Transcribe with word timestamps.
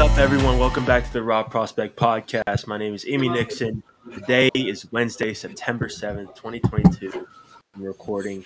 Up, 0.00 0.16
everyone? 0.16 0.58
Welcome 0.58 0.86
back 0.86 1.04
to 1.04 1.12
the 1.12 1.22
Raw 1.22 1.42
Prospect 1.42 1.94
Podcast. 1.94 2.66
My 2.66 2.78
name 2.78 2.94
is 2.94 3.04
Imy 3.04 3.28
Nixon. 3.28 3.82
Today 4.10 4.48
is 4.54 4.90
Wednesday, 4.92 5.34
September 5.34 5.88
7th, 5.88 6.34
2022. 6.36 7.26
I'm 7.74 7.82
recording 7.82 8.42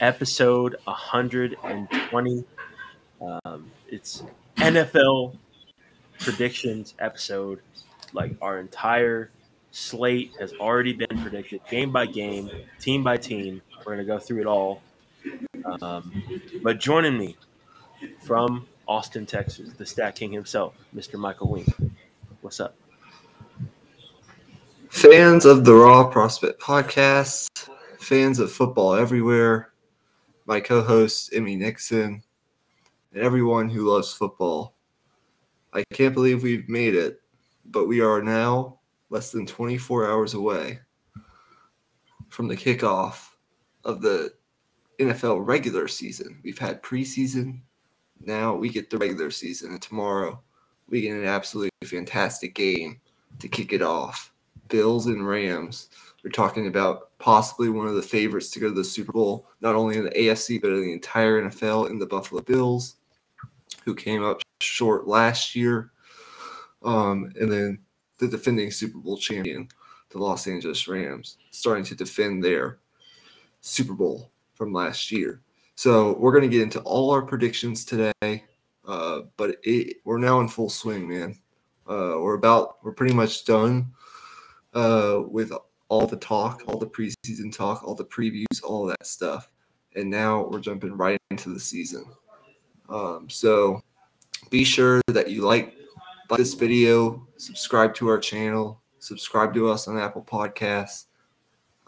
episode 0.00 0.74
120. 0.82 2.44
Um, 3.20 3.70
it's 3.86 4.24
NFL 4.56 5.36
predictions 6.18 6.94
episode. 6.98 7.60
Like 8.12 8.34
our 8.42 8.58
entire 8.58 9.30
slate 9.70 10.32
has 10.40 10.52
already 10.54 10.94
been 10.94 11.16
predicted 11.22 11.60
game 11.70 11.92
by 11.92 12.06
game, 12.06 12.50
team 12.80 13.04
by 13.04 13.18
team. 13.18 13.62
We're 13.78 13.94
going 13.94 13.98
to 13.98 14.04
go 14.04 14.18
through 14.18 14.40
it 14.40 14.46
all. 14.48 14.82
Um, 15.80 16.24
but 16.60 16.80
joining 16.80 17.16
me 17.16 17.36
from 18.24 18.66
Austin, 18.92 19.24
Texas, 19.24 19.72
the 19.72 19.86
Stat 19.86 20.14
King 20.14 20.30
himself, 20.32 20.74
Mr. 20.94 21.18
Michael 21.18 21.48
Wink. 21.48 21.66
What's 22.42 22.60
up? 22.60 22.76
Fans 24.90 25.46
of 25.46 25.64
the 25.64 25.72
Raw 25.72 26.06
Prospect 26.06 26.60
Podcast, 26.60 27.70
fans 27.98 28.38
of 28.38 28.52
football 28.52 28.92
everywhere, 28.92 29.72
my 30.44 30.60
co 30.60 30.82
host, 30.82 31.32
Imy 31.32 31.56
Nixon, 31.56 32.22
and 33.14 33.22
everyone 33.22 33.70
who 33.70 33.90
loves 33.90 34.12
football. 34.12 34.74
I 35.72 35.84
can't 35.94 36.12
believe 36.12 36.42
we've 36.42 36.68
made 36.68 36.94
it, 36.94 37.22
but 37.64 37.88
we 37.88 38.02
are 38.02 38.20
now 38.22 38.78
less 39.08 39.32
than 39.32 39.46
24 39.46 40.10
hours 40.10 40.34
away 40.34 40.80
from 42.28 42.46
the 42.46 42.58
kickoff 42.58 43.30
of 43.86 44.02
the 44.02 44.34
NFL 45.00 45.46
regular 45.46 45.88
season. 45.88 46.40
We've 46.44 46.58
had 46.58 46.82
preseason, 46.82 47.62
now 48.26 48.54
we 48.54 48.68
get 48.68 48.90
the 48.90 48.98
regular 48.98 49.30
season, 49.30 49.72
and 49.72 49.82
tomorrow 49.82 50.40
we 50.88 51.00
get 51.00 51.16
an 51.16 51.24
absolutely 51.24 51.70
fantastic 51.84 52.54
game 52.54 53.00
to 53.38 53.48
kick 53.48 53.72
it 53.72 53.82
off. 53.82 54.32
Bills 54.68 55.06
and 55.06 55.26
Rams. 55.26 55.88
We're 56.22 56.30
talking 56.30 56.68
about 56.68 57.16
possibly 57.18 57.68
one 57.68 57.88
of 57.88 57.94
the 57.94 58.02
favorites 58.02 58.50
to 58.50 58.60
go 58.60 58.68
to 58.68 58.74
the 58.74 58.84
Super 58.84 59.12
Bowl, 59.12 59.48
not 59.60 59.74
only 59.74 59.96
in 59.96 60.04
the 60.04 60.10
AFC, 60.10 60.60
but 60.60 60.70
in 60.70 60.82
the 60.82 60.92
entire 60.92 61.42
NFL 61.42 61.90
in 61.90 61.98
the 61.98 62.06
Buffalo 62.06 62.42
Bills, 62.42 62.96
who 63.84 63.94
came 63.94 64.22
up 64.22 64.40
short 64.60 65.08
last 65.08 65.56
year. 65.56 65.90
Um, 66.84 67.32
and 67.40 67.50
then 67.50 67.78
the 68.18 68.28
defending 68.28 68.70
Super 68.70 68.98
Bowl 68.98 69.16
champion, 69.16 69.68
the 70.10 70.18
Los 70.18 70.46
Angeles 70.46 70.86
Rams, 70.86 71.38
starting 71.50 71.84
to 71.84 71.94
defend 71.94 72.42
their 72.42 72.78
Super 73.60 73.94
Bowl 73.94 74.30
from 74.54 74.72
last 74.72 75.10
year. 75.10 75.40
So 75.74 76.16
we're 76.18 76.32
going 76.32 76.48
to 76.48 76.54
get 76.54 76.62
into 76.62 76.80
all 76.80 77.10
our 77.10 77.22
predictions 77.22 77.84
today, 77.84 78.44
uh, 78.86 79.20
but 79.36 79.56
it, 79.62 79.96
we're 80.04 80.18
now 80.18 80.40
in 80.40 80.48
full 80.48 80.68
swing, 80.68 81.08
man. 81.08 81.38
Uh, 81.86 82.16
we're 82.18 82.34
about 82.34 82.76
we're 82.84 82.92
pretty 82.92 83.14
much 83.14 83.44
done 83.44 83.90
uh, 84.74 85.20
with 85.26 85.52
all 85.88 86.06
the 86.06 86.16
talk, 86.16 86.62
all 86.66 86.78
the 86.78 86.86
preseason 86.86 87.54
talk, 87.54 87.82
all 87.84 87.94
the 87.94 88.04
previews, 88.04 88.62
all 88.62 88.86
that 88.86 89.06
stuff, 89.06 89.50
and 89.96 90.08
now 90.08 90.46
we're 90.48 90.60
jumping 90.60 90.96
right 90.96 91.18
into 91.30 91.52
the 91.52 91.60
season. 91.60 92.04
Um, 92.88 93.28
so 93.28 93.82
be 94.50 94.64
sure 94.64 95.00
that 95.08 95.30
you 95.30 95.42
like, 95.42 95.74
this 96.36 96.54
video, 96.54 97.26
subscribe 97.36 97.94
to 97.94 98.08
our 98.08 98.18
channel, 98.18 98.80
subscribe 99.00 99.52
to 99.54 99.68
us 99.68 99.86
on 99.88 99.98
Apple 99.98 100.22
Podcasts, 100.22 101.06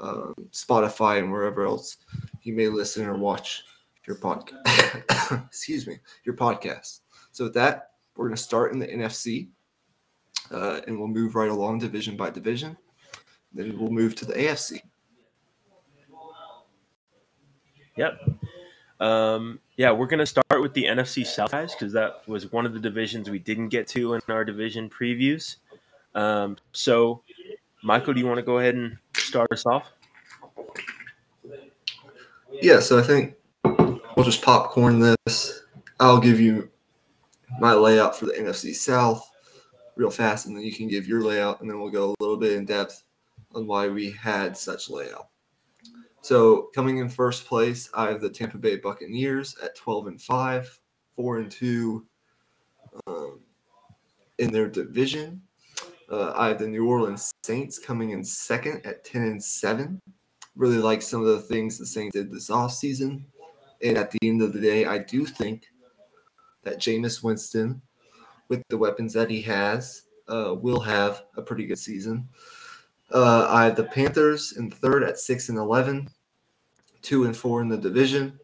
um, 0.00 0.34
Spotify, 0.50 1.18
and 1.18 1.30
wherever 1.30 1.64
else 1.64 1.96
you 2.42 2.52
may 2.52 2.68
listen 2.68 3.06
or 3.06 3.16
watch 3.16 3.62
your 4.06 4.16
podcast. 4.16 5.46
Excuse 5.46 5.86
me, 5.86 5.98
your 6.24 6.36
podcast. 6.36 7.00
So 7.32 7.44
with 7.44 7.54
that, 7.54 7.90
we're 8.16 8.26
going 8.26 8.36
to 8.36 8.42
start 8.42 8.72
in 8.72 8.78
the 8.78 8.86
NFC, 8.86 9.48
uh, 10.50 10.80
and 10.86 10.98
we'll 10.98 11.08
move 11.08 11.34
right 11.34 11.50
along 11.50 11.78
division 11.78 12.16
by 12.16 12.30
division. 12.30 12.76
Then 13.52 13.78
we'll 13.78 13.90
move 13.90 14.14
to 14.16 14.24
the 14.24 14.34
AFC. 14.34 14.80
Yep. 17.96 18.20
Um, 19.00 19.60
yeah, 19.76 19.90
we're 19.90 20.06
going 20.06 20.18
to 20.18 20.26
start 20.26 20.60
with 20.60 20.74
the 20.74 20.84
NFC 20.84 21.26
South 21.26 21.52
guys 21.52 21.74
because 21.74 21.92
that 21.92 22.26
was 22.28 22.52
one 22.52 22.66
of 22.66 22.72
the 22.72 22.80
divisions 22.80 23.30
we 23.30 23.38
didn't 23.38 23.68
get 23.68 23.86
to 23.88 24.14
in 24.14 24.20
our 24.28 24.44
division 24.44 24.88
previews. 24.88 25.56
Um, 26.14 26.56
so, 26.72 27.22
Michael, 27.82 28.14
do 28.14 28.20
you 28.20 28.26
want 28.26 28.38
to 28.38 28.44
go 28.44 28.58
ahead 28.58 28.74
and 28.74 28.96
start 29.16 29.50
us 29.52 29.66
off? 29.66 29.92
Yeah, 32.62 32.80
so 32.80 32.98
I 32.98 33.02
think 33.02 33.34
we'll 34.16 34.24
just 34.24 34.42
popcorn 34.42 35.16
this. 35.26 35.62
I'll 36.00 36.20
give 36.20 36.40
you 36.40 36.70
my 37.60 37.72
layout 37.72 38.16
for 38.16 38.26
the 38.26 38.32
NFC 38.32 38.74
South 38.74 39.30
real 39.96 40.10
fast, 40.10 40.46
and 40.46 40.56
then 40.56 40.64
you 40.64 40.74
can 40.74 40.88
give 40.88 41.06
your 41.06 41.22
layout, 41.22 41.60
and 41.60 41.70
then 41.70 41.80
we'll 41.80 41.90
go 41.90 42.10
a 42.10 42.22
little 42.22 42.36
bit 42.36 42.52
in 42.52 42.64
depth 42.64 43.04
on 43.54 43.66
why 43.66 43.88
we 43.88 44.10
had 44.10 44.56
such 44.56 44.90
layout. 44.90 45.28
So 46.20 46.70
coming 46.74 46.98
in 46.98 47.08
first 47.08 47.46
place, 47.46 47.90
I 47.94 48.08
have 48.08 48.20
the 48.20 48.30
Tampa 48.30 48.58
Bay 48.58 48.76
Buccaneers 48.76 49.56
at 49.62 49.76
12 49.76 50.06
and 50.08 50.20
5, 50.20 50.80
4 51.16 51.38
and 51.38 51.50
2 51.50 52.06
um, 53.06 53.40
in 54.38 54.50
their 54.50 54.68
division. 54.68 55.42
Uh, 56.10 56.32
I 56.34 56.48
have 56.48 56.58
the 56.58 56.66
New 56.66 56.86
Orleans 56.88 57.32
Saints 57.42 57.78
coming 57.78 58.10
in 58.10 58.24
second 58.24 58.84
at 58.84 59.04
10 59.04 59.22
and 59.22 59.42
7. 59.42 60.00
Really 60.56 60.78
like 60.78 61.02
some 61.02 61.20
of 61.20 61.26
the 61.26 61.40
things 61.40 61.78
the 61.78 61.86
Saints 61.86 62.14
did 62.14 62.32
this 62.32 62.50
offseason. 62.50 63.24
And 63.84 63.98
at 63.98 64.10
the 64.10 64.18
end 64.22 64.40
of 64.42 64.54
the 64.54 64.60
day, 64.60 64.86
I 64.86 64.98
do 64.98 65.26
think 65.26 65.66
that 66.62 66.78
Jameis 66.78 67.22
Winston, 67.22 67.82
with 68.48 68.62
the 68.68 68.78
weapons 68.78 69.12
that 69.12 69.30
he 69.30 69.42
has, 69.42 70.04
uh, 70.26 70.54
will 70.58 70.80
have 70.80 71.24
a 71.36 71.42
pretty 71.42 71.66
good 71.66 71.78
season. 71.78 72.26
Uh, 73.12 73.46
I 73.48 73.66
have 73.66 73.76
the 73.76 73.84
Panthers 73.84 74.56
in 74.56 74.70
third 74.70 75.04
at 75.04 75.18
six 75.18 75.50
and 75.50 75.58
eleven, 75.58 76.08
two 77.02 77.24
and 77.24 77.36
four 77.36 77.60
in 77.60 77.68
the 77.68 77.76
division, 77.76 78.40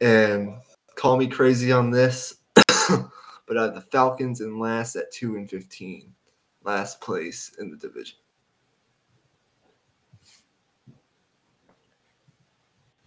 and 0.00 0.54
call 0.94 1.16
me 1.16 1.26
crazy 1.26 1.72
on 1.72 1.90
this, 1.90 2.36
but 2.54 3.58
I 3.58 3.62
have 3.64 3.74
the 3.74 3.86
Falcons 3.90 4.40
in 4.40 4.60
last 4.60 4.94
at 4.94 5.10
two 5.10 5.36
and 5.36 5.50
fifteen, 5.50 6.14
last 6.62 7.00
place 7.00 7.50
in 7.58 7.70
the 7.70 7.76
division. 7.76 8.18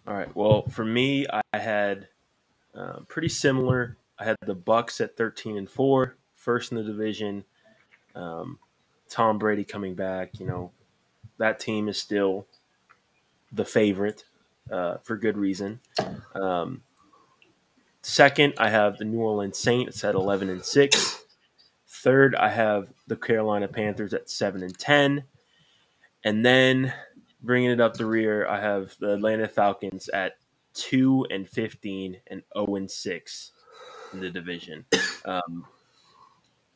All 0.08 0.14
right. 0.14 0.34
Well, 0.36 0.68
for 0.70 0.86
me, 0.86 1.26
I 1.32 1.58
had 1.58 2.08
uh, 2.76 3.00
pretty 3.08 3.30
similar. 3.30 3.98
I 4.20 4.24
had 4.26 4.36
the 4.46 4.56
Bucs 4.56 5.02
at 5.02 5.18
thirteen 5.18 5.58
and 5.58 5.70
four, 5.70 6.16
first 6.36 6.72
in 6.72 6.78
the 6.78 6.84
division. 6.84 7.44
Um, 8.14 8.60
Tom 9.10 9.38
Brady 9.40 9.64
coming 9.64 9.96
back, 9.96 10.40
you 10.40 10.46
know, 10.46 10.72
that 11.38 11.60
team 11.60 11.90
is 11.90 11.98
still 11.98 12.46
the 13.52 13.66
favorite 13.66 14.26
uh, 14.72 14.98
for 14.98 15.18
good 15.18 15.38
reason. 15.38 15.80
Um, 16.34 16.82
second, 18.02 18.54
I 18.58 18.70
have 18.70 18.98
the 18.98 19.06
New 19.06 19.20
Orleans 19.20 19.58
Saints 19.58 20.04
at 20.04 20.16
eleven 20.16 20.50
and 20.50 20.64
six. 20.64 21.24
Third, 21.88 22.36
I 22.36 22.50
have 22.50 22.94
the 23.08 23.16
Carolina 23.16 23.68
Panthers 23.68 24.14
at 24.14 24.30
seven 24.30 24.62
and 24.62 24.78
ten, 24.78 25.24
and 26.24 26.46
then 26.46 26.94
bringing 27.46 27.72
it 27.72 27.80
up 27.80 27.96
the 27.96 28.06
rear, 28.06 28.48
I 28.48 28.60
have 28.60 28.96
the 29.00 29.14
Atlanta 29.14 29.48
Falcons 29.48 30.10
at 30.10 30.34
two 30.74 31.26
and 31.30 31.48
fifteen 31.50 32.20
and 32.28 32.44
zero 32.54 32.76
and 32.76 32.90
six 32.92 33.52
in 34.14 34.20
the 34.20 34.30
division. 34.30 34.86
Um, 35.24 35.66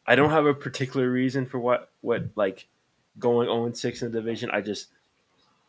I 0.07 0.15
don't 0.15 0.31
have 0.31 0.45
a 0.45 0.53
particular 0.53 1.09
reason 1.09 1.45
for 1.45 1.59
what 1.59 1.91
what 2.01 2.29
like 2.35 2.67
going 3.17 3.47
zero 3.47 3.65
and 3.65 3.77
six 3.77 4.01
in 4.01 4.11
the 4.11 4.19
division. 4.19 4.49
I 4.51 4.61
just 4.61 4.87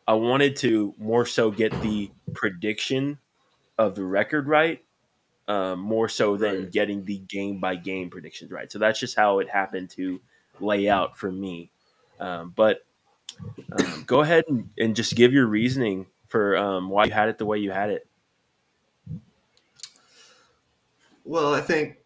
I 0.06 0.14
wanted 0.14 0.56
to 0.56 0.94
more 0.98 1.26
so 1.26 1.50
get 1.50 1.72
the 1.82 2.10
prediction 2.34 3.18
of 3.78 3.94
the 3.94 4.04
record 4.04 4.46
right, 4.48 4.84
um, 5.48 5.80
more 5.80 6.08
so 6.08 6.36
than 6.36 6.62
Right. 6.62 6.72
getting 6.72 7.04
the 7.04 7.18
game 7.18 7.60
by 7.60 7.76
game 7.76 8.10
predictions 8.10 8.50
right. 8.50 8.70
So 8.70 8.78
that's 8.78 9.00
just 9.00 9.16
how 9.16 9.38
it 9.40 9.48
happened 9.48 9.90
to 9.90 10.20
lay 10.60 10.88
out 10.88 11.16
for 11.16 11.30
me. 11.30 11.70
Um, 12.18 12.52
but 12.54 12.80
um, 13.72 14.04
go 14.06 14.20
ahead 14.20 14.44
and, 14.48 14.68
and 14.78 14.96
just 14.96 15.14
give 15.14 15.32
your 15.32 15.46
reasoning 15.46 16.06
for 16.28 16.56
um, 16.56 16.88
why 16.88 17.04
you 17.04 17.12
had 17.12 17.28
it 17.28 17.38
the 17.38 17.46
way 17.46 17.58
you 17.58 17.70
had 17.70 17.90
it. 17.90 18.06
Well, 21.24 21.54
I 21.54 21.60
think 21.60 21.98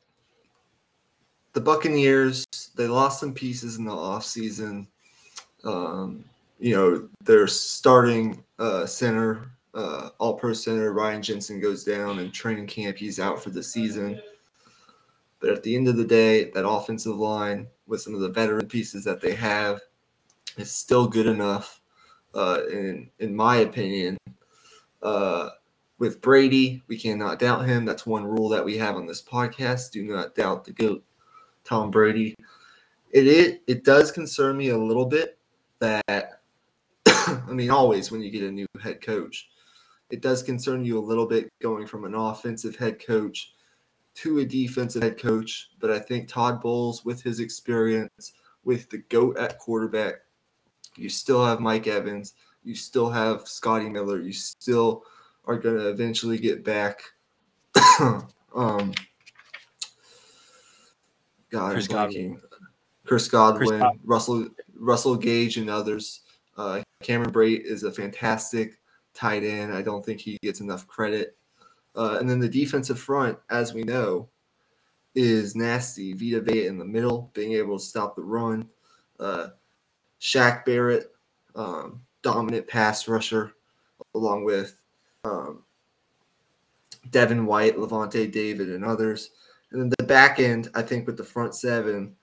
the 1.53 1.61
Buccaneers 1.61 2.45
they 2.77 2.87
lost 2.87 3.21
some 3.21 3.33
pieces 3.33 3.77
in 3.77 3.85
the 3.85 3.93
offseason. 3.93 4.87
Um, 5.65 6.25
you 6.59 6.75
know, 6.75 7.09
their 7.23 7.47
starting 7.47 8.45
uh, 8.59 8.87
center, 8.87 9.51
uh, 9.75 10.11
all 10.19 10.35
pro 10.35 10.53
center, 10.53 10.93
Ryan 10.93 11.23
Jensen 11.23 11.61
goes 11.61 11.85
down 11.85 12.19
in 12.19 12.31
training 12.31 12.67
camp. 12.67 12.97
He's 12.97 13.21
out 13.21 13.43
for 13.43 13.51
the 13.51 13.63
season. 13.63 14.21
But 15.41 15.51
at 15.51 15.63
the 15.63 15.75
end 15.77 15.89
of 15.89 15.97
the 15.97 16.07
day, 16.07 16.51
that 16.51 16.67
offensive 16.67 17.17
line, 17.17 17.67
with 17.87 18.01
some 18.01 18.15
of 18.15 18.21
the 18.21 18.31
veteran 18.31 18.67
pieces 18.67 19.05
that 19.05 19.21
they 19.21 19.35
have, 19.35 19.81
is 20.57 20.71
still 20.71 21.07
good 21.07 21.27
enough, 21.27 21.81
uh, 22.35 22.61
in, 22.71 23.11
in 23.19 23.35
my 23.35 23.57
opinion. 23.57 24.17
Uh, 25.03 25.51
with 25.99 26.21
Brady, 26.21 26.83
we 26.89 26.99
cannot 26.99 27.39
doubt 27.39 27.67
him. 27.67 27.85
That's 27.85 28.07
one 28.07 28.25
rule 28.25 28.49
that 28.49 28.65
we 28.65 28.77
have 28.79 28.97
on 28.97 29.07
this 29.07 29.23
podcast. 29.23 29.93
Do 29.93 30.03
not 30.03 30.35
doubt 30.35 30.65
the 30.65 30.73
GOAT. 30.73 31.05
Tom 31.65 31.91
Brady. 31.91 32.35
It 33.11 33.27
it, 33.27 33.63
it 33.67 33.85
does 33.85 34.13
concern 34.13 34.57
me 34.57 34.69
a 34.69 34.79
little 34.79 35.07
bit 35.07 35.39
that 35.81 36.41
I 37.07 37.53
mean 37.53 37.71
always 37.71 38.11
when 38.11 38.23
you 38.23 38.31
get 38.31 38.43
a 38.43 38.51
new 38.51 38.67
head 38.83 39.01
coach, 39.01 39.49
it 40.11 40.21
does 40.21 40.43
concern 40.43 40.85
you 40.85 40.99
a 40.99 41.01
little 41.01 41.27
bit 41.27 41.49
going 41.63 41.87
from 41.87 42.05
an 42.05 42.15
offensive 42.15 42.77
head 42.77 43.05
coach 43.05 43.53
to 44.17 44.39
a 44.41 44.45
defensive 44.45 45.03
head 45.03 45.19
coach. 45.19 45.71
But 45.81 45.91
I 45.91 45.99
think 45.99 46.29
Todd 46.29 46.61
Bowles, 46.61 47.05
with 47.05 47.23
his 47.23 47.41
experience, 47.41 48.33
with 48.65 48.89
the 48.91 48.99
GOAT 48.99 49.39
at 49.39 49.59
quarterback, 49.59 50.17
you 50.97 51.09
still 51.09 51.45
have 51.45 51.61
Mike 51.61 51.87
Evans, 51.87 52.35
you 52.63 52.75
still 52.75 53.11
have 53.11 53.47
Scotty 53.47 53.89
Miller, 53.89 54.21
you 54.21 54.33
still 54.33 55.05
are 55.45 55.59
going 55.59 55.77
to 55.77 55.89
eventually 55.89 56.39
get 56.39 56.65
back. 56.65 57.03
um, 58.55 58.93
God, 61.51 61.73
Chris 61.73 61.89
Godwin, 61.89 62.41
Chris 63.05 63.29
Godwin, 63.29 63.81
Chris 63.81 63.93
Russell 64.05 64.49
Russell 64.77 65.17
Gage, 65.17 65.57
and 65.57 65.71
others. 65.71 66.21
Uh, 66.57 66.83
Cameron 67.03 67.33
Brate 67.33 67.65
is 67.65 67.83
a 67.83 67.93
fantastic 67.93 68.79
tight 69.13 69.45
end. 69.45 69.73
I 69.73 69.83
don't 69.83 70.05
think 70.05 70.21
he 70.21 70.39
gets 70.43 70.61
enough 70.61 70.87
credit. 70.87 71.37
Uh, 71.97 72.17
and 72.19 72.29
then 72.29 72.41
the 72.41 72.49
defensive 72.49 72.99
front, 72.99 73.39
as 73.51 73.73
we 73.73 73.83
know, 73.83 74.29
is 75.15 75.55
nasty. 75.55 76.13
Vita 76.13 76.41
Vea 76.41 76.67
in 76.67 76.79
the 76.79 76.85
middle, 76.85 77.31
being 77.35 77.53
able 77.53 77.79
to 77.79 77.85
stop 77.85 78.17
the 78.17 78.23
run. 78.23 78.69
Uh, 79.21 79.49
Shaq 80.21 80.65
Barrett, 80.65 81.13
um, 81.55 82.01
dominant 82.23 82.67
pass 82.67 83.07
rusher, 83.09 83.55
along 84.15 84.45
with 84.45 84.77
um, 85.25 85.63
Devin 87.11 87.47
White, 87.47 87.77
Lavonte 87.77 88.31
David, 88.31 88.71
and 88.71 88.85
others. 88.85 89.31
And 89.73 89.81
then 89.81 89.93
the 89.99 90.05
back 90.05 90.39
end, 90.39 90.69
I 90.75 90.83
think, 90.83 91.07
with 91.07 91.17
the 91.17 91.25
front 91.25 91.55
seven, 91.55 92.15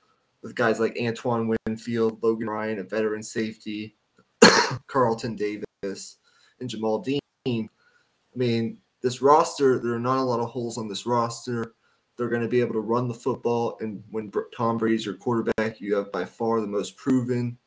with 0.41 0.55
guys 0.55 0.79
like 0.79 0.97
Antoine 1.01 1.53
Winfield, 1.65 2.21
Logan 2.23 2.49
Ryan, 2.49 2.79
a 2.79 2.83
veteran 2.83 3.21
safety, 3.21 3.95
Carlton 4.87 5.35
Davis, 5.35 6.17
and 6.59 6.69
Jamel 6.69 7.03
Dean. 7.03 7.19
I 7.45 8.37
mean, 8.37 8.77
this 9.01 9.21
roster, 9.21 9.79
there 9.79 9.93
are 9.93 9.99
not 9.99 10.19
a 10.19 10.23
lot 10.23 10.39
of 10.39 10.49
holes 10.49 10.77
on 10.77 10.87
this 10.87 11.05
roster. 11.05 11.73
They're 12.17 12.29
going 12.29 12.41
to 12.41 12.47
be 12.47 12.61
able 12.61 12.73
to 12.73 12.81
run 12.81 13.07
the 13.07 13.13
football. 13.13 13.77
And 13.81 14.03
when 14.11 14.31
Tom 14.55 14.77
Brady's 14.77 15.05
your 15.05 15.15
quarterback, 15.15 15.81
you 15.81 15.95
have 15.95 16.11
by 16.11 16.25
far 16.25 16.61
the 16.61 16.67
most 16.67 16.95
proven, 16.97 17.57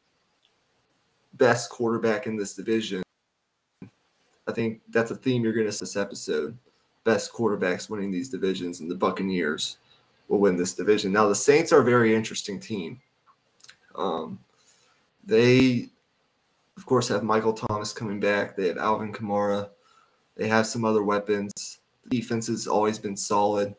best 1.35 1.71
quarterback 1.71 2.27
in 2.27 2.37
this 2.37 2.55
division. 2.55 3.03
I 4.47 4.53
think 4.53 4.81
that's 4.91 5.11
a 5.11 5.17
theme 5.17 5.43
you're 5.43 5.53
going 5.53 5.67
to 5.67 5.73
see 5.73 5.81
this 5.81 5.97
episode. 5.97 6.57
Best 7.05 7.33
quarterbacks 7.33 7.91
winning 7.91 8.11
these 8.11 8.29
divisions, 8.29 8.81
and 8.81 8.91
the 8.91 8.95
Buccaneers 8.95 9.79
will 10.29 10.39
win 10.39 10.57
this 10.57 10.75
division. 10.75 11.13
Now, 11.13 11.29
the 11.29 11.35
Saints 11.35 11.73
are 11.73 11.81
a 11.81 11.85
very 11.85 12.15
interesting 12.15 12.59
team. 12.59 13.01
Um, 13.95 14.39
they, 15.25 15.89
of 16.77 16.87
course, 16.87 17.09
have 17.09 17.23
Michael 17.23 17.53
Thomas 17.53 17.93
coming 17.93 18.21
back. 18.21 18.57
They 18.57 18.69
have 18.69 18.79
Alvin 18.79 19.13
Kamara. 19.13 19.69
They 20.37 20.49
have 20.49 20.67
some 20.67 20.85
other 20.85 21.03
weapons. 21.03 21.79
The 22.05 22.21
defense 22.21 22.47
has 22.49 22.67
always 22.67 22.99
been 22.99 23.17
solid. 23.17 23.75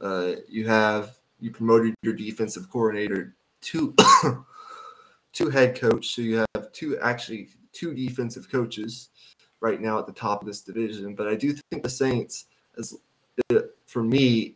Uh, 0.00 0.32
you 0.48 0.66
have 0.66 1.16
you 1.40 1.50
promoted 1.50 1.94
your 2.02 2.14
defensive 2.14 2.68
coordinator 2.70 3.34
to 3.62 3.94
to 5.34 5.50
head 5.50 5.78
coach, 5.78 6.14
so 6.14 6.22
you 6.22 6.44
have 6.54 6.72
two 6.72 6.98
actually 7.00 7.48
two 7.72 7.92
defensive 7.92 8.50
coaches 8.50 9.10
right 9.60 9.80
now 9.80 9.98
at 9.98 10.06
the 10.06 10.12
top 10.12 10.40
of 10.40 10.46
this 10.46 10.60
division. 10.60 11.14
But 11.14 11.28
I 11.28 11.34
do 11.34 11.52
think 11.70 11.82
the 11.82 11.88
Saints, 11.88 12.46
as 12.78 12.96
for 13.86 14.02
me, 14.02 14.54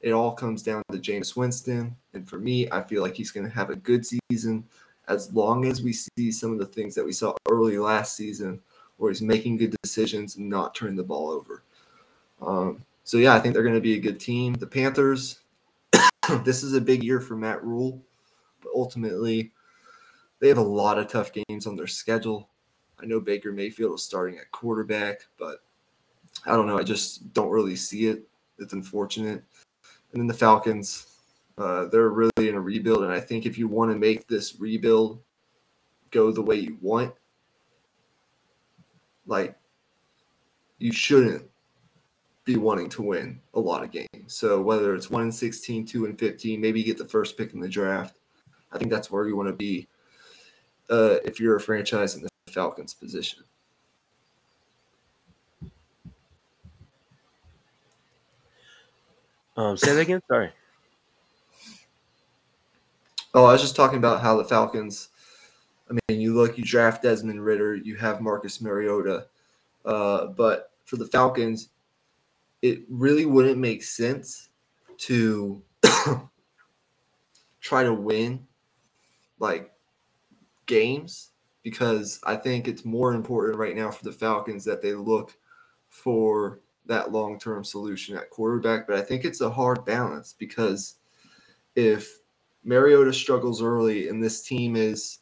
it 0.00 0.12
all 0.12 0.32
comes 0.32 0.62
down 0.62 0.82
to 0.92 0.98
Jameis 0.98 1.36
Winston, 1.36 1.96
and 2.14 2.28
for 2.28 2.38
me, 2.38 2.70
I 2.70 2.82
feel 2.82 3.02
like 3.02 3.14
he's 3.14 3.30
going 3.30 3.48
to 3.48 3.54
have 3.54 3.70
a 3.70 3.76
good 3.76 4.04
season 4.06 4.64
as 5.08 5.32
long 5.32 5.64
as 5.64 5.82
we 5.82 5.92
see 5.92 6.30
some 6.30 6.52
of 6.52 6.58
the 6.58 6.66
things 6.66 6.94
that 6.94 7.04
we 7.04 7.12
saw 7.12 7.34
early 7.48 7.78
last 7.78 8.14
season 8.14 8.60
where 8.98 9.10
he's 9.10 9.22
making 9.22 9.56
good 9.56 9.74
decisions 9.82 10.36
and 10.36 10.48
not 10.48 10.74
turning 10.74 10.96
the 10.96 11.02
ball 11.02 11.30
over. 11.30 11.62
Um, 12.42 12.84
so 13.04 13.16
yeah, 13.16 13.34
I 13.34 13.40
think 13.40 13.54
they're 13.54 13.62
going 13.62 13.74
to 13.74 13.80
be 13.80 13.96
a 13.96 14.00
good 14.00 14.20
team. 14.20 14.52
The 14.54 14.66
Panthers, 14.66 15.40
this 16.44 16.62
is 16.62 16.74
a 16.74 16.80
big 16.80 17.02
year 17.02 17.20
for 17.20 17.36
Matt 17.36 17.64
Rhule, 17.64 18.00
but 18.60 18.70
ultimately 18.74 19.50
they 20.40 20.48
have 20.48 20.58
a 20.58 20.62
lot 20.62 20.98
of 20.98 21.08
tough 21.08 21.32
games 21.32 21.66
on 21.66 21.76
their 21.76 21.86
schedule. 21.86 22.48
I 23.00 23.06
know 23.06 23.20
Baker 23.20 23.52
Mayfield 23.52 23.94
is 23.94 24.02
starting 24.02 24.38
at 24.38 24.50
quarterback, 24.50 25.20
but 25.38 25.62
I 26.46 26.52
don't 26.52 26.66
know. 26.66 26.78
I 26.78 26.82
just 26.82 27.32
don't 27.32 27.50
really 27.50 27.76
see 27.76 28.06
it. 28.06 28.28
It's 28.58 28.72
unfortunate. 28.72 29.42
And 30.12 30.20
then 30.20 30.26
the 30.26 30.34
Falcons, 30.34 31.20
uh, 31.58 31.86
they're 31.86 32.10
really 32.10 32.48
in 32.48 32.54
a 32.54 32.60
rebuild, 32.60 33.04
and 33.04 33.12
I 33.12 33.20
think 33.20 33.46
if 33.46 33.58
you 33.58 33.68
want 33.68 33.90
to 33.92 33.98
make 33.98 34.26
this 34.26 34.58
rebuild 34.58 35.20
go 36.10 36.32
the 36.32 36.42
way 36.42 36.56
you 36.56 36.78
want, 36.80 37.12
like 39.26 39.56
you 40.78 40.92
shouldn't 40.92 41.44
be 42.44 42.56
wanting 42.56 42.88
to 42.88 43.02
win 43.02 43.40
a 43.54 43.60
lot 43.60 43.84
of 43.84 43.90
games. 43.90 44.08
So 44.28 44.62
whether 44.62 44.94
it's 44.94 45.10
1 45.10 45.22
and 45.22 45.34
16, 45.34 45.84
2 45.84 46.06
and 46.06 46.18
15, 46.18 46.60
maybe 46.60 46.80
you 46.80 46.86
get 46.86 46.96
the 46.96 47.04
first 47.04 47.36
pick 47.36 47.52
in 47.52 47.60
the 47.60 47.68
draft. 47.68 48.18
I 48.72 48.78
think 48.78 48.90
that's 48.90 49.10
where 49.10 49.26
you 49.26 49.36
want 49.36 49.48
to 49.48 49.54
be 49.54 49.86
uh, 50.90 51.16
if 51.24 51.40
you're 51.40 51.56
a 51.56 51.60
franchise 51.60 52.14
in 52.14 52.22
the 52.22 52.28
Falcons 52.50 52.94
position. 52.94 53.44
Um, 59.56 59.76
say 59.76 59.94
that 59.94 60.00
again. 60.00 60.22
Sorry. 60.28 60.52
Oh, 63.34 63.44
I 63.44 63.52
was 63.52 63.60
just 63.60 63.76
talking 63.76 63.98
about 63.98 64.20
how 64.20 64.36
the 64.36 64.44
Falcons 64.44 65.08
I 65.90 65.96
mean, 66.08 66.20
you 66.20 66.34
look, 66.34 66.58
you 66.58 66.64
draft 66.64 67.02
Desmond 67.02 67.44
Ridder, 67.44 67.76
you 67.76 67.96
have 67.96 68.20
Marcus 68.20 68.60
Mariota, 68.60 69.26
uh, 69.84 70.26
but 70.26 70.72
for 70.84 70.96
the 70.96 71.06
Falcons, 71.06 71.70
it 72.60 72.80
really 72.88 73.24
wouldn't 73.24 73.58
make 73.58 73.82
sense 73.82 74.50
to 74.98 75.62
try 77.60 77.82
to 77.82 77.94
win 77.94 78.46
like 79.38 79.72
games 80.68 81.30
because 81.64 82.20
I 82.24 82.36
think 82.36 82.68
it's 82.68 82.84
more 82.84 83.12
important 83.12 83.58
right 83.58 83.74
now 83.74 83.90
for 83.90 84.04
the 84.04 84.12
Falcons 84.12 84.64
that 84.64 84.80
they 84.80 84.94
look 84.94 85.36
for 85.88 86.60
that 86.86 87.12
long 87.12 87.38
term 87.38 87.64
solution 87.64 88.16
at 88.16 88.30
quarterback. 88.30 88.86
But 88.86 88.96
I 88.96 89.02
think 89.02 89.24
it's 89.24 89.40
a 89.40 89.50
hard 89.50 89.84
balance 89.84 90.34
because 90.38 90.96
if 91.74 92.20
Mariota 92.64 93.12
struggles 93.12 93.62
early 93.62 94.08
and 94.08 94.22
this 94.22 94.42
team 94.42 94.76
is 94.76 95.18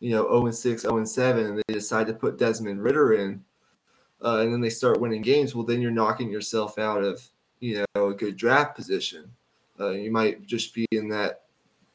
you 0.00 0.10
know 0.10 0.22
0 0.24 0.46
and 0.46 0.54
6, 0.54 0.82
0 0.82 0.96
and 0.96 1.08
7, 1.08 1.46
and 1.46 1.58
they 1.58 1.74
decide 1.74 2.06
to 2.06 2.14
put 2.14 2.38
Desmond 2.38 2.82
Ridder 2.82 3.14
in, 3.14 3.44
uh, 4.24 4.38
and 4.38 4.52
then 4.52 4.60
they 4.60 4.70
start 4.70 5.00
winning 5.00 5.22
games, 5.22 5.54
well, 5.54 5.64
then 5.64 5.80
you're 5.80 5.90
knocking 5.90 6.30
yourself 6.30 6.78
out 6.78 7.02
of 7.02 7.22
you 7.60 7.84
know 7.94 8.08
a 8.08 8.14
good 8.14 8.36
draft 8.36 8.76
position. 8.76 9.30
Uh, 9.78 9.90
you 9.90 10.10
might 10.10 10.46
just 10.46 10.74
be 10.74 10.86
in 10.92 11.08
that. 11.08 11.42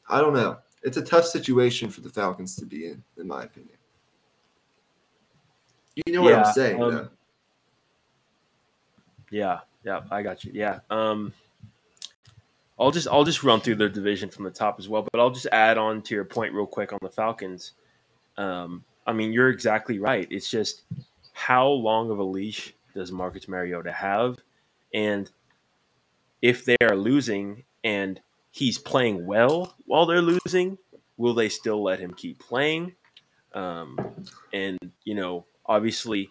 I 0.08 0.20
don't 0.20 0.34
know. 0.34 0.58
It's 0.86 0.96
a 0.96 1.02
tough 1.02 1.26
situation 1.26 1.90
for 1.90 2.00
the 2.00 2.08
Falcons 2.08 2.54
to 2.54 2.64
be 2.64 2.86
in, 2.86 3.02
in 3.18 3.26
my 3.26 3.42
opinion. 3.42 3.76
You 5.96 6.12
know 6.12 6.28
yeah, 6.28 6.36
what 6.36 6.46
I'm 6.46 6.52
saying, 6.52 6.80
um, 6.80 7.10
Yeah, 9.32 9.60
yeah, 9.84 10.02
I 10.12 10.22
got 10.22 10.44
you. 10.44 10.52
Yeah. 10.54 10.78
Um, 10.88 11.32
I'll 12.78 12.92
just 12.92 13.08
I'll 13.08 13.24
just 13.24 13.42
run 13.42 13.60
through 13.60 13.74
their 13.76 13.88
division 13.88 14.28
from 14.28 14.44
the 14.44 14.50
top 14.52 14.78
as 14.78 14.88
well, 14.88 15.04
but 15.10 15.18
I'll 15.18 15.30
just 15.30 15.48
add 15.50 15.76
on 15.76 16.02
to 16.02 16.14
your 16.14 16.24
point 16.24 16.54
real 16.54 16.66
quick 16.66 16.92
on 16.92 17.00
the 17.02 17.10
Falcons. 17.10 17.72
Um, 18.36 18.84
I 19.08 19.12
mean, 19.12 19.32
you're 19.32 19.48
exactly 19.48 19.98
right. 19.98 20.28
It's 20.30 20.48
just 20.48 20.82
how 21.32 21.66
long 21.66 22.12
of 22.12 22.20
a 22.20 22.24
leash 22.24 22.74
does 22.94 23.10
Marcus 23.10 23.48
Mariota 23.48 23.90
have? 23.90 24.38
And 24.94 25.28
if 26.42 26.64
they 26.64 26.76
are 26.80 26.94
losing 26.94 27.64
and 27.82 28.20
he's 28.56 28.78
playing 28.78 29.26
well 29.26 29.76
while 29.84 30.06
they're 30.06 30.22
losing, 30.22 30.78
will 31.18 31.34
they 31.34 31.50
still 31.50 31.82
let 31.82 31.98
him 31.98 32.14
keep 32.14 32.38
playing? 32.38 32.94
Um, 33.52 33.98
and, 34.50 34.78
you 35.04 35.14
know, 35.14 35.44
obviously 35.66 36.30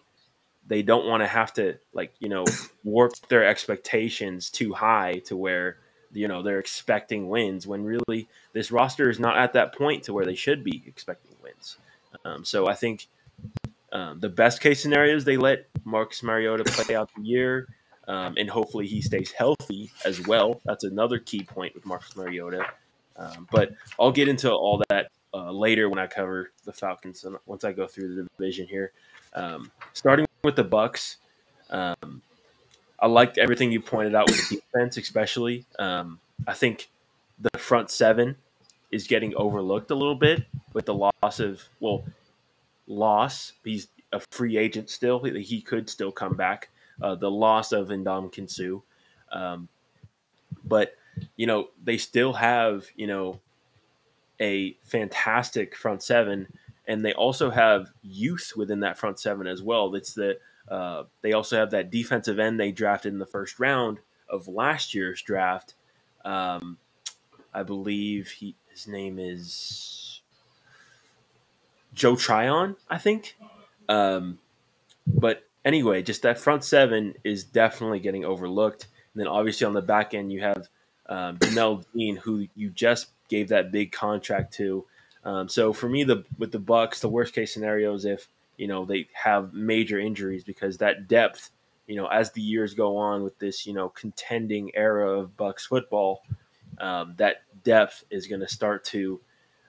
they 0.66 0.82
don't 0.82 1.06
want 1.06 1.22
to 1.22 1.28
have 1.28 1.52
to, 1.52 1.78
like, 1.92 2.12
you 2.18 2.28
know, 2.28 2.44
warp 2.82 3.12
their 3.28 3.46
expectations 3.46 4.50
too 4.50 4.72
high 4.72 5.22
to 5.26 5.36
where, 5.36 5.76
you 6.12 6.26
know, 6.26 6.42
they're 6.42 6.58
expecting 6.58 7.28
wins 7.28 7.64
when 7.64 7.84
really 7.84 8.28
this 8.52 8.72
roster 8.72 9.08
is 9.08 9.20
not 9.20 9.38
at 9.38 9.52
that 9.52 9.72
point 9.72 10.02
to 10.02 10.12
where 10.12 10.24
they 10.24 10.34
should 10.34 10.64
be 10.64 10.82
expecting 10.84 11.36
wins. 11.44 11.76
Um, 12.24 12.44
so 12.44 12.66
I 12.66 12.74
think 12.74 13.06
um, 13.92 14.18
the 14.18 14.28
best 14.28 14.60
case 14.60 14.82
scenario 14.82 15.14
is 15.14 15.24
they 15.24 15.36
let 15.36 15.68
Marcus 15.84 16.24
Mariota 16.24 16.64
play 16.64 16.96
out 16.96 17.08
the 17.14 17.22
year, 17.22 17.68
um, 18.08 18.34
and 18.36 18.48
hopefully 18.48 18.86
he 18.86 19.00
stays 19.00 19.32
healthy 19.32 19.90
as 20.04 20.26
well. 20.26 20.60
That's 20.64 20.84
another 20.84 21.18
key 21.18 21.42
point 21.42 21.74
with 21.74 21.86
Marcus 21.86 22.16
Mariota. 22.16 22.66
Um, 23.16 23.48
but 23.50 23.72
I'll 23.98 24.12
get 24.12 24.28
into 24.28 24.52
all 24.52 24.82
that 24.88 25.10
uh, 25.32 25.50
later 25.50 25.88
when 25.88 25.98
I 25.98 26.06
cover 26.06 26.52
the 26.64 26.72
Falcons 26.72 27.24
and 27.24 27.36
once 27.46 27.64
I 27.64 27.72
go 27.72 27.86
through 27.86 28.14
the 28.14 28.28
division 28.38 28.66
here. 28.66 28.92
Um, 29.34 29.70
starting 29.92 30.26
with 30.44 30.56
the 30.56 30.64
Bucs, 30.64 31.16
I 31.70 33.06
liked 33.06 33.38
everything 33.38 33.72
you 33.72 33.80
pointed 33.80 34.14
out 34.14 34.30
with 34.30 34.48
the 34.48 34.56
defense, 34.56 34.96
especially. 34.96 35.66
I 35.78 36.52
think 36.54 36.88
the 37.38 37.58
front 37.58 37.90
seven 37.90 38.36
is 38.90 39.06
getting 39.06 39.34
overlooked 39.34 39.90
a 39.90 39.94
little 39.94 40.14
bit 40.14 40.44
with 40.72 40.86
the 40.86 40.94
loss 40.94 41.40
of 41.40 41.62
well, 41.80 42.04
loss. 42.86 43.52
He's 43.64 43.88
a 44.12 44.20
free 44.30 44.56
agent 44.56 44.90
still. 44.90 45.22
He 45.22 45.60
could 45.60 45.90
still 45.90 46.12
come 46.12 46.34
back. 46.34 46.70
Uh, 47.00 47.14
the 47.14 47.30
loss 47.30 47.72
of 47.72 47.88
Indom 47.88 48.30
Suh, 48.48 48.80
um, 49.36 49.68
but 50.64 50.94
you 51.36 51.46
know 51.46 51.68
they 51.84 51.98
still 51.98 52.32
have 52.32 52.86
you 52.96 53.06
know 53.06 53.40
a 54.40 54.76
fantastic 54.82 55.76
front 55.76 56.02
seven, 56.02 56.46
and 56.86 57.04
they 57.04 57.12
also 57.12 57.50
have 57.50 57.90
youth 58.02 58.52
within 58.56 58.80
that 58.80 58.98
front 58.98 59.18
seven 59.18 59.46
as 59.46 59.62
well. 59.62 59.94
It's 59.94 60.14
the 60.14 60.38
uh, 60.68 61.04
they 61.22 61.32
also 61.32 61.56
have 61.56 61.70
that 61.70 61.90
defensive 61.90 62.38
end 62.38 62.58
they 62.58 62.72
drafted 62.72 63.12
in 63.12 63.18
the 63.18 63.26
first 63.26 63.60
round 63.60 63.98
of 64.28 64.48
last 64.48 64.94
year's 64.94 65.22
draft. 65.22 65.74
Um, 66.24 66.78
I 67.54 67.62
believe 67.62 68.28
he 68.28 68.54
his 68.68 68.86
name 68.86 69.18
is 69.18 70.20
Joe 71.94 72.16
Tryon, 72.16 72.76
I 72.90 72.98
think. 72.98 73.36
Um, 73.88 74.38
but 75.06 75.44
anyway, 75.66 76.00
just 76.00 76.22
that 76.22 76.38
front 76.38 76.64
seven 76.64 77.14
is 77.24 77.44
definitely 77.44 78.00
getting 78.00 78.24
overlooked. 78.24 78.86
And 79.12 79.20
then 79.20 79.26
obviously 79.26 79.66
on 79.66 79.74
the 79.74 79.82
back 79.82 80.14
end, 80.14 80.32
you 80.32 80.40
have 80.40 80.68
um, 81.08 81.36
Jamel 81.38 81.84
Dean, 81.94 82.16
who 82.16 82.46
you 82.54 82.70
just 82.70 83.08
gave 83.28 83.48
that 83.48 83.72
big 83.72 83.92
contract 83.92 84.54
to. 84.54 84.86
Um, 85.24 85.48
so 85.48 85.72
for 85.72 85.88
me, 85.88 86.04
the 86.04 86.24
with 86.38 86.52
the 86.52 86.60
Bucs, 86.60 87.00
the 87.00 87.08
worst 87.08 87.34
case 87.34 87.52
scenario 87.52 87.92
is 87.94 88.04
if 88.04 88.28
you 88.56 88.68
know 88.68 88.84
they 88.84 89.08
have 89.12 89.52
major 89.52 89.98
injuries 89.98 90.44
because 90.44 90.78
that 90.78 91.08
depth, 91.08 91.50
you 91.88 91.96
know, 91.96 92.06
as 92.06 92.30
the 92.30 92.40
years 92.40 92.74
go 92.74 92.96
on 92.96 93.24
with 93.24 93.36
this 93.40 93.66
you 93.66 93.72
know 93.72 93.88
contending 93.88 94.70
era 94.74 95.18
of 95.18 95.36
Bucs 95.36 95.62
football, 95.62 96.22
um, 96.78 97.14
that 97.16 97.42
depth 97.64 98.04
is 98.08 98.28
going 98.28 98.40
to 98.40 98.48
start 98.48 98.84
to 98.84 99.20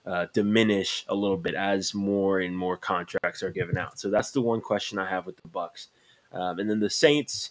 uh, 0.08 0.26
diminish 0.32 1.04
a 1.08 1.14
little 1.14 1.36
bit 1.36 1.54
as 1.54 1.94
more 1.94 2.40
and 2.40 2.56
more 2.56 2.76
contracts 2.76 3.42
are 3.42 3.50
given 3.50 3.76
out. 3.76 4.00
So 4.00 4.10
that's 4.10 4.30
the 4.30 4.40
one 4.40 4.60
question 4.60 4.98
I 4.98 5.08
have 5.08 5.26
with 5.26 5.36
the 5.36 5.48
Bucs, 5.48 5.88
um, 6.32 6.58
and 6.58 6.68
then 6.68 6.80
the 6.80 6.90
Saints. 6.90 7.50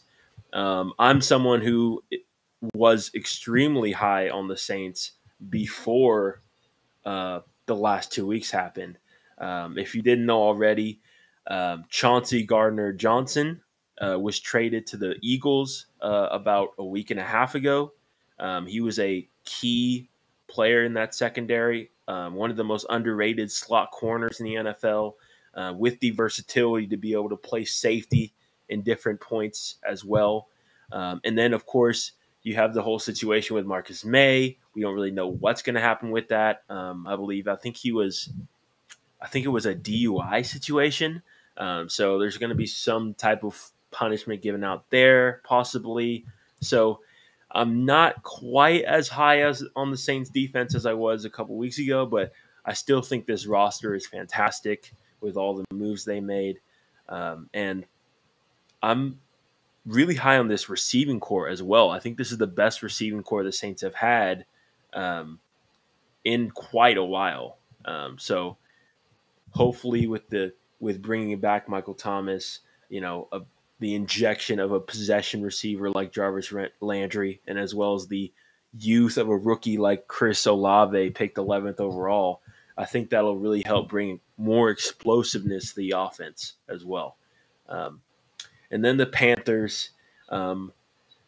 Um, 0.53 0.93
I'm 0.97 1.21
someone 1.21 1.61
who 1.61 2.03
was 2.73 3.11
extremely 3.13 3.91
high 3.91 4.29
on 4.29 4.47
the 4.47 4.57
Saints 4.57 5.11
before 5.49 6.41
uh, 7.05 7.41
the 7.67 7.75
last 7.75 8.11
two 8.11 8.25
weeks 8.25 8.49
happened. 8.49 8.97
Um, 9.37 9.77
if 9.77 9.93
you 9.93 10.01
didn't 10.01 10.25
know 10.25 10.41
already, 10.41 10.99
um, 11.47 11.85
Chauncey 11.89 12.43
Gardner 12.43 12.91
Johnson 12.91 13.61
uh, 14.01 14.17
was 14.19 14.39
traded 14.39 14.87
to 14.87 14.97
the 14.97 15.15
Eagles 15.21 15.87
uh, 16.01 16.29
about 16.31 16.69
a 16.79 16.85
week 16.85 17.11
and 17.11 17.19
a 17.19 17.23
half 17.23 17.55
ago. 17.55 17.93
Um, 18.39 18.65
he 18.65 18.81
was 18.81 18.99
a 18.99 19.27
key 19.45 20.09
player 20.47 20.83
in 20.85 20.93
that 20.93 21.13
secondary, 21.13 21.91
um, 22.07 22.35
one 22.35 22.49
of 22.49 22.57
the 22.57 22.63
most 22.63 22.85
underrated 22.89 23.51
slot 23.51 23.91
corners 23.91 24.39
in 24.39 24.45
the 24.45 24.55
NFL, 24.55 25.13
uh, 25.55 25.73
with 25.75 25.99
the 25.99 26.11
versatility 26.11 26.87
to 26.87 26.97
be 26.97 27.13
able 27.13 27.29
to 27.29 27.37
play 27.37 27.65
safety 27.65 28.33
in 28.69 28.81
different 28.81 29.19
points 29.19 29.75
as 29.87 30.05
well. 30.05 30.47
Um, 30.91 31.19
and 31.23 31.37
then, 31.37 31.53
of 31.53 31.65
course, 31.65 32.13
you 32.43 32.55
have 32.55 32.73
the 32.73 32.81
whole 32.81 32.99
situation 32.99 33.55
with 33.55 33.65
Marcus 33.65 34.05
Maye. 34.05 34.57
We 34.73 34.81
don't 34.81 34.93
really 34.93 35.11
know 35.11 35.27
what's 35.27 35.61
going 35.61 35.75
to 35.75 35.81
happen 35.81 36.11
with 36.11 36.29
that. 36.29 36.63
Um, 36.69 37.07
I 37.07 37.15
believe, 37.15 37.47
I 37.47 37.55
think 37.55 37.75
he 37.75 37.91
was, 37.91 38.29
I 39.21 39.27
think 39.27 39.45
it 39.45 39.49
was 39.49 39.65
a 39.65 39.75
DUI 39.75 40.45
situation. 40.45 41.21
Um, 41.57 41.89
so 41.89 42.19
there's 42.19 42.37
going 42.37 42.51
to 42.51 42.55
be 42.55 42.67
some 42.67 43.15
type 43.15 43.43
of 43.43 43.71
punishment 43.91 44.41
given 44.41 44.63
out 44.63 44.89
there, 44.91 45.41
possibly. 45.43 46.25
So 46.61 47.01
I'm 47.51 47.85
not 47.85 48.23
quite 48.23 48.83
as 48.83 49.07
high 49.07 49.41
as 49.41 49.63
on 49.75 49.91
the 49.91 49.97
Saints 49.97 50.29
defense 50.29 50.75
as 50.75 50.85
I 50.85 50.93
was 50.93 51.25
a 51.25 51.29
couple 51.29 51.55
weeks 51.55 51.79
ago, 51.79 52.05
but 52.05 52.31
I 52.65 52.73
still 52.73 53.01
think 53.01 53.25
this 53.25 53.45
roster 53.45 53.95
is 53.95 54.05
fantastic 54.05 54.91
with 55.21 55.37
all 55.37 55.55
the 55.55 55.65
moves 55.73 56.03
they 56.03 56.19
made. 56.19 56.59
Um, 57.07 57.49
and 57.53 57.85
I'm 58.83 59.19
really 59.85 60.15
high 60.15 60.37
on 60.37 60.49
this 60.49 60.67
receiving 60.67 61.19
corps 61.19 61.47
as 61.47 61.63
well. 61.63 61.89
I 61.89 61.99
think 61.99 62.17
this 62.17 62.31
is 62.31 62.37
the 62.37 62.47
best 62.47 62.83
receiving 62.83 63.23
corps 63.23 63.43
the 63.43 63.51
Saints 63.51 63.81
have 63.81 63.95
had 63.95 64.45
um, 64.93 65.39
in 66.25 66.51
quite 66.51 66.97
a 66.97 67.03
while. 67.03 67.57
Um, 67.85 68.17
so 68.19 68.57
hopefully, 69.51 70.07
with 70.07 70.29
the 70.29 70.53
with 70.79 71.01
bringing 71.01 71.39
back 71.39 71.69
Michael 71.69 71.93
Thomas, 71.93 72.59
you 72.89 73.01
know, 73.01 73.29
a 73.31 73.41
the 73.79 73.95
injection 73.95 74.59
of 74.59 74.71
a 74.71 74.79
possession 74.79 75.41
receiver 75.41 75.89
like 75.89 76.11
Jarvis 76.11 76.53
Landry, 76.81 77.41
and 77.47 77.59
as 77.59 77.75
well 77.75 77.93
as 77.93 78.07
the 78.07 78.31
youth 78.77 79.17
of 79.17 79.29
a 79.29 79.37
rookie 79.37 79.77
like 79.77 80.07
Chris 80.07 80.45
Olave, 80.45 81.11
picked 81.11 81.37
11th 81.37 81.79
overall, 81.79 82.41
I 82.77 82.85
think 82.85 83.09
that'll 83.09 83.37
really 83.37 83.63
help 83.63 83.89
bring 83.89 84.19
more 84.37 84.69
explosiveness 84.69 85.69
to 85.69 85.75
the 85.77 85.93
offense 85.97 86.53
as 86.69 86.85
well. 86.85 87.17
Um, 87.69 88.01
and 88.71 88.83
then 88.83 88.97
the 88.97 89.05
Panthers, 89.05 89.91
um, 90.29 90.71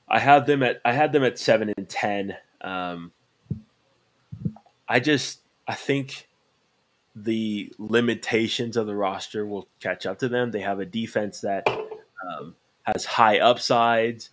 I 0.08 0.20
had 0.20 0.46
them 0.46 0.64
at 0.64 0.82
I 0.84 0.94
had 0.94 1.12
them 1.12 1.24
at 1.24 1.38
seven 1.38 1.72
and 1.78 1.88
ten. 1.88 2.36
Um, 2.62 3.12
I 4.88 5.00
just 5.00 5.42
I 5.68 5.76
think 5.76 6.28
the 7.16 7.72
limitations 7.78 8.78
of 8.78 8.88
the 8.88 8.96
roster 8.96 9.46
will 9.46 9.68
catch 9.80 10.06
up 10.06 10.20
to 10.20 10.30
them. 10.30 10.52
They 10.52 10.62
have 10.62 10.80
a 10.80 10.86
defense 10.86 11.42
that 11.42 11.68
um, 12.28 12.56
has 12.84 13.06
high 13.06 13.40
upsides 13.40 14.30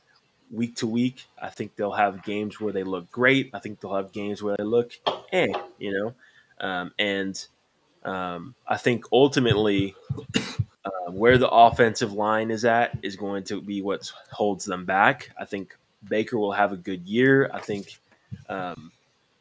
week 0.50 0.76
to 0.76 0.86
week. 0.86 1.26
I 1.40 1.50
think 1.50 1.76
they'll 1.76 1.92
have 1.92 2.24
games 2.24 2.60
where 2.60 2.72
they 2.72 2.84
look 2.84 3.10
great. 3.10 3.50
I 3.54 3.58
think 3.58 3.80
they'll 3.80 3.96
have 3.96 4.12
games 4.12 4.42
where 4.42 4.56
they 4.56 4.64
look 4.64 4.92
eh, 5.32 5.52
you 5.78 5.92
know. 5.92 6.14
Um, 6.58 6.92
and 6.98 7.46
um, 8.04 8.54
I 8.66 8.76
think 8.76 9.04
ultimately 9.12 9.94
uh, 10.84 11.10
where 11.10 11.38
the 11.38 11.48
offensive 11.48 12.12
line 12.12 12.50
is 12.50 12.64
at 12.64 12.98
is 13.02 13.16
going 13.16 13.44
to 13.44 13.60
be 13.60 13.82
what 13.82 14.10
holds 14.30 14.64
them 14.64 14.84
back. 14.84 15.30
I 15.38 15.44
think 15.44 15.76
Baker 16.08 16.38
will 16.38 16.52
have 16.52 16.72
a 16.72 16.76
good 16.76 17.06
year. 17.06 17.50
I 17.52 17.60
think 17.60 17.98
um, 18.48 18.92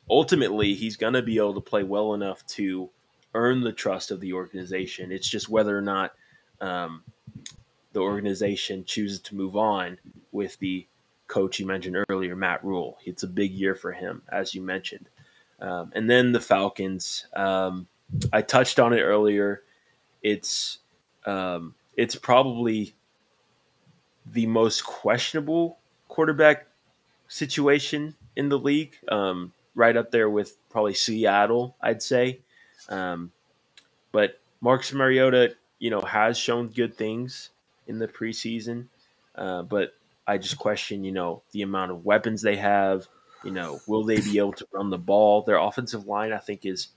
ultimately 0.09 0.73
he's 0.73 0.97
going 0.97 1.13
to 1.13 1.21
be 1.21 1.37
able 1.37 1.53
to 1.53 1.61
play 1.61 1.83
well 1.83 2.13
enough 2.13 2.45
to 2.47 2.89
earn 3.33 3.61
the 3.61 3.73
trust 3.73 4.11
of 4.11 4.19
the 4.19 4.33
organization. 4.33 5.11
It's 5.11 5.27
just 5.27 5.49
whether 5.49 5.77
or 5.77 5.81
not 5.81 6.13
um, 6.61 7.03
the 7.95 8.01
organization 8.01 8.83
chooses 8.83 9.21
to 9.21 9.35
move 9.35 9.55
on 9.55 9.97
with 10.33 10.59
the 10.59 10.85
coach 11.27 11.61
you 11.61 11.65
mentioned 11.65 11.95
earlier, 12.09 12.35
Matt 12.35 12.61
Rhule. 12.61 12.97
It's 13.05 13.23
a 13.23 13.27
big 13.27 13.53
year 13.53 13.73
for 13.73 13.93
him, 13.93 14.21
as 14.29 14.53
you 14.53 14.61
mentioned. 14.61 15.07
Um, 15.61 15.93
and 15.95 16.09
then 16.09 16.33
the 16.33 16.41
Falcons. 16.41 17.25
Um, 17.33 17.87
I 18.33 18.41
touched 18.41 18.81
on 18.81 18.91
it 18.91 18.99
earlier. 18.99 19.63
It's 20.21 20.79
um, 21.25 21.73
it's 21.95 22.17
probably 22.17 22.93
the 24.25 24.45
most 24.45 24.83
questionable 24.85 25.77
quarterback 26.09 26.67
situation 27.29 28.13
in 28.35 28.49
the 28.49 28.59
league, 28.59 28.97
um, 29.07 29.53
right 29.73 29.95
up 29.95 30.11
there 30.11 30.29
with 30.29 30.57
probably 30.69 30.95
Seattle, 30.95 31.77
I'd 31.81 32.03
say. 32.03 32.41
Um, 32.89 33.31
but 34.11 34.41
Marcus 34.59 34.91
Mariota, 34.91 35.55
you 35.79 35.91
know, 35.91 36.01
has 36.01 36.37
shown 36.37 36.67
good 36.67 36.97
things 36.97 37.51
in 37.87 37.99
the 37.99 38.07
preseason. 38.07 38.87
Uh, 39.35 39.63
but 39.63 39.93
I 40.27 40.37
just 40.37 40.57
question, 40.57 41.03
you 41.03 41.11
know, 41.11 41.43
the 41.51 41.61
amount 41.61 41.91
of 41.91 42.05
weapons 42.05 42.41
they 42.41 42.57
have. 42.57 43.07
You 43.43 43.51
know, 43.51 43.79
will 43.87 44.03
they 44.03 44.19
be 44.21 44.39
able 44.39 44.53
to 44.53 44.67
run 44.71 44.89
the 44.89 44.97
ball? 44.97 45.43
Their 45.43 45.57
offensive 45.57 46.07
line, 46.07 46.33
I 46.33 46.39
think, 46.39 46.65
is 46.65 46.87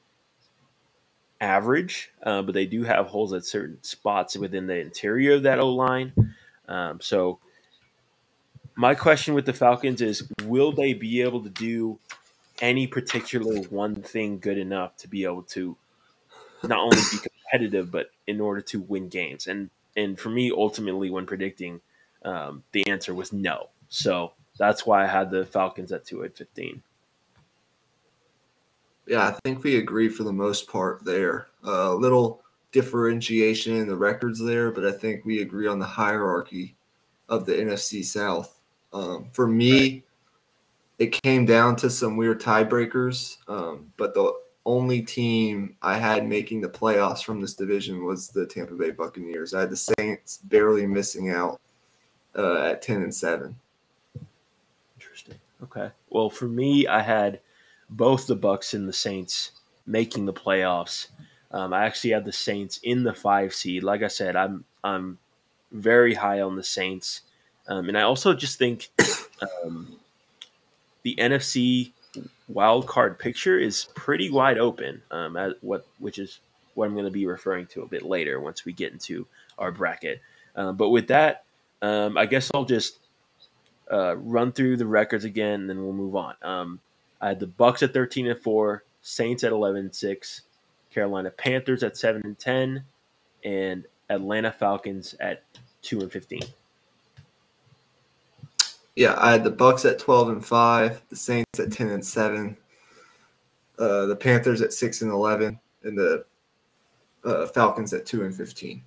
average, 1.41 2.11
uh, 2.23 2.43
but 2.43 2.55
they 2.55 2.67
do 2.67 2.85
have 2.85 3.07
holes 3.07 3.33
at 3.33 3.45
certain 3.45 3.83
spots 3.83 4.37
within 4.37 4.67
the 4.67 4.79
interior 4.79 5.35
of 5.35 5.43
that 5.45 5.59
O 5.59 5.69
line. 5.69 6.13
Um, 6.67 7.01
so, 7.01 7.39
my 8.75 8.95
question 8.95 9.35
with 9.35 9.47
the 9.47 9.53
Falcons 9.53 10.01
is 10.01 10.29
will 10.45 10.73
they 10.73 10.95
be 10.95 11.23
able 11.23 11.43
to 11.43 11.51
do 11.51 11.99
any 12.61 12.87
particular 12.87 13.61
one 13.69 13.97
thing 13.97 14.39
good 14.39 14.59
enough 14.59 14.97
to 14.99 15.09
be 15.09 15.25
able 15.25 15.43
to 15.43 15.77
not 16.63 16.79
only 16.79 16.97
be 17.13 17.19
competitive, 17.19 17.91
but 17.91 18.11
in 18.27 18.41
order 18.41 18.61
to 18.63 18.81
win 18.81 19.09
games? 19.09 19.47
And 19.47 19.71
and 19.97 20.19
for 20.19 20.31
me, 20.31 20.51
ultimately, 20.51 21.11
when 21.11 21.27
predicting, 21.27 21.81
um, 22.25 22.63
the 22.73 22.87
answer 22.89 23.15
was 23.15 23.33
no. 23.33 23.69
So 23.89 24.33
that's 24.59 24.87
why 24.87 25.05
I 25.05 25.07
had 25.07 25.31
the 25.31 25.47
Falcons 25.47 25.93
at 25.93 26.05
two 26.05 26.25
eight 26.25 26.37
fifteen. 26.37 26.83
Yeah, 29.07 29.27
I 29.27 29.39
think 29.45 29.65
we 29.65 29.77
agree 29.77 30.09
for 30.09 30.25
the 30.25 30.33
most 30.33 30.69
part 30.69 31.05
there. 31.05 31.47
A 31.65 31.71
uh, 31.71 31.95
little 31.95 32.43
differentiation 32.73 33.77
in 33.77 33.89
the 33.89 33.97
records 33.97 34.39
there, 34.39 34.71
but 34.71 34.85
I 34.85 34.93
think 34.93 35.25
we 35.25 35.41
agree 35.41 35.67
on 35.67 35.79
the 35.79 35.87
hierarchy 35.87 36.77
of 37.29 37.47
the 37.47 37.53
NFC 37.53 38.05
South. 38.05 38.61
Um, 38.93 39.29
for 39.33 39.47
me, 39.47 39.81
right. 39.81 40.03
it 40.99 41.23
came 41.23 41.47
down 41.47 41.77
to 41.77 41.91
some 41.91 42.17
weird 42.17 42.41
tiebreakers, 42.41 43.39
um, 43.49 43.93
but 43.97 44.15
the 44.15 44.33
only 44.69 45.01
team 45.01 45.75
I 45.81 45.97
had 45.97 46.29
making 46.29 46.61
the 46.61 46.69
playoffs 46.69 47.25
from 47.25 47.41
this 47.41 47.55
division 47.55 48.05
was 48.05 48.29
the 48.29 48.47
Tampa 48.47 48.75
Bay 48.75 48.91
Buccaneers. 48.91 49.55
I 49.55 49.61
had 49.61 49.71
the 49.71 49.77
Saints 49.77 50.41
barely 50.45 50.87
missing 50.87 51.31
out 51.31 51.59
uh, 52.37 52.59
at 52.59 52.83
ten 52.83 53.03
and 53.03 53.15
seven. 53.15 53.57
Interesting. 54.97 55.37
Okay. 55.63 55.91
Well, 56.11 56.29
for 56.29 56.47
me, 56.47 56.87
I 56.87 57.01
had 57.01 57.41
both 57.89 58.27
the 58.27 58.37
Bucs 58.37 58.75
and 58.75 58.87
the 58.87 58.93
Saints 58.93 59.53
making 59.87 60.27
the 60.27 60.35
playoffs. 60.35 61.09
Um, 61.51 61.73
I 61.73 61.87
actually 61.87 62.11
had 62.11 62.27
the 62.27 62.33
Saints 62.33 62.79
in 62.83 63.03
the 63.03 63.15
five 63.15 63.55
seed. 63.55 63.83
Like 63.83 64.03
I 64.03 64.09
said, 64.09 64.37
I'm 64.37 64.65
I'm 64.85 65.19
very 65.73 66.13
high 66.13 66.43
on 66.43 66.57
the 66.57 66.63
Saints, 66.63 67.23
um, 67.69 67.89
and 67.89 67.97
I 67.97 68.03
also 68.03 68.35
just 68.35 68.59
think 68.59 68.91
um, 69.65 69.97
the 71.05 71.17
NFC 71.17 71.93
wild 72.49 72.87
card 72.87 73.19
picture 73.19 73.59
is 73.59 73.89
pretty 73.95 74.31
wide 74.31 74.59
open. 74.59 75.03
Um, 75.11 75.37
at 75.37 75.63
what 75.63 75.87
which 75.99 76.19
is 76.19 76.41
what 76.75 76.87
I'm 76.87 76.95
going 76.95 77.05
to 77.05 77.11
be 77.11 77.27
referring 77.27 77.67
to 77.69 77.83
a 77.83 77.87
bit 77.87 78.03
later 78.03 78.41
once 78.41 78.65
we 78.65 78.73
get 78.73 78.93
into 78.93 79.27
our 79.59 79.73
bracket. 79.73 80.21
Um, 80.57 80.77
but 80.77 80.91
with 80.91 81.09
that, 81.09 81.45
um, 81.83 82.17
I 82.17 82.27
guess 82.27 82.51
I'll 82.55 82.65
just 82.65 83.01
uh, 83.91 84.17
run 84.17 84.53
through 84.53 84.77
the 84.77 84.87
records 84.87 85.25
again, 85.25 85.61
and 85.61 85.71
then 85.71 85.83
we'll 85.83 85.93
move 85.93 86.17
on. 86.17 86.35
Um, 86.43 86.81
I 87.21 87.29
had 87.29 87.41
the 87.41 87.47
Bucs 87.47 87.83
at 87.83 87.93
13 87.93 88.29
and 88.29 88.39
four, 88.39 88.85
Saints 89.03 89.45
at 89.45 89.53
11 89.53 89.81
and 89.81 89.95
six, 89.95 90.43
Carolina 90.91 91.31
Panthers 91.31 91.83
at 91.83 91.97
seven 91.97 92.23
and 92.25 92.39
10, 92.39 92.85
and 93.45 93.85
Atlanta 94.11 94.53
Falcons 94.53 95.15
at 95.21 95.43
two 95.83 96.01
and 96.01 96.11
15. 96.11 96.41
Yeah, 98.99 99.15
I 99.17 99.31
had 99.31 99.45
the 99.45 99.53
Bucs 99.53 99.89
at 99.89 100.01
12 100.01 100.29
and 100.29 100.45
5, 100.45 101.03
the 101.09 101.15
Saints 101.15 101.61
at 101.61 101.71
10 101.71 101.91
and 101.91 102.05
7, 102.05 102.57
uh, 103.79 104.07
the 104.07 104.17
Panthers 104.17 104.61
at 104.61 104.73
6 104.73 105.03
and 105.03 105.13
11, 105.13 105.57
and 105.85 105.97
the 105.97 106.25
uh, 107.25 107.47
Falcons 107.47 107.93
at 107.93 108.07
2 108.07 108.25
and 108.25 108.35
15. 108.35 108.83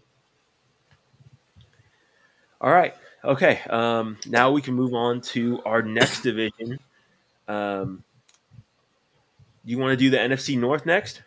All 2.60 2.74
right. 2.74 2.94
Okay. 3.24 3.62
Um, 3.70 4.18
now 4.28 4.52
we 4.52 4.62
can 4.62 4.74
move 4.74 4.94
on 4.94 5.22
to 5.22 5.62
our 5.64 5.82
next 5.82 6.24
division. 6.24 6.78
Um, 7.48 8.04
you 9.64 9.78
want 9.78 9.92
to 9.92 9.96
do 9.98 10.10
the 10.10 10.18
NFC 10.18 10.60
North 10.60 10.86
next? 10.86 11.24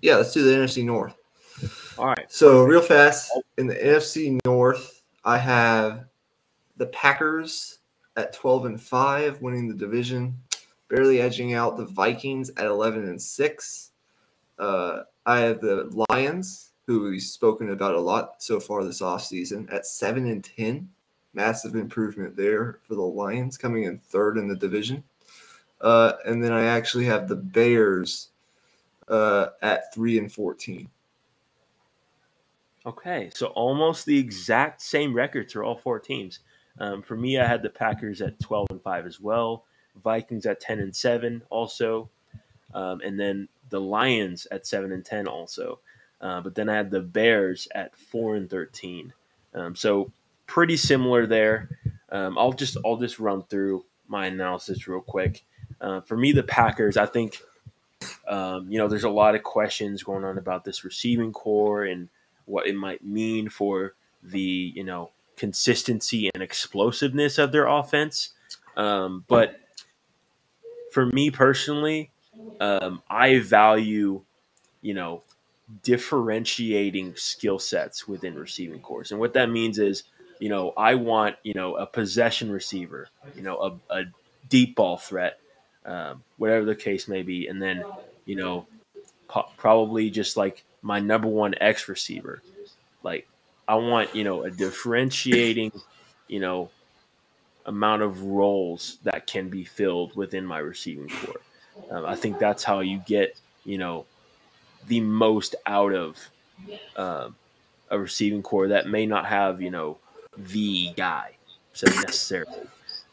Yeah, 0.00 0.16
let's 0.16 0.32
do 0.32 0.42
the 0.42 0.64
NFC 0.64 0.82
North. 0.82 1.14
All 1.98 2.06
right. 2.06 2.24
So, 2.32 2.64
real 2.64 2.80
fast, 2.80 3.30
in 3.58 3.66
the 3.66 3.74
NFC 3.74 4.38
North, 4.46 5.02
I 5.26 5.36
have 5.36 6.06
the 6.78 6.86
Packers 6.86 7.80
at 8.16 8.32
12 8.32 8.66
and 8.66 8.80
5, 8.80 9.40
winning 9.40 9.68
the 9.68 9.74
division, 9.74 10.36
barely 10.88 11.20
edging 11.20 11.54
out 11.54 11.76
the 11.76 11.86
Vikings 11.86 12.50
at 12.50 12.66
11 12.66 13.04
and 13.04 13.20
6. 13.20 13.90
Uh, 14.58 15.02
I 15.24 15.40
have 15.40 15.60
the 15.60 16.04
Lions, 16.10 16.70
who 16.86 17.02
we've 17.02 17.22
spoken 17.22 17.70
about 17.70 17.94
a 17.94 18.00
lot 18.00 18.42
so 18.42 18.60
far 18.60 18.84
this 18.84 19.00
offseason, 19.00 19.72
at 19.72 19.86
7 19.86 20.26
and 20.26 20.44
10. 20.44 20.88
Massive 21.34 21.76
improvement 21.76 22.36
there 22.36 22.78
for 22.86 22.94
the 22.94 23.02
Lions, 23.02 23.56
coming 23.56 23.84
in 23.84 23.98
third 23.98 24.36
in 24.36 24.48
the 24.48 24.56
division. 24.56 25.02
Uh, 25.80 26.12
and 26.26 26.44
then 26.44 26.52
I 26.52 26.64
actually 26.64 27.06
have 27.06 27.26
the 27.26 27.36
Bears 27.36 28.28
uh, 29.08 29.48
at 29.62 29.92
3 29.94 30.18
and 30.18 30.32
14. 30.32 30.88
Okay, 32.84 33.30
so 33.32 33.46
almost 33.48 34.06
the 34.06 34.18
exact 34.18 34.82
same 34.82 35.14
records 35.14 35.52
for 35.52 35.62
all 35.62 35.76
four 35.76 36.00
teams. 36.00 36.40
Um, 36.78 37.02
for 37.02 37.16
me, 37.16 37.38
I 37.38 37.46
had 37.46 37.62
the 37.62 37.70
Packers 37.70 38.20
at 38.22 38.38
12 38.40 38.68
and 38.70 38.82
5 38.82 39.06
as 39.06 39.20
well, 39.20 39.64
Vikings 40.02 40.46
at 40.46 40.60
10 40.60 40.80
and 40.80 40.94
7 40.94 41.42
also, 41.50 42.08
um, 42.74 43.00
and 43.02 43.18
then 43.18 43.48
the 43.70 43.80
Lions 43.80 44.46
at 44.50 44.66
7 44.66 44.92
and 44.92 45.04
10 45.04 45.26
also. 45.26 45.78
Uh, 46.20 46.40
but 46.40 46.54
then 46.54 46.68
I 46.68 46.76
had 46.76 46.90
the 46.90 47.00
Bears 47.00 47.68
at 47.74 47.96
4 47.96 48.36
and 48.36 48.48
13. 48.48 49.12
Um, 49.54 49.76
so 49.76 50.10
pretty 50.46 50.76
similar 50.76 51.26
there. 51.26 51.68
Um, 52.10 52.38
I'll 52.38 52.52
just 52.52 52.76
I'll 52.84 52.96
just 52.96 53.18
run 53.18 53.42
through 53.44 53.84
my 54.06 54.26
analysis 54.26 54.86
real 54.86 55.00
quick. 55.00 55.44
Uh, 55.80 56.00
for 56.00 56.16
me, 56.16 56.32
the 56.32 56.42
Packers, 56.42 56.96
I 56.96 57.06
think, 57.06 57.38
um, 58.28 58.70
you 58.70 58.78
know, 58.78 58.86
there's 58.86 59.04
a 59.04 59.10
lot 59.10 59.34
of 59.34 59.42
questions 59.42 60.02
going 60.02 60.24
on 60.24 60.38
about 60.38 60.64
this 60.64 60.84
receiving 60.84 61.32
corps 61.32 61.84
and 61.84 62.08
what 62.44 62.66
it 62.66 62.76
might 62.76 63.04
mean 63.04 63.48
for 63.48 63.94
the 64.22 64.72
you 64.74 64.84
know 64.84 65.10
consistency 65.36 66.30
and 66.34 66.42
explosiveness 66.42 67.38
of 67.38 67.52
their 67.52 67.66
offense. 67.66 68.30
Um, 68.76 69.24
but 69.28 69.60
for 70.92 71.06
me 71.06 71.30
personally, 71.30 72.10
um, 72.60 73.02
I 73.08 73.38
value, 73.38 74.22
you 74.80 74.94
know, 74.94 75.22
differentiating 75.82 77.14
skill 77.16 77.58
sets 77.58 78.06
within 78.06 78.34
receiving 78.34 78.80
cores. 78.80 79.10
And 79.10 79.20
what 79.20 79.34
that 79.34 79.50
means 79.50 79.78
is, 79.78 80.04
you 80.38 80.48
know, 80.48 80.72
I 80.76 80.96
want, 80.96 81.36
you 81.42 81.54
know, 81.54 81.76
a 81.76 81.86
possession 81.86 82.50
receiver, 82.50 83.08
you 83.34 83.42
know, 83.42 83.78
a, 83.90 83.94
a 83.94 84.02
deep 84.48 84.76
ball 84.76 84.96
threat, 84.96 85.38
um, 85.86 86.22
whatever 86.36 86.64
the 86.64 86.74
case 86.74 87.08
may 87.08 87.22
be. 87.22 87.46
And 87.46 87.62
then, 87.62 87.84
you 88.24 88.36
know, 88.36 88.66
po- 89.28 89.48
probably 89.56 90.10
just 90.10 90.36
like 90.36 90.64
my 90.82 91.00
number 91.00 91.28
one 91.28 91.54
X 91.60 91.88
receiver. 91.88 92.42
Like 93.02 93.28
I 93.68 93.76
want, 93.76 94.14
you 94.14 94.24
know, 94.24 94.42
a 94.42 94.50
differentiating, 94.50 95.72
you 96.28 96.40
know, 96.40 96.70
amount 97.66 98.02
of 98.02 98.22
roles 98.22 98.98
that 99.04 99.26
can 99.26 99.48
be 99.48 99.64
filled 99.64 100.16
within 100.16 100.44
my 100.44 100.58
receiving 100.58 101.08
corps. 101.08 101.40
Um, 101.90 102.04
I 102.04 102.16
think 102.16 102.38
that's 102.38 102.64
how 102.64 102.80
you 102.80 103.02
get, 103.06 103.38
you 103.64 103.78
know, 103.78 104.04
the 104.88 105.00
most 105.00 105.54
out 105.66 105.94
of 105.94 106.18
um, 106.96 107.36
a 107.90 107.98
receiving 107.98 108.42
corps 108.42 108.68
that 108.68 108.88
may 108.88 109.06
not 109.06 109.26
have, 109.26 109.62
you 109.62 109.70
know, 109.70 109.98
the 110.36 110.90
guy 110.96 111.32
so 111.72 111.86
necessarily. 111.86 112.66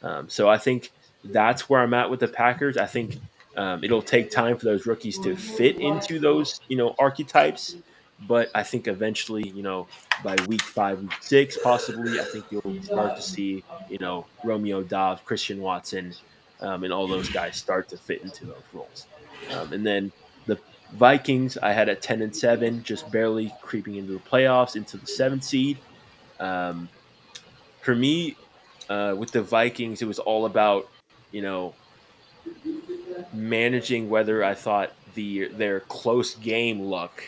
Um, 0.04 0.30
so 0.30 0.50
I 0.50 0.58
think 0.58 0.92
that's 1.24 1.70
where 1.70 1.82
I'm 1.82 1.94
at 1.94 2.10
with 2.10 2.20
the 2.20 2.28
Packers. 2.28 2.78
I 2.78 2.86
think 2.86 3.18
um, 3.58 3.84
it'll 3.84 4.02
take 4.02 4.32
time 4.32 4.58
for 4.58 4.66
those 4.66 4.86
rookies 4.86 5.20
to 5.20 5.36
fit 5.36 5.78
into 5.80 6.20
those, 6.20 6.60
you 6.68 6.78
know, 6.78 6.96
archetypes. 7.00 7.76
But 8.28 8.52
I 8.54 8.64
think 8.64 8.88
eventually, 8.88 9.48
you 9.50 9.64
know, 9.64 9.88
by 10.24 10.36
week 10.48 10.62
five, 10.62 11.02
week 11.02 11.14
six, 11.22 11.58
possibly, 11.58 12.20
I 12.20 12.24
think 12.24 12.46
you'll 12.52 12.84
start 12.84 13.16
to 13.16 13.22
see, 13.22 13.64
you 13.90 13.98
know, 13.98 14.26
Romeo 14.44 14.84
Doubs, 14.84 15.22
Christian 15.24 15.62
Watson, 15.62 16.14
um, 16.60 16.84
and 16.84 16.92
all 16.92 17.08
those 17.08 17.30
guys 17.30 17.56
start 17.56 17.88
to 17.90 17.98
fit 17.98 18.22
into 18.22 18.46
those 18.46 18.64
roles. 18.74 19.08
Um, 19.54 19.72
and 19.72 19.86
then 19.86 20.12
the 20.48 20.60
Vikings, 20.94 21.58
I 21.58 21.72
had 21.72 21.88
at 21.88 22.02
ten 22.02 22.22
and 22.22 22.36
seven, 22.36 22.84
just 22.84 23.10
barely 23.10 23.54
creeping 23.62 23.96
into 23.96 24.14
the 24.14 24.20
playoffs, 24.20 24.76
into 24.76 24.98
the 24.98 25.08
seventh 25.08 25.44
seed. 25.44 25.78
Um, 26.40 26.90
for 27.82 27.96
me, 27.96 28.36
uh, 28.90 29.16
with 29.18 29.32
the 29.32 29.42
Vikings, 29.42 30.02
it 30.02 30.08
was 30.08 30.20
all 30.20 30.46
about, 30.46 30.90
you 31.32 31.42
know, 31.42 31.74
managing 33.34 34.10
whether 34.10 34.44
I 34.44 34.56
thought 34.56 34.92
the 35.16 35.48
their 35.48 35.80
close 35.82 36.36
game 36.36 36.82
luck 36.82 37.24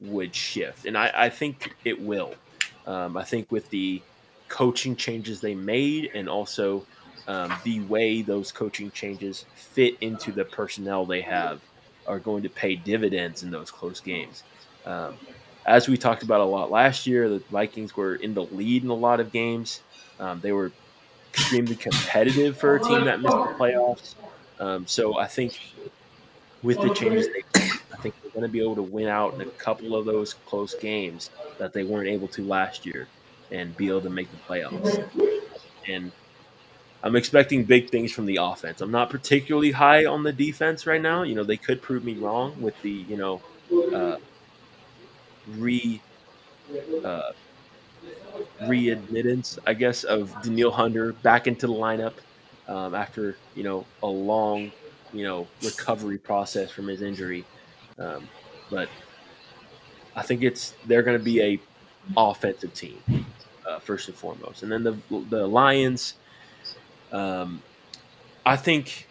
would 0.00 0.34
shift, 0.34 0.86
and 0.86 0.96
I, 0.96 1.10
I 1.14 1.28
think 1.28 1.74
it 1.84 2.00
will. 2.00 2.34
Um, 2.86 3.16
I 3.16 3.24
think 3.24 3.50
with 3.50 3.68
the 3.70 4.02
coaching 4.48 4.94
changes 4.96 5.40
they 5.40 5.54
made, 5.54 6.10
and 6.14 6.28
also 6.28 6.86
um, 7.26 7.52
the 7.64 7.80
way 7.82 8.22
those 8.22 8.52
coaching 8.52 8.90
changes 8.90 9.46
fit 9.54 9.96
into 10.00 10.32
the 10.32 10.44
personnel 10.44 11.06
they 11.06 11.22
have, 11.22 11.60
are 12.06 12.18
going 12.18 12.42
to 12.42 12.50
pay 12.50 12.76
dividends 12.76 13.42
in 13.42 13.50
those 13.50 13.70
close 13.70 14.00
games. 14.00 14.42
Um, 14.84 15.16
as 15.66 15.88
we 15.88 15.96
talked 15.96 16.22
about 16.22 16.40
a 16.40 16.44
lot 16.44 16.70
last 16.70 17.06
year, 17.06 17.28
the 17.28 17.38
Vikings 17.50 17.96
were 17.96 18.16
in 18.16 18.34
the 18.34 18.44
lead 18.44 18.84
in 18.84 18.90
a 18.90 18.94
lot 18.94 19.20
of 19.20 19.32
games. 19.32 19.80
Um, 20.20 20.40
they 20.40 20.52
were 20.52 20.70
extremely 21.32 21.74
competitive 21.74 22.56
for 22.56 22.76
a 22.76 22.80
team 22.80 23.06
that 23.06 23.20
missed 23.20 23.34
the 23.34 23.54
playoffs. 23.58 24.14
Um, 24.60 24.86
so 24.86 25.18
I 25.18 25.26
think 25.26 25.58
with 26.62 26.80
the 26.80 26.92
changes 26.94 27.28
they 27.28 27.60
made, 27.60 27.72
I 27.94 28.02
think 28.02 28.14
they're 28.20 28.32
going 28.32 28.42
to 28.42 28.48
be 28.48 28.60
able 28.60 28.74
to 28.76 28.82
win 28.82 29.08
out 29.08 29.34
in 29.34 29.40
a 29.40 29.46
couple 29.46 29.94
of 29.96 30.04
those 30.04 30.34
close 30.34 30.74
games 30.74 31.30
that 31.58 31.72
they 31.72 31.84
weren't 31.84 32.08
able 32.08 32.28
to 32.28 32.44
last 32.44 32.84
year 32.84 33.06
and 33.52 33.76
be 33.76 33.88
able 33.88 34.02
to 34.02 34.10
make 34.10 34.28
the 34.32 34.38
playoffs. 34.38 35.08
And 35.88 36.12
I'm 37.04 37.16
expecting 37.16 37.64
big 37.64 37.90
things 37.90 38.12
from 38.12 38.26
the 38.26 38.38
offense. 38.42 38.80
I'm 38.80 38.90
not 38.90 39.10
particularly 39.10 39.70
high 39.70 40.06
on 40.06 40.24
the 40.24 40.32
defense 40.32 40.86
right 40.86 41.00
now. 41.00 41.22
You 41.22 41.36
know, 41.36 41.44
they 41.44 41.56
could 41.56 41.82
prove 41.82 42.04
me 42.04 42.14
wrong 42.14 42.60
with 42.60 42.80
the, 42.82 42.90
you 42.90 43.16
know, 43.16 43.42
uh, 43.94 44.16
re 45.56 46.00
uh, 47.04 47.32
readmittance, 48.62 49.58
I 49.66 49.74
guess, 49.74 50.04
of 50.04 50.34
Danielle 50.42 50.70
Hunter 50.70 51.12
back 51.12 51.46
into 51.46 51.66
the 51.66 51.72
lineup 51.72 52.14
um, 52.68 52.94
after 52.94 53.36
you 53.54 53.62
know 53.62 53.86
a 54.02 54.06
long, 54.06 54.72
you 55.12 55.24
know, 55.24 55.46
recovery 55.62 56.18
process 56.18 56.70
from 56.70 56.88
his 56.88 57.02
injury. 57.02 57.44
Um, 57.98 58.28
but 58.70 58.88
I 60.16 60.22
think 60.22 60.42
it's 60.42 60.74
they're 60.86 61.02
going 61.02 61.18
to 61.18 61.24
be 61.24 61.42
a 61.42 61.60
offensive 62.16 62.74
team 62.74 62.98
uh, 63.68 63.78
first 63.78 64.08
and 64.08 64.16
foremost, 64.16 64.62
and 64.62 64.70
then 64.70 64.82
the 64.82 64.96
the 65.30 65.46
Lions. 65.46 66.14
Um, 67.12 67.62
I 68.46 68.56
think 68.56 69.08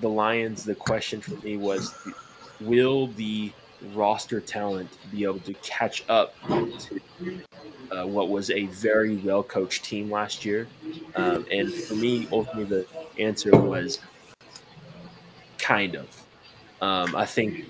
the 0.00 0.08
Lions. 0.08 0.64
The 0.64 0.74
question 0.74 1.20
for 1.20 1.34
me 1.44 1.56
was, 1.56 1.94
will 2.60 3.08
the 3.08 3.52
roster 3.94 4.40
talent 4.40 4.90
be 5.10 5.24
able 5.24 5.38
to 5.40 5.54
catch 5.54 6.04
up 6.08 6.34
to 6.46 7.00
uh, 7.92 8.06
what 8.06 8.28
was 8.28 8.50
a 8.50 8.66
very 8.66 9.16
well 9.16 9.42
coached 9.42 9.84
team 9.84 10.10
last 10.10 10.44
year. 10.44 10.66
Um, 11.14 11.46
and 11.50 11.72
for 11.72 11.94
me, 11.94 12.28
ultimately, 12.32 12.64
the 12.64 12.86
answer 13.22 13.50
was 13.56 14.00
kind 15.58 15.94
of. 15.94 16.06
Um, 16.80 17.16
I 17.16 17.26
think 17.26 17.66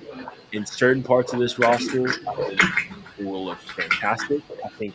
in 0.52 0.66
certain 0.66 1.02
parts 1.02 1.32
of 1.32 1.38
this 1.38 1.58
roster, 1.58 2.08
it 2.08 3.24
will 3.24 3.46
look 3.46 3.58
fantastic. 3.58 4.42
I 4.64 4.68
think 4.68 4.94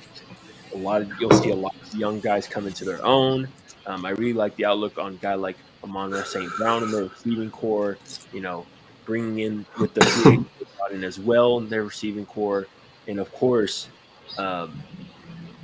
a 0.74 0.78
lot 0.78 1.02
of 1.02 1.12
you'll 1.20 1.32
see 1.32 1.50
a 1.50 1.56
lot 1.56 1.76
of 1.76 1.96
young 1.96 2.20
guys 2.20 2.48
come 2.48 2.68
into 2.68 2.86
their 2.86 3.04
own. 3.04 3.48
Um, 3.86 4.06
I 4.06 4.12
really 4.12 4.34
like 4.34 4.56
the 4.56 4.66
outlook 4.66 4.98
on 4.98 5.14
a 5.14 5.18
guy 5.18 5.34
like 5.34 5.58
Amon-Ra 5.84 6.24
St. 6.24 6.50
Brown 6.58 6.84
in 6.84 6.92
their 6.92 7.04
receiving 7.06 7.52
corps. 7.52 7.98
You 8.32 8.42
know, 8.42 8.66
bringing 9.06 9.40
in 9.40 9.66
with 9.80 9.94
the 9.94 10.46
in 10.92 11.04
as 11.04 11.20
well 11.20 11.58
in 11.58 11.70
their 11.70 11.84
receiving 11.84 12.26
corps, 12.26 12.68
and 13.08 13.20
of 13.20 13.32
course, 13.34 13.90
um, 14.38 14.82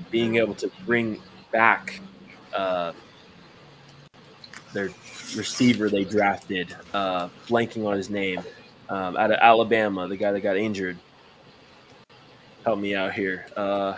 being 0.10 0.38
able 0.38 0.56
to 0.56 0.72
bring 0.86 1.22
back 1.52 2.00
uh, 2.54 2.94
their 4.74 4.90
receiver 5.36 5.90
they 5.90 6.04
drafted, 6.04 6.76
uh, 6.94 7.30
blanking 7.48 7.86
on 7.86 7.96
his 7.96 8.10
name, 8.10 8.42
um, 8.90 9.18
out 9.18 9.32
of 9.32 9.38
Alabama, 9.42 10.08
the 10.08 10.18
guy 10.18 10.32
that 10.32 10.42
got 10.42 10.58
injured. 10.58 10.98
Help 12.66 12.80
me 12.80 12.96
out 12.96 13.14
here. 13.14 13.46
Uh, 13.56 13.96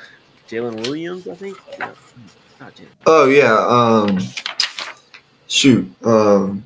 Jalen 0.48 0.82
Williams, 0.88 1.28
I 1.28 1.36
think. 1.36 1.58
No, 1.80 1.92
Oh 3.08 3.28
yeah. 3.30 3.58
Um, 3.58 4.20
shoot. 5.48 5.90
Um, 6.06 6.64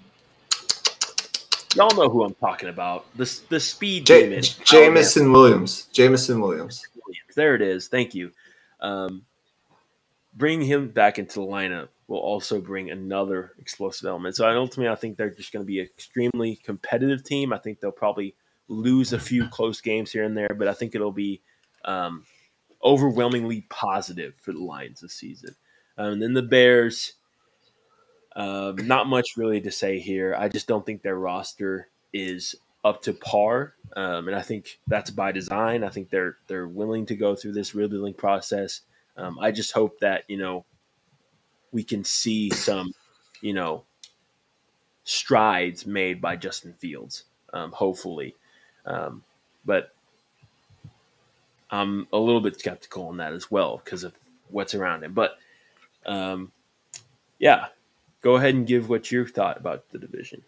Y'all 1.75 1.95
know 1.95 2.09
who 2.09 2.23
I'm 2.23 2.33
talking 2.35 2.69
about. 2.69 3.05
The 3.15 3.39
the 3.49 3.59
speed 3.59 4.05
J- 4.05 4.23
demon. 4.29 4.43
Jameson 4.63 5.31
Williams. 5.31 5.83
Jameson 5.93 6.39
Williams. 6.39 6.81
There 7.35 7.55
it 7.55 7.61
is. 7.61 7.87
Thank 7.87 8.15
you. 8.15 8.31
Um, 8.79 9.23
bring 10.35 10.61
him 10.61 10.89
back 10.89 11.19
into 11.19 11.35
the 11.41 11.45
lineup 11.45 11.89
will 12.07 12.19
also 12.19 12.61
bring 12.61 12.91
another 12.91 13.53
explosive 13.59 14.07
element. 14.07 14.35
So 14.35 14.47
ultimately, 14.47 14.91
I 14.91 14.95
think 14.95 15.17
they're 15.17 15.29
just 15.29 15.51
going 15.51 15.65
to 15.65 15.67
be 15.67 15.79
an 15.79 15.85
extremely 15.85 16.57
competitive 16.57 17.23
team. 17.23 17.51
I 17.51 17.57
think 17.57 17.79
they'll 17.79 17.91
probably 17.91 18.35
lose 18.67 19.13
a 19.13 19.19
few 19.19 19.47
close 19.49 19.81
games 19.81 20.11
here 20.11 20.23
and 20.23 20.37
there, 20.37 20.55
but 20.57 20.67
I 20.67 20.73
think 20.73 20.93
it'll 20.93 21.11
be 21.11 21.41
um, 21.83 22.25
overwhelmingly 22.83 23.65
positive 23.69 24.33
for 24.39 24.53
the 24.53 24.59
Lions 24.59 25.01
this 25.01 25.13
season. 25.13 25.55
Um, 25.97 26.13
and 26.13 26.21
then 26.21 26.33
the 26.33 26.41
Bears, 26.41 27.13
um, 28.35 28.75
not 28.83 29.07
much 29.07 29.37
really 29.37 29.61
to 29.61 29.71
say 29.71 29.99
here. 29.99 30.35
I 30.37 30.49
just 30.49 30.67
don't 30.67 30.85
think 30.85 31.01
their 31.01 31.17
roster 31.17 31.87
is 32.13 32.55
up 32.83 33.01
to 33.03 33.13
par, 33.13 33.73
um, 33.95 34.27
and 34.27 34.35
I 34.35 34.41
think 34.41 34.79
that's 34.87 35.09
by 35.09 35.31
design. 35.31 35.83
I 35.83 35.89
think 35.89 36.09
they're 36.09 36.37
they're 36.47 36.67
willing 36.67 37.05
to 37.07 37.15
go 37.15 37.35
through 37.35 37.53
this 37.53 37.73
rebuilding 37.73 38.13
process. 38.13 38.81
Um, 39.17 39.39
I 39.39 39.51
just 39.51 39.71
hope 39.71 39.99
that 40.01 40.25
you 40.27 40.37
know 40.37 40.65
we 41.71 41.83
can 41.83 42.03
see 42.03 42.49
some, 42.49 42.93
you 43.41 43.53
know, 43.53 43.83
strides 45.03 45.85
made 45.85 46.21
by 46.21 46.35
Justin 46.35 46.73
Fields. 46.73 47.25
Um, 47.53 47.71
hopefully, 47.71 48.35
um, 48.85 49.23
but 49.65 49.93
I'm 51.71 52.07
a 52.11 52.17
little 52.17 52.41
bit 52.41 52.59
skeptical 52.59 53.07
on 53.07 53.17
that 53.17 53.33
as 53.33 53.49
well 53.49 53.81
because 53.83 54.03
of 54.03 54.13
what's 54.49 54.75
around 54.75 55.03
him. 55.03 55.13
But 55.13 55.37
um, 56.05 56.51
yeah, 57.39 57.67
go 58.21 58.35
ahead 58.35 58.55
and 58.55 58.67
give 58.67 58.89
what 58.89 59.11
you 59.11 59.25
thought 59.25 59.57
about 59.57 59.89
the 59.91 59.97
division. 59.97 60.41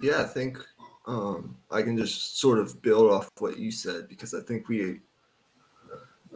Yeah, 0.00 0.22
I 0.22 0.24
think 0.24 0.58
um, 1.06 1.56
I 1.70 1.82
can 1.82 1.96
just 1.96 2.38
sort 2.38 2.58
of 2.58 2.80
build 2.82 3.10
off 3.10 3.30
what 3.38 3.58
you 3.58 3.70
said 3.70 4.08
because 4.08 4.34
I 4.34 4.40
think 4.40 4.68
we 4.68 5.00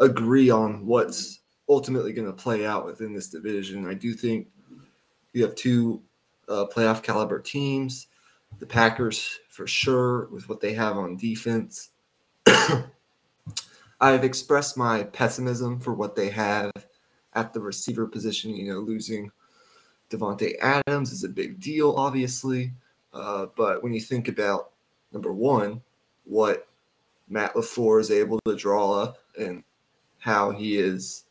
agree 0.01 0.51
on 0.51 0.85
what's 0.87 1.41
ultimately 1.69 2.13
going 2.13 2.27
to 2.27 2.33
play 2.33 2.67
out 2.67 2.85
within 2.85 3.13
this 3.13 3.29
division. 3.29 3.87
I 3.87 3.95
do 3.95 4.13
think 4.13 4.49
you 5.33 5.43
have 5.43 5.55
two 5.55 6.03
uh, 6.49 6.67
playoff 6.75 7.03
caliber 7.03 7.41
teams. 7.41 8.09
The 8.59 8.67
Packers, 8.67 9.41
for 9.49 9.67
sure, 9.67 10.29
with 10.31 10.49
what 10.49 10.61
they 10.61 10.75
have 10.75 10.97
on 10.97 11.17
defense. 11.17 11.91
I've 14.01 14.25
expressed 14.25 14.77
my 14.77 15.05
pessimism 15.05 15.81
for 15.81 15.95
what 15.95 16.15
they 16.15 16.29
have 16.31 16.71
at 17.35 17.53
the 17.53 17.61
receiver 17.61 18.07
position. 18.07 18.55
You 18.55 18.73
know, 18.73 18.79
losing 18.81 19.31
Davante 20.11 20.55
Adams 20.61 21.13
is 21.13 21.25
a 21.25 21.29
big 21.29 21.61
deal, 21.61 21.95
obviously. 21.97 22.73
Uh, 23.13 23.47
but 23.57 23.83
when 23.83 23.93
you 23.93 24.01
think 24.01 24.29
about 24.29 24.71
number 25.13 25.33
one, 25.33 25.81
what 26.25 26.69
Matt 27.29 27.55
LaFleur 27.55 28.01
is 28.01 28.11
able 28.11 28.41
to 28.47 28.57
draw 28.57 28.93
up 28.93 29.19
and 29.39 29.63
how 30.19 30.51
he 30.51 30.77
has 30.77 31.25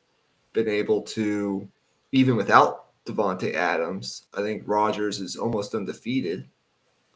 been 0.54 0.68
able 0.68 1.02
to, 1.02 1.68
even 2.12 2.36
without 2.36 2.84
Davante 3.06 3.54
Adams, 3.54 4.24
I 4.34 4.42
think 4.42 4.64
Rodgers 4.66 5.20
is 5.20 5.36
almost 5.36 5.76
undefeated. 5.76 6.48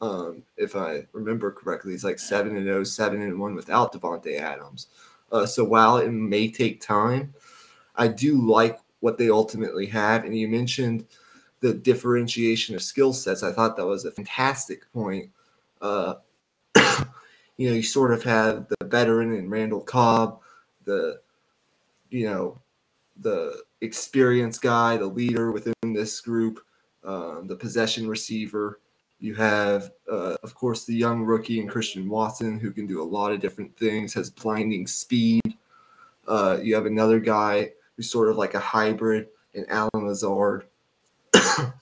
Um, 0.02 0.43
if 0.58 0.76
I 0.76 1.08
remember 1.13 1.52
correctly, 1.52 1.93
he's 1.93 2.04
like 2.04 2.19
seven 2.19 2.56
and 2.56 2.65
0, 2.65 2.84
7 2.84 3.21
and 3.21 3.39
one 3.39 3.56
without 3.56 3.93
Davante 3.93 4.39
Adams. 4.39 4.88
Uh, 5.32 5.45
so 5.45 5.63
while 5.63 5.97
it 5.97 6.10
may 6.10 6.50
take 6.50 6.82
time, 6.82 7.34
I 7.95 8.08
do 8.08 8.39
like 8.41 8.80
what 9.00 9.17
they 9.17 9.30
ultimately 9.30 9.86
have. 9.88 10.23
And 10.23 10.38
you 10.38 10.47
mentioned 10.47 11.06
the 11.60 11.73
differentiation 11.73 12.76
of 12.76 12.84
skill 12.84 13.13
sets. 13.13 13.43
I 13.43 13.52
thought 13.52 13.76
that 13.78 13.86
was 13.86 14.06
a 14.06 14.12
fantastic 14.12 14.91
point. 14.93 15.30
Uh, 15.82 16.15
you 17.58 17.69
know, 17.69 17.76
you 17.76 17.84
sort 17.84 18.13
of 18.13 18.23
have 18.23 18.67
the 18.67 18.86
veteran 18.86 19.34
and 19.34 19.50
Randall 19.50 19.82
Cobb, 19.82 20.39
the 20.86 21.19
you 22.10 22.26
know 22.26 22.60
the 23.21 23.63
experienced 23.82 24.62
guy, 24.62 24.97
the 24.97 25.06
leader 25.06 25.51
within 25.51 25.73
this 25.84 26.21
group, 26.21 26.60
um, 27.03 27.47
the 27.47 27.56
possession 27.56 28.08
receiver. 28.08 28.80
You 29.19 29.34
have, 29.36 29.91
uh, 30.12 30.36
of 30.43 30.53
course, 30.53 30.86
the 30.86 30.93
young 30.93 31.23
rookie 31.23 31.60
and 31.60 31.69
Christian 31.69 32.08
Watson, 32.08 32.60
who 32.60 32.71
can 32.71 32.86
do 32.86 33.01
a 33.01 33.03
lot 33.03 33.32
of 33.32 33.39
different 33.39 33.75
things, 33.77 34.13
has 34.13 34.30
blinding 34.30 34.86
speed. 34.86 35.58
Uh, 36.27 36.60
you 36.62 36.75
have 36.75 36.86
another 36.86 37.19
guy 37.19 37.71
who's 37.95 38.12
sort 38.12 38.30
of 38.30 38.38
like 38.38 38.53
a 38.53 38.60
hybrid 38.60 39.27
in 39.53 39.65
Allen 39.69 40.06
Lazard. 40.06 40.65
and 41.34 41.73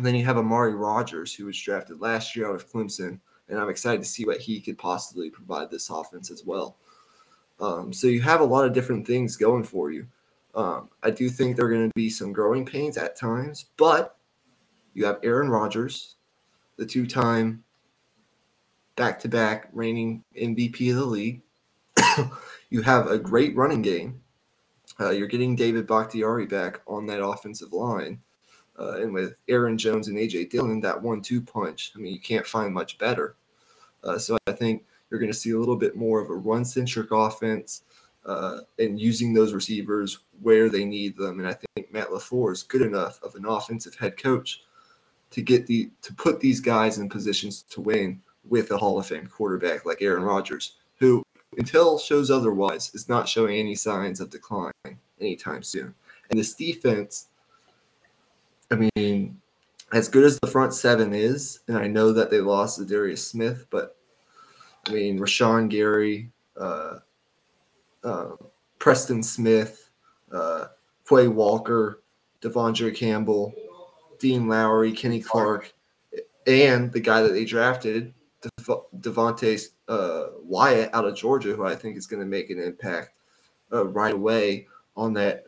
then 0.00 0.14
you 0.14 0.24
have 0.24 0.38
Amari 0.38 0.74
Rodgers, 0.74 1.34
who 1.34 1.46
was 1.46 1.60
drafted 1.60 2.00
last 2.00 2.34
year 2.34 2.48
out 2.48 2.54
of 2.54 2.70
Clemson, 2.70 3.20
and 3.48 3.58
I'm 3.58 3.68
excited 3.68 4.00
to 4.00 4.08
see 4.08 4.24
what 4.24 4.40
he 4.40 4.60
could 4.60 4.78
possibly 4.78 5.28
provide 5.28 5.70
this 5.70 5.90
offense 5.90 6.30
as 6.30 6.44
well. 6.44 6.76
Um, 7.60 7.92
so 7.92 8.06
you 8.06 8.22
have 8.22 8.40
a 8.40 8.44
lot 8.44 8.64
of 8.64 8.72
different 8.72 9.06
things 9.06 9.36
going 9.36 9.64
for 9.64 9.90
you. 9.90 10.06
Um, 10.54 10.88
I 11.02 11.10
do 11.10 11.28
think 11.28 11.56
there 11.56 11.66
are 11.66 11.70
going 11.70 11.88
to 11.88 11.94
be 11.94 12.08
some 12.08 12.32
growing 12.32 12.64
pains 12.64 12.96
at 12.96 13.16
times, 13.16 13.66
but 13.76 14.16
you 14.94 15.04
have 15.04 15.18
Aaron 15.22 15.48
Rodgers, 15.48 16.16
the 16.76 16.86
two 16.86 17.06
time 17.06 17.64
back 18.96 19.18
to 19.20 19.28
back 19.28 19.68
reigning 19.72 20.22
MVP 20.40 20.90
of 20.90 20.96
the 20.96 21.04
league. 21.04 21.42
you 22.70 22.82
have 22.82 23.08
a 23.08 23.18
great 23.18 23.56
running 23.56 23.82
game. 23.82 24.20
Uh, 25.00 25.10
you're 25.10 25.26
getting 25.26 25.56
David 25.56 25.86
Bakhtiari 25.86 26.46
back 26.46 26.80
on 26.86 27.06
that 27.06 27.24
offensive 27.24 27.72
line. 27.72 28.20
Uh, 28.78 28.98
and 28.98 29.12
with 29.12 29.34
Aaron 29.48 29.78
Jones 29.78 30.08
and 30.08 30.16
AJ 30.16 30.50
Dillon, 30.50 30.80
that 30.80 31.00
one 31.00 31.20
two 31.20 31.40
punch, 31.40 31.92
I 31.94 31.98
mean, 31.98 32.12
you 32.12 32.20
can't 32.20 32.46
find 32.46 32.72
much 32.72 32.98
better. 32.98 33.36
Uh, 34.02 34.18
so 34.18 34.36
I 34.46 34.52
think 34.52 34.84
you're 35.10 35.20
going 35.20 35.32
to 35.32 35.38
see 35.38 35.50
a 35.50 35.58
little 35.58 35.76
bit 35.76 35.96
more 35.96 36.20
of 36.20 36.30
a 36.30 36.34
run 36.34 36.64
centric 36.64 37.10
offense 37.10 37.82
uh, 38.26 38.60
and 38.78 39.00
using 39.00 39.32
those 39.32 39.52
receivers 39.52 40.18
where 40.42 40.68
they 40.68 40.84
need 40.84 41.16
them. 41.16 41.38
And 41.38 41.48
I 41.48 41.56
think 41.74 41.92
Matt 41.92 42.08
LaFleur 42.08 42.52
is 42.52 42.62
good 42.62 42.82
enough 42.82 43.20
of 43.22 43.34
an 43.34 43.46
offensive 43.46 43.94
head 43.94 44.16
coach 44.16 44.62
to 45.30 45.42
get 45.42 45.66
the 45.66 45.90
to 46.02 46.14
put 46.14 46.40
these 46.40 46.60
guys 46.60 46.98
in 46.98 47.08
positions 47.08 47.62
to 47.70 47.80
win 47.80 48.20
with 48.48 48.70
a 48.70 48.78
Hall 48.78 48.98
of 48.98 49.06
Fame 49.06 49.26
quarterback 49.26 49.84
like 49.84 50.02
Aaron 50.02 50.22
Rodgers, 50.22 50.76
who 50.98 51.22
until 51.56 51.98
shows 51.98 52.30
otherwise 52.30 52.94
is 52.94 53.08
not 53.08 53.28
showing 53.28 53.56
any 53.56 53.74
signs 53.74 54.20
of 54.20 54.30
decline 54.30 54.72
anytime 55.20 55.62
soon. 55.62 55.94
And 56.30 56.38
this 56.38 56.54
defense, 56.54 57.28
I 58.70 58.88
mean, 58.96 59.40
as 59.92 60.08
good 60.08 60.24
as 60.24 60.38
the 60.40 60.50
front 60.50 60.74
seven 60.74 61.14
is, 61.14 61.60
and 61.68 61.76
I 61.76 61.86
know 61.86 62.12
that 62.12 62.30
they 62.30 62.40
lost 62.40 62.80
Za'Darius 62.80 63.18
Smith, 63.18 63.66
but 63.70 63.96
I 64.88 64.92
mean, 64.92 65.18
Rashan 65.18 65.68
Gary, 65.68 66.30
uh, 66.56 66.98
uh, 68.02 68.30
Preston 68.78 69.22
Smith, 69.22 69.83
uh, 70.34 70.66
Quay 71.08 71.28
Walker, 71.28 72.02
De'Vondre 72.40 72.94
Campbell, 72.94 73.54
Dean 74.18 74.48
Lowry, 74.48 74.92
Kenny 74.92 75.20
Clark, 75.20 75.72
and 76.46 76.92
the 76.92 77.00
guy 77.00 77.22
that 77.22 77.32
they 77.32 77.44
drafted, 77.44 78.12
Devonte 79.00 79.68
uh, 79.88 80.26
Wyatt 80.42 80.90
out 80.92 81.06
of 81.06 81.16
Georgia, 81.16 81.54
who 81.54 81.64
I 81.64 81.74
think 81.74 81.96
is 81.96 82.06
going 82.06 82.20
to 82.20 82.26
make 82.26 82.50
an 82.50 82.60
impact 82.60 83.10
uh, 83.72 83.86
right 83.86 84.14
away 84.14 84.66
on 84.96 85.12
that 85.14 85.44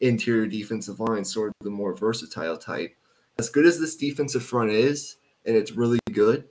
interior 0.00 0.46
defensive 0.46 1.00
line, 1.00 1.24
sort 1.24 1.48
of 1.48 1.64
the 1.64 1.70
more 1.70 1.96
versatile 1.96 2.56
type. 2.56 2.94
As 3.38 3.48
good 3.48 3.66
as 3.66 3.80
this 3.80 3.96
defensive 3.96 4.44
front 4.44 4.70
is, 4.70 5.16
and 5.46 5.56
it's 5.56 5.72
really 5.72 5.98
good, 6.12 6.44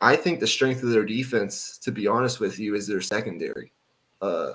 I 0.00 0.16
think 0.16 0.40
the 0.40 0.46
strength 0.46 0.82
of 0.82 0.90
their 0.90 1.04
defense, 1.04 1.78
to 1.78 1.92
be 1.92 2.08
honest 2.08 2.40
with 2.40 2.58
you, 2.58 2.74
is 2.74 2.86
their 2.86 3.00
secondary 3.00 3.72
uh, 4.20 4.54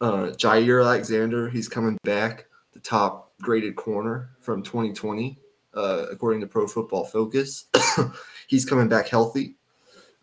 uh, 0.00 0.32
Jaire 0.36 0.84
Alexander. 0.84 1.48
He's 1.48 1.68
coming 1.68 1.98
back, 2.04 2.46
the 2.72 2.80
top 2.80 3.32
graded 3.40 3.76
corner 3.76 4.30
from 4.40 4.62
2020. 4.62 5.38
uh, 5.76 6.06
according 6.10 6.40
to 6.40 6.46
Pro 6.46 6.66
Football 6.66 7.04
Focus. 7.04 7.66
He's 8.48 8.64
coming 8.64 8.88
back 8.88 9.08
healthy. 9.08 9.54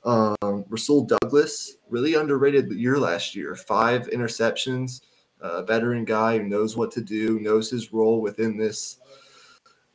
Um, 0.04 0.66
Rasul 0.68 1.06
Douglas, 1.06 1.78
really 1.90 2.16
underrated 2.16 2.72
year 2.72 2.98
last 2.98 3.36
year. 3.36 3.56
Five 3.56 4.08
interceptions, 4.10 5.02
a 5.40 5.64
veteran 5.64 6.04
guy 6.06 6.38
who 6.40 6.44
knows 6.44 6.76
what 6.76 6.92
to 6.94 7.02
do, 7.02 7.40
knows 7.40 7.70
his 7.70 7.94
role 7.94 8.20
within 8.22 8.58
this 8.58 9.00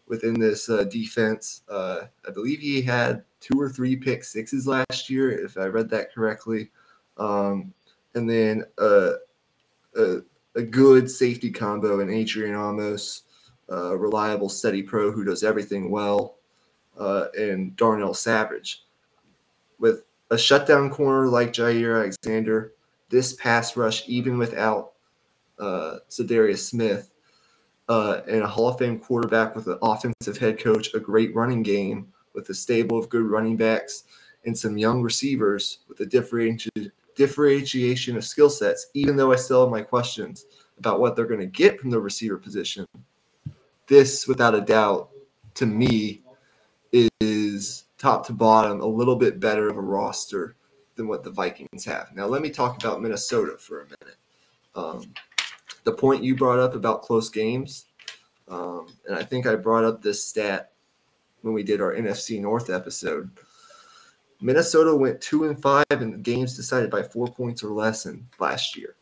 within 0.06 0.40
this 0.40 0.70
uh, 0.70 0.84
defense. 0.84 1.62
Uh, 1.68 2.04
I 2.26 2.30
believe 2.30 2.60
he 2.60 2.80
had 2.80 3.24
two 3.40 3.60
or 3.60 3.68
three 3.68 3.94
pick 3.94 4.24
sixes 4.24 4.66
last 4.66 5.10
year, 5.10 5.30
if 5.44 5.58
I 5.58 5.66
read 5.66 5.90
that 5.90 6.14
correctly. 6.14 6.70
Um, 7.18 7.74
and 8.14 8.30
then 8.30 8.64
uh, 8.78 9.10
a, 9.98 10.22
a 10.54 10.62
good 10.62 11.10
safety 11.10 11.50
combo 11.50 12.00
in 12.00 12.10
Adrian 12.10 12.54
Amos, 12.54 13.22
uh, 13.70 13.96
reliable, 13.96 14.48
steady 14.48 14.82
pro 14.82 15.10
who 15.12 15.24
does 15.24 15.44
everything 15.44 15.90
well, 15.90 16.36
uh, 16.98 17.26
and 17.38 17.76
Darnell 17.76 18.14
Savage. 18.14 18.84
With 19.78 20.04
a 20.30 20.38
shutdown 20.38 20.90
corner 20.90 21.26
like 21.26 21.52
Jaire 21.52 21.96
Alexander, 21.96 22.72
this 23.08 23.34
pass 23.34 23.76
rush, 23.76 24.08
even 24.08 24.38
without 24.38 24.92
uh, 25.58 25.98
Smith, 26.08 27.10
uh, 27.88 28.20
and 28.26 28.42
a 28.42 28.46
Hall 28.46 28.68
of 28.68 28.78
Fame 28.78 28.98
quarterback 28.98 29.56
with 29.56 29.66
an 29.66 29.78
offensive 29.82 30.36
head 30.38 30.58
coach, 30.58 30.92
a 30.94 31.00
great 31.00 31.34
running 31.34 31.62
game 31.62 32.12
with 32.34 32.48
a 32.50 32.54
stable 32.54 32.98
of 32.98 33.08
good 33.08 33.24
running 33.24 33.56
backs, 33.56 34.04
and 34.44 34.56
some 34.56 34.76
young 34.76 35.02
receivers 35.02 35.78
with 35.88 36.00
a 36.00 36.06
differentiated 36.06 36.92
differentiation 37.18 38.16
of 38.16 38.24
skill 38.24 38.48
sets, 38.48 38.86
even 38.94 39.16
though 39.16 39.32
I 39.32 39.36
still 39.36 39.62
have 39.62 39.70
my 39.70 39.82
questions 39.82 40.46
about 40.78 41.00
what 41.00 41.16
they're 41.16 41.26
going 41.26 41.40
to 41.40 41.46
get 41.46 41.80
from 41.80 41.90
the 41.90 42.00
receiver 42.00 42.38
position. 42.38 42.86
This, 43.88 44.28
without 44.28 44.54
a 44.54 44.60
doubt, 44.60 45.10
to 45.54 45.66
me, 45.66 46.22
is 47.20 47.84
top 47.98 48.24
to 48.28 48.32
bottom 48.32 48.80
a 48.80 48.86
little 48.86 49.16
bit 49.16 49.40
better 49.40 49.68
of 49.68 49.76
a 49.76 49.80
roster 49.80 50.54
than 50.94 51.08
what 51.08 51.24
the 51.24 51.30
Vikings 51.30 51.84
have. 51.84 52.10
Now, 52.14 52.26
let 52.26 52.40
me 52.40 52.50
talk 52.50 52.80
about 52.80 53.02
Minnesota 53.02 53.58
for 53.58 53.80
a 53.80 53.84
minute. 53.84 54.16
Um, 54.76 55.12
the 55.82 55.92
point 55.92 56.22
you 56.22 56.36
brought 56.36 56.60
up 56.60 56.76
about 56.76 57.02
close 57.02 57.28
games, 57.28 57.86
um, 58.46 58.86
and 59.06 59.16
I 59.16 59.24
think 59.24 59.46
I 59.46 59.56
brought 59.56 59.84
up 59.84 60.02
this 60.02 60.22
stat 60.22 60.70
when 61.42 61.52
we 61.52 61.64
did 61.64 61.80
our 61.80 61.94
NFC 61.94 62.40
North 62.40 62.70
episode. 62.70 63.28
Minnesota 64.40 64.94
went 64.94 65.20
two 65.20 65.44
and 65.44 65.60
five 65.60 65.84
in 65.90 66.22
games 66.22 66.56
decided 66.56 66.90
by 66.90 67.02
four 67.02 67.26
points 67.26 67.62
or 67.62 67.70
less 67.70 68.06
in 68.06 68.26
last 68.38 68.76
year. 68.76 68.94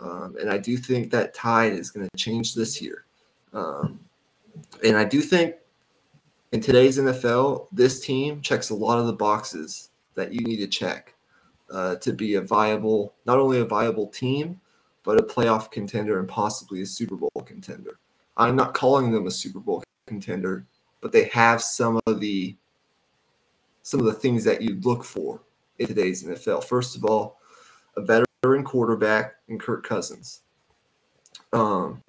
Um, 0.00 0.36
and 0.40 0.50
I 0.50 0.58
do 0.58 0.76
think 0.76 1.10
that 1.10 1.34
tide 1.34 1.72
is 1.72 1.90
going 1.90 2.08
to 2.08 2.16
change 2.16 2.54
this 2.54 2.80
year. 2.80 3.04
Um, 3.52 4.00
and 4.84 4.96
I 4.96 5.04
do 5.04 5.20
think 5.20 5.56
in 6.52 6.60
today's 6.60 6.98
NFL, 6.98 7.68
this 7.72 8.00
team 8.00 8.40
checks 8.40 8.70
a 8.70 8.74
lot 8.74 8.98
of 8.98 9.06
the 9.06 9.12
boxes 9.12 9.90
that 10.14 10.32
you 10.32 10.40
need 10.40 10.58
to 10.58 10.66
check 10.66 11.14
uh, 11.70 11.96
to 11.96 12.12
be 12.12 12.34
a 12.34 12.40
viable, 12.40 13.14
not 13.26 13.38
only 13.38 13.58
a 13.58 13.64
viable 13.64 14.06
team, 14.08 14.60
but 15.02 15.18
a 15.18 15.22
playoff 15.22 15.70
contender 15.70 16.18
and 16.18 16.28
possibly 16.28 16.82
a 16.82 16.86
Super 16.86 17.16
Bowl 17.16 17.30
contender. 17.44 17.98
I'm 18.36 18.56
not 18.56 18.74
calling 18.74 19.10
them 19.10 19.26
a 19.26 19.30
Super 19.30 19.60
Bowl 19.60 19.82
contender, 20.06 20.66
but 21.00 21.12
they 21.12 21.24
have 21.24 21.62
some 21.62 22.00
of 22.06 22.20
the 22.20 22.56
some 23.84 24.00
of 24.00 24.06
the 24.06 24.14
things 24.14 24.42
that 24.44 24.62
you 24.62 24.80
look 24.80 25.04
for 25.04 25.42
in 25.78 25.86
today's 25.86 26.24
NFL. 26.24 26.64
First 26.64 26.96
of 26.96 27.04
all, 27.04 27.38
a 27.96 28.00
veteran 28.00 28.64
quarterback 28.64 29.34
in 29.48 29.58
Kirk 29.58 29.86
Cousins. 29.86 30.40
Um, 31.52 32.02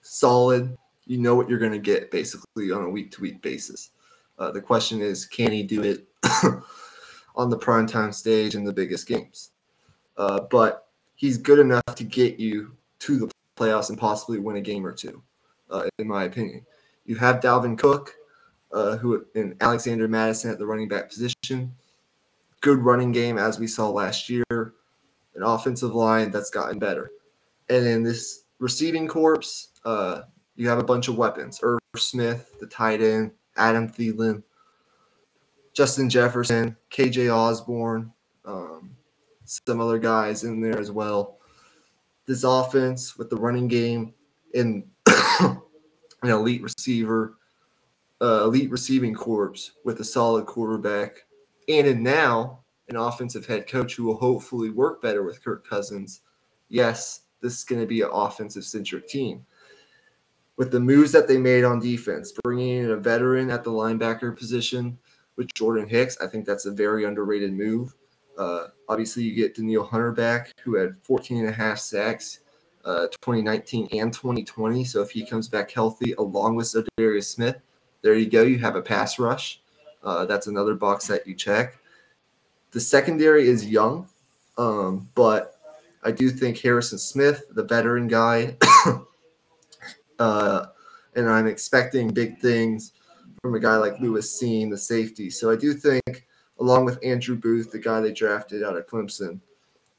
solid. 0.00 0.76
You 1.04 1.18
know 1.18 1.34
what 1.34 1.48
you're 1.48 1.58
going 1.58 1.72
to 1.72 1.78
get 1.78 2.10
basically 2.10 2.72
on 2.72 2.82
a 2.82 2.88
week 2.88 3.10
to 3.12 3.20
week 3.20 3.42
basis. 3.42 3.90
Uh, 4.38 4.50
the 4.50 4.60
question 4.60 5.02
is, 5.02 5.26
can 5.26 5.52
he 5.52 5.62
do 5.62 5.82
it 5.82 6.08
on 7.36 7.50
the 7.50 7.58
primetime 7.58 8.12
stage 8.12 8.54
in 8.54 8.64
the 8.64 8.72
biggest 8.72 9.06
games? 9.06 9.50
Uh, 10.16 10.40
but 10.50 10.88
he's 11.14 11.36
good 11.36 11.58
enough 11.58 11.94
to 11.94 12.04
get 12.04 12.40
you 12.40 12.72
to 13.00 13.18
the 13.18 13.30
playoffs 13.54 13.90
and 13.90 13.98
possibly 13.98 14.38
win 14.38 14.56
a 14.56 14.62
game 14.62 14.86
or 14.86 14.92
two, 14.92 15.22
uh, 15.70 15.84
in 15.98 16.08
my 16.08 16.24
opinion. 16.24 16.64
You 17.04 17.16
have 17.16 17.40
Dalvin 17.40 17.76
Cook, 17.76 18.14
uh, 18.72 18.96
who 18.96 19.24
in 19.34 19.56
Alexander 19.60 20.08
Mattison 20.08 20.50
at 20.50 20.58
the 20.58 20.66
running 20.66 20.88
back 20.88 21.08
position. 21.08 21.74
Good 22.60 22.78
running 22.78 23.12
game 23.12 23.38
as 23.38 23.58
we 23.58 23.66
saw 23.66 23.88
last 23.88 24.28
year. 24.28 24.44
An 24.50 25.42
offensive 25.42 25.94
line 25.94 26.30
that's 26.30 26.50
gotten 26.50 26.78
better. 26.78 27.10
And 27.68 27.86
in 27.86 28.02
this 28.02 28.44
receiving 28.58 29.06
corps, 29.06 29.68
uh, 29.84 30.22
you 30.56 30.68
have 30.68 30.78
a 30.78 30.84
bunch 30.84 31.08
of 31.08 31.16
weapons. 31.16 31.60
Irv 31.62 31.78
Smith, 31.96 32.58
the 32.58 32.66
tight 32.66 33.00
end, 33.00 33.30
Adam 33.56 33.88
Thielen, 33.88 34.42
Justin 35.72 36.10
Jefferson, 36.10 36.76
KJ 36.90 37.32
Osborn, 37.32 38.12
um, 38.44 38.96
some 39.44 39.80
other 39.80 39.98
guys 39.98 40.42
in 40.42 40.60
there 40.60 40.78
as 40.78 40.90
well. 40.90 41.38
This 42.26 42.42
offense 42.42 43.16
with 43.16 43.30
the 43.30 43.36
running 43.36 43.68
game 43.68 44.12
and 44.54 44.84
an 45.40 45.60
elite 46.22 46.62
receiver 46.62 47.37
uh, 48.20 48.44
elite 48.44 48.70
receiving 48.70 49.14
corps 49.14 49.72
with 49.84 50.00
a 50.00 50.04
solid 50.04 50.46
quarterback, 50.46 51.24
and 51.68 51.86
in 51.86 52.02
now 52.02 52.60
an 52.88 52.96
offensive 52.96 53.46
head 53.46 53.66
coach 53.66 53.94
who 53.94 54.04
will 54.04 54.16
hopefully 54.16 54.70
work 54.70 55.02
better 55.02 55.22
with 55.22 55.42
Kirk 55.44 55.66
Cousins. 55.66 56.22
Yes, 56.68 57.22
this 57.40 57.58
is 57.58 57.64
going 57.64 57.80
to 57.80 57.86
be 57.86 58.02
an 58.02 58.10
offensive 58.12 58.64
centric 58.64 59.08
team. 59.08 59.44
With 60.56 60.72
the 60.72 60.80
moves 60.80 61.12
that 61.12 61.28
they 61.28 61.38
made 61.38 61.64
on 61.64 61.78
defense, 61.78 62.32
bringing 62.42 62.84
in 62.84 62.90
a 62.90 62.96
veteran 62.96 63.50
at 63.50 63.62
the 63.62 63.70
linebacker 63.70 64.36
position 64.36 64.98
with 65.36 65.52
Jordan 65.54 65.88
Hicks, 65.88 66.18
I 66.20 66.26
think 66.26 66.46
that's 66.46 66.66
a 66.66 66.72
very 66.72 67.04
underrated 67.04 67.52
move. 67.52 67.94
Uh, 68.36 68.68
obviously, 68.88 69.22
you 69.22 69.34
get 69.34 69.54
Danielle 69.54 69.84
Hunter 69.84 70.12
back, 70.12 70.52
who 70.64 70.74
had 70.76 70.96
14 71.02 71.38
and 71.38 71.48
a 71.48 71.52
half 71.52 71.78
sacks 71.78 72.40
uh, 72.84 73.06
2019 73.20 73.88
and 73.92 74.12
2020. 74.12 74.84
So 74.84 75.02
if 75.02 75.10
he 75.10 75.26
comes 75.26 75.48
back 75.48 75.70
healthy, 75.70 76.14
along 76.14 76.56
with 76.56 76.74
Darius 76.96 77.28
Smith, 77.28 77.56
there 78.02 78.14
you 78.14 78.28
go. 78.28 78.42
You 78.42 78.58
have 78.58 78.76
a 78.76 78.82
pass 78.82 79.18
rush. 79.18 79.60
Uh, 80.02 80.24
that's 80.26 80.46
another 80.46 80.74
box 80.74 81.06
that 81.08 81.26
you 81.26 81.34
check. 81.34 81.78
The 82.70 82.80
secondary 82.80 83.48
is 83.48 83.66
young, 83.66 84.08
um, 84.56 85.08
but 85.14 85.58
I 86.02 86.10
do 86.10 86.30
think 86.30 86.58
Harrison 86.58 86.98
Smith, 86.98 87.44
the 87.50 87.64
veteran 87.64 88.08
guy, 88.08 88.56
uh, 90.18 90.66
and 91.16 91.28
I'm 91.28 91.46
expecting 91.46 92.08
big 92.08 92.38
things 92.38 92.92
from 93.42 93.54
a 93.54 93.60
guy 93.60 93.76
like 93.76 93.98
Lewis 94.00 94.40
Cine, 94.40 94.70
the 94.70 94.78
safety. 94.78 95.30
So 95.30 95.50
I 95.50 95.56
do 95.56 95.72
think, 95.74 96.26
along 96.60 96.84
with 96.84 96.98
Andrew 97.02 97.36
Booth, 97.36 97.72
the 97.72 97.78
guy 97.78 98.00
they 98.00 98.12
drafted 98.12 98.62
out 98.62 98.76
of 98.76 98.86
Clemson, 98.86 99.40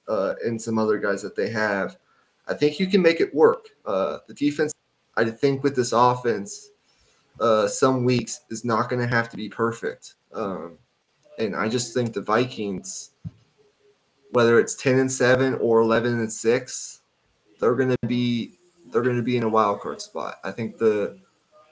uh, 0.07 0.35
and 0.45 0.61
some 0.61 0.77
other 0.77 0.97
guys 0.97 1.21
that 1.21 1.35
they 1.35 1.49
have, 1.49 1.97
I 2.47 2.53
think 2.53 2.79
you 2.79 2.87
can 2.87 3.01
make 3.01 3.21
it 3.21 3.33
work. 3.33 3.67
Uh, 3.85 4.19
the 4.27 4.33
defense, 4.33 4.73
I 5.15 5.25
think, 5.25 5.63
with 5.63 5.75
this 5.75 5.91
offense, 5.91 6.71
uh, 7.39 7.67
some 7.67 8.03
weeks 8.03 8.41
is 8.49 8.65
not 8.65 8.89
going 8.89 9.01
to 9.01 9.07
have 9.07 9.29
to 9.29 9.37
be 9.37 9.49
perfect. 9.49 10.15
Um, 10.33 10.77
and 11.37 11.55
I 11.55 11.69
just 11.69 11.93
think 11.93 12.13
the 12.13 12.21
Vikings, 12.21 13.11
whether 14.31 14.59
it's 14.59 14.75
ten 14.75 14.99
and 14.99 15.11
seven 15.11 15.55
or 15.55 15.79
eleven 15.79 16.19
and 16.19 16.31
six, 16.31 17.01
they're 17.59 17.75
going 17.75 17.95
to 18.01 18.07
be 18.07 18.59
they're 18.91 19.01
going 19.01 19.17
to 19.17 19.23
be 19.23 19.37
in 19.37 19.43
a 19.43 19.49
wild 19.49 19.81
card 19.81 20.01
spot. 20.01 20.35
I 20.43 20.51
think 20.51 20.77
the 20.77 21.17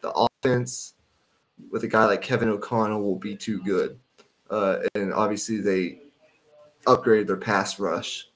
the 0.01 0.11
offense 0.11 0.93
with 1.71 1.83
a 1.83 1.87
guy 1.87 2.05
like 2.05 2.21
Kevin 2.21 2.49
O'Connell 2.49 3.01
will 3.01 3.17
be 3.17 3.35
too 3.35 3.61
good, 3.63 3.99
uh, 4.49 4.79
and 4.95 5.13
obviously 5.13 5.57
they 5.57 5.99
upgraded 6.85 7.27
their 7.27 7.37
pass 7.37 7.79
rush, 7.79 8.29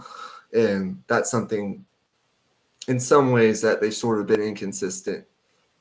and 0.54 1.02
that's 1.06 1.30
something 1.30 1.84
in 2.86 2.98
some 2.98 3.30
ways 3.30 3.60
that 3.60 3.80
they've 3.80 3.94
sort 3.94 4.18
of 4.18 4.26
been 4.26 4.40
inconsistent 4.40 5.26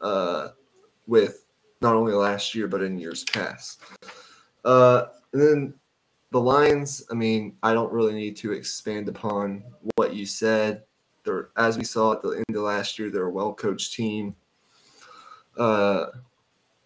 uh, 0.02 0.50
with 1.08 1.46
not 1.82 1.96
only 1.96 2.14
last 2.14 2.54
year 2.54 2.68
but 2.68 2.84
in 2.84 3.00
years 3.00 3.24
past. 3.24 3.82
Uh, 4.66 5.06
and 5.34 5.42
then 5.42 5.74
the 6.32 6.40
Lions. 6.40 7.04
I 7.10 7.14
mean, 7.14 7.56
I 7.64 7.74
don't 7.74 7.92
really 7.92 8.14
need 8.14 8.36
to 8.38 8.52
expand 8.52 9.10
upon 9.10 9.64
what 9.96 10.14
you 10.14 10.26
said. 10.26 10.84
They're, 11.24 11.50
as 11.58 11.78
we 11.78 11.84
saw 11.84 12.14
at 12.14 12.22
the 12.22 12.32
end 12.32 12.56
of 12.56 12.64
last 12.64 13.00
year, 13.00 13.10
they're 13.10 13.26
a 13.26 13.32
well-coached 13.32 13.94
team. 13.94 14.36
Uh, 15.58 16.08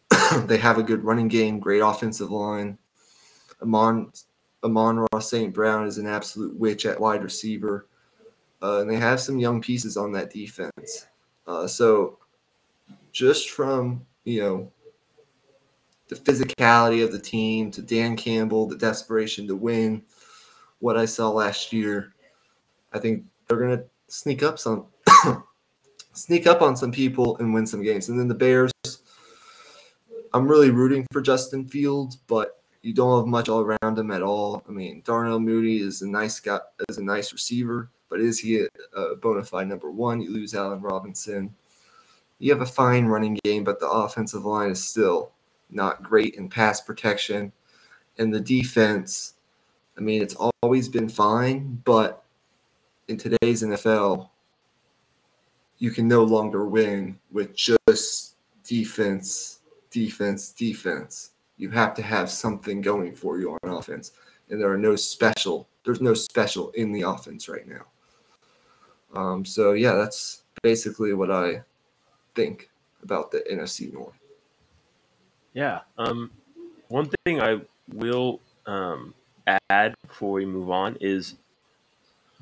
they 0.45 0.57
have 0.57 0.77
a 0.77 0.83
good 0.83 1.03
running 1.03 1.27
game, 1.27 1.59
great 1.59 1.81
offensive 1.81 2.31
line. 2.31 2.77
Amon 3.61 4.11
Amon-Ra 4.63 5.19
St. 5.19 5.53
Brown 5.53 5.87
is 5.87 5.97
an 5.97 6.07
absolute 6.07 6.55
witch 6.57 6.85
at 6.85 6.99
wide 6.99 7.23
receiver. 7.23 7.87
Uh, 8.61 8.81
and 8.81 8.89
they 8.89 8.95
have 8.95 9.19
some 9.19 9.39
young 9.39 9.59
pieces 9.59 9.97
on 9.97 10.11
that 10.11 10.31
defense. 10.31 11.07
Uh, 11.47 11.65
so, 11.65 12.19
just 13.11 13.49
from 13.49 14.05
you 14.23 14.41
know, 14.41 14.71
the 16.07 16.15
physicality 16.15 17.03
of 17.03 17.11
the 17.11 17.19
team, 17.19 17.71
to 17.71 17.81
Dan 17.81 18.17
Campbell, 18.17 18.67
the 18.67 18.77
desperation 18.77 19.47
to 19.47 19.55
win, 19.55 20.03
what 20.79 20.97
I 20.97 21.05
saw 21.05 21.29
last 21.29 21.71
year, 21.71 22.13
I 22.91 22.99
think 22.99 23.23
they're 23.47 23.59
gonna 23.59 23.83
sneak 24.07 24.43
up 24.43 24.59
some 24.59 24.87
sneak 26.13 26.47
up 26.47 26.61
on 26.61 26.75
some 26.75 26.91
people 26.91 27.37
and 27.37 27.53
win 27.53 27.65
some 27.65 27.81
games. 27.81 28.09
And 28.09 28.19
then 28.19 28.27
the 28.27 28.35
Bears, 28.35 28.71
I'm 30.33 30.47
really 30.47 30.69
rooting 30.69 31.05
for 31.11 31.21
Justin 31.21 31.67
Fields, 31.67 32.15
but 32.15 32.61
you 32.81 32.93
don't 32.93 33.19
have 33.19 33.27
much 33.27 33.47
all 33.47 33.61
around 33.61 33.97
him 33.97 34.11
at 34.11 34.23
all. 34.23 34.63
I 34.67 34.71
mean, 34.71 35.01
Darnell 35.05 35.39
Mooney 35.39 35.77
is 35.77 36.01
a 36.01 36.07
nice 36.07 36.39
guy, 36.39 36.59
is 36.89 36.97
a 36.97 37.03
nice 37.03 37.31
receiver, 37.31 37.89
but 38.09 38.19
is 38.19 38.39
he 38.39 38.61
a, 38.61 38.67
a 38.99 39.15
bona 39.15 39.43
fide 39.43 39.67
number 39.67 39.91
one? 39.91 40.21
You 40.21 40.31
lose 40.31 40.55
Allen 40.55 40.81
Robinson. 40.81 41.53
You 42.41 42.51
have 42.51 42.61
a 42.61 42.65
fine 42.65 43.05
running 43.05 43.37
game, 43.43 43.63
but 43.63 43.79
the 43.79 43.87
offensive 43.87 44.45
line 44.45 44.71
is 44.71 44.83
still 44.83 45.31
not 45.69 46.01
great 46.01 46.33
in 46.35 46.49
pass 46.49 46.81
protection. 46.81 47.51
And 48.17 48.33
the 48.33 48.39
defense, 48.39 49.35
I 49.95 50.01
mean, 50.01 50.23
it's 50.23 50.35
always 50.63 50.89
been 50.89 51.07
fine, 51.07 51.79
but 51.85 52.23
in 53.09 53.17
today's 53.17 53.61
NFL, 53.61 54.29
you 55.77 55.91
can 55.91 56.07
no 56.07 56.23
longer 56.23 56.65
win 56.65 57.19
with 57.31 57.55
just 57.55 58.37
defense, 58.63 59.59
defense, 59.91 60.51
defense. 60.51 61.33
You 61.57 61.69
have 61.69 61.93
to 61.93 62.01
have 62.01 62.27
something 62.31 62.81
going 62.81 63.13
for 63.13 63.39
you 63.39 63.51
on 63.51 63.69
offense. 63.69 64.13
And 64.49 64.59
there 64.59 64.71
are 64.71 64.79
no 64.79 64.95
special, 64.95 65.69
there's 65.85 66.01
no 66.01 66.15
special 66.15 66.71
in 66.71 66.91
the 66.91 67.03
offense 67.03 67.47
right 67.47 67.67
now. 67.67 67.85
Um, 69.13 69.45
so, 69.45 69.73
yeah, 69.73 69.93
that's 69.93 70.41
basically 70.63 71.13
what 71.13 71.29
I 71.29 71.61
think 72.35 72.69
about 73.03 73.31
the 73.31 73.43
NFC 73.51 73.91
North. 73.91 74.15
Yeah. 75.53 75.81
Um, 75.97 76.31
one 76.87 77.09
thing 77.25 77.41
I 77.41 77.61
will 77.93 78.39
um, 78.65 79.13
add 79.69 79.95
before 80.07 80.33
we 80.33 80.45
move 80.45 80.69
on 80.69 80.97
is 81.01 81.35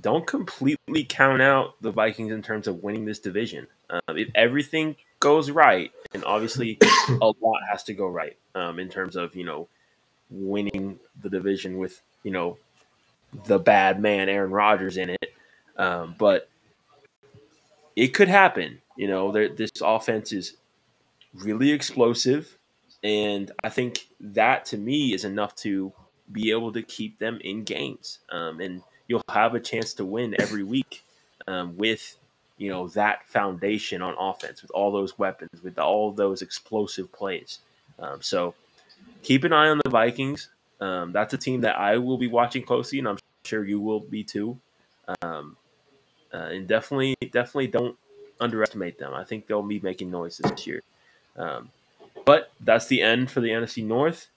don't 0.01 0.25
completely 0.25 1.03
count 1.03 1.41
out 1.41 1.75
the 1.81 1.91
Vikings 1.91 2.31
in 2.31 2.41
terms 2.41 2.67
of 2.67 2.83
winning 2.83 3.05
this 3.05 3.19
division. 3.19 3.67
Um, 3.89 4.17
if 4.17 4.29
everything 4.35 4.95
goes 5.19 5.51
right, 5.51 5.91
and 6.13 6.23
obviously 6.25 6.77
a 7.09 7.25
lot 7.25 7.59
has 7.69 7.83
to 7.83 7.93
go 7.93 8.07
right 8.07 8.37
um, 8.55 8.79
in 8.79 8.89
terms 8.89 9.15
of 9.15 9.35
you 9.35 9.43
know 9.43 9.67
winning 10.29 10.99
the 11.21 11.29
division 11.29 11.77
with 11.77 12.01
you 12.23 12.31
know 12.31 12.57
the 13.45 13.59
bad 13.59 13.99
man 13.99 14.29
Aaron 14.29 14.51
Rodgers 14.51 14.97
in 14.97 15.09
it, 15.09 15.33
um, 15.77 16.15
but 16.17 16.49
it 17.99 18.13
could 18.13 18.29
happen. 18.29 18.81
You 18.95 19.07
know, 19.07 19.31
this 19.31 19.71
offense 19.81 20.31
is 20.31 20.55
really 21.33 21.71
explosive, 21.71 22.57
and 23.03 23.51
I 23.61 23.69
think 23.69 24.07
that 24.21 24.63
to 24.65 24.77
me 24.77 25.13
is 25.13 25.25
enough 25.25 25.53
to 25.57 25.91
be 26.31 26.51
able 26.51 26.71
to 26.73 26.81
keep 26.81 27.19
them 27.19 27.39
in 27.43 27.63
games. 27.63 28.19
Um, 28.31 28.61
and 28.61 28.81
you'll 29.07 29.23
have 29.29 29.53
a 29.53 29.59
chance 29.59 29.93
to 29.95 30.05
win 30.05 30.33
every 30.39 30.63
week 30.63 31.03
um, 31.47 31.75
with 31.75 32.17
you 32.57 32.69
know 32.69 32.87
that 32.89 33.27
foundation 33.27 34.01
on 34.01 34.15
offense, 34.17 34.61
with 34.61 34.71
all 34.71 34.93
those 34.93 35.19
weapons, 35.19 35.61
with 35.61 35.77
all 35.77 36.13
those 36.13 36.41
explosive 36.41 37.11
plays. 37.11 37.59
Um, 37.99 38.21
so 38.21 38.55
keep 39.23 39.43
an 39.43 39.51
eye 39.51 39.67
on 39.67 39.81
the 39.83 39.89
Vikings. 39.89 40.49
Um, 40.79 41.11
that's 41.11 41.33
a 41.33 41.37
team 41.37 41.59
that 41.61 41.77
I 41.77 41.97
will 41.97 42.17
be 42.17 42.27
watching 42.27 42.63
closely, 42.63 42.99
and 42.99 43.09
I'm 43.09 43.17
sure 43.43 43.65
you 43.65 43.81
will 43.81 43.99
be 43.99 44.23
too. 44.23 44.57
Um, 45.21 45.57
uh, 46.33 46.49
and 46.51 46.67
definitely, 46.67 47.15
definitely 47.31 47.67
don't 47.67 47.97
underestimate 48.39 48.97
them. 48.99 49.13
I 49.13 49.23
think 49.23 49.47
they'll 49.47 49.61
be 49.61 49.79
making 49.79 50.11
noise 50.11 50.37
this 50.37 50.65
year. 50.65 50.81
Um, 51.35 51.69
but 52.25 52.51
that's 52.59 52.87
the 52.87 53.01
end 53.01 53.31
for 53.31 53.41
the 53.41 53.49
NFC 53.49 53.83
North. 53.83 54.27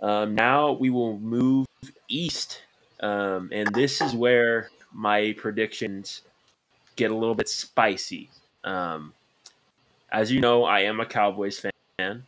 Um, 0.00 0.34
now 0.34 0.72
we 0.72 0.90
will 0.90 1.18
move 1.18 1.66
east, 2.08 2.62
um, 3.00 3.50
and 3.52 3.72
this 3.74 4.00
is 4.00 4.14
where 4.14 4.70
my 4.92 5.34
predictions 5.38 6.22
get 6.96 7.10
a 7.10 7.14
little 7.14 7.34
bit 7.34 7.48
spicy. 7.48 8.30
Um, 8.64 9.12
as 10.12 10.30
you 10.30 10.40
know, 10.40 10.64
I 10.64 10.80
am 10.80 11.00
a 11.00 11.06
Cowboys 11.06 11.64
fan, 11.98 12.24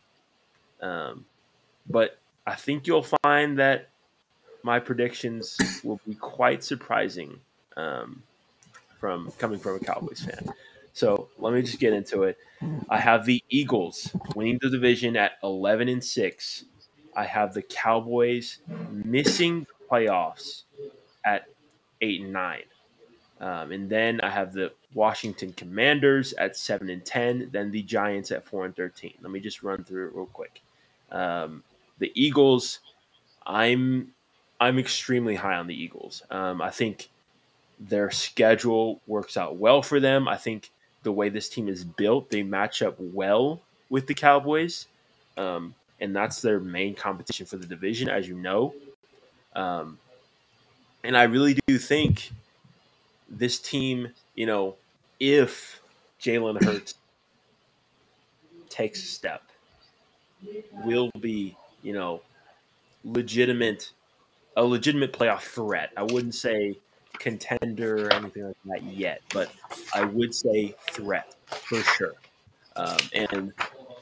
um, 0.81 1.25
but 1.89 2.17
I 2.45 2.55
think 2.55 2.87
you'll 2.87 3.07
find 3.23 3.59
that 3.59 3.89
my 4.63 4.79
predictions 4.79 5.57
will 5.83 5.99
be 6.05 6.15
quite 6.15 6.63
surprising 6.63 7.39
um, 7.77 8.23
from 8.99 9.31
coming 9.37 9.59
from 9.59 9.75
a 9.75 9.79
Cowboys 9.79 10.21
fan. 10.21 10.53
So 10.93 11.29
let 11.37 11.53
me 11.53 11.61
just 11.61 11.79
get 11.79 11.93
into 11.93 12.23
it. 12.23 12.37
I 12.89 12.99
have 12.99 13.25
the 13.25 13.43
Eagles 13.49 14.15
winning 14.35 14.57
the 14.61 14.69
division 14.69 15.15
at 15.15 15.33
11 15.43 15.89
and 15.89 16.03
6. 16.03 16.65
I 17.15 17.25
have 17.25 17.53
the 17.53 17.61
Cowboys 17.61 18.59
missing 18.91 19.67
playoffs 19.89 20.63
at 21.23 21.45
8 22.01 22.21
and 22.21 22.33
9. 22.33 22.63
Um, 23.39 23.71
and 23.71 23.89
then 23.89 24.19
I 24.21 24.29
have 24.29 24.53
the 24.53 24.71
Washington 24.93 25.53
Commanders 25.53 26.33
at 26.33 26.57
7 26.57 26.89
and 26.89 27.05
10, 27.05 27.49
then 27.51 27.69
the 27.69 27.83
Giants 27.83 28.31
at 28.31 28.45
4 28.45 28.65
and 28.65 28.75
13. 28.75 29.13
Let 29.21 29.31
me 29.31 29.39
just 29.39 29.61
run 29.61 29.83
through 29.83 30.07
it 30.07 30.15
real 30.15 30.25
quick. 30.27 30.61
Um, 31.11 31.63
the 31.99 32.11
Eagles, 32.15 32.79
I'm 33.45 34.13
I'm 34.59 34.79
extremely 34.79 35.35
high 35.35 35.55
on 35.55 35.67
the 35.67 35.79
Eagles. 35.79 36.23
Um, 36.31 36.61
I 36.61 36.71
think 36.71 37.09
their 37.79 38.09
schedule 38.11 39.01
works 39.07 39.37
out 39.37 39.57
well 39.57 39.81
for 39.81 39.99
them. 39.99 40.27
I 40.27 40.37
think 40.37 40.71
the 41.03 41.11
way 41.11 41.29
this 41.29 41.49
team 41.49 41.67
is 41.67 41.83
built, 41.83 42.29
they 42.29 42.43
match 42.43 42.81
up 42.81 42.95
well 42.99 43.61
with 43.89 44.07
the 44.07 44.13
Cowboys, 44.13 44.87
um, 45.37 45.73
and 45.99 46.15
that's 46.15 46.41
their 46.41 46.59
main 46.59 46.95
competition 46.95 47.45
for 47.45 47.57
the 47.57 47.65
division, 47.65 48.09
as 48.09 48.27
you 48.27 48.35
know. 48.35 48.73
Um, 49.55 49.97
and 51.03 51.15
I 51.15 51.23
really 51.23 51.57
do 51.67 51.77
think 51.77 52.31
this 53.29 53.59
team, 53.59 54.09
you 54.35 54.45
know, 54.45 54.75
if 55.19 55.81
Jalen 56.21 56.63
Hurts 56.63 56.95
takes 58.69 59.03
a 59.03 59.07
step, 59.07 59.43
will 60.83 61.11
be, 61.19 61.55
you 61.81 61.93
know, 61.93 62.21
legitimate, 63.03 63.91
a 64.55 64.63
legitimate 64.63 65.13
playoff 65.13 65.41
threat. 65.41 65.91
I 65.95 66.03
wouldn't 66.03 66.35
say 66.35 66.77
contender 67.19 68.07
or 68.07 68.13
anything 68.13 68.45
like 68.45 68.55
that 68.65 68.83
yet, 68.83 69.21
but 69.33 69.51
I 69.93 70.03
would 70.03 70.33
say 70.33 70.75
threat 70.91 71.35
for 71.47 71.79
sure. 71.81 72.13
Um, 72.75 72.97
and 73.13 73.53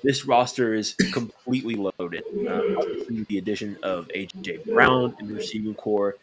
this 0.03 0.25
roster 0.25 0.73
is 0.73 0.93
completely 1.13 1.75
loaded. 1.75 2.23
Um, 2.47 3.25
the 3.27 3.37
addition 3.37 3.77
of 3.83 4.07
AJ 4.09 4.65
Brown 4.65 5.15
in 5.19 5.27
the 5.27 5.33
receiving 5.33 5.73
corps, 5.73 6.15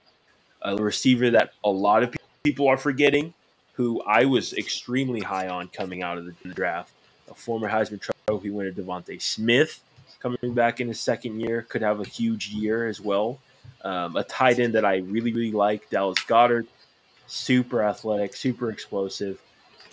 a 0.63 0.77
receiver 0.77 1.31
that 1.31 1.53
a 1.65 1.71
lot 1.71 2.03
of 2.03 2.15
people 2.45 2.69
are 2.69 2.77
forgetting, 2.77 3.35
who 3.73 4.03
I 4.03 4.27
was 4.27 4.53
extremely 4.53 5.21
high 5.21 5.49
on 5.49 5.69
coming 5.69 6.03
out 6.03 6.19
of 6.19 6.27
the 6.27 6.33
draft. 6.51 6.93
A 7.31 7.35
former 7.35 7.69
Heisman 7.69 8.01
Trophy 8.29 8.51
winner, 8.51 8.71
DeVonta 8.71 9.21
Smith, 9.21 9.83
coming 10.21 10.55
back 10.55 10.81
in 10.81 10.89
his 10.89 11.01
second 11.01 11.41
year, 11.41 11.63
could 11.63 11.83
have 11.83 12.01
a 12.01 12.05
huge 12.05 12.51
year 12.51 12.87
as 12.87 13.01
well. 13.01 13.39
Um, 13.83 14.17
a 14.17 14.23
tight 14.23 14.61
end 14.61 14.75
that 14.75 14.85
I 14.85 14.99
really, 14.99 15.33
really 15.33 15.51
like, 15.51 15.89
Dallas 15.91 16.19
Goedert, 16.21 16.67
super 17.27 17.83
athletic, 17.83 18.35
super 18.35 18.71
explosive. 18.71 19.41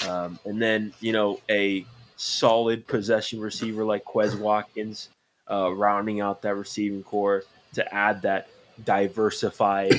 Um, 0.07 0.39
and 0.45 0.61
then, 0.61 0.93
you 0.99 1.11
know, 1.11 1.39
a 1.49 1.85
solid 2.15 2.87
possession 2.87 3.39
receiver 3.39 3.83
like 3.83 4.03
Quez 4.05 4.37
Watkins, 4.37 5.09
uh, 5.49 5.73
rounding 5.73 6.21
out 6.21 6.41
that 6.41 6.55
receiving 6.55 7.03
corps 7.03 7.43
to 7.73 7.93
add 7.93 8.21
that 8.21 8.49
diversified 8.85 9.93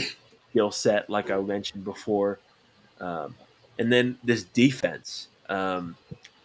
skill 0.50 0.70
set, 0.70 1.08
like 1.10 1.30
I 1.30 1.40
mentioned 1.40 1.84
before. 1.84 2.38
Um, 3.00 3.34
and 3.78 3.92
then 3.92 4.18
this 4.24 4.44
defense, 4.44 5.28
um, 5.48 5.96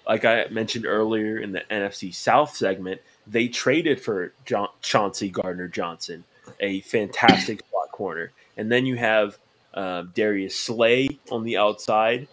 like 0.08 0.26
I 0.26 0.46
mentioned 0.50 0.86
earlier 0.86 1.40
in 1.40 1.52
the 1.52 1.62
NFC 1.72 2.14
South 2.14 2.56
segment, 2.56 3.02
they 3.28 3.48
traded 3.48 4.02
for 4.02 4.34
John- 4.46 4.70
Chauncey 4.82 5.30
Gardner 5.30 5.68
Johnson, 5.68 6.24
a 6.60 6.82
fantastic 6.82 7.62
slot 7.70 7.92
corner. 7.92 8.32
And 8.58 8.72
then 8.72 8.86
you 8.86 8.96
have 8.96 9.38
um, 9.76 10.12
Darius 10.16 10.58
Slay 10.58 11.08
on 11.30 11.44
the 11.44 11.58
outside 11.58 12.28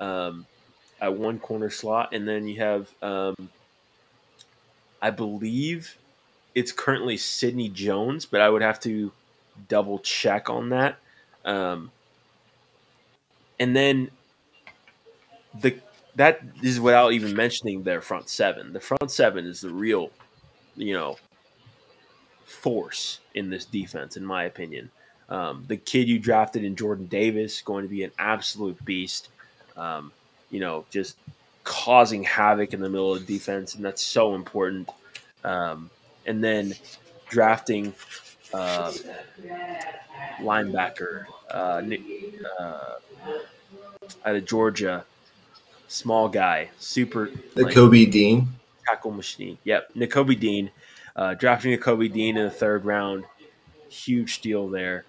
um, 0.00 0.46
at 1.00 1.14
one 1.14 1.38
corner 1.38 1.70
slot, 1.70 2.14
and 2.14 2.26
then 2.26 2.46
you 2.46 2.60
have, 2.60 2.88
um, 3.02 3.34
I 5.02 5.10
believe, 5.10 5.96
it's 6.54 6.72
currently 6.72 7.16
Sidney 7.16 7.68
Jones, 7.68 8.26
but 8.26 8.40
I 8.40 8.48
would 8.48 8.62
have 8.62 8.80
to 8.80 9.12
double 9.68 9.98
check 9.98 10.48
on 10.48 10.70
that. 10.70 10.98
Um, 11.44 11.90
and 13.58 13.74
then 13.76 14.10
the 15.60 15.78
that 16.16 16.40
is 16.62 16.80
without 16.80 17.12
even 17.12 17.34
mentioning 17.34 17.82
their 17.82 18.00
front 18.00 18.28
seven. 18.28 18.72
The 18.72 18.80
front 18.80 19.10
seven 19.10 19.46
is 19.46 19.60
the 19.60 19.70
real, 19.70 20.10
you 20.76 20.94
know, 20.94 21.16
force 22.44 23.20
in 23.34 23.50
this 23.50 23.64
defense, 23.64 24.16
in 24.16 24.24
my 24.24 24.44
opinion. 24.44 24.90
Um, 25.28 25.64
the 25.68 25.76
kid 25.76 26.08
you 26.08 26.18
drafted 26.18 26.64
in 26.64 26.76
Jordan 26.76 27.06
Davis 27.06 27.62
going 27.62 27.84
to 27.84 27.88
be 27.88 28.04
an 28.04 28.12
absolute 28.18 28.82
beast. 28.84 29.28
Um, 29.76 30.12
you 30.50 30.60
know, 30.60 30.84
just 30.90 31.16
causing 31.64 32.22
havoc 32.22 32.74
in 32.74 32.80
the 32.80 32.88
middle 32.88 33.14
of 33.14 33.26
defense, 33.26 33.74
and 33.74 33.84
that's 33.84 34.02
so 34.02 34.34
important. 34.34 34.88
Um, 35.42 35.90
and 36.26 36.42
then 36.42 36.74
drafting 37.28 37.94
uh, 38.52 38.92
linebacker 40.38 41.24
uh, 41.50 41.82
uh, 42.60 42.94
out 44.24 44.36
of 44.36 44.44
Georgia, 44.44 45.04
small 45.88 46.28
guy, 46.28 46.70
super 46.78 47.30
like, 47.56 47.74
Kobe 47.74 48.04
Dean 48.04 48.48
tackle 48.86 49.10
machine. 49.10 49.58
Yep, 49.64 49.94
Nakobe 49.94 50.38
Dean. 50.38 50.70
Uh, 51.16 51.34
drafting 51.34 51.76
Nakobe 51.76 52.12
Dean 52.12 52.36
in 52.36 52.44
the 52.44 52.50
third 52.50 52.84
round, 52.84 53.24
huge 53.88 54.34
steal 54.34 54.68
there. 54.68 55.04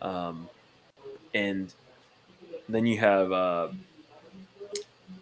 Um, 0.00 0.48
and 1.34 1.72
then 2.68 2.86
you 2.86 2.98
have, 2.98 3.32
uh, 3.32 3.68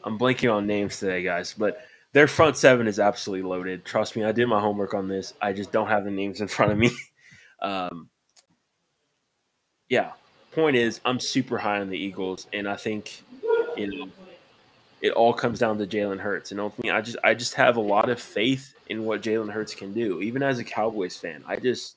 I'm 0.05 0.18
blanking 0.18 0.53
on 0.53 0.66
names 0.66 0.99
today, 0.99 1.22
guys, 1.22 1.55
but 1.57 1.81
their 2.12 2.27
front 2.27 2.57
seven 2.57 2.87
is 2.87 2.99
absolutely 2.99 3.49
loaded. 3.49 3.85
Trust 3.85 4.16
me, 4.16 4.24
I 4.24 4.33
did 4.33 4.47
my 4.47 4.61
homework 4.61 4.95
on 4.95 5.09
this. 5.09 5.35
I 5.41 5.53
just 5.53 5.72
don't 5.72 5.89
have 5.89 6.05
the 6.05 6.11
names 6.11 6.41
in 6.41 6.49
front 6.49 6.72
of 6.72 6.79
me. 6.79 6.91
um, 7.62 8.09
yeah, 9.89 10.12
point 10.53 10.77
is, 10.77 11.01
I'm 11.05 11.20
super 11.20 11.59
high 11.59 11.81
on 11.81 11.91
the 11.91 11.99
Eagles, 11.99 12.47
and 12.53 12.68
I 12.68 12.77
think, 12.77 13.22
you 13.77 13.87
know, 13.87 14.09
it 15.03 15.12
all 15.12 15.33
comes 15.33 15.59
down 15.59 15.79
to 15.79 15.87
Jalen 15.87 16.18
Hurts. 16.18 16.51
And 16.51 16.61
ultimately, 16.61 16.91
I 16.91 17.01
just 17.01 17.18
I 17.22 17.35
just 17.35 17.55
have 17.55 17.77
a 17.77 17.81
lot 17.81 18.09
of 18.09 18.20
faith 18.20 18.74
in 18.89 19.05
what 19.05 19.22
Jalen 19.22 19.53
Hurts 19.53 19.74
can 19.74 19.93
do. 19.93 20.20
Even 20.20 20.43
as 20.43 20.59
a 20.59 20.64
Cowboys 20.64 21.16
fan, 21.16 21.45
I 21.47 21.57
just 21.57 21.97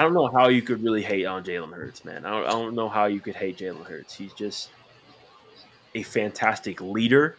I 0.00 0.02
don't 0.02 0.14
know 0.14 0.28
how 0.28 0.48
you 0.48 0.62
could 0.62 0.82
really 0.82 1.02
hate 1.02 1.26
on 1.26 1.44
Jalen 1.44 1.74
Hurts, 1.74 2.06
man. 2.06 2.24
I 2.24 2.30
don't, 2.30 2.46
I 2.46 2.50
don't 2.52 2.74
know 2.74 2.88
how 2.88 3.04
you 3.04 3.20
could 3.20 3.36
hate 3.36 3.58
Jalen 3.58 3.84
Hurts. 3.84 4.14
He's 4.14 4.32
just 4.32 4.70
a 5.94 6.02
fantastic 6.02 6.80
leader, 6.80 7.36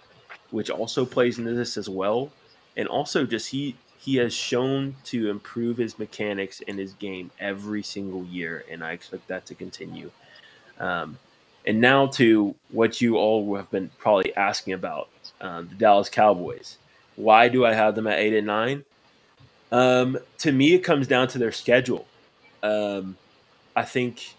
which 0.52 0.70
also 0.70 1.04
plays 1.04 1.40
into 1.40 1.56
this 1.56 1.76
as 1.76 1.90
well. 1.90 2.30
And 2.78 2.88
also, 2.88 3.26
just 3.26 3.50
he 3.50 3.76
he 3.98 4.18
has 4.18 4.32
shown 4.32 4.96
to 5.06 5.32
improve 5.32 5.78
his 5.78 5.98
mechanics 5.98 6.60
in 6.60 6.78
his 6.78 6.94
game 6.94 7.32
every 7.40 7.82
single 7.82 8.24
year, 8.26 8.64
and 8.70 8.84
I 8.84 8.92
expect 8.92 9.28
that 9.30 9.48
to 9.48 9.56
continue. 9.56 10.12
Um, 10.80 11.18
and 11.66 11.82
now 11.82 12.06
to 12.22 12.54
what 12.70 13.02
you 13.02 13.18
all 13.18 13.56
have 13.56 13.72
been 13.72 13.90
probably 13.98 14.36
asking 14.36 14.74
about 14.74 15.10
um, 15.42 15.68
the 15.68 15.74
Dallas 15.74 16.10
Cowboys. 16.10 16.78
Why 17.16 17.50
do 17.50 17.66
I 17.66 17.74
have 17.74 17.96
them 17.96 18.06
at 18.06 18.20
eight 18.20 18.36
and 18.36 18.46
nine? 18.46 18.86
Um, 19.72 20.20
to 20.38 20.52
me, 20.52 20.76
it 20.76 20.84
comes 20.84 21.08
down 21.08 21.28
to 21.30 21.40
their 21.40 21.52
schedule. 21.52 22.06
Um, 22.64 23.18
I 23.76 23.84
think, 23.84 24.36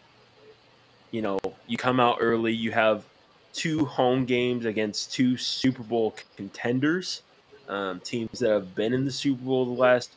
you 1.11 1.23
know, 1.23 1.39
you 1.67 1.77
come 1.77 2.01
out 2.01 2.19
early, 2.21 2.53
you 2.53 2.71
have 2.71 3.05
two 3.53 3.85
home 3.85 4.25
games 4.25 4.65
against 4.65 5.13
two 5.13 5.37
Super 5.37 5.83
Bowl 5.83 6.15
contenders, 6.37 7.23
um, 7.69 8.01
teams 8.01 8.39
that 8.39 8.51
have 8.51 8.75
been 8.75 8.93
in 8.93 9.05
the 9.05 9.13
Super 9.13 9.43
Bowl 9.43 9.65
the 9.65 9.81
last 9.81 10.13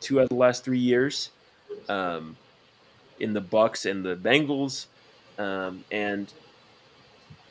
two 0.00 0.20
out 0.20 0.24
of 0.24 0.28
the 0.28 0.34
last 0.34 0.64
three 0.64 0.78
years, 0.78 1.30
um, 1.88 2.36
in 3.20 3.32
the 3.32 3.40
Bucs 3.40 3.90
and 3.90 4.04
the 4.04 4.16
Bengals. 4.16 4.86
Um, 5.38 5.84
and 5.90 6.32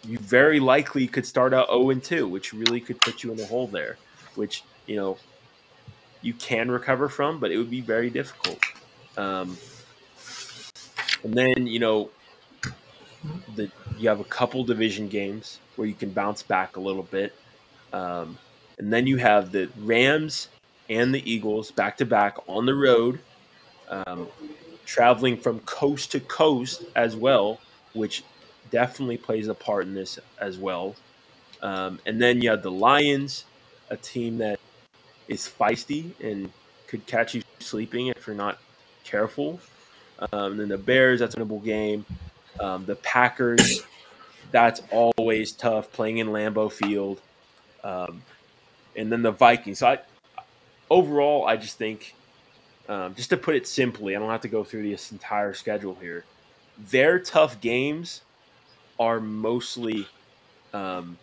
you 0.03 0.17
very 0.19 0.59
likely 0.59 1.07
could 1.07 1.25
start 1.25 1.53
out 1.53 1.67
0 1.69 1.89
and 1.89 2.03
2, 2.03 2.27
which 2.27 2.53
really 2.53 2.79
could 2.79 2.99
put 3.01 3.23
you 3.23 3.31
in 3.31 3.39
a 3.39 3.45
hole 3.45 3.67
there, 3.67 3.97
which, 4.35 4.63
you 4.85 4.95
know, 4.95 5.17
you 6.21 6.33
can 6.33 6.69
recover 6.69 7.09
from, 7.09 7.39
but 7.39 7.51
it 7.51 7.57
would 7.57 7.69
be 7.69 7.81
very 7.81 8.09
difficult. 8.09 8.59
Um, 9.17 9.57
and 11.23 11.33
then, 11.33 11.67
you 11.67 11.79
know, 11.79 12.09
the, 13.55 13.71
you 13.97 14.07
have 14.09 14.19
a 14.19 14.25
couple 14.25 14.63
division 14.63 15.07
games 15.07 15.59
where 15.75 15.87
you 15.87 15.93
can 15.93 16.11
bounce 16.11 16.43
back 16.43 16.77
a 16.77 16.79
little 16.79 17.03
bit. 17.03 17.33
Um, 17.93 18.37
and 18.77 18.93
then 18.93 19.07
you 19.07 19.17
have 19.17 19.51
the 19.51 19.69
Rams 19.79 20.49
and 20.89 21.13
the 21.13 21.29
Eagles 21.29 21.71
back 21.71 21.97
to 21.97 22.05
back 22.05 22.37
on 22.47 22.65
the 22.65 22.75
road, 22.75 23.19
um, 23.89 24.27
traveling 24.85 25.35
from 25.37 25.59
coast 25.61 26.11
to 26.11 26.19
coast 26.19 26.83
as 26.95 27.15
well 27.15 27.59
which 27.97 28.23
definitely 28.71 29.17
plays 29.17 29.47
a 29.47 29.53
part 29.53 29.85
in 29.85 29.93
this 29.93 30.19
as 30.39 30.57
well. 30.57 30.95
Um, 31.61 31.99
and 32.05 32.21
then 32.21 32.41
you 32.41 32.49
have 32.51 32.61
the 32.61 32.71
Lions, 32.71 33.45
a 33.89 33.97
team 33.97 34.37
that 34.37 34.59
is 35.27 35.51
feisty 35.59 36.11
and 36.23 36.51
could 36.87 37.05
catch 37.05 37.33
you 37.33 37.41
sleeping 37.59 38.07
if 38.07 38.27
you're 38.27 38.35
not 38.35 38.59
careful. 39.09 39.59
Um, 40.31 40.57
then 40.57 40.69
the 40.69 40.77
Bears, 40.77 41.19
that's 41.19 41.35
a 41.35 41.39
winnable 41.39 41.63
game. 41.63 42.05
Um, 42.59 42.85
the 42.85 42.95
Packers, 42.95 43.83
that's 44.51 44.81
always 44.91 45.51
tough 45.51 45.91
playing 45.91 46.17
in 46.17 46.27
Lambeau 46.27 46.71
Field. 46.71 47.21
Um, 47.83 48.21
and 48.95 49.11
then 49.11 49.21
the 49.21 49.31
Vikings. 49.31 49.79
So 49.79 49.87
I, 49.87 49.99
overall, 50.89 51.45
I 51.45 51.57
just 51.57 51.77
think, 51.77 52.15
um, 52.89 53.13
just 53.15 53.29
to 53.29 53.37
put 53.37 53.55
it 53.55 53.67
simply, 53.67 54.15
I 54.15 54.19
don't 54.19 54.29
have 54.29 54.41
to 54.41 54.47
go 54.47 54.63
through 54.63 54.89
this 54.89 55.11
entire 55.11 55.53
schedule 55.53 55.95
here 55.95 56.23
their 56.77 57.19
tough 57.19 57.59
games 57.59 58.21
are 58.99 59.19
mostly 59.19 60.07
um, 60.73 61.17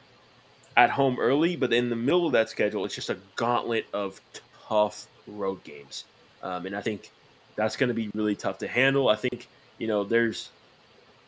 at 0.77 0.91
home 0.91 1.19
early, 1.19 1.57
but 1.57 1.73
in 1.73 1.91
the 1.91 1.97
middle 1.97 2.27
of 2.27 2.33
that 2.33 2.49
schedule, 2.49 2.85
it's 2.85 2.95
just 2.95 3.11
a 3.11 3.19
gauntlet 3.37 3.87
of 3.93 4.21
tough 4.69 5.07
road 5.27 5.63
games. 5.65 6.05
Um, 6.43 6.67
and 6.67 6.77
I 6.77 6.81
think 6.81 7.11
that's 7.57 7.77
going 7.77 7.89
to 7.89 7.95
be 7.95 8.11
really 8.15 8.35
tough 8.35 8.59
to 8.59 8.69
handle. 8.69 9.09
I 9.09 9.17
think, 9.17 9.49
you 9.79 9.87
know, 9.87 10.05
there's 10.05 10.51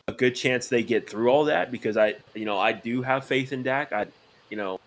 a 0.07 0.11
good 0.11 0.35
chance 0.35 0.67
they 0.67 0.83
get 0.83 1.09
through 1.09 1.29
all 1.29 1.45
that 1.45 1.71
because 1.71 1.97
I, 1.97 2.15
you 2.33 2.45
know, 2.45 2.57
I 2.57 2.71
do 2.71 3.01
have 3.01 3.25
faith 3.25 3.53
in 3.53 3.63
Dak. 3.63 3.93
I, 3.93 4.07
you 4.49 4.57
know, 4.57 4.79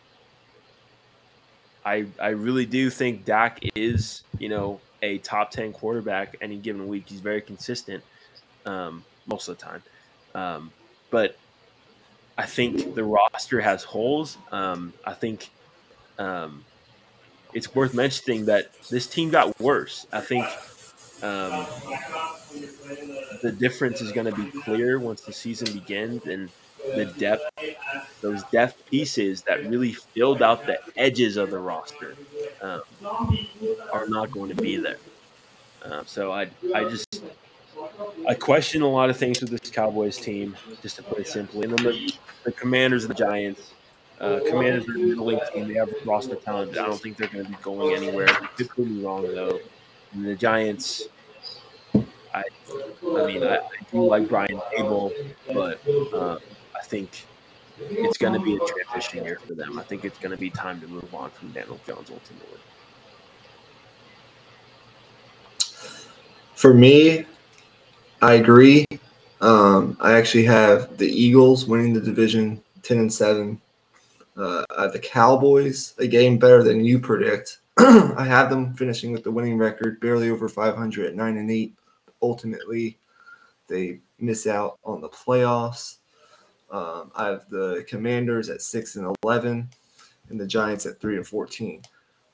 I, 1.84 2.06
I 2.20 2.28
really 2.28 2.66
do 2.66 2.90
think 2.90 3.24
Dak 3.24 3.60
is, 3.74 4.22
you 4.38 4.48
know, 4.48 4.80
a 5.02 5.18
top 5.18 5.50
10 5.50 5.72
quarterback 5.72 6.36
any 6.40 6.56
given 6.56 6.86
week. 6.88 7.04
He's 7.08 7.20
very 7.20 7.40
consistent. 7.40 8.04
Um, 8.66 9.04
most 9.30 9.48
of 9.48 9.56
the 9.56 9.64
time. 9.64 9.82
Um, 10.34 10.72
but 11.10 11.36
I 12.36 12.46
think 12.46 12.94
the 12.94 13.04
roster 13.04 13.60
has 13.60 13.82
holes. 13.84 14.36
Um, 14.52 14.92
I 15.06 15.14
think 15.14 15.50
um, 16.18 16.64
it's 17.54 17.74
worth 17.74 17.94
mentioning 17.94 18.46
that 18.46 18.70
this 18.88 19.06
team 19.06 19.30
got 19.30 19.58
worse. 19.60 20.06
I 20.12 20.20
think 20.20 20.46
um, 21.22 21.66
the 23.42 23.52
difference 23.58 24.00
is 24.00 24.12
going 24.12 24.26
to 24.26 24.34
be 24.34 24.50
clear 24.62 24.98
once 24.98 25.22
the 25.22 25.32
season 25.32 25.72
begins, 25.72 26.26
and 26.26 26.50
the 26.94 27.06
depth, 27.18 27.42
those 28.20 28.42
depth 28.44 28.84
pieces 28.86 29.42
that 29.42 29.66
really 29.66 29.92
filled 29.92 30.42
out 30.42 30.66
the 30.66 30.78
edges 30.96 31.36
of 31.36 31.50
the 31.50 31.58
roster, 31.58 32.14
um, 32.62 32.82
are 33.92 34.06
not 34.08 34.30
going 34.30 34.54
to 34.54 34.62
be 34.62 34.76
there. 34.76 34.98
Uh, 35.84 36.02
so 36.04 36.32
I, 36.32 36.48
I 36.74 36.84
just 36.84 37.22
I 38.28 38.34
question 38.34 38.82
a 38.82 38.88
lot 38.88 39.10
of 39.10 39.16
things 39.16 39.40
with 39.40 39.50
this 39.50 39.70
Cowboys 39.70 40.16
team, 40.16 40.56
just 40.82 40.96
to 40.96 41.02
put 41.02 41.18
it 41.18 41.26
simply. 41.26 41.64
And 41.64 41.78
then 41.78 41.84
the, 41.84 42.12
the 42.44 42.52
Commanders 42.52 43.04
and 43.04 43.10
the 43.10 43.18
Giants. 43.18 43.72
Uh, 44.20 44.40
Commanders 44.46 44.86
are 44.86 44.96
a 44.96 44.98
middling 44.98 45.40
team. 45.52 45.68
They 45.68 45.74
have 45.74 45.90
roster 46.04 46.34
talent. 46.34 46.76
I 46.76 46.86
don't 46.86 47.00
think 47.00 47.16
they're 47.16 47.28
going 47.28 47.44
to 47.46 47.50
be 47.50 47.56
going 47.62 47.94
anywhere. 47.96 48.26
Could 48.26 48.78
me 48.78 49.02
wrong, 49.02 49.22
though. 49.22 49.60
And 50.12 50.24
the 50.24 50.34
Giants, 50.34 51.08
I, 51.94 52.42
I 52.42 53.26
mean, 53.26 53.42
I, 53.42 53.58
I 53.58 53.68
do 53.90 54.04
like 54.04 54.28
Brian 54.28 54.60
Daboll, 54.76 55.12
but 55.52 55.80
uh, 56.12 56.38
I 56.76 56.82
think 56.82 57.26
it's 57.78 58.18
going 58.18 58.34
to 58.34 58.40
be 58.40 58.56
a 58.56 58.58
transition 58.58 59.24
year 59.24 59.38
for 59.46 59.54
them. 59.54 59.78
I 59.78 59.82
think 59.82 60.04
it's 60.04 60.18
going 60.18 60.32
to 60.32 60.36
be 60.36 60.50
time 60.50 60.80
to 60.80 60.88
move 60.88 61.14
on 61.14 61.30
from 61.30 61.52
Daniel 61.52 61.80
Jones 61.86 62.10
ultimately. 62.10 62.58
For 66.54 66.74
me, 66.74 67.24
I 68.20 68.34
agree. 68.34 68.84
Um, 69.40 69.96
I 70.00 70.12
actually 70.12 70.44
have 70.44 70.98
the 70.98 71.08
Eagles 71.08 71.66
winning 71.66 71.94
the 71.94 72.00
division, 72.00 72.62
ten 72.82 72.98
and 72.98 73.12
seven. 73.12 73.60
Uh, 74.36 74.64
the 74.88 74.98
Cowboys 74.98 75.94
a 75.98 76.06
game 76.06 76.38
better 76.38 76.62
than 76.62 76.84
you 76.84 76.98
predict. 76.98 77.58
I 78.16 78.26
have 78.26 78.50
them 78.50 78.74
finishing 78.74 79.10
with 79.10 79.24
the 79.24 79.30
winning 79.30 79.56
record, 79.56 80.00
barely 80.00 80.28
over 80.28 80.50
500 80.50 81.06
at 81.06 81.14
nine 81.14 81.38
and 81.38 81.50
eight. 81.50 81.74
Ultimately, 82.20 82.98
they 83.68 84.00
miss 84.18 84.46
out 84.46 84.78
on 84.84 85.00
the 85.00 85.08
playoffs. 85.08 85.96
Um, 86.70 87.10
I 87.16 87.28
have 87.28 87.48
the 87.48 87.86
Commanders 87.88 88.50
at 88.50 88.60
six 88.60 88.96
and 88.96 89.16
eleven, 89.22 89.70
and 90.28 90.38
the 90.38 90.46
Giants 90.46 90.84
at 90.84 91.00
three 91.00 91.16
and 91.16 91.26
fourteen. 91.26 91.80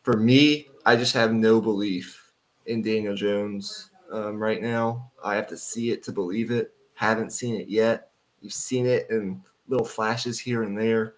For 0.03 0.17
me, 0.17 0.67
I 0.85 0.97
just 0.97 1.15
have 1.15 1.33
no 1.33 1.61
belief 1.61 2.33
in 2.67 2.83
Daniel 2.83 3.15
Jones 3.15 3.91
um, 4.11 4.39
right 4.39 4.61
now. 4.61 5.13
I 5.25 5.37
have 5.37 5.47
to 5.49 5.57
see 5.57 5.93
it 5.93 6.03
to 6.05 6.13
believe 6.13 6.51
it. 6.51 6.75
Haven't 6.95 7.33
seen 7.33 7.55
it 7.55 7.69
yet. 7.69 8.11
You've 8.41 8.53
seen 8.53 8.85
it 8.85 9.09
in 9.11 9.41
little 9.69 9.87
flashes 9.87 10.41
here 10.41 10.65
and 10.65 10.77
there. 10.77 11.15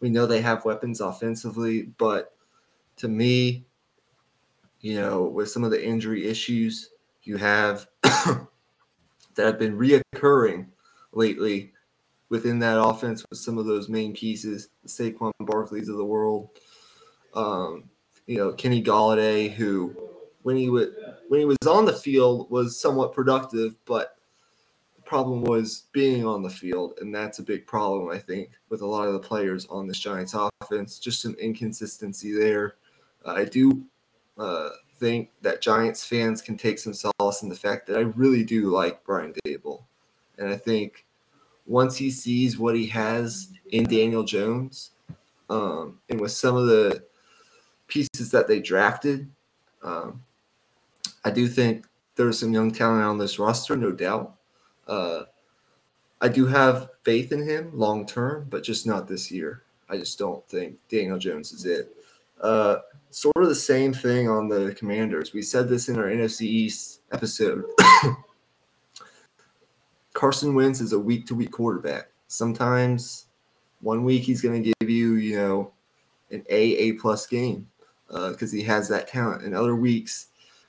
We 0.00 0.10
know 0.10 0.26
they 0.26 0.40
have 0.40 0.64
weapons 0.64 1.00
offensively, 1.00 1.82
but 1.96 2.34
to 2.96 3.08
me, 3.08 3.66
you 4.80 5.00
know, 5.00 5.24
with 5.24 5.50
some 5.50 5.64
of 5.64 5.70
the 5.70 5.84
injury 5.84 6.26
issues 6.26 6.90
you 7.22 7.36
have 7.36 7.86
that 8.02 8.48
have 9.38 9.58
been 9.58 9.78
reoccurring 9.78 10.66
lately 11.12 11.72
within 12.28 12.58
that 12.58 12.82
offense 12.82 13.24
with 13.28 13.38
some 13.38 13.58
of 13.58 13.66
those 13.66 13.88
main 13.88 14.14
pieces, 14.14 14.68
the 14.82 14.88
Saquon 14.88 15.32
Barkleys 15.42 15.88
of 15.88 15.96
the 15.96 16.04
world, 16.04 16.48
um, 17.34 17.84
you 18.26 18.38
know, 18.38 18.52
Kenny 18.52 18.82
Golladay, 18.82 19.52
who 19.52 19.94
when 20.42 20.56
he 20.56 20.68
when 20.68 21.40
he 21.40 21.44
was 21.44 21.58
on 21.66 21.84
the 21.84 21.92
field 21.92 22.50
was 22.50 22.80
somewhat 22.80 23.12
productive, 23.12 23.74
but 23.84 24.16
the 24.96 25.02
problem 25.02 25.42
was 25.44 25.84
being 25.92 26.26
on 26.26 26.42
the 26.42 26.50
field, 26.50 26.94
and 27.00 27.14
that's 27.14 27.38
a 27.38 27.42
big 27.42 27.66
problem 27.66 28.10
I 28.10 28.18
think 28.18 28.50
with 28.68 28.82
a 28.82 28.86
lot 28.86 29.06
of 29.06 29.12
the 29.12 29.18
players 29.18 29.66
on 29.66 29.86
this 29.86 29.98
Giants 29.98 30.34
offense. 30.62 30.98
Just 30.98 31.20
some 31.20 31.34
inconsistency 31.34 32.32
there. 32.32 32.76
Uh, 33.24 33.32
I 33.32 33.44
do 33.44 33.82
uh, 34.38 34.70
think 34.98 35.30
that 35.42 35.60
Giants 35.60 36.04
fans 36.04 36.40
can 36.42 36.56
take 36.56 36.78
some 36.78 36.94
solace 36.94 37.42
in 37.42 37.48
the 37.48 37.54
fact 37.54 37.86
that 37.86 37.96
I 37.96 38.00
really 38.00 38.44
do 38.44 38.70
like 38.70 39.04
Brian 39.04 39.34
Daboll. 39.44 39.82
And 40.38 40.48
I 40.48 40.56
think 40.56 41.04
once 41.66 41.96
he 41.96 42.10
sees 42.10 42.58
what 42.58 42.74
he 42.74 42.86
has 42.86 43.52
in 43.70 43.84
Daniel 43.84 44.24
Jones, 44.24 44.90
um, 45.50 45.98
and 46.08 46.20
with 46.20 46.32
some 46.32 46.56
of 46.56 46.66
the 46.66 47.04
pieces 47.88 48.30
that 48.30 48.48
they 48.48 48.60
drafted, 48.60 49.28
um, 49.82 50.22
I 51.24 51.30
do 51.30 51.46
think 51.46 51.86
there's 52.16 52.38
some 52.38 52.52
young 52.52 52.70
talent 52.70 53.04
on 53.04 53.18
this 53.18 53.38
roster, 53.38 53.76
no 53.76 53.92
doubt. 53.92 54.34
Uh, 54.86 55.24
I 56.20 56.28
do 56.28 56.46
have 56.46 56.90
faith 57.02 57.32
in 57.32 57.46
him 57.46 57.70
long 57.74 58.06
term, 58.06 58.46
but 58.48 58.62
just 58.62 58.86
not 58.86 59.08
this 59.08 59.30
year. 59.30 59.62
I 59.88 59.96
just 59.96 60.18
don't 60.18 60.46
think 60.48 60.78
Daniel 60.88 61.18
Jones 61.18 61.52
is 61.52 61.64
it. 61.66 61.94
Uh, 62.42 62.78
sort 63.10 63.36
of 63.36 63.48
the 63.48 63.54
same 63.54 63.92
thing 63.92 64.28
on 64.28 64.48
the 64.48 64.74
Commanders. 64.74 65.32
We 65.32 65.42
said 65.42 65.68
this 65.68 65.88
in 65.88 65.98
our 65.98 66.06
NFC 66.06 66.42
East 66.42 67.02
episode. 67.12 67.64
Carson 70.12 70.54
Wentz 70.54 70.80
is 70.80 70.92
a 70.92 70.98
week 70.98 71.26
to 71.26 71.34
week 71.34 71.52
quarterback. 71.52 72.08
Sometimes 72.26 73.26
one 73.80 74.04
week 74.04 74.22
he's 74.22 74.40
going 74.40 74.62
to 74.62 74.72
give 74.80 74.90
you, 74.90 75.14
you 75.14 75.36
know, 75.36 75.72
an 76.30 76.44
A 76.48 76.76
A 76.76 76.92
plus 76.92 77.26
game 77.26 77.68
because 78.08 78.52
uh, 78.52 78.56
he 78.56 78.62
has 78.62 78.88
that 78.88 79.08
talent. 79.08 79.42
And 79.42 79.54
other 79.54 79.76
weeks, 79.76 80.26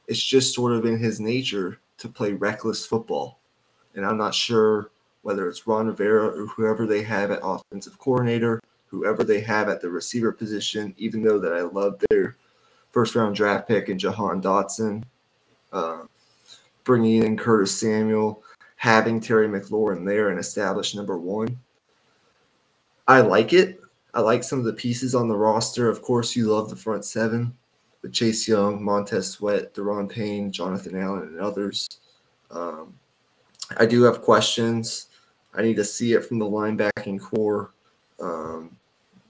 it's 0.07 0.23
just 0.23 0.53
sort 0.53 0.73
of 0.73 0.85
in 0.85 0.97
his 0.97 1.19
nature 1.19 1.79
to 1.97 2.09
play 2.09 2.33
reckless 2.33 2.85
football. 2.85 3.39
And 3.95 4.05
I'm 4.05 4.17
not 4.17 4.35
sure 4.35 4.91
whether 5.21 5.47
it's 5.47 5.65
Ron 5.65 5.87
Rivera 5.87 6.27
or 6.27 6.47
whoever 6.47 6.85
they 6.85 7.01
have 7.03 7.31
at 7.31 7.39
offensive 7.41 7.97
coordinator, 7.97 8.59
whoever 8.93 9.23
they 9.23 9.41
have 9.41 9.69
at 9.69 9.81
the 9.81 9.89
receiver 9.89 10.31
position, 10.31 10.93
even 10.97 11.23
though 11.23 11.39
that 11.39 11.51
I 11.51 11.61
love 11.61 11.99
their 12.09 12.37
first 12.91 13.15
round 13.15 13.35
draft 13.35 13.67
pick 13.67 13.89
and 13.89 13.99
Jahan 13.99 14.39
Dotson, 14.39 15.03
uh, 15.71 16.03
bringing 16.83 17.23
in 17.23 17.35
Curtis 17.35 17.75
Samuel, 17.79 18.43
having 18.75 19.19
Terry 19.19 19.47
McLaurin 19.47 20.05
there 20.05 20.29
and 20.29 20.39
establish 20.39 20.93
number 20.93 21.17
one. 21.17 21.59
I 23.07 23.21
like 23.21 23.51
it. 23.51 23.79
I 24.13 24.21
like 24.21 24.43
some 24.43 24.59
of 24.59 24.65
the 24.65 24.73
pieces 24.73 25.15
on 25.15 25.27
the 25.27 25.35
roster. 25.35 25.89
Of 25.89 26.03
course, 26.03 26.35
you 26.35 26.45
love 26.45 26.69
the 26.69 26.75
front 26.75 27.03
seven 27.03 27.51
with 28.03 28.13
Chase 28.13 28.47
Young, 28.47 28.83
Montez 28.83 29.27
Sweat, 29.27 29.73
Daron 29.73 30.07
Payne, 30.07 30.51
Jonathan 30.51 30.95
Allen, 30.95 31.23
and 31.23 31.39
others. 31.39 31.99
Um, 32.51 32.93
I 33.77 33.87
do 33.87 34.03
have 34.03 34.21
questions. 34.21 35.07
I 35.55 35.63
need 35.63 35.77
to 35.77 35.83
see 35.83 36.13
it 36.13 36.25
from 36.25 36.37
the 36.37 36.45
linebacking 36.45 37.19
corps. 37.21 37.71
Um, 38.19 38.77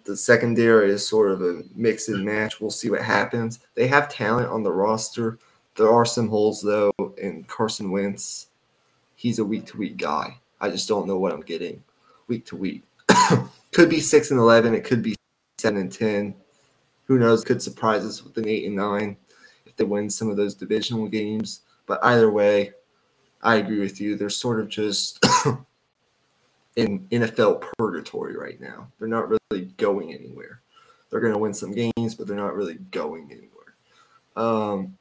the 0.05 0.17
secondary 0.17 0.91
is 0.91 1.07
sort 1.07 1.31
of 1.31 1.41
a 1.41 1.63
mix 1.75 2.09
and 2.09 2.23
match. 2.23 2.59
We'll 2.59 2.71
see 2.71 2.89
what 2.89 3.01
happens. 3.01 3.59
They 3.75 3.87
have 3.87 4.09
talent 4.09 4.49
on 4.49 4.63
the 4.63 4.71
roster. 4.71 5.37
There 5.75 5.91
are 5.91 6.05
some 6.05 6.27
holes 6.27 6.61
though 6.61 6.91
and 7.21 7.47
Carson 7.47 7.91
Wentz. 7.91 8.47
He's 9.15 9.39
a 9.39 9.45
week 9.45 9.65
to 9.67 9.77
week 9.77 9.97
guy. 9.97 10.37
I 10.59 10.69
just 10.69 10.87
don't 10.87 11.07
know 11.07 11.17
what 11.17 11.33
I'm 11.33 11.41
getting 11.41 11.83
week 12.27 12.45
to 12.47 12.55
week. 12.55 12.83
could 13.71 13.89
be 13.89 13.99
six 13.99 14.31
and 14.31 14.39
eleven. 14.39 14.73
It 14.73 14.83
could 14.83 15.01
be 15.01 15.15
seven 15.57 15.81
and 15.81 15.91
ten. 15.91 16.35
Who 17.05 17.19
knows? 17.19 17.43
Could 17.43 17.61
surprise 17.61 18.05
us 18.05 18.23
with 18.23 18.37
an 18.37 18.47
eight 18.47 18.65
and 18.65 18.75
nine 18.75 19.17
if 19.65 19.75
they 19.75 19.83
win 19.83 20.09
some 20.09 20.29
of 20.29 20.37
those 20.37 20.55
divisional 20.55 21.07
games. 21.07 21.61
But 21.85 22.03
either 22.03 22.31
way, 22.31 22.71
I 23.41 23.55
agree 23.55 23.79
with 23.79 23.99
you. 23.99 24.15
They're 24.15 24.29
sort 24.29 24.59
of 24.59 24.69
just 24.69 25.23
in 26.75 27.07
NFL 27.09 27.63
purgatory 27.77 28.35
right 28.35 28.59
now. 28.59 28.87
They're 28.99 29.07
not 29.07 29.29
really 29.29 29.65
going 29.77 30.13
anywhere. 30.13 30.61
They're 31.09 31.19
going 31.19 31.33
to 31.33 31.39
win 31.39 31.53
some 31.53 31.71
games, 31.71 32.15
but 32.15 32.27
they're 32.27 32.35
not 32.35 32.55
really 32.55 32.75
going 32.91 33.29
anywhere. 33.31 33.75
Um, 34.35 34.97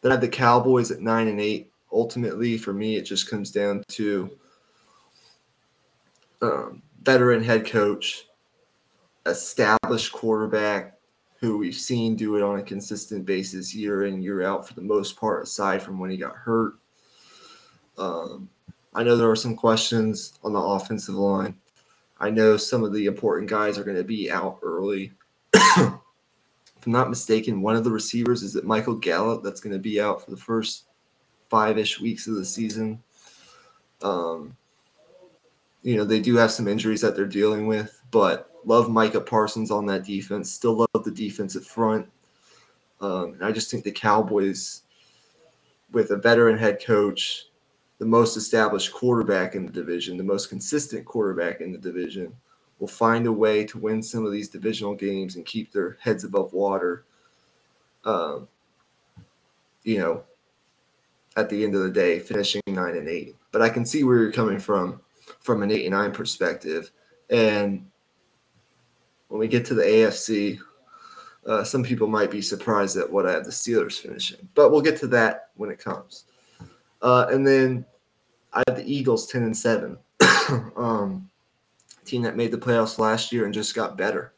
then 0.00 0.12
I 0.12 0.14
have 0.14 0.20
the 0.20 0.28
Cowboys 0.28 0.90
at 0.90 1.00
nine 1.00 1.28
and 1.28 1.40
eight. 1.40 1.72
Ultimately, 1.92 2.56
for 2.56 2.72
me, 2.72 2.96
it 2.96 3.02
just 3.02 3.28
comes 3.28 3.50
down 3.50 3.82
to 3.88 4.30
um, 6.42 6.82
veteran 7.02 7.42
head 7.42 7.66
coach, 7.66 8.26
established 9.26 10.12
quarterback 10.12 10.98
who 11.40 11.56
we've 11.56 11.74
seen 11.74 12.16
do 12.16 12.36
it 12.36 12.42
on 12.42 12.58
a 12.58 12.62
consistent 12.62 13.24
basis 13.24 13.74
year 13.74 14.06
in 14.06 14.22
year 14.22 14.42
out 14.42 14.66
for 14.66 14.74
the 14.74 14.82
most 14.82 15.16
part, 15.16 15.44
aside 15.44 15.80
from 15.80 15.98
when 15.98 16.10
he 16.10 16.16
got 16.16 16.34
hurt. 16.34 16.74
Um, 17.96 18.48
I 18.98 19.04
know 19.04 19.16
there 19.16 19.30
are 19.30 19.36
some 19.36 19.54
questions 19.54 20.40
on 20.42 20.52
the 20.52 20.58
offensive 20.58 21.14
line. 21.14 21.54
I 22.18 22.30
know 22.30 22.56
some 22.56 22.82
of 22.82 22.92
the 22.92 23.06
important 23.06 23.48
guys 23.48 23.78
are 23.78 23.84
going 23.84 23.96
to 23.96 24.02
be 24.02 24.28
out 24.28 24.58
early. 24.60 25.12
if 25.54 25.78
I'm 25.78 26.00
not 26.84 27.08
mistaken, 27.08 27.62
one 27.62 27.76
of 27.76 27.84
the 27.84 27.92
receivers 27.92 28.42
is 28.42 28.56
it 28.56 28.64
Michael 28.64 28.96
Gallup 28.96 29.44
that's 29.44 29.60
going 29.60 29.72
to 29.72 29.78
be 29.78 30.00
out 30.00 30.24
for 30.24 30.32
the 30.32 30.36
first 30.36 30.86
five 31.48 31.78
ish 31.78 32.00
weeks 32.00 32.26
of 32.26 32.34
the 32.34 32.44
season. 32.44 33.00
Um, 34.02 34.56
you 35.84 35.96
know, 35.96 36.04
they 36.04 36.18
do 36.18 36.34
have 36.34 36.50
some 36.50 36.66
injuries 36.66 37.02
that 37.02 37.14
they're 37.14 37.24
dealing 37.24 37.68
with, 37.68 38.02
but 38.10 38.50
love 38.64 38.90
Micah 38.90 39.20
Parsons 39.20 39.70
on 39.70 39.86
that 39.86 40.04
defense. 40.04 40.50
Still 40.50 40.74
love 40.92 41.04
the 41.04 41.12
defensive 41.12 41.64
front. 41.64 42.04
Um, 43.00 43.34
and 43.34 43.44
I 43.44 43.52
just 43.52 43.70
think 43.70 43.84
the 43.84 43.92
Cowboys, 43.92 44.82
with 45.92 46.10
a 46.10 46.16
veteran 46.16 46.58
head 46.58 46.84
coach, 46.84 47.47
the 47.98 48.06
most 48.06 48.36
established 48.36 48.92
quarterback 48.92 49.54
in 49.54 49.66
the 49.66 49.72
division, 49.72 50.16
the 50.16 50.24
most 50.24 50.48
consistent 50.48 51.04
quarterback 51.04 51.60
in 51.60 51.72
the 51.72 51.78
division, 51.78 52.32
will 52.78 52.88
find 52.88 53.26
a 53.26 53.32
way 53.32 53.64
to 53.64 53.78
win 53.78 54.02
some 54.02 54.24
of 54.24 54.32
these 54.32 54.48
divisional 54.48 54.94
games 54.94 55.36
and 55.36 55.44
keep 55.44 55.72
their 55.72 55.98
heads 56.00 56.24
above 56.24 56.52
water. 56.52 57.04
Um, 58.04 58.46
you 59.82 59.98
know, 59.98 60.22
at 61.36 61.48
the 61.48 61.64
end 61.64 61.74
of 61.74 61.82
the 61.82 61.90
day, 61.90 62.20
finishing 62.20 62.62
nine 62.68 62.96
and 62.96 63.08
eight. 63.08 63.36
But 63.50 63.62
I 63.62 63.68
can 63.68 63.84
see 63.84 64.04
where 64.04 64.18
you're 64.18 64.32
coming 64.32 64.58
from, 64.58 65.00
from 65.40 65.62
an 65.62 65.70
eight 65.70 65.86
and 65.86 65.94
nine 65.94 66.12
perspective. 66.12 66.90
And 67.30 67.88
when 69.28 69.40
we 69.40 69.48
get 69.48 69.64
to 69.66 69.74
the 69.74 69.82
AFC, 69.82 70.58
uh, 71.46 71.64
some 71.64 71.82
people 71.82 72.06
might 72.06 72.30
be 72.30 72.42
surprised 72.42 72.96
at 72.96 73.10
what 73.10 73.26
I 73.26 73.32
have 73.32 73.44
the 73.44 73.50
Steelers 73.50 73.98
finishing, 73.98 74.48
but 74.54 74.70
we'll 74.70 74.82
get 74.82 74.98
to 74.98 75.06
that 75.08 75.50
when 75.56 75.70
it 75.70 75.78
comes. 75.78 76.24
Uh, 77.00 77.26
and 77.30 77.46
then 77.46 77.84
I 78.52 78.62
have 78.66 78.76
the 78.76 78.92
Eagles 78.92 79.26
10 79.26 79.42
and 79.42 79.56
7. 79.56 79.98
um, 80.76 81.28
team 82.04 82.22
that 82.22 82.36
made 82.36 82.50
the 82.50 82.58
playoffs 82.58 82.98
last 82.98 83.32
year 83.32 83.44
and 83.44 83.54
just 83.54 83.74
got 83.74 83.96
better. 83.96 84.32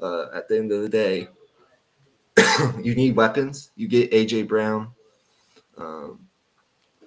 Uh, 0.00 0.26
at 0.32 0.48
the 0.48 0.56
end 0.56 0.70
of 0.70 0.82
the 0.82 0.88
day, 0.88 1.28
you 2.82 2.94
need 2.94 3.16
weapons. 3.16 3.70
You 3.74 3.88
get 3.88 4.12
AJ 4.12 4.46
Brown. 4.46 4.92
Um, 5.76 6.20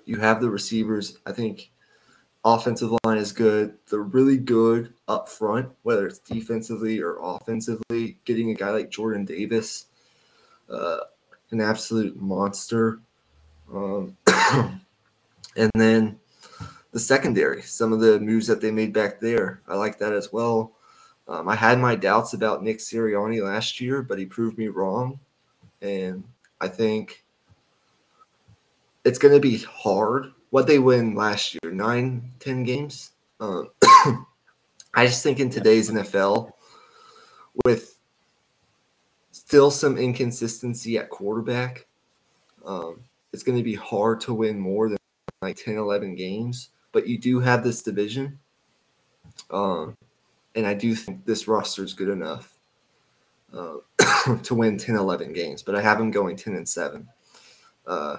you 0.05 0.18
have 0.18 0.41
the 0.41 0.49
receivers. 0.49 1.18
I 1.26 1.32
think 1.32 1.72
offensive 2.43 2.91
line 3.03 3.18
is 3.18 3.32
good. 3.32 3.78
They're 3.89 4.01
really 4.01 4.38
good 4.38 4.93
up 5.07 5.30
front, 5.30 5.70
whether 5.84 6.07
it's 6.07 6.20
defensively 6.20 6.99
or 6.99 7.18
offensively. 7.22 8.18
Getting 8.26 8.51
a 8.51 8.55
guy 8.55 8.72
like 8.72 8.89
Jordan 8.89 9.24
Davis, 9.24 9.86
uh, 10.70 10.97
an 11.51 11.62
absolute 11.62 12.20
monster. 12.22 12.99
Um, 13.74 14.17
and 15.55 15.72
then 15.76 16.19
the 16.91 16.99
secondary, 16.99 17.61
some 17.61 17.93
of 17.93 17.99
the 17.99 18.19
moves 18.19 18.47
that 18.47 18.61
they 18.61 18.72
made 18.72 18.93
back 18.93 19.19
there, 19.19 19.61
I 19.67 19.76
like 19.76 19.97
that 19.99 20.13
as 20.13 20.32
well. 20.34 20.74
Um, 21.28 21.47
I 21.47 21.55
had 21.55 21.80
my 21.80 21.95
doubts 21.95 22.34
about 22.34 22.63
Nick 22.63 22.80
Sirianni 22.80 23.43
last 23.43 23.80
year, 23.80 24.01
but 24.01 24.19
he 24.19 24.26
proved 24.26 24.57
me 24.57 24.67
wrong. 24.67 25.19
And 25.82 26.24
I 26.59 26.67
think 26.67 27.24
it's 29.05 29.19
going 29.19 29.34
to 29.34 29.39
be 29.39 29.59
hard. 29.59 30.34
What 30.49 30.67
they 30.67 30.80
win 30.80 31.15
last 31.15 31.55
year, 31.55 31.72
nine, 31.72 32.30
ten 32.39 32.63
games. 32.63 33.11
Um, 33.39 33.69
I 34.93 35.05
just 35.05 35.24
think 35.24 35.39
in 35.39 35.49
today's 35.49 35.89
NFL, 35.89 36.51
with 37.65 37.97
still 39.32 39.72
some 39.72 39.97
inconsistency 39.97 40.97
at 40.97 41.09
quarterback, 41.09 41.88
um, 42.65 43.01
it's 43.34 43.43
going 43.43 43.57
to 43.57 43.63
be 43.63 43.75
hard 43.75 44.19
to 44.21 44.34
win 44.34 44.59
more 44.59 44.89
than 44.89 44.97
like 45.41 45.55
10, 45.55 45.77
11 45.77 46.15
games. 46.15 46.69
But 46.91 47.07
you 47.07 47.17
do 47.17 47.39
have 47.39 47.63
this 47.63 47.82
division. 47.82 48.39
Um, 49.49 49.95
and 50.55 50.67
I 50.67 50.73
do 50.73 50.93
think 50.95 51.25
this 51.25 51.47
roster 51.47 51.84
is 51.84 51.93
good 51.93 52.09
enough 52.09 52.57
uh, 53.53 53.77
to 54.43 54.55
win 54.55 54.77
10, 54.77 54.95
11 54.95 55.34
games. 55.34 55.63
But 55.63 55.75
I 55.75 55.82
have 55.82 55.97
them 55.97 56.11
going 56.11 56.36
10 56.36 56.55
and 56.55 56.67
7 56.67 57.07
uh, 57.88 58.17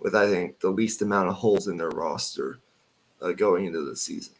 with, 0.00 0.14
I 0.14 0.26
think, 0.26 0.60
the 0.60 0.70
least 0.70 1.02
amount 1.02 1.28
of 1.28 1.36
holes 1.36 1.68
in 1.68 1.76
their 1.76 1.90
roster 1.90 2.58
uh, 3.22 3.32
going 3.32 3.66
into 3.66 3.84
the 3.84 3.96
season. 3.96 4.34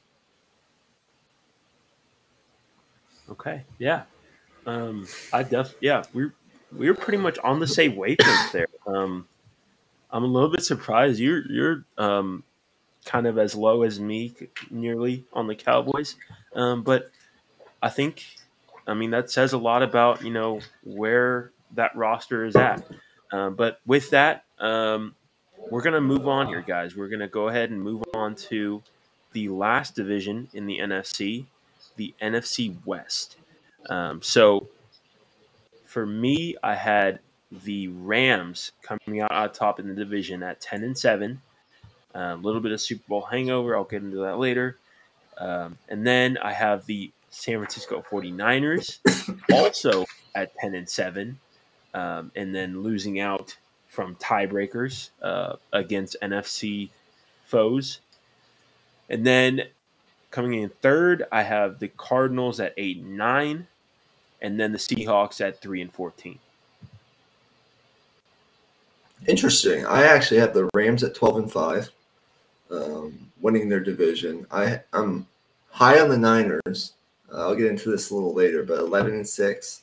Okay. 3.30 3.62
Yeah. 3.78 4.02
Um, 4.66 5.06
I 5.32 5.42
def 5.42 5.74
yeah, 5.80 6.02
we're 6.12 6.34
we're 6.72 6.94
pretty 6.94 7.18
much 7.18 7.38
on 7.38 7.60
the 7.60 7.66
same 7.66 7.96
wavelength 7.96 8.52
there. 8.52 8.66
Um, 8.86 9.26
I'm 10.12 10.24
a 10.24 10.26
little 10.26 10.48
bit 10.48 10.62
surprised. 10.62 11.20
You're 11.20 11.46
you're 11.50 11.84
um, 11.98 12.42
kind 13.04 13.26
of 13.26 13.38
as 13.38 13.54
low 13.54 13.82
as 13.82 14.00
me, 14.00 14.34
nearly 14.70 15.24
on 15.32 15.46
the 15.46 15.54
Cowboys, 15.54 16.16
um, 16.54 16.82
but 16.82 17.10
I 17.82 17.88
think, 17.88 18.24
I 18.86 18.94
mean, 18.94 19.10
that 19.10 19.30
says 19.30 19.52
a 19.52 19.58
lot 19.58 19.82
about 19.82 20.22
you 20.22 20.30
know 20.30 20.60
where 20.84 21.52
that 21.74 21.94
roster 21.96 22.44
is 22.44 22.56
at. 22.56 22.82
Um, 23.32 23.54
but 23.54 23.80
with 23.86 24.10
that, 24.10 24.44
um, 24.58 25.14
we're 25.70 25.82
to 25.94 26.00
move 26.00 26.26
on 26.26 26.48
here, 26.48 26.62
guys. 26.66 26.96
We're 26.96 27.08
to 27.20 27.28
go 27.28 27.48
ahead 27.48 27.70
and 27.70 27.80
move 27.80 28.02
on 28.14 28.34
to 28.36 28.82
the 29.32 29.48
last 29.48 29.94
division 29.94 30.48
in 30.52 30.66
the 30.66 30.78
NFC, 30.78 31.46
the 31.96 32.12
NFC 32.20 32.76
West. 32.84 33.36
Um, 33.88 34.20
so 34.20 34.68
for 35.84 36.06
me, 36.06 36.56
I 36.62 36.74
had 36.74 37.20
the 37.50 37.88
Rams 37.88 38.72
coming 38.82 39.20
out 39.20 39.32
on 39.32 39.52
top 39.52 39.80
in 39.80 39.88
the 39.88 39.94
division 39.94 40.42
at 40.42 40.60
10 40.60 40.84
and 40.84 40.96
7. 40.96 41.40
A 42.14 42.36
little 42.36 42.60
bit 42.60 42.72
of 42.72 42.80
Super 42.80 43.02
Bowl 43.08 43.22
hangover. 43.22 43.76
I'll 43.76 43.84
get 43.84 44.02
into 44.02 44.18
that 44.18 44.38
later. 44.38 44.78
Um, 45.38 45.78
and 45.88 46.06
then 46.06 46.38
I 46.38 46.52
have 46.52 46.86
the 46.86 47.10
San 47.30 47.56
Francisco 47.56 48.04
49ers 48.08 48.98
also 49.52 50.04
at 50.34 50.54
10 50.56 50.74
and 50.74 50.88
7. 50.88 51.38
Um, 51.92 52.30
and 52.36 52.54
then 52.54 52.82
losing 52.82 53.18
out 53.18 53.56
from 53.88 54.14
tiebreakers 54.16 55.10
uh, 55.22 55.56
against 55.72 56.16
NFC 56.22 56.90
foes. 57.46 58.00
And 59.08 59.26
then 59.26 59.62
coming 60.30 60.62
in 60.62 60.68
third, 60.68 61.24
I 61.32 61.42
have 61.42 61.80
the 61.80 61.88
Cardinals 61.88 62.60
at 62.60 62.74
8 62.76 62.98
and 62.98 63.16
9. 63.16 63.66
And 64.42 64.58
then 64.58 64.72
the 64.72 64.78
Seahawks 64.78 65.40
at 65.40 65.60
3 65.60 65.82
and 65.82 65.92
14. 65.92 66.38
Interesting. 69.26 69.84
I 69.86 70.04
actually 70.04 70.40
have 70.40 70.54
the 70.54 70.68
Rams 70.74 71.04
at 71.04 71.14
12 71.14 71.36
and 71.36 71.52
5, 71.52 71.90
um, 72.70 73.30
winning 73.40 73.68
their 73.68 73.80
division. 73.80 74.46
I, 74.50 74.80
I'm 74.92 75.26
high 75.68 76.00
on 76.00 76.08
the 76.08 76.16
Niners. 76.16 76.94
Uh, 77.32 77.40
I'll 77.40 77.54
get 77.54 77.66
into 77.66 77.90
this 77.90 78.10
a 78.10 78.14
little 78.14 78.34
later, 78.34 78.62
but 78.62 78.78
11 78.78 79.12
and 79.12 79.28
6. 79.28 79.82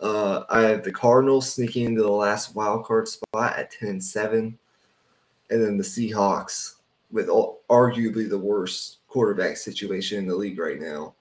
Uh, 0.00 0.44
I 0.50 0.62
have 0.62 0.84
the 0.84 0.92
Cardinals 0.92 1.52
sneaking 1.52 1.86
into 1.86 2.02
the 2.02 2.10
last 2.10 2.54
wild 2.54 2.84
card 2.84 3.08
spot 3.08 3.56
at 3.56 3.70
10 3.70 3.88
and 3.88 4.04
7. 4.04 4.58
And 5.50 5.62
then 5.62 5.76
the 5.76 5.84
Seahawks 5.84 6.76
with 7.10 7.28
all, 7.28 7.62
arguably 7.70 8.28
the 8.28 8.38
worst 8.38 8.98
quarterback 9.06 9.56
situation 9.56 10.18
in 10.18 10.26
the 10.26 10.34
league 10.34 10.58
right 10.58 10.80
now 10.80 11.14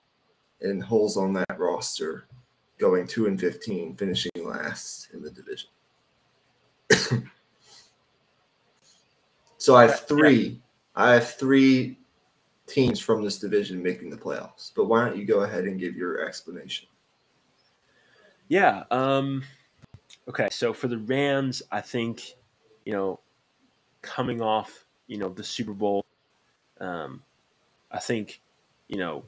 and 0.61 0.83
holes 0.83 1.15
on 1.15 1.33
that 1.33 1.59
roster 1.59 2.25
going 2.77 3.07
2 3.07 3.27
and 3.27 3.39
15, 3.39 3.95
finishing 3.95 4.31
last 4.37 5.09
in 5.13 5.21
the 5.21 5.29
division. 5.31 5.69
so 9.57 9.75
I 9.75 9.83
have 9.83 10.01
three. 10.01 10.61
I 10.95 11.13
have 11.13 11.33
three 11.33 11.97
teams 12.67 12.99
from 12.99 13.23
this 13.23 13.39
division 13.39 13.81
making 13.81 14.09
the 14.09 14.17
playoffs. 14.17 14.71
But 14.75 14.85
why 14.85 15.05
don't 15.05 15.17
you 15.17 15.25
go 15.25 15.41
ahead 15.41 15.65
and 15.65 15.79
give 15.79 15.95
your 15.95 16.25
explanation? 16.25 16.87
Yeah. 18.47 18.83
Um, 18.91 19.43
okay. 20.27 20.47
So 20.51 20.73
for 20.73 20.87
the 20.87 20.99
Rams, 20.99 21.61
I 21.71 21.81
think, 21.81 22.35
you 22.85 22.93
know, 22.93 23.19
coming 24.01 24.41
off, 24.41 24.85
you 25.07 25.17
know, 25.17 25.29
the 25.29 25.43
Super 25.43 25.73
Bowl, 25.73 26.05
um, 26.79 27.21
I 27.91 27.99
think, 27.99 28.41
you 28.87 28.97
know, 28.97 29.25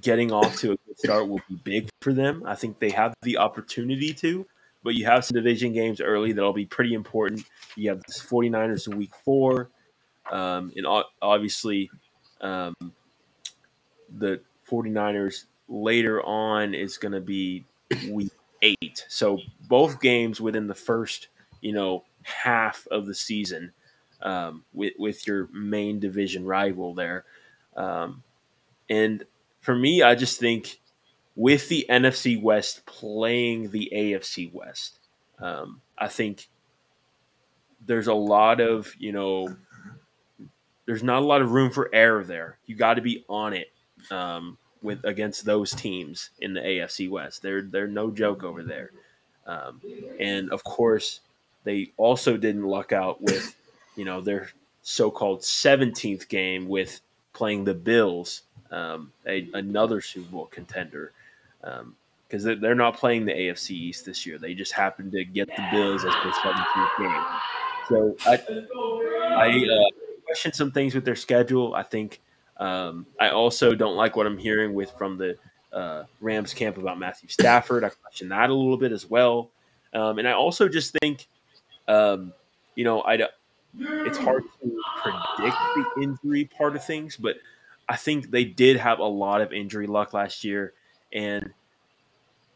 getting 0.00 0.32
off 0.32 0.56
to 0.58 0.72
a 0.72 0.76
good 0.86 0.98
start 0.98 1.28
will 1.28 1.40
be 1.48 1.56
big 1.56 1.88
for 2.00 2.12
them. 2.12 2.42
I 2.46 2.54
think 2.54 2.78
they 2.78 2.90
have 2.90 3.14
the 3.22 3.38
opportunity 3.38 4.12
to, 4.14 4.46
but 4.84 4.94
you 4.94 5.06
have 5.06 5.24
some 5.24 5.34
division 5.34 5.72
games 5.72 6.00
early 6.00 6.32
that'll 6.32 6.52
be 6.52 6.66
pretty 6.66 6.94
important. 6.94 7.44
You 7.74 7.88
have 7.88 8.02
the 8.04 8.12
49ers 8.12 8.86
in 8.86 8.96
week 8.96 9.14
four, 9.24 9.70
um, 10.30 10.70
and 10.76 10.86
obviously 11.20 11.90
um, 12.42 12.74
the 14.18 14.40
49ers 14.70 15.46
later 15.68 16.22
on 16.22 16.74
is 16.74 16.98
going 16.98 17.12
to 17.12 17.20
be 17.20 17.64
week 18.10 18.32
eight. 18.62 19.04
So 19.08 19.38
both 19.68 20.00
games 20.00 20.40
within 20.40 20.66
the 20.66 20.74
first, 20.74 21.28
you 21.62 21.72
know, 21.72 22.04
half 22.22 22.86
of 22.90 23.06
the 23.06 23.14
season 23.14 23.72
um, 24.22 24.64
with, 24.72 24.92
with 24.98 25.26
your 25.26 25.48
main 25.52 25.98
division 25.98 26.44
rival 26.44 26.94
there. 26.94 27.24
Um, 27.76 28.22
and 28.88 29.24
for 29.60 29.74
me, 29.74 30.02
I 30.02 30.14
just 30.14 30.38
think 30.38 30.80
with 31.36 31.68
the 31.68 31.86
NFC 31.88 32.40
West 32.40 32.86
playing 32.86 33.70
the 33.70 33.90
AFC 33.94 34.52
West, 34.52 34.98
um, 35.38 35.80
I 35.98 36.08
think 36.08 36.48
there's 37.86 38.06
a 38.06 38.14
lot 38.14 38.60
of, 38.60 38.92
you 38.98 39.12
know, 39.12 39.56
there's 40.86 41.02
not 41.02 41.22
a 41.22 41.26
lot 41.26 41.42
of 41.42 41.52
room 41.52 41.70
for 41.70 41.90
error 41.92 42.24
there. 42.24 42.58
You 42.66 42.76
got 42.76 42.94
to 42.94 43.02
be 43.02 43.24
on 43.28 43.54
it 43.54 43.72
um, 44.10 44.58
with 44.82 45.04
against 45.04 45.44
those 45.44 45.72
teams 45.72 46.30
in 46.40 46.54
the 46.54 46.60
AFC 46.60 47.08
West. 47.10 47.42
They're 47.42 47.62
they're 47.62 47.86
no 47.86 48.10
joke 48.10 48.44
over 48.44 48.62
there. 48.62 48.90
Um, 49.46 49.80
and 50.20 50.50
of 50.50 50.62
course, 50.64 51.20
they 51.64 51.92
also 51.96 52.36
didn't 52.36 52.64
luck 52.64 52.92
out 52.92 53.20
with, 53.20 53.54
you 53.96 54.04
know, 54.04 54.20
their 54.20 54.50
so-called 54.82 55.40
17th 55.40 56.28
game 56.28 56.68
with 56.68 57.00
playing 57.32 57.64
the 57.64 57.74
Bills, 57.74 58.42
um, 58.70 59.12
a, 59.26 59.48
another 59.54 60.00
Super 60.00 60.30
Bowl 60.30 60.46
contender, 60.46 61.12
because 62.28 62.46
um, 62.46 62.60
they're 62.60 62.74
not 62.74 62.96
playing 62.96 63.24
the 63.24 63.32
AFC 63.32 63.70
East 63.70 64.04
this 64.04 64.26
year. 64.26 64.38
They 64.38 64.54
just 64.54 64.72
happened 64.72 65.12
to 65.12 65.24
get 65.24 65.48
the 65.48 65.66
Bills 65.72 66.04
as 66.04 66.12
their 66.12 66.32
17th 66.32 66.98
game. 66.98 67.24
So 67.88 68.16
I, 68.26 68.38
I 69.36 69.66
uh, 69.66 70.04
question 70.24 70.52
some 70.52 70.72
things 70.72 70.94
with 70.94 71.04
their 71.04 71.16
schedule. 71.16 71.74
I 71.74 71.82
think 71.82 72.20
um, 72.58 73.06
I 73.20 73.30
also 73.30 73.74
don't 73.74 73.96
like 73.96 74.16
what 74.16 74.26
I'm 74.26 74.38
hearing 74.38 74.74
with 74.74 74.90
from 74.92 75.18
the 75.18 75.36
uh, 75.72 76.04
Rams 76.20 76.54
camp 76.54 76.78
about 76.78 76.98
Matthew 76.98 77.28
Stafford. 77.28 77.84
I 77.84 77.90
question 77.90 78.28
that 78.28 78.50
a 78.50 78.54
little 78.54 78.76
bit 78.76 78.92
as 78.92 79.08
well, 79.08 79.50
um, 79.92 80.18
and 80.18 80.28
I 80.28 80.32
also 80.32 80.68
just 80.68 80.96
think, 81.00 81.26
um, 81.88 82.32
you 82.76 82.84
know, 82.84 83.02
I 83.02 83.18
it's 83.76 84.18
hard 84.18 84.44
to 84.62 84.80
predict 85.02 85.56
the 85.74 86.02
injury 86.02 86.44
part 86.44 86.76
of 86.76 86.84
things, 86.84 87.16
but 87.16 87.36
I 87.88 87.96
think 87.96 88.30
they 88.30 88.44
did 88.44 88.76
have 88.76 88.98
a 89.00 89.04
lot 89.04 89.40
of 89.40 89.52
injury 89.52 89.86
luck 89.86 90.12
last 90.14 90.44
year, 90.44 90.72
and 91.14 91.50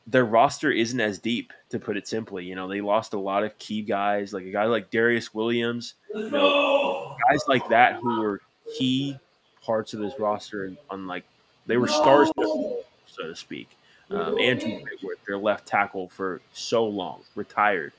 their 0.06 0.24
roster 0.24 0.70
isn't 0.70 1.00
as 1.00 1.18
deep, 1.18 1.52
to 1.70 1.78
put 1.78 1.96
it 1.96 2.09
simply. 2.09 2.44
You 2.44 2.54
know, 2.54 2.68
they 2.68 2.80
lost 2.80 3.12
a 3.12 3.18
lot 3.18 3.44
of 3.44 3.56
key 3.59 3.82
guys, 3.82 4.32
like 4.32 4.44
a 4.44 4.50
guy 4.50 4.64
like 4.64 4.90
Darious 4.90 5.34
Williams, 5.34 5.94
you 6.14 6.30
know, 6.30 7.16
guys 7.28 7.40
like 7.46 7.68
that 7.68 7.96
who 7.96 8.20
were 8.20 8.40
key 8.76 9.18
parts 9.62 9.92
of 9.92 10.00
this 10.00 10.18
roster 10.18 10.72
on 10.88 11.06
like 11.06 11.24
they 11.66 11.76
were 11.76 11.88
stars, 11.88 12.30
so 12.36 12.82
to 13.18 13.36
speak. 13.36 13.68
Um, 14.11 14.38
Andrew 14.38 14.70
Whitworth, 14.70 15.18
their 15.26 15.36
left 15.36 15.66
tackle 15.66 16.09
for 16.09 16.40
so 16.54 16.86
long, 16.86 17.20
retired. 17.34 17.92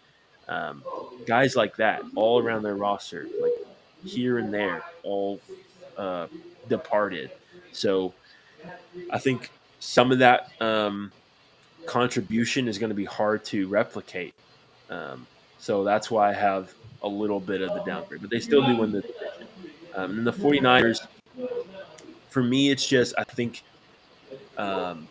Um, 0.48 0.84
guys 1.28 1.56
like 1.56 1.76
that, 1.76 2.02
all 2.16 2.42
around 2.42 2.64
their 2.64 2.76
roster, 2.76 3.28
like 3.40 3.52
here 4.04 4.40
and 4.40 4.52
there, 4.52 4.82
all 5.04 5.40
uh, 5.96 6.26
departed. 6.68 7.30
So 7.72 8.16
I 9.12 9.20
think 9.20 9.52
some 9.80 10.12
of 10.12 10.20
that 10.20 10.52
um, 10.62 11.12
contribution 11.86 12.68
is 12.68 12.78
going 12.78 12.90
to 12.90 12.96
be 12.96 13.06
hard 13.06 13.44
to 13.46 13.68
replicate. 13.68 14.34
Um, 14.90 15.26
so 15.58 15.84
that's 15.84 16.10
why 16.10 16.30
I 16.30 16.34
have 16.34 16.74
a 17.04 17.08
little 17.08 17.40
bit 17.40 17.62
of 17.62 17.74
the 17.74 17.84
downgrade, 17.84 18.22
but 18.22 18.30
they 18.30 18.40
still 18.40 18.66
do 18.66 18.78
win 18.78 18.92
the 18.92 19.02
division. 19.02 19.48
Um, 19.96 20.18
and 20.20 20.28
the 20.28 20.34
49ers, 20.34 21.08
for 22.30 22.44
me, 22.44 22.70
it's 22.70 22.88
just 22.88 23.14
I 23.18 23.24
think 23.24 23.64
um, 24.58 25.08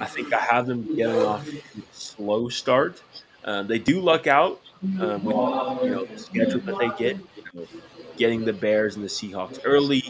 I 0.00 0.06
think 0.06 0.32
I 0.32 0.40
have 0.40 0.66
them 0.66 0.82
getting 0.94 1.16
off 1.16 1.48
slow 1.92 2.48
start. 2.48 3.02
Um, 3.44 3.66
they 3.66 3.78
do 3.78 4.00
luck 4.00 4.26
out 4.26 4.60
um, 5.00 5.24
with 5.24 5.36
you 5.84 5.90
know 5.90 6.04
the 6.04 6.18
schedule 6.18 6.60
that 6.60 6.78
they 6.78 6.88
get, 6.98 7.16
you 7.16 7.44
know, 7.54 7.66
getting 8.16 8.44
the 8.44 8.52
Bears 8.52 8.96
and 8.96 9.04
the 9.04 9.08
Seahawks 9.08 9.60
early, 9.64 10.04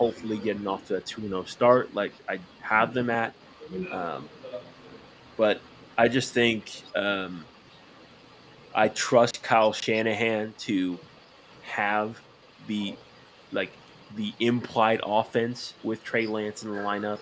hopefully 0.00 0.38
getting 0.38 0.66
off 0.66 0.86
to 0.86 0.96
a 0.96 1.00
2-0 1.02 1.46
start 1.46 1.94
like 1.94 2.12
I 2.26 2.38
have 2.62 2.94
them 2.94 3.10
at. 3.10 3.34
Um, 3.92 4.30
but 5.36 5.60
I 5.98 6.08
just 6.08 6.32
think 6.32 6.82
um, 6.96 7.44
I 8.74 8.88
trust 8.88 9.42
Kyle 9.42 9.74
Shanahan 9.74 10.54
to 10.60 10.98
have 11.64 12.18
the 12.66 12.96
like 13.52 13.70
the 14.16 14.32
implied 14.40 15.02
offense 15.04 15.74
with 15.84 16.02
Trey 16.02 16.26
Lance 16.26 16.62
in 16.62 16.70
the 16.70 16.78
lineup. 16.78 17.18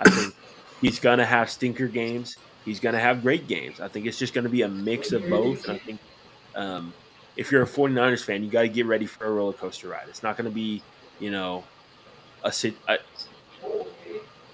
I 0.00 0.08
think 0.08 0.34
he's 0.80 0.98
gonna 0.98 1.26
have 1.26 1.50
stinker 1.50 1.86
games. 1.86 2.38
He's 2.64 2.80
gonna 2.80 2.98
have 2.98 3.20
great 3.20 3.46
games. 3.46 3.78
I 3.78 3.88
think 3.88 4.06
it's 4.06 4.18
just 4.18 4.32
gonna 4.32 4.48
be 4.48 4.62
a 4.62 4.68
mix 4.68 5.12
of 5.12 5.28
both. 5.28 5.68
I 5.68 5.76
think 5.76 6.00
um, 6.54 6.94
if 7.36 7.52
you're 7.52 7.62
a 7.62 7.66
49ers 7.66 8.24
fan, 8.24 8.42
you 8.42 8.50
got 8.50 8.62
to 8.62 8.68
get 8.68 8.86
ready 8.86 9.04
for 9.06 9.26
a 9.26 9.30
roller 9.30 9.52
coaster 9.52 9.88
ride. 9.88 10.06
It's 10.08 10.22
not 10.22 10.38
gonna 10.38 10.50
be, 10.50 10.82
you 11.20 11.30
know, 11.30 11.62
a. 12.44 12.52
I, 12.88 12.98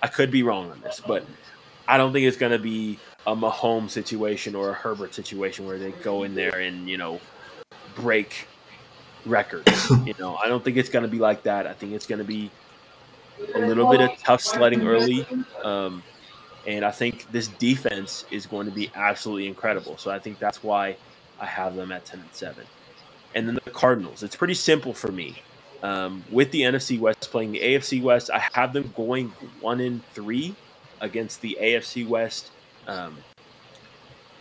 I 0.03 0.07
could 0.07 0.31
be 0.31 0.43
wrong 0.43 0.71
on 0.71 0.81
this, 0.81 1.01
but 1.05 1.25
I 1.87 1.97
don't 1.97 2.13
think 2.13 2.27
it's 2.27 2.37
gonna 2.37 2.59
be 2.59 2.99
a 3.27 3.35
Mahomes 3.35 3.91
situation 3.91 4.55
or 4.55 4.71
a 4.71 4.75
Herbert 4.75 5.15
situation 5.15 5.67
where 5.67 5.79
they 5.79 5.91
go 5.91 6.23
in 6.23 6.35
there 6.35 6.61
and 6.61 6.89
you 6.89 6.97
know 6.97 7.21
break 7.95 8.47
records. 9.27 9.91
you 10.05 10.15
know, 10.19 10.37
I 10.37 10.49
don't 10.49 10.65
think 10.65 10.77
it's 10.77 10.89
going 10.89 11.05
to 11.05 11.11
be 11.11 11.19
like 11.19 11.43
that. 11.45 11.67
I 11.67 11.73
think 11.73 11.93
it's 11.93 12.07
going 12.07 12.21
to 12.21 12.25
be 12.25 12.51
a 13.55 13.59
little 13.59 13.91
bit 13.91 14.01
of 14.01 14.11
tough 14.19 14.41
sledding 14.41 14.87
early, 14.87 15.27
um, 15.63 16.03
And 16.67 16.85
I 16.85 16.91
think 16.91 17.31
this 17.31 17.49
defense 17.49 18.25
is 18.31 18.47
going 18.47 18.67
to 18.67 18.73
be 18.73 18.91
absolutely 18.95 19.47
incredible. 19.47 19.97
So 19.97 20.11
I 20.11 20.19
think 20.19 20.39
that's 20.39 20.63
why 20.63 20.97
I 21.41 21.47
have 21.47 21.77
them 21.77 21.93
at 21.93 22.05
10 22.05 22.21
and 22.21 22.29
7. 22.33 22.65
And 23.35 23.47
then 23.47 23.59
the 23.65 23.71
Cardinals. 23.71 24.23
It's 24.23 24.37
pretty 24.37 24.55
simple 24.55 24.93
for 24.93 25.13
me. 25.13 25.43
Um, 25.83 26.25
with 26.31 26.51
the 26.51 26.63
NFC 26.63 26.99
West 26.99 27.31
playing 27.31 27.53
the 27.53 27.61
AFC 27.61 28.03
West, 28.03 28.31
I 28.31 28.41
have 28.53 28.73
them 28.73 28.93
going 28.97 29.29
1 29.61 29.81
in 29.81 30.03
3 30.13 30.55
against 31.01 31.41
the 31.41 31.57
AFC 31.61 32.07
West. 32.07 32.51
Um, 32.87 33.17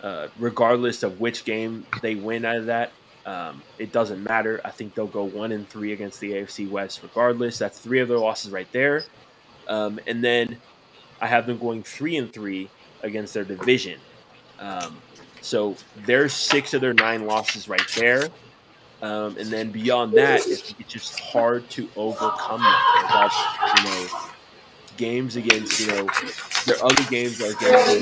uh, 0.01 0.27
regardless 0.39 1.03
of 1.03 1.19
which 1.19 1.43
game 1.43 1.85
they 2.01 2.15
win 2.15 2.45
out 2.45 2.57
of 2.57 2.65
that, 2.67 2.91
um, 3.25 3.61
it 3.77 3.91
doesn't 3.91 4.23
matter. 4.23 4.61
I 4.63 4.71
think 4.71 4.95
they'll 4.95 5.05
go 5.05 5.23
one 5.23 5.51
in 5.51 5.65
three 5.65 5.91
against 5.91 6.19
the 6.21 6.31
AFC 6.31 6.69
West, 6.69 7.01
regardless. 7.03 7.57
That's 7.57 7.77
three 7.77 7.99
of 7.99 8.07
their 8.07 8.17
losses 8.17 8.51
right 8.51 8.71
there. 8.71 9.03
Um, 9.67 9.99
and 10.07 10.23
then 10.23 10.57
I 11.19 11.27
have 11.27 11.45
them 11.45 11.57
going 11.57 11.83
three 11.83 12.15
and 12.15 12.31
three 12.31 12.69
against 13.03 13.33
their 13.33 13.43
division. 13.43 13.99
Um, 14.59 14.97
so 15.41 15.75
there's 16.05 16.33
six 16.33 16.73
of 16.73 16.79
their 16.79 16.93
nine 16.93 17.25
losses 17.25 17.67
right 17.67 17.87
there. 17.97 18.29
Um, 19.01 19.37
and 19.37 19.47
then 19.49 19.71
beyond 19.71 20.13
that, 20.13 20.39
it's, 20.47 20.73
it's, 20.79 20.91
just 20.91 21.19
hard 21.19 21.69
to 21.71 21.87
overcome 21.95 22.61
that. 22.61 23.73
you 23.77 23.83
know, 23.83 24.29
games 24.97 25.35
against, 25.35 25.79
you 25.79 25.87
know, 25.87 26.09
there 26.65 26.77
are 26.77 26.85
other 26.85 27.03
games 27.09 27.39
like 27.39 27.55
against 27.61 28.01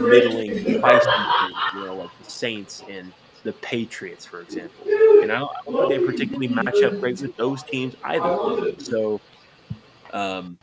middling 0.00 0.80
high 0.80 1.00
school 1.00 1.48
teams, 1.48 1.56
you 1.74 1.84
know, 1.84 1.96
like 1.96 2.10
the 2.24 2.30
Saints 2.30 2.84
and 2.88 3.12
the 3.42 3.52
Patriots, 3.54 4.24
for 4.24 4.40
example. 4.40 4.86
And 4.86 5.32
I 5.32 5.40
don't, 5.40 5.50
I 5.50 5.70
don't 5.70 5.88
think 5.88 6.00
they 6.00 6.06
particularly 6.06 6.48
match 6.48 6.82
up 6.82 7.00
great 7.00 7.20
with 7.20 7.36
those 7.36 7.62
teams 7.64 7.96
either. 8.04 8.74
So 8.78 9.20
um, 10.12 10.56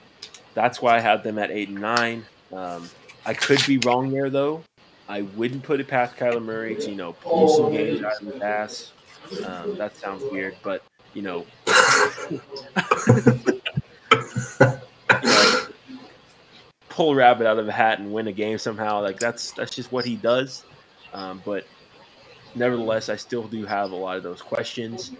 that's 0.53 0.81
why 0.81 0.95
I 0.95 0.99
have 0.99 1.23
them 1.23 1.37
at 1.37 1.51
eight 1.51 1.69
and 1.69 1.81
nine. 1.81 2.25
Um, 2.53 2.89
I 3.25 3.33
could 3.33 3.59
be 3.67 3.77
wrong 3.79 4.09
there 4.11 4.29
though. 4.29 4.63
I 5.07 5.21
wouldn't 5.21 5.63
put 5.63 5.79
it 5.79 5.87
past 5.87 6.15
Kyler 6.15 6.43
Murray 6.43 6.75
to 6.75 6.89
you 6.89 6.95
know 6.95 7.13
pull 7.13 7.47
some 7.49 7.71
games 7.71 8.03
out 8.03 8.21
of 8.21 8.27
the 8.27 8.45
ass. 8.45 8.91
Um, 9.45 9.77
that 9.77 9.95
sounds 9.95 10.23
weird, 10.31 10.55
but 10.63 10.83
you 11.13 11.21
know, 11.21 11.45
know, 12.31 12.41
pull 16.89 17.11
a 17.11 17.15
rabbit 17.15 17.45
out 17.45 17.59
of 17.59 17.67
a 17.67 17.71
hat 17.71 17.99
and 17.99 18.13
win 18.13 18.27
a 18.27 18.31
game 18.31 18.57
somehow. 18.57 19.01
Like 19.01 19.19
that's 19.19 19.51
that's 19.51 19.75
just 19.75 19.91
what 19.91 20.05
he 20.05 20.15
does. 20.15 20.63
Um, 21.13 21.41
but 21.45 21.65
nevertheless, 22.55 23.09
I 23.09 23.15
still 23.15 23.47
do 23.47 23.65
have 23.65 23.91
a 23.91 23.95
lot 23.95 24.17
of 24.17 24.23
those 24.23 24.41
questions. 24.41 25.11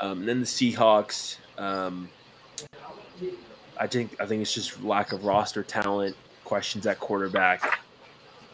Um, 0.00 0.20
and 0.20 0.28
then 0.28 0.40
the 0.40 0.46
Seahawks. 0.46 1.38
Um, 1.58 2.08
I 3.78 3.86
think 3.86 4.16
I 4.20 4.26
think 4.26 4.42
it's 4.42 4.54
just 4.54 4.82
lack 4.82 5.12
of 5.12 5.24
roster 5.24 5.62
talent, 5.62 6.16
questions 6.44 6.86
at 6.86 6.98
quarterback, 7.00 7.80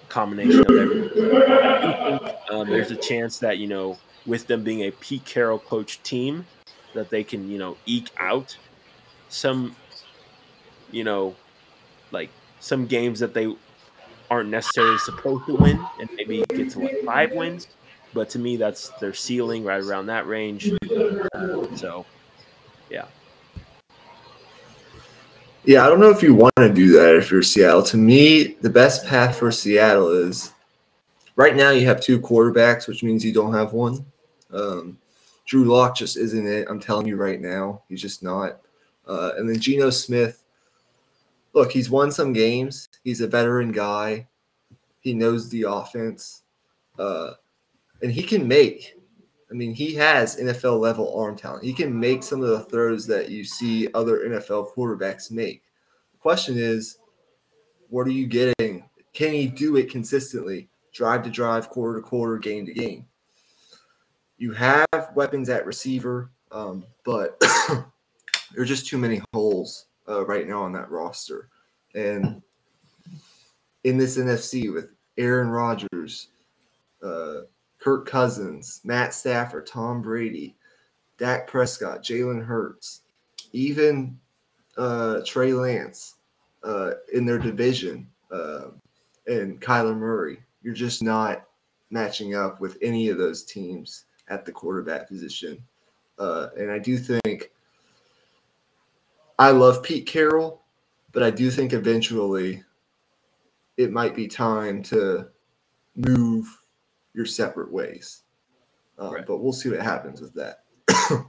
combination 0.08 0.60
of 0.60 0.70
everything. 0.70 2.34
Um, 2.50 2.68
there's 2.68 2.90
a 2.90 2.96
chance 2.96 3.38
that 3.38 3.58
you 3.58 3.66
know, 3.66 3.98
with 4.26 4.46
them 4.46 4.62
being 4.62 4.82
a 4.82 4.90
Pete 4.92 5.24
Carroll 5.24 5.58
coach 5.58 6.02
team, 6.02 6.46
that 6.94 7.10
they 7.10 7.24
can 7.24 7.50
you 7.50 7.58
know 7.58 7.76
eke 7.86 8.10
out 8.18 8.56
some, 9.28 9.74
you 10.90 11.04
know, 11.04 11.34
like 12.10 12.30
some 12.60 12.86
games 12.86 13.18
that 13.20 13.34
they 13.34 13.54
aren't 14.30 14.50
necessarily 14.50 14.98
supposed 14.98 15.46
to 15.46 15.54
win, 15.54 15.84
and 16.00 16.08
maybe 16.16 16.44
get 16.50 16.70
to 16.70 16.80
like 16.80 17.02
five 17.04 17.32
wins. 17.32 17.68
But 18.14 18.28
to 18.30 18.38
me, 18.38 18.56
that's 18.56 18.90
their 19.00 19.14
ceiling 19.14 19.64
right 19.64 19.82
around 19.82 20.06
that 20.06 20.26
range. 20.26 20.70
So, 21.76 22.04
yeah. 22.90 23.06
Yeah, 25.64 25.86
I 25.86 25.88
don't 25.88 26.00
know 26.00 26.10
if 26.10 26.22
you 26.22 26.34
want 26.34 26.52
to 26.56 26.72
do 26.72 26.92
that 26.92 27.16
if 27.16 27.30
you're 27.30 27.42
Seattle. 27.42 27.82
To 27.84 27.96
me, 27.96 28.56
the 28.60 28.68
best 28.68 29.06
path 29.06 29.38
for 29.38 29.50
Seattle 29.52 30.10
is 30.10 30.52
right 31.36 31.54
now 31.56 31.70
you 31.70 31.86
have 31.86 32.00
two 32.00 32.20
quarterbacks, 32.20 32.86
which 32.88 33.02
means 33.02 33.24
you 33.24 33.32
don't 33.32 33.54
have 33.54 33.72
one. 33.72 34.04
Um, 34.52 34.98
Drew 35.46 35.64
Lock 35.64 35.96
just 35.96 36.16
isn't 36.16 36.46
it. 36.46 36.66
I'm 36.68 36.80
telling 36.80 37.06
you 37.06 37.16
right 37.16 37.40
now, 37.40 37.82
he's 37.88 38.00
just 38.00 38.22
not. 38.22 38.60
Uh, 39.06 39.32
and 39.36 39.48
then 39.48 39.58
Geno 39.58 39.90
Smith, 39.90 40.44
look, 41.52 41.72
he's 41.72 41.90
won 41.90 42.12
some 42.12 42.32
games. 42.32 42.88
He's 43.02 43.20
a 43.20 43.26
veteran 43.26 43.72
guy. 43.72 44.28
He 45.00 45.14
knows 45.14 45.48
the 45.48 45.62
offense, 45.62 46.42
uh, 46.98 47.32
and 48.02 48.12
he 48.12 48.22
can 48.22 48.46
make. 48.46 48.94
I 49.50 49.54
mean, 49.54 49.74
he 49.74 49.94
has 49.96 50.40
NFL 50.40 50.80
level 50.80 51.14
arm 51.18 51.36
talent. 51.36 51.64
He 51.64 51.74
can 51.74 51.98
make 51.98 52.22
some 52.22 52.40
of 52.40 52.48
the 52.48 52.60
throws 52.60 53.06
that 53.08 53.28
you 53.28 53.44
see 53.44 53.88
other 53.92 54.20
NFL 54.20 54.72
quarterbacks 54.72 55.30
make. 55.30 55.64
The 56.12 56.18
question 56.18 56.56
is, 56.56 56.98
what 57.90 58.06
are 58.06 58.12
you 58.12 58.26
getting? 58.26 58.84
Can 59.12 59.32
he 59.32 59.48
do 59.48 59.76
it 59.76 59.90
consistently, 59.90 60.70
drive 60.94 61.24
to 61.24 61.30
drive, 61.30 61.68
quarter 61.68 62.00
to 62.00 62.06
quarter, 62.06 62.38
game 62.38 62.64
to 62.64 62.72
game? 62.72 63.06
You 64.42 64.50
have 64.54 65.12
weapons 65.14 65.48
at 65.50 65.64
receiver, 65.64 66.28
um, 66.50 66.84
but 67.04 67.38
there 67.68 67.84
are 68.58 68.64
just 68.64 68.88
too 68.88 68.98
many 68.98 69.22
holes 69.32 69.86
uh, 70.08 70.26
right 70.26 70.48
now 70.48 70.64
on 70.64 70.72
that 70.72 70.90
roster. 70.90 71.48
And 71.94 72.42
in 73.84 73.96
this 73.96 74.18
NFC 74.18 74.74
with 74.74 74.94
Aaron 75.16 75.46
Rodgers, 75.46 76.26
uh, 77.04 77.42
Kirk 77.78 78.04
Cousins, 78.04 78.80
Matt 78.82 79.14
Stafford, 79.14 79.64
Tom 79.64 80.02
Brady, 80.02 80.56
Dak 81.18 81.46
Prescott, 81.46 82.02
Jalen 82.02 82.44
Hurts, 82.44 83.02
even 83.52 84.18
uh, 84.76 85.20
Trey 85.24 85.52
Lance 85.52 86.16
uh, 86.64 86.94
in 87.12 87.24
their 87.24 87.38
division, 87.38 88.08
uh, 88.32 88.70
and 89.28 89.60
Kyler 89.60 89.96
Murray. 89.96 90.40
You're 90.64 90.74
just 90.74 91.00
not 91.00 91.44
matching 91.90 92.34
up 92.34 92.60
with 92.60 92.76
any 92.82 93.08
of 93.08 93.18
those 93.18 93.44
teams 93.44 94.06
at 94.28 94.44
the 94.44 94.52
quarterback 94.52 95.08
position. 95.08 95.62
Uh, 96.18 96.48
and 96.56 96.70
I 96.70 96.78
do 96.78 96.98
think 96.98 97.50
I 99.38 99.50
love 99.50 99.82
Pete 99.82 100.06
Carroll, 100.06 100.62
but 101.12 101.22
I 101.22 101.30
do 101.30 101.50
think 101.50 101.72
eventually 101.72 102.62
it 103.76 103.90
might 103.90 104.14
be 104.14 104.28
time 104.28 104.82
to 104.84 105.28
move 105.96 106.46
your 107.14 107.26
separate 107.26 107.72
ways. 107.72 108.22
Uh, 109.00 109.10
right. 109.10 109.26
But 109.26 109.38
we'll 109.38 109.52
see 109.52 109.70
what 109.70 109.80
happens 109.80 110.20
with 110.20 110.34
that. 110.34 110.64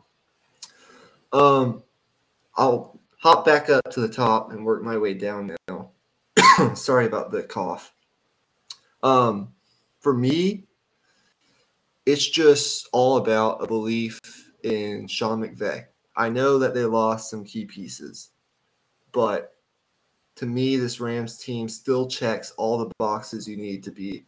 um, 1.33 1.83
I'll 2.55 2.99
hop 3.17 3.45
back 3.45 3.69
up 3.69 3.89
to 3.91 4.01
the 4.01 4.07
top 4.07 4.51
and 4.51 4.65
work 4.65 4.83
my 4.83 4.97
way 4.97 5.13
down 5.13 5.55
now. 5.67 5.91
Sorry 6.75 7.05
about 7.05 7.31
the 7.31 7.43
cough. 7.43 7.93
Um, 9.01 9.53
for 9.99 10.13
me, 10.13 10.65
it's 12.05 12.27
just 12.27 12.89
all 12.91 13.17
about 13.17 13.63
a 13.63 13.67
belief 13.67 14.19
in 14.63 15.07
Sean 15.07 15.41
McVay. 15.41 15.85
I 16.15 16.29
know 16.29 16.59
that 16.59 16.73
they 16.73 16.85
lost 16.85 17.29
some 17.29 17.43
key 17.43 17.65
pieces, 17.65 18.31
but 19.11 19.55
to 20.35 20.45
me, 20.45 20.77
this 20.77 20.99
Rams 20.99 21.37
team 21.37 21.69
still 21.69 22.07
checks 22.07 22.51
all 22.57 22.77
the 22.77 22.91
boxes 22.97 23.47
you 23.47 23.57
need 23.57 23.83
to 23.83 23.91
be 23.91 24.25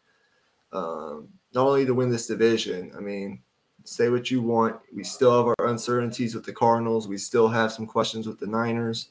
um, 0.75 1.29
not 1.53 1.67
only 1.67 1.85
to 1.85 1.93
win 1.93 2.09
this 2.09 2.27
division. 2.27 2.91
I 2.95 2.99
mean, 2.99 3.41
say 3.85 4.09
what 4.09 4.29
you 4.29 4.41
want. 4.41 4.77
We 4.93 5.03
still 5.03 5.35
have 5.35 5.53
our 5.57 5.67
uncertainties 5.67 6.35
with 6.35 6.45
the 6.45 6.53
Cardinals. 6.53 7.07
We 7.07 7.17
still 7.17 7.47
have 7.47 7.71
some 7.71 7.87
questions 7.87 8.27
with 8.27 8.39
the 8.39 8.47
Niners. 8.47 9.09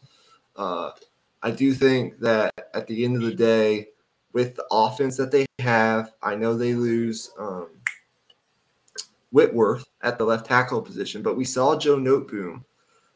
Uh, 0.57 0.91
I 1.43 1.51
do 1.51 1.73
think 1.73 2.19
that 2.21 2.53
at 2.75 2.87
the 2.87 3.05
end 3.05 3.17
of 3.17 3.23
the 3.23 3.35
day, 3.35 3.89
with 4.33 4.57
the 4.57 4.67
offense 4.71 5.17
that 5.17 5.31
they 5.31 5.47
have, 5.61 6.12
I 6.23 6.35
know 6.35 6.55
they 6.55 6.75
lose 6.75 7.31
um, 7.39 7.69
Whitworth 9.35 9.85
at 10.03 10.16
the 10.16 10.24
left 10.24 10.47
tackle 10.47 10.80
position, 10.80 11.20
but 11.20 11.37
we 11.37 11.45
saw 11.45 11.76
Joe 11.76 11.97
Noteboom, 11.97 12.62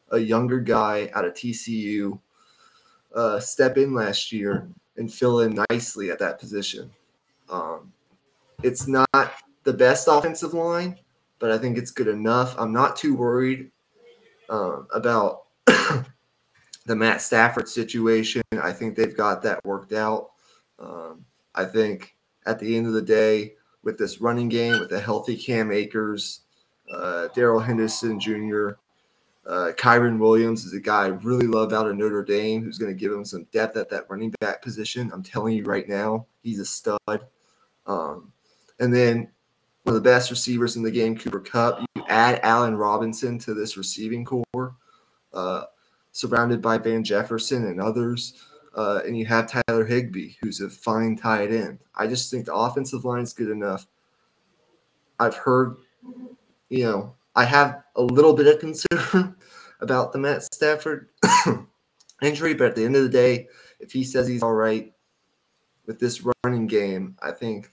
a 0.09 0.19
younger 0.19 0.59
guy 0.59 1.09
out 1.13 1.23
of 1.23 1.33
TCU, 1.33 2.19
uh, 3.15 3.39
step 3.39 3.77
in 3.77 3.93
last 3.93 4.33
year 4.33 4.67
and 4.97 5.11
fill 5.11 5.39
in 5.39 5.63
nicely 5.69 6.11
at 6.11 6.19
that 6.19 6.37
position. 6.37 6.91
Um, 7.49 7.93
it's 8.63 8.85
not 8.85 9.31
the 9.63 9.71
best 9.71 10.09
offensive 10.09 10.53
line, 10.53 10.99
but 11.39 11.51
I 11.51 11.57
think 11.57 11.77
it's 11.77 11.89
good 11.89 12.09
enough. 12.09 12.53
I'm 12.57 12.73
not 12.73 12.97
too 12.97 13.15
worried 13.15 13.71
um, 14.49 14.87
about 14.93 15.43
the 15.65 16.95
Matt 16.97 17.21
Stafford 17.21 17.69
situation. 17.69 18.41
I 18.61 18.73
think 18.73 18.97
they've 18.97 19.15
got 19.15 19.41
that 19.43 19.63
worked 19.63 19.93
out. 19.93 20.31
Um, 20.79 21.23
I 21.55 21.63
think 21.63 22.17
at 22.45 22.59
the 22.59 22.75
end 22.75 22.87
of 22.87 22.93
the 22.93 23.01
day, 23.01 23.53
with 23.83 23.97
this 23.97 24.21
running 24.21 24.49
game, 24.49 24.79
with 24.79 24.91
a 24.91 24.99
healthy 24.99 25.37
Cam 25.37 25.71
Akers, 25.71 26.41
uh, 26.91 27.27
Darrell 27.35 27.59
Henderson 27.59 28.19
Jr., 28.19 28.71
uh, 29.49 29.71
Kyren 29.77 30.19
Williams 30.19 30.63
is 30.63 30.73
a 30.73 30.79
guy 30.79 31.05
I 31.05 31.07
really 31.07 31.47
love 31.47 31.73
out 31.73 31.87
of 31.87 31.95
Notre 31.97 32.23
Dame 32.23 32.63
who's 32.63 32.77
going 32.77 32.93
to 32.93 32.99
give 32.99 33.11
him 33.11 33.25
some 33.25 33.47
depth 33.51 33.77
at 33.77 33.89
that 33.89 34.05
running 34.07 34.31
back 34.39 34.61
position. 34.61 35.09
I'm 35.11 35.23
telling 35.23 35.55
you 35.55 35.63
right 35.63 35.89
now, 35.89 36.27
he's 36.43 36.59
a 36.59 36.65
stud. 36.65 37.25
Um, 37.87 38.31
and 38.79 38.93
then 38.93 39.31
one 39.83 39.95
of 39.95 40.03
the 40.03 40.07
best 40.07 40.29
receivers 40.29 40.75
in 40.75 40.83
the 40.83 40.91
game, 40.91 41.17
Cooper 41.17 41.39
Kupp. 41.39 41.79
You 41.95 42.03
add 42.07 42.39
Allen 42.43 42.75
Robinson 42.75 43.39
to 43.39 43.55
this 43.55 43.75
receiving 43.75 44.23
corps, 44.23 44.75
uh, 45.33 45.63
surrounded 46.11 46.61
by 46.61 46.77
Van 46.77 47.03
Jefferson 47.03 47.65
and 47.65 47.81
others. 47.81 48.33
Uh, 48.75 49.01
and 49.05 49.17
you 49.17 49.25
have 49.25 49.51
Tyler 49.51 49.85
Higbee, 49.85 50.33
who's 50.41 50.61
a 50.61 50.69
fine 50.69 51.15
tight 51.15 51.51
end. 51.51 51.79
I 51.95 52.07
just 52.07 52.29
think 52.29 52.45
the 52.45 52.53
offensive 52.53 53.03
line 53.05 53.23
is 53.23 53.33
good 53.33 53.49
enough. 53.49 53.87
I've 55.19 55.35
heard, 55.35 55.77
you 56.69 56.83
know, 56.83 57.15
I 57.35 57.45
have 57.45 57.83
a 57.95 58.01
little 58.01 58.33
bit 58.33 58.47
of 58.47 58.59
concern 58.59 59.35
about 59.81 60.13
the 60.13 60.19
Matt 60.19 60.43
Stafford 60.53 61.09
injury, 62.21 62.53
but 62.53 62.67
at 62.67 62.75
the 62.75 62.85
end 62.85 62.95
of 62.95 63.03
the 63.03 63.09
day, 63.09 63.47
if 63.79 63.91
he 63.91 64.03
says 64.03 64.27
he's 64.27 64.43
all 64.43 64.53
right 64.53 64.93
with 65.85 65.99
this 65.99 66.23
running 66.43 66.67
game, 66.67 67.15
I 67.21 67.31
think 67.31 67.71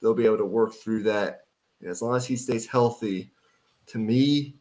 they'll 0.00 0.14
be 0.14 0.26
able 0.26 0.38
to 0.38 0.44
work 0.44 0.74
through 0.74 1.02
that. 1.04 1.46
And 1.80 1.90
as 1.90 2.02
long 2.02 2.16
as 2.16 2.26
he 2.26 2.36
stays 2.36 2.66
healthy, 2.66 3.32
to 3.86 3.98
me, 3.98 4.56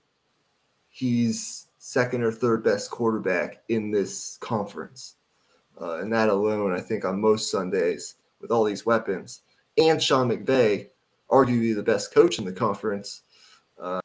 he's 0.89 1.67
second 1.77 2.23
or 2.23 2.31
third 2.31 2.63
best 2.63 2.89
quarterback 2.89 3.63
in 3.69 3.91
this 3.91 4.37
conference. 4.41 5.16
Uh, 5.79 5.99
and 5.99 6.11
that 6.11 6.29
alone, 6.29 6.73
I 6.73 6.79
think, 6.79 7.05
on 7.05 7.21
most 7.21 7.51
Sundays 7.51 8.15
with 8.41 8.51
all 8.51 8.63
these 8.63 8.85
weapons, 8.85 9.41
and 9.77 10.01
Sean 10.01 10.29
McVay, 10.29 10.89
arguably 11.29 11.75
the 11.75 11.83
best 11.83 12.13
coach 12.13 12.39
in 12.39 12.45
the 12.45 12.51
conference, 12.51 13.21
uh, 13.79 14.01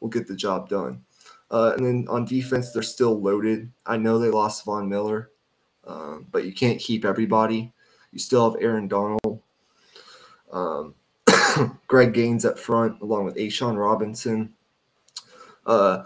will 0.00 0.08
get 0.08 0.26
the 0.26 0.36
job 0.36 0.68
done. 0.68 1.02
Uh, 1.50 1.72
and 1.76 1.84
then 1.84 2.06
on 2.08 2.24
defense, 2.24 2.72
they're 2.72 2.82
still 2.82 3.20
loaded. 3.20 3.70
I 3.86 3.96
know 3.96 4.18
they 4.18 4.30
lost 4.30 4.64
Von 4.64 4.88
Miller, 4.88 5.30
um, 5.84 6.26
but 6.30 6.44
you 6.44 6.52
can't 6.52 6.78
keep 6.78 7.04
everybody. 7.04 7.72
You 8.12 8.18
still 8.18 8.50
have 8.50 8.62
Aaron 8.62 8.86
Donald, 8.88 9.40
um, 10.52 10.94
Greg 11.88 12.12
Gaines 12.12 12.44
up 12.44 12.58
front, 12.58 13.00
along 13.00 13.24
with 13.24 13.36
A'Shawn 13.36 13.76
Robinson. 13.76 14.52
Uh, 15.66 16.04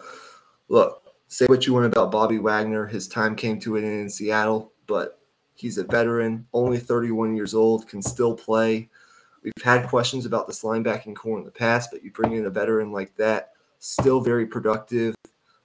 look, 0.68 1.14
say 1.28 1.46
what 1.46 1.66
you 1.66 1.74
want 1.74 1.86
about 1.86 2.11
Bobby 2.11 2.38
Wagner. 2.38 2.86
His 2.86 3.09
time 3.09 3.36
came 3.36 3.61
to 3.61 3.76
an 3.76 3.84
end 3.84 4.00
in 4.00 4.11
Seattle, 4.11 4.72
but 4.87 5.20
he's 5.55 5.78
a 5.78 5.85
veteran, 5.85 6.47
only 6.53 6.78
31 6.78 7.37
years 7.37 7.55
old, 7.55 7.89
can 7.89 8.03
still 8.03 8.35
play. 8.35 8.89
We've 9.43 9.53
had 9.62 9.89
questions 9.89 10.26
about 10.26 10.47
this 10.47 10.62
linebacking 10.62 11.16
corps 11.16 11.39
in 11.39 11.45
the 11.45 11.51
past, 11.51 11.91
but 11.93 12.03
you 12.03 12.11
bring 12.11 12.32
in 12.32 12.47
a 12.47 12.51
veteran 12.51 12.93
like 12.93 13.14
that, 13.16 13.53
still 13.78 14.20
very 14.20 14.47
productive, 14.47 15.14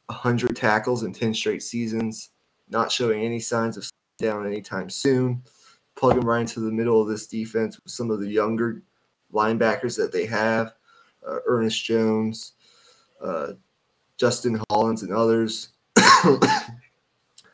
100 0.08 0.56
tackles 0.56 1.04
in 1.04 1.14
10 1.14 1.34
straight 1.34 1.64
seasons, 1.64 2.32
not 2.70 2.92
showing 2.92 3.24
any 3.24 3.40
signs 3.40 3.78
of 3.78 3.90
down 4.18 4.46
anytime 4.46 4.90
soon. 4.90 5.42
Plug 5.96 6.18
him 6.18 6.26
right 6.26 6.42
into 6.42 6.60
the 6.60 6.72
middle 6.72 7.02
of 7.02 7.08
this 7.08 7.28
defense 7.28 7.80
with 7.82 7.92
some 7.92 8.12
of 8.12 8.20
the 8.20 8.28
younger 8.28 8.84
linebackers 9.34 9.96
that 9.98 10.12
they 10.12 10.26
have 10.26 10.74
uh, 11.28 11.40
Ernest 11.46 11.84
Jones, 11.84 12.54
uh, 13.22 13.54
Justin 14.18 14.62
Hollins, 14.70 15.04
and 15.04 15.14
others. 15.14 15.70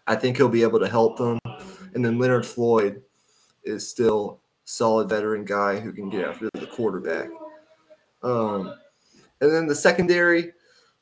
I 0.07 0.15
think 0.15 0.37
he'll 0.37 0.49
be 0.49 0.63
able 0.63 0.79
to 0.79 0.87
help 0.87 1.17
them. 1.17 1.39
And 1.95 2.05
then 2.05 2.19
Leonard 2.19 2.45
Floyd 2.45 3.01
is 3.63 3.87
still 3.87 4.41
solid 4.65 5.09
veteran 5.09 5.45
guy 5.45 5.79
who 5.79 5.91
can 5.91 6.09
get 6.09 6.25
after 6.25 6.49
the 6.53 6.67
quarterback. 6.67 7.29
Um, 8.21 8.75
and 9.41 9.51
then 9.51 9.65
the 9.65 9.75
secondary, 9.75 10.51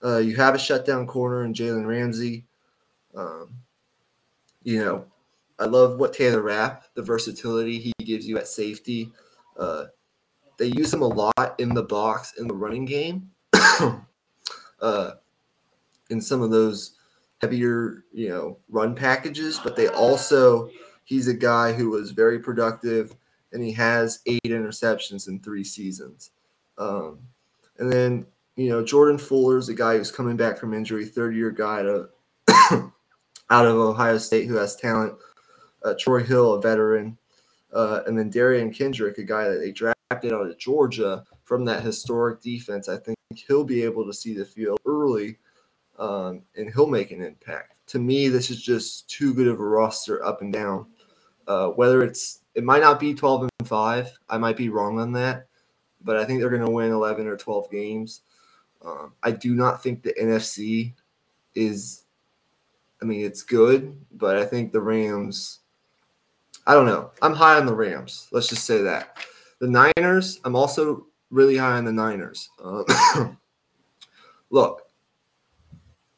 uh, 0.03 0.17
you 0.17 0.35
have 0.35 0.55
a 0.55 0.59
shutdown 0.59 1.07
corner 1.07 1.43
in 1.43 1.53
Jalen 1.53 1.87
Ramsey. 1.87 2.45
Um, 3.15 3.55
you 4.63 4.83
know, 4.83 5.05
I 5.59 5.65
love 5.65 5.97
what 5.97 6.13
Taylor 6.13 6.41
Rapp, 6.41 6.85
the 6.93 7.01
versatility 7.01 7.79
he 7.79 7.93
gives 8.03 8.27
you 8.27 8.37
at 8.37 8.47
safety. 8.47 9.11
Uh, 9.57 9.85
they 10.57 10.67
use 10.67 10.93
him 10.93 11.01
a 11.01 11.07
lot 11.07 11.55
in 11.59 11.73
the 11.73 11.83
box 11.83 12.33
in 12.37 12.47
the 12.47 12.53
running 12.53 12.85
game. 12.85 13.29
uh, 14.81 15.11
in 16.09 16.21
some 16.21 16.41
of 16.41 16.51
those 16.51 16.97
heavier, 17.43 18.05
you 18.13 18.29
know, 18.29 18.57
run 18.69 18.95
packages, 18.95 19.59
but 19.61 19.75
they 19.75 19.89
also 19.89 20.69
he's 21.03 21.27
a 21.27 21.33
guy 21.33 21.73
who 21.73 21.89
was 21.89 22.11
very 22.11 22.39
productive 22.39 23.17
and 23.51 23.61
he 23.61 23.73
has 23.73 24.19
eight 24.25 24.43
interceptions 24.45 25.27
in 25.27 25.41
three 25.41 25.63
seasons. 25.63 26.31
Um, 26.77 27.19
and 27.79 27.91
then, 27.91 28.25
you 28.55 28.69
know, 28.69 28.81
Jordan 28.81 29.17
Fuller 29.17 29.57
is 29.57 29.67
a 29.67 29.73
guy 29.73 29.97
who's 29.97 30.09
coming 30.09 30.37
back 30.37 30.57
from 30.57 30.73
injury, 30.73 31.05
third 31.05 31.35
year 31.35 31.51
guy 31.51 31.83
to, 31.83 32.07
out 33.49 33.65
of 33.65 33.75
Ohio 33.75 34.17
State 34.17 34.47
who 34.47 34.55
has 34.55 34.77
talent. 34.77 35.13
Uh, 35.83 35.93
Troy 35.99 36.23
Hill, 36.23 36.53
a 36.53 36.61
veteran. 36.61 37.17
Uh, 37.73 38.03
and 38.07 38.17
then 38.17 38.31
Derion 38.31 38.73
Kendrick, 38.73 39.17
a 39.17 39.23
guy 39.23 39.49
that 39.49 39.59
they 39.59 39.73
drafted 39.73 40.31
out 40.31 40.47
of 40.47 40.57
Georgia 40.57 41.25
from 41.43 41.65
that 41.65 41.83
historic 41.83 42.41
defense. 42.41 42.87
I 42.87 42.95
think 42.95 43.17
he'll 43.35 43.65
be 43.65 43.83
able 43.83 44.05
to 44.05 44.13
see 44.13 44.33
the 44.33 44.45
field 44.45 44.79
early 44.85 45.39
um, 46.03 46.41
and 46.57 46.71
he'll 46.73 46.87
make 46.87 47.11
an 47.11 47.21
impact. 47.21 47.77
To 47.87 47.99
me, 47.99 48.27
this 48.27 48.49
is 48.49 48.61
just 48.61 49.09
too 49.09 49.33
good 49.33 49.47
of 49.47 49.59
a 49.59 49.63
roster 49.63 50.23
up 50.25 50.41
and 50.41 50.51
down. 50.51 50.85
Uh, 51.47 51.69
whether 51.69 52.03
it's 52.03 52.41
it 52.55 52.63
might 52.63 52.81
not 52.81 52.99
be 52.99 53.13
12 53.13 53.49
and 53.59 53.67
5, 53.67 54.19
I 54.29 54.37
might 54.37 54.57
be 54.57 54.69
wrong 54.69 54.99
on 54.99 55.13
that, 55.13 55.47
but 56.03 56.17
I 56.17 56.25
think 56.25 56.39
they're 56.39 56.49
going 56.49 56.65
to 56.65 56.71
win 56.71 56.91
11 56.91 57.25
or 57.25 57.37
12 57.37 57.71
games. 57.71 58.21
Um, 58.85 59.13
I 59.23 59.31
do 59.31 59.55
not 59.55 59.81
think 59.81 60.03
the 60.03 60.13
NFC 60.21 60.93
is, 61.55 62.03
I 63.01 63.05
mean, 63.05 63.25
it's 63.25 63.41
good, 63.41 63.97
but 64.11 64.37
I 64.37 64.45
think 64.45 64.71
the 64.71 64.81
Rams, 64.81 65.59
I 66.67 66.73
don't 66.73 66.85
know. 66.85 67.11
I'm 67.21 67.33
high 67.33 67.57
on 67.57 67.65
the 67.65 67.75
Rams. 67.75 68.27
Let's 68.31 68.49
just 68.49 68.65
say 68.65 68.81
that. 68.81 69.17
The 69.59 69.93
Niners, 69.97 70.41
I'm 70.43 70.55
also 70.55 71.07
really 71.31 71.57
high 71.57 71.77
on 71.77 71.85
the 71.85 71.93
Niners. 71.93 72.49
Uh, 72.63 72.83
look, 74.49 74.82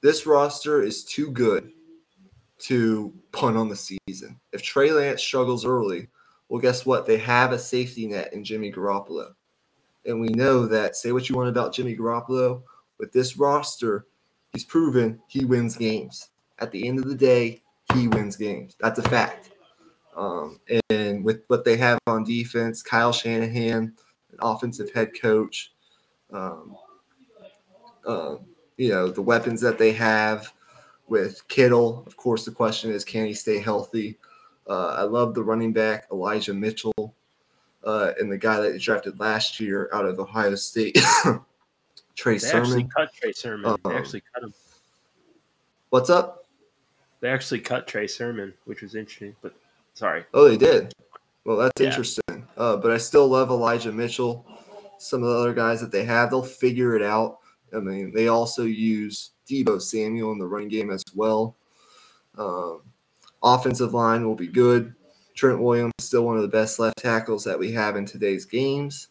this 0.06 0.28
roster 0.28 0.84
is 0.84 1.04
too 1.04 1.32
good 1.32 1.72
to 2.60 3.12
punt 3.32 3.58
on 3.58 3.68
the 3.68 3.76
season. 3.76 4.40
If 4.54 4.62
Trey 4.62 4.92
Lance 4.92 5.24
struggles 5.24 5.66
early, 5.66 6.10
well, 6.48 6.62
guess 6.62 6.86
what? 6.86 7.08
They 7.08 7.18
have 7.18 7.52
a 7.52 7.58
safety 7.58 8.06
net 8.06 8.32
in 8.32 8.44
Jimmy 8.44 8.72
Garoppolo. 8.72 9.34
And 10.06 10.22
we 10.22 10.28
know 10.28 10.68
that, 10.68 10.96
say 10.96 11.12
what 11.12 11.28
you 11.28 11.36
want 11.36 11.50
about 11.50 11.74
Jimmy 11.74 11.98
Garoppolo, 11.98 12.62
with 13.00 13.12
this 13.14 13.36
roster, 13.36 14.06
he's 14.54 14.64
proven 14.64 15.20
he 15.28 15.44
wins 15.44 15.76
games. 15.76 16.30
At 16.60 16.70
the 16.70 16.88
end 16.88 17.00
of 17.00 17.06
the 17.06 17.16
day, 17.16 17.64
he 17.96 18.08
wins 18.08 18.36
games. 18.36 18.78
That's 18.80 19.00
a 19.00 19.10
fact. 19.10 19.54
Um, 20.16 20.60
and 20.92 21.26
with 21.26 21.46
what 21.48 21.66
they 21.66 21.78
have 21.78 21.98
on 22.06 22.24
defense, 22.24 22.84
Kyle 22.84 23.12
Shanahan, 23.12 23.96
an 24.32 24.38
offensive 24.40 24.94
head 24.94 25.20
coach, 25.20 25.74
um, 26.32 26.78
um, 28.06 28.46
you 28.78 28.90
know, 28.90 29.08
the 29.10 29.22
weapons 29.22 29.62
that 29.62 29.78
they 29.78 29.92
have 29.94 30.52
with 31.08 31.48
Kittle. 31.48 32.04
Of 32.08 32.18
course, 32.18 32.46
the 32.46 32.52
question 32.52 32.92
is, 32.92 33.04
can 33.06 33.26
he 33.26 33.34
stay 33.34 33.60
healthy? 33.60 34.18
Uh, 34.68 34.88
I 34.98 35.04
love 35.04 35.34
the 35.34 35.44
running 35.44 35.72
back 35.74 36.08
Elijah 36.12 36.54
Mitchell 36.54 37.16
uh, 37.84 38.12
and 38.20 38.32
the 38.32 38.38
guy 38.38 38.60
that 38.60 38.72
they 38.72 38.78
drafted 38.80 39.20
last 39.20 39.60
year 39.60 39.90
out 39.94 40.06
of 40.06 40.20
Ohio 40.20 40.56
State, 40.56 40.98
Trey 42.16 42.34
they 42.34 42.40
Sermon. 42.40 42.64
actually 42.64 42.88
cut 42.96 43.14
Trey 43.14 43.32
Sermon. 43.32 43.72
Um, 43.72 43.78
they 43.86 43.96
actually 43.96 44.24
cut 44.34 44.44
him. 44.44 44.54
What's 45.90 46.10
up? 46.10 46.46
They 47.22 47.30
actually 47.30 47.60
cut 47.62 47.88
Trey 47.88 48.08
Sermon, 48.08 48.54
which 48.66 48.82
was 48.82 48.96
interesting. 48.96 49.36
But 49.42 49.54
sorry, 49.94 50.26
Oh, 50.34 50.50
they 50.50 50.58
did. 50.58 50.92
Well, 51.46 51.58
that's 51.58 51.80
Yeah. 51.80 51.88
interesting. 51.88 52.48
Uh, 52.58 52.78
but 52.78 52.92
I 52.92 52.98
still 52.98 53.28
love 53.28 53.50
Elijah 53.50 53.92
Mitchell. 53.92 54.46
Some 54.98 55.22
of 55.24 55.30
the 55.30 55.36
other 55.36 55.54
guys 55.54 55.80
that 55.82 55.92
they 55.92 56.04
have, 56.06 56.30
they'll 56.32 56.42
figure 56.42 56.96
it 56.96 57.02
out. 57.04 57.40
I 57.76 57.80
mean, 57.80 58.12
they 58.14 58.28
also 58.28 58.64
use 58.64 59.32
Deebo 59.48 59.82
Samuel 59.82 60.32
in 60.32 60.40
the 60.40 60.48
running 60.48 60.70
game 60.70 60.92
as 60.92 61.04
well. 61.14 61.56
Um, 62.38 62.82
offensive 63.44 63.94
line 63.94 64.26
will 64.26 64.36
be 64.36 64.48
good. 64.48 64.94
Trent 65.36 65.62
Williams 65.62 65.94
still 66.00 66.26
one 66.26 66.38
of 66.38 66.42
the 66.42 66.48
best 66.48 66.80
left 66.80 66.98
tackles 66.98 67.44
that 67.44 67.60
we 67.60 67.72
have 67.74 67.96
in 67.96 68.06
today's 68.06 68.46
games. 68.46 69.10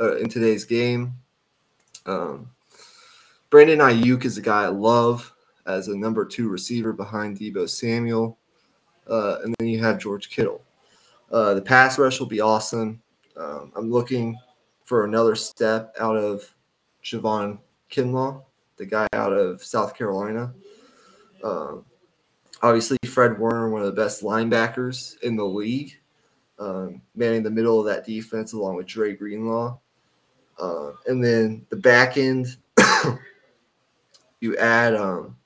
Uh, 0.00 0.16
in 0.16 0.28
today's 0.28 0.64
game, 0.64 1.14
um, 2.04 2.50
Brandon 3.48 3.78
Aiyuk 3.78 4.24
is 4.26 4.36
a 4.36 4.42
guy 4.42 4.64
I 4.64 4.68
love 4.68 5.32
as 5.64 5.88
a 5.88 5.96
number 5.96 6.24
two 6.24 6.48
receiver 6.48 6.92
behind 6.92 7.38
Deebo 7.38 7.68
Samuel, 7.68 8.38
uh, 9.08 9.38
and 9.42 9.54
then 9.58 9.68
you 9.68 9.82
have 9.82 9.98
George 9.98 10.28
Kittle. 10.28 10.62
Uh, 11.32 11.54
the 11.54 11.62
pass 11.62 11.98
rush 11.98 12.20
will 12.20 12.26
be 12.26 12.40
awesome. 12.40 13.00
Um, 13.36 13.72
I'm 13.74 13.90
looking 13.90 14.38
for 14.84 15.04
another 15.04 15.34
step 15.34 15.94
out 15.98 16.16
of 16.16 16.54
Javon 17.02 17.58
Kinlaw, 17.90 18.42
the 18.76 18.86
guy 18.86 19.06
out 19.12 19.32
of 19.32 19.62
South 19.64 19.94
Carolina. 19.94 20.52
Um, 21.42 21.84
obviously, 22.62 22.98
Fred 23.06 23.38
Warner, 23.38 23.70
one 23.70 23.82
of 23.82 23.86
the 23.86 24.00
best 24.00 24.22
linebackers 24.22 25.20
in 25.22 25.36
the 25.36 25.44
league, 25.44 25.98
um, 26.58 27.00
manning 27.14 27.42
the 27.42 27.50
middle 27.50 27.78
of 27.78 27.86
that 27.86 28.06
defense 28.06 28.52
along 28.52 28.76
with 28.76 28.86
Dre 28.86 29.14
Greenlaw. 29.14 29.78
Uh, 30.58 30.92
and 31.06 31.22
then 31.22 31.66
the 31.68 31.76
back 31.76 32.16
end, 32.16 32.56
you 34.40 34.56
add 34.56 34.94
um, 34.94 35.36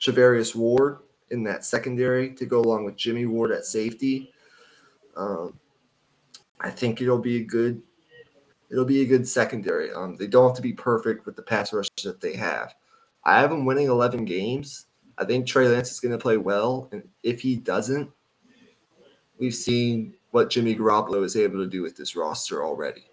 Charvarius 0.00 0.54
Ward 0.54 0.98
in 1.30 1.42
that 1.44 1.64
secondary 1.64 2.32
to 2.34 2.46
go 2.46 2.60
along 2.60 2.84
with 2.84 2.96
Jimmy 2.96 3.26
Ward 3.26 3.50
at 3.50 3.64
safety. 3.64 4.32
Um, 5.16 5.58
I 6.60 6.70
think 6.70 7.00
it'll 7.00 7.18
be 7.18 7.38
a 7.38 7.44
good 7.44 7.82
it'll 8.72 8.84
be 8.84 9.02
a 9.02 9.06
good 9.06 9.28
secondary. 9.28 9.92
Um, 9.92 10.16
they 10.16 10.26
don't 10.26 10.48
have 10.48 10.56
to 10.56 10.62
be 10.62 10.72
perfect 10.72 11.26
with 11.26 11.36
the 11.36 11.42
pass 11.42 11.72
rush 11.72 11.88
that 12.02 12.20
they 12.20 12.34
have. 12.34 12.74
I 13.24 13.38
have 13.38 13.50
them 13.50 13.66
winning 13.66 13.86
11 13.86 14.24
games. 14.24 14.86
I 15.18 15.24
think 15.24 15.46
Trey 15.46 15.68
Lance 15.68 15.92
is 15.92 16.00
going 16.00 16.12
to 16.12 16.18
play 16.18 16.38
well, 16.38 16.88
and 16.90 17.06
if 17.22 17.40
he 17.40 17.54
doesn't, 17.54 18.10
we've 19.38 19.54
seen 19.54 20.14
what 20.30 20.50
Jimmy 20.50 20.74
Garoppolo 20.74 21.22
is 21.22 21.36
able 21.36 21.58
to 21.58 21.68
do 21.68 21.82
with 21.82 21.96
this 21.96 22.16
roster 22.16 22.64
already. 22.64 23.04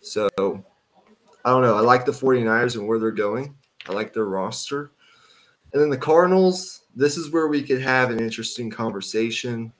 So 0.00 0.28
I 0.36 1.50
don't 1.50 1.62
know. 1.62 1.76
I 1.76 1.80
like 1.80 2.04
the 2.04 2.12
49ers 2.12 2.76
and 2.76 2.86
where 2.86 2.98
they're 2.98 3.12
going. 3.12 3.54
I 3.88 3.92
like 3.92 4.12
their 4.12 4.24
roster. 4.24 4.90
And 5.72 5.80
then 5.80 5.90
the 5.90 5.96
Cardinals, 5.96 6.82
this 6.96 7.16
is 7.16 7.30
where 7.30 7.46
we 7.46 7.62
could 7.62 7.80
have 7.80 8.10
an 8.10 8.18
interesting 8.18 8.70
conversation. 8.70 9.72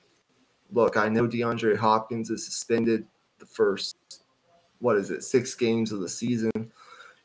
Look, 0.71 0.95
I 0.95 1.09
know 1.09 1.27
DeAndre 1.27 1.77
Hopkins 1.77 2.29
is 2.29 2.45
suspended 2.45 3.05
the 3.39 3.45
first, 3.45 4.20
what 4.81 4.97
is 4.97 5.11
it, 5.11 5.23
six 5.23 5.55
games 5.55 5.91
of 5.91 6.01
the 6.01 6.09
season. 6.09 6.51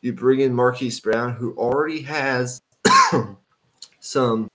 You 0.03 0.13
bring 0.13 0.41
in 0.41 0.55
Marquise 0.55 1.01
Brown, 1.01 1.33
who 1.33 1.55
already 1.57 2.03
has 2.03 2.61
some 4.01 4.49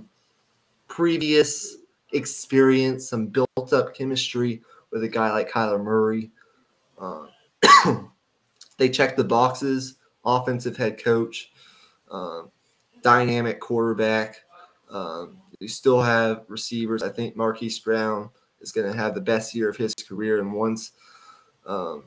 previous 0.88 1.78
experience, 2.14 3.10
some 3.10 3.28
built 3.28 3.74
up 3.74 3.93
chemistry 3.93 4.62
with 4.91 5.04
a 5.04 5.10
guy 5.10 5.32
like 5.32 5.52
Kyler 5.52 5.84
Murray. 5.84 6.32
Uh, 6.99 7.26
they 8.78 8.89
check 8.89 9.16
the 9.16 9.24
boxes 9.24 9.97
offensive 10.26 10.78
head 10.78 11.04
coach, 11.04 11.52
um, 12.10 12.52
dynamic 13.02 13.60
quarterback. 13.60 14.41
Um, 14.89 15.38
you 15.60 15.68
still 15.68 16.02
have 16.02 16.43
receivers. 16.47 17.04
I 17.04 17.10
think 17.10 17.36
Marquise 17.36 17.80
Brown 17.80 18.30
is 18.62 18.72
going 18.72 18.91
to 18.91 18.97
have 18.97 19.16
the 19.16 19.22
best 19.22 19.56
year 19.56 19.70
of 19.70 19.78
his 19.78 19.93
career. 19.95 20.39
And 20.39 20.54
once 20.54 20.91
um, 21.66 22.04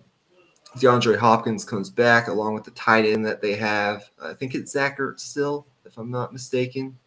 DeAndre 0.77 1.17
Hopkins 1.17 1.65
comes 1.65 1.89
back, 1.89 2.29
along 2.29 2.55
with 2.55 2.65
the 2.65 2.73
tight 2.73 3.05
end 3.05 3.25
that 3.25 3.41
they 3.41 3.55
have, 3.55 4.11
I 4.21 4.35
think 4.35 4.55
it's 4.55 4.73
Zach 4.73 4.99
Ertz 4.99 5.21
still, 5.21 5.67
if 5.85 5.97
I'm 5.99 6.11
not 6.11 6.33
mistaken. 6.33 6.99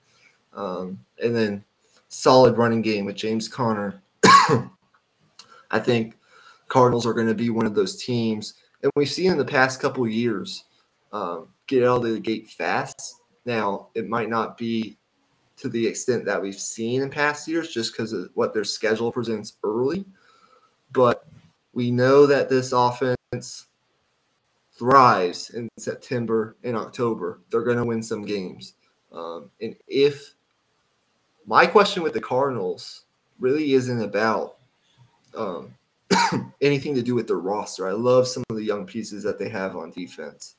Um, 0.54 1.00
and 1.22 1.36
then 1.36 1.64
solid 2.08 2.58
running 2.58 2.82
game 2.82 3.06
with 3.06 3.16
James 3.16 3.50
Conner. 3.50 4.02
I 4.24 5.80
think 5.80 6.18
Cardinals 6.70 7.06
are 7.06 7.14
going 7.14 7.28
to 7.28 7.36
be 7.36 7.50
one 7.50 7.66
of 7.66 7.76
those 7.76 8.02
teams, 8.02 8.54
and 8.84 8.92
we've 8.96 9.10
seen 9.10 9.32
in 9.32 9.38
the 9.38 9.46
past 9.46 9.82
couple 9.82 10.08
years 10.08 10.64
um, 11.12 11.50
get 11.68 11.84
out 11.84 11.98
of 11.98 12.04
the 12.04 12.20
gate 12.20 12.50
fast. 12.50 13.22
Now 13.46 13.90
it 13.96 14.08
might 14.08 14.30
not 14.30 14.58
be 14.58 14.98
to 15.58 15.70
the 15.70 15.86
extent 15.86 16.24
that 16.26 16.42
we've 16.42 16.60
seen 16.60 17.02
in 17.02 17.10
past 17.10 17.48
years, 17.48 17.70
just 17.70 17.92
because 17.92 18.14
of 18.14 18.30
what 18.36 18.54
their 18.54 18.64
schedule 18.64 19.12
presents 19.12 19.58
early, 19.64 20.06
but 20.94 21.28
we 21.74 21.92
know 21.92 22.26
that 22.26 22.50
this 22.50 22.72
offense 22.72 23.17
thrives 24.72 25.50
in 25.52 25.68
September 25.78 26.56
and 26.64 26.78
October. 26.78 27.42
They're 27.50 27.64
going 27.64 27.78
to 27.78 27.86
win 27.86 28.02
some 28.02 28.24
games. 28.24 28.74
Um, 29.12 29.50
and 29.62 29.76
if 29.88 30.36
my 31.46 31.66
question 31.66 32.04
with 32.04 32.14
the 32.14 32.22
Cardinals 32.22 33.06
really 33.40 33.74
isn't 33.74 34.02
about 34.02 34.58
um, 35.36 35.74
anything 36.62 36.96
to 36.96 37.02
do 37.02 37.16
with 37.16 37.28
their 37.28 37.38
roster. 37.38 37.88
I 37.88 37.94
love 37.94 38.28
some 38.28 38.44
of 38.50 38.56
the 38.56 38.64
young 38.64 38.86
pieces 38.86 39.24
that 39.24 39.38
they 39.38 39.50
have 39.50 39.76
on 39.76 39.92
defense, 39.92 40.56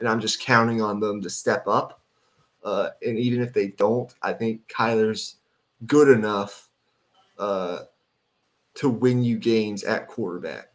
and 0.00 0.08
I'm 0.08 0.20
just 0.20 0.40
counting 0.40 0.82
on 0.82 1.00
them 1.00 1.22
to 1.22 1.30
step 1.30 1.66
up. 1.66 2.00
Uh, 2.64 2.90
and 3.06 3.18
even 3.18 3.40
if 3.40 3.52
they 3.52 3.68
don't, 3.68 4.12
I 4.22 4.32
think 4.32 4.68
Kyler's 4.68 5.36
good 5.86 6.08
enough 6.08 6.68
uh, 7.38 7.80
to 8.74 8.88
win 8.90 9.22
you 9.22 9.38
games 9.38 9.84
at 9.84 10.08
quarterback. 10.08 10.68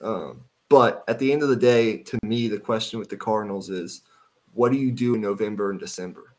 Um, 0.00 0.42
but 0.70 1.04
at 1.06 1.18
the 1.18 1.30
end 1.30 1.42
of 1.42 1.50
the 1.50 1.56
day, 1.56 1.98
to 1.98 2.18
me, 2.24 2.48
the 2.48 2.58
question 2.58 2.98
with 2.98 3.10
the 3.10 3.16
Cardinals 3.16 3.68
is, 3.68 4.02
what 4.54 4.72
do 4.72 4.78
you 4.78 4.90
do 4.90 5.14
in 5.14 5.20
November 5.20 5.70
and 5.70 5.78
December 5.78 6.34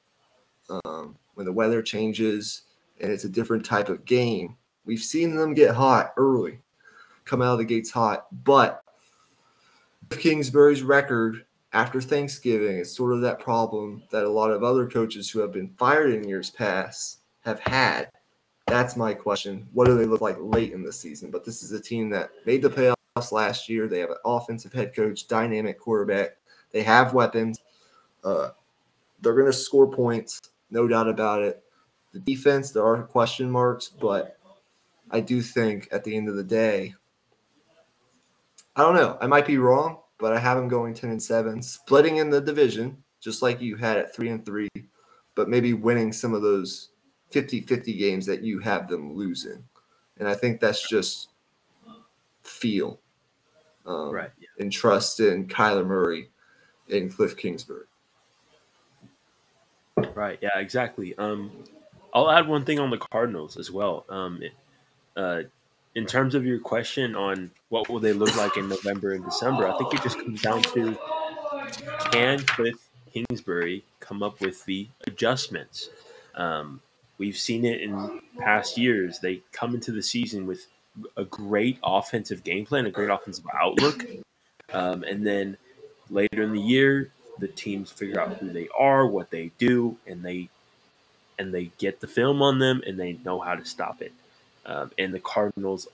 um, 0.85 1.15
when 1.35 1.45
the 1.45 1.53
weather 1.53 1.83
changes? 1.83 2.63
and 3.01 3.11
it's 3.11 3.25
a 3.25 3.29
different 3.29 3.65
type 3.65 3.89
of 3.89 4.05
game. 4.05 4.55
We've 4.85 5.01
seen 5.01 5.35
them 5.35 5.53
get 5.53 5.75
hot 5.75 6.13
early, 6.17 6.59
come 7.25 7.41
out 7.41 7.53
of 7.53 7.57
the 7.59 7.65
gates 7.65 7.91
hot, 7.91 8.27
but 8.43 8.83
Kingsbury's 10.09 10.83
record 10.83 11.45
after 11.73 12.01
Thanksgiving 12.01 12.77
is 12.77 12.93
sort 12.93 13.13
of 13.13 13.21
that 13.21 13.39
problem 13.39 14.03
that 14.11 14.23
a 14.23 14.29
lot 14.29 14.51
of 14.51 14.63
other 14.63 14.87
coaches 14.87 15.29
who 15.29 15.39
have 15.39 15.51
been 15.51 15.73
fired 15.77 16.13
in 16.13 16.27
years 16.27 16.49
past 16.49 17.19
have 17.41 17.59
had. 17.59 18.09
That's 18.67 18.95
my 18.95 19.13
question. 19.13 19.67
What 19.73 19.85
do 19.85 19.97
they 19.97 20.05
look 20.05 20.21
like 20.21 20.37
late 20.39 20.73
in 20.73 20.83
the 20.83 20.93
season? 20.93 21.31
But 21.31 21.43
this 21.43 21.63
is 21.63 21.71
a 21.71 21.79
team 21.79 22.09
that 22.09 22.31
made 22.45 22.61
the 22.61 22.69
playoffs 22.69 22.95
last 23.31 23.67
year. 23.67 23.87
They 23.87 23.99
have 23.99 24.09
an 24.09 24.17
offensive 24.23 24.71
head 24.71 24.95
coach, 24.95 25.27
dynamic 25.27 25.79
quarterback. 25.79 26.37
They 26.71 26.83
have 26.83 27.13
weapons. 27.13 27.59
Uh, 28.23 28.49
they're 29.21 29.33
going 29.33 29.47
to 29.47 29.53
score 29.53 29.91
points, 29.91 30.39
no 30.69 30.87
doubt 30.87 31.09
about 31.09 31.41
it. 31.41 31.61
The 32.13 32.19
defense, 32.19 32.71
there 32.71 32.85
are 32.85 33.03
question 33.03 33.51
marks, 33.51 33.89
but 33.89 34.37
I 35.11 35.19
do 35.19 35.41
think 35.41 35.89
at 35.91 36.03
the 36.03 36.15
end 36.15 36.29
of 36.29 36.35
the 36.35 36.43
day, 36.43 36.95
I 38.75 38.83
don't 38.83 38.95
know. 38.95 39.17
I 39.19 39.27
might 39.27 39.45
be 39.45 39.57
wrong, 39.57 39.99
but 40.17 40.33
I 40.33 40.39
have 40.39 40.57
them 40.57 40.69
going 40.69 40.93
10 40.93 41.09
and 41.09 41.21
7, 41.21 41.61
splitting 41.61 42.17
in 42.17 42.29
the 42.29 42.39
division, 42.39 42.97
just 43.19 43.41
like 43.41 43.59
you 43.59 43.75
had 43.75 43.97
at 43.97 44.15
3 44.15 44.29
and 44.29 44.45
3, 44.45 44.69
but 45.35 45.49
maybe 45.49 45.73
winning 45.73 46.13
some 46.13 46.33
of 46.33 46.41
those 46.41 46.91
50 47.31 47.61
50 47.61 47.93
games 47.93 48.25
that 48.25 48.41
you 48.41 48.59
have 48.59 48.87
them 48.87 49.13
losing. 49.13 49.63
And 50.17 50.27
I 50.27 50.33
think 50.33 50.59
that's 50.59 50.87
just 50.87 51.30
feel 52.51 52.99
um, 53.85 54.11
right. 54.11 54.31
and 54.59 54.71
trust 54.71 55.19
in 55.19 55.47
Kyler 55.47 55.85
Murray 55.85 56.29
and 56.91 57.13
Cliff 57.13 57.35
Kingsbury. 57.37 57.85
Right. 60.15 60.39
Yeah, 60.41 60.57
exactly. 60.57 61.15
Um, 61.17 61.51
I'll 62.13 62.29
add 62.29 62.47
one 62.47 62.65
thing 62.65 62.79
on 62.79 62.89
the 62.89 62.97
Cardinals 62.97 63.57
as 63.57 63.71
well. 63.71 64.05
Um, 64.09 64.41
it, 64.41 64.51
uh, 65.15 65.43
in 65.95 66.05
terms 66.05 66.35
of 66.35 66.45
your 66.45 66.59
question 66.59 67.15
on 67.15 67.51
what 67.69 67.89
will 67.89 67.99
they 67.99 68.13
look 68.13 68.35
like 68.37 68.57
in 68.57 68.69
November 68.69 69.13
and 69.13 69.23
December, 69.25 69.67
I 69.67 69.77
think 69.77 69.93
it 69.93 70.01
just 70.01 70.17
comes 70.17 70.41
down 70.41 70.61
to 70.63 70.97
can 72.11 72.39
Cliff 72.39 72.75
Kingsbury 73.13 73.83
come 73.99 74.23
up 74.23 74.39
with 74.41 74.63
the 74.65 74.87
adjustments? 75.07 75.89
Um, 76.35 76.81
we've 77.17 77.37
seen 77.37 77.65
it 77.65 77.81
in 77.81 78.21
past 78.39 78.77
years. 78.77 79.19
They 79.19 79.41
come 79.51 79.75
into 79.75 79.91
the 79.91 80.01
season 80.01 80.47
with 80.47 80.67
a 81.17 81.25
great 81.25 81.79
offensive 81.83 82.43
game 82.43 82.65
plan, 82.65 82.85
a 82.85 82.91
great 82.91 83.09
offensive 83.09 83.45
outlook, 83.53 84.05
um, 84.73 85.03
and 85.03 85.25
then 85.25 85.57
later 86.09 86.43
in 86.43 86.53
the 86.53 86.61
year, 86.61 87.11
the 87.39 87.47
teams 87.47 87.91
figure 87.91 88.19
out 88.19 88.37
who 88.37 88.49
they 88.51 88.67
are, 88.77 89.07
what 89.07 89.29
they 89.31 89.51
do, 89.57 89.97
and 90.05 90.23
they 90.23 90.49
and 91.39 91.53
they 91.53 91.71
get 91.79 91.99
the 91.99 92.07
film 92.07 92.41
on 92.41 92.59
them 92.59 92.83
and 92.85 92.99
they 92.99 93.13
know 93.25 93.39
how 93.39 93.55
to 93.55 93.65
stop 93.65 94.01
it. 94.01 94.13
Um, 94.65 94.91
and 94.99 95.11
the 95.11 95.19
Cardinals 95.19 95.87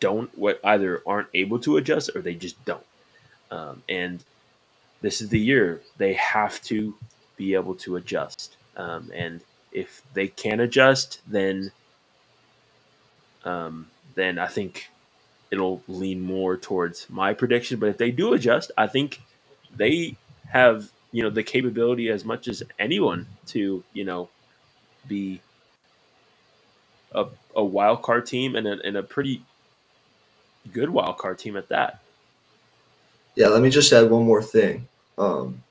don't 0.00 0.36
what 0.36 0.60
either 0.64 1.02
aren't 1.06 1.28
able 1.32 1.58
to 1.60 1.78
adjust 1.78 2.10
or 2.14 2.20
they 2.20 2.34
just 2.34 2.62
don't. 2.64 2.84
Um, 3.50 3.82
and 3.88 4.22
this 5.00 5.20
is 5.20 5.30
the 5.30 5.40
year 5.40 5.80
they 5.96 6.12
have 6.14 6.60
to 6.64 6.94
be 7.36 7.54
able 7.54 7.74
to 7.76 7.96
adjust. 7.96 8.56
Um, 8.76 9.10
and 9.14 9.40
if 9.72 10.02
they 10.12 10.28
can't 10.28 10.60
adjust, 10.60 11.20
then 11.26 11.72
um, 13.44 13.88
then 14.14 14.38
I 14.38 14.46
think 14.46 14.90
it'll 15.50 15.82
lean 15.88 16.20
more 16.20 16.56
towards 16.56 17.08
my 17.10 17.34
prediction. 17.34 17.78
But 17.78 17.90
if 17.90 17.98
they 17.98 18.10
do 18.10 18.34
adjust, 18.34 18.72
I 18.76 18.86
think 18.86 19.20
they 19.76 20.16
have 20.48 20.90
you 21.12 21.22
know 21.22 21.30
the 21.30 21.42
capability 21.42 22.08
as 22.08 22.24
much 22.24 22.48
as 22.48 22.62
anyone 22.78 23.26
to 23.46 23.82
you 23.92 24.04
know 24.04 24.28
be 25.06 25.40
a, 27.12 27.26
a 27.54 27.64
wild 27.64 28.02
card 28.02 28.26
team 28.26 28.56
and 28.56 28.66
a, 28.66 28.78
and 28.84 28.96
a 28.96 29.02
pretty 29.02 29.42
good 30.72 30.90
wild 30.90 31.18
card 31.18 31.38
team 31.38 31.56
at 31.56 31.68
that. 31.68 32.00
Yeah, 33.36 33.48
let 33.48 33.62
me 33.62 33.70
just 33.70 33.92
add 33.92 34.10
one 34.10 34.24
more 34.24 34.42
thing. 34.42 34.88
Um, 35.18 35.62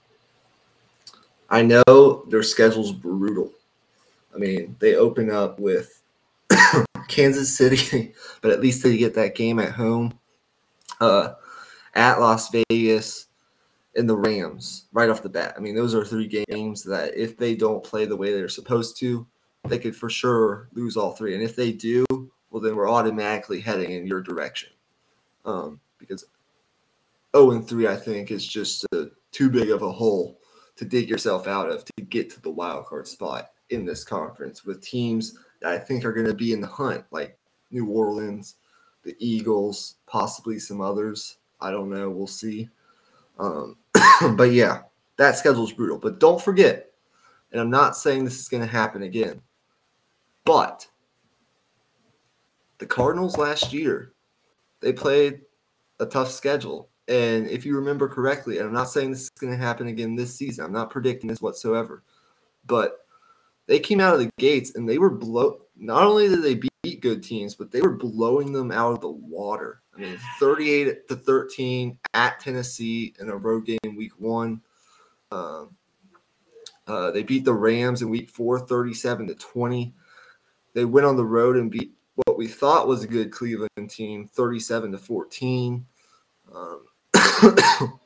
I 1.49 1.61
know 1.61 2.25
their 2.29 2.43
schedule's 2.43 2.91
brutal. 2.91 3.51
I 4.33 4.37
mean, 4.37 4.75
they 4.79 4.95
open 4.95 5.29
up 5.29 5.59
with 5.59 6.01
Kansas 7.07 7.55
City, 7.55 8.13
but 8.41 8.51
at 8.51 8.61
least 8.61 8.83
they 8.83 8.97
get 8.97 9.13
that 9.15 9.35
game 9.35 9.59
at 9.59 9.71
home. 9.71 10.17
Uh, 10.99 11.33
at 11.95 12.19
Las 12.19 12.49
Vegas, 12.49 13.27
and 13.95 14.09
the 14.09 14.17
Rams 14.17 14.85
right 14.91 15.09
off 15.09 15.21
the 15.21 15.29
bat. 15.29 15.53
I 15.55 15.59
mean, 15.59 15.75
those 15.75 15.93
are 15.93 16.03
three 16.03 16.27
games 16.27 16.83
that 16.83 17.15
if 17.15 17.37
they 17.37 17.55
don't 17.55 17.83
play 17.83 18.05
the 18.05 18.17
way 18.17 18.33
they're 18.33 18.49
supposed 18.49 18.97
to, 18.99 19.27
they 19.67 19.79
could 19.79 19.95
for 19.95 20.09
sure 20.09 20.69
lose 20.73 20.97
all 20.97 21.11
three. 21.11 21.35
And 21.35 21.43
if 21.43 21.55
they 21.55 21.71
do, 21.71 22.05
well, 22.09 22.61
then 22.61 22.75
we're 22.75 22.89
automatically 22.89 23.61
heading 23.61 23.91
in 23.91 24.07
your 24.07 24.21
direction. 24.21 24.69
Um, 25.45 25.79
because 25.99 26.25
0 27.35 27.51
and 27.51 27.67
3, 27.67 27.87
I 27.87 27.95
think, 27.95 28.31
is 28.31 28.45
just 28.45 28.85
a, 28.93 29.07
too 29.31 29.49
big 29.49 29.69
of 29.69 29.81
a 29.81 29.91
hole 29.91 30.39
to 30.75 30.85
dig 30.85 31.09
yourself 31.09 31.47
out 31.47 31.69
of 31.69 31.85
to 31.85 32.03
get 32.03 32.29
to 32.31 32.41
the 32.41 32.49
wild 32.49 32.85
card 32.85 33.07
spot 33.07 33.51
in 33.69 33.85
this 33.85 34.03
conference 34.03 34.65
with 34.65 34.81
teams 34.81 35.37
I 35.63 35.77
think 35.77 36.05
are 36.05 36.13
going 36.13 36.27
to 36.27 36.33
be 36.33 36.53
in 36.53 36.61
the 36.61 36.67
hunt, 36.67 37.05
like 37.11 37.37
New 37.71 37.87
Orleans, 37.87 38.55
the 39.03 39.15
Eagles, 39.19 39.95
possibly 40.05 40.59
some 40.59 40.81
others. 40.81 41.37
I 41.61 41.71
don't 41.71 41.89
know. 41.89 42.09
We'll 42.09 42.27
see. 42.27 42.69
Um, 43.39 43.77
but 44.35 44.51
yeah, 44.51 44.83
that 45.17 45.37
schedule 45.37 45.65
is 45.65 45.71
brutal. 45.71 45.97
But 45.97 46.19
don't 46.19 46.41
forget, 46.41 46.91
and 47.51 47.61
I'm 47.61 47.69
not 47.69 47.95
saying 47.95 48.25
this 48.25 48.39
is 48.39 48.49
going 48.49 48.63
to 48.63 48.67
happen 48.67 49.03
again, 49.03 49.41
but 50.45 50.87
the 52.79 52.85
Cardinals 52.85 53.37
last 53.37 53.71
year, 53.71 54.13
they 54.81 54.91
played 54.91 55.41
a 55.99 56.05
tough 56.05 56.29
schedule. 56.29 56.89
And 57.07 57.47
if 57.49 57.65
you 57.65 57.75
remember 57.75 58.07
correctly, 58.07 58.57
and 58.57 58.67
I'm 58.67 58.73
not 58.73 58.89
saying 58.89 59.11
this 59.11 59.23
is 59.23 59.29
going 59.29 59.53
to 59.53 59.57
happen 59.63 59.87
again 59.87 60.15
this 60.15 60.35
season, 60.35 60.65
I'm 60.65 60.73
not 60.73 60.89
predicting 60.89 61.29
this 61.29 61.41
whatsoever, 61.41 62.03
but 62.65 63.02
they 63.67 63.79
came 63.79 63.99
out 63.99 64.13
of 64.13 64.19
the 64.19 64.29
gates 64.37 64.75
and 64.75 64.87
they 64.87 64.97
were 64.97 65.09
blow. 65.09 65.59
Not 65.75 66.03
only 66.03 66.29
did 66.29 66.43
they 66.43 66.55
beat 66.83 67.01
good 67.01 67.23
teams, 67.23 67.55
but 67.55 67.71
they 67.71 67.81
were 67.81 67.95
blowing 67.95 68.51
them 68.51 68.71
out 68.71 68.93
of 68.93 69.01
the 69.01 69.09
water. 69.09 69.81
I 69.95 69.99
mean, 69.99 70.19
38 70.39 71.07
to 71.07 71.15
13 71.15 71.97
at 72.13 72.39
Tennessee 72.39 73.13
in 73.19 73.29
a 73.29 73.35
road 73.35 73.65
game 73.65 73.95
week 73.95 74.19
one. 74.19 74.61
Um, 75.31 75.75
uh, 76.87 77.11
they 77.11 77.23
beat 77.23 77.45
the 77.45 77.53
Rams 77.53 78.01
in 78.01 78.09
week 78.09 78.29
four, 78.29 78.59
37 78.59 79.27
to 79.27 79.35
20. 79.35 79.93
They 80.73 80.85
went 80.85 81.05
on 81.05 81.15
the 81.15 81.25
road 81.25 81.55
and 81.57 81.71
beat 81.71 81.93
what 82.15 82.37
we 82.37 82.47
thought 82.47 82.87
was 82.87 83.03
a 83.03 83.07
good 83.07 83.31
Cleveland 83.31 83.89
team, 83.89 84.27
37 84.27 84.91
to 84.91 84.97
14. 84.97 85.85
Um, 86.53 86.85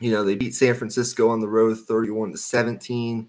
you 0.00 0.10
know, 0.10 0.24
they 0.24 0.34
beat 0.34 0.54
San 0.54 0.74
Francisco 0.74 1.28
on 1.28 1.40
the 1.40 1.48
road, 1.48 1.78
31 1.78 2.32
to 2.32 2.38
17. 2.38 3.28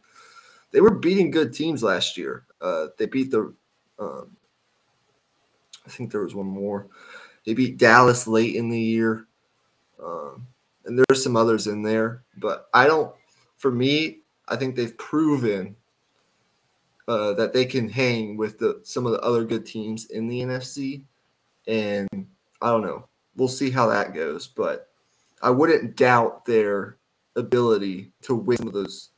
They 0.75 0.81
were 0.81 0.91
beating 0.91 1.31
good 1.31 1.53
teams 1.53 1.81
last 1.81 2.17
year. 2.17 2.43
Uh, 2.59 2.87
they 2.97 3.05
beat 3.05 3.31
the, 3.31 3.53
um, 3.97 4.35
I 5.85 5.89
think 5.89 6.11
there 6.11 6.19
was 6.19 6.35
one 6.35 6.47
more. 6.47 6.87
They 7.45 7.53
beat 7.53 7.77
Dallas 7.77 8.27
late 8.27 8.57
in 8.57 8.67
the 8.67 8.77
year. 8.77 9.25
Um, 10.03 10.45
and 10.83 10.99
there's 10.99 11.23
some 11.23 11.37
others 11.37 11.67
in 11.67 11.81
there, 11.81 12.23
but 12.39 12.67
I 12.73 12.87
don't, 12.87 13.15
for 13.55 13.71
me, 13.71 14.19
I 14.49 14.57
think 14.57 14.75
they've 14.75 14.97
proven 14.97 15.77
uh, 17.07 17.31
that 17.35 17.53
they 17.53 17.63
can 17.63 17.87
hang 17.87 18.35
with 18.35 18.59
the 18.59 18.81
some 18.83 19.05
of 19.05 19.13
the 19.13 19.21
other 19.21 19.45
good 19.45 19.65
teams 19.65 20.07
in 20.07 20.27
the 20.27 20.41
NFC. 20.41 21.05
And 21.67 22.09
I 22.61 22.69
don't 22.69 22.83
know. 22.83 23.07
We'll 23.37 23.47
see 23.47 23.69
how 23.69 23.87
that 23.87 24.13
goes, 24.13 24.45
but 24.45 24.89
I 25.41 25.51
wouldn't 25.51 25.95
doubt 25.95 26.43
their 26.43 26.97
ability 27.37 28.11
to 28.23 28.35
win 28.35 28.57
some 28.57 28.67
of 28.67 28.73
those 28.73 29.11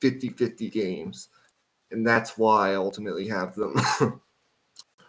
50-50 0.00 0.70
games. 0.70 1.28
And 1.90 2.06
that's 2.06 2.38
why 2.38 2.70
I 2.70 2.74
ultimately 2.76 3.28
have 3.28 3.54
them 3.54 3.74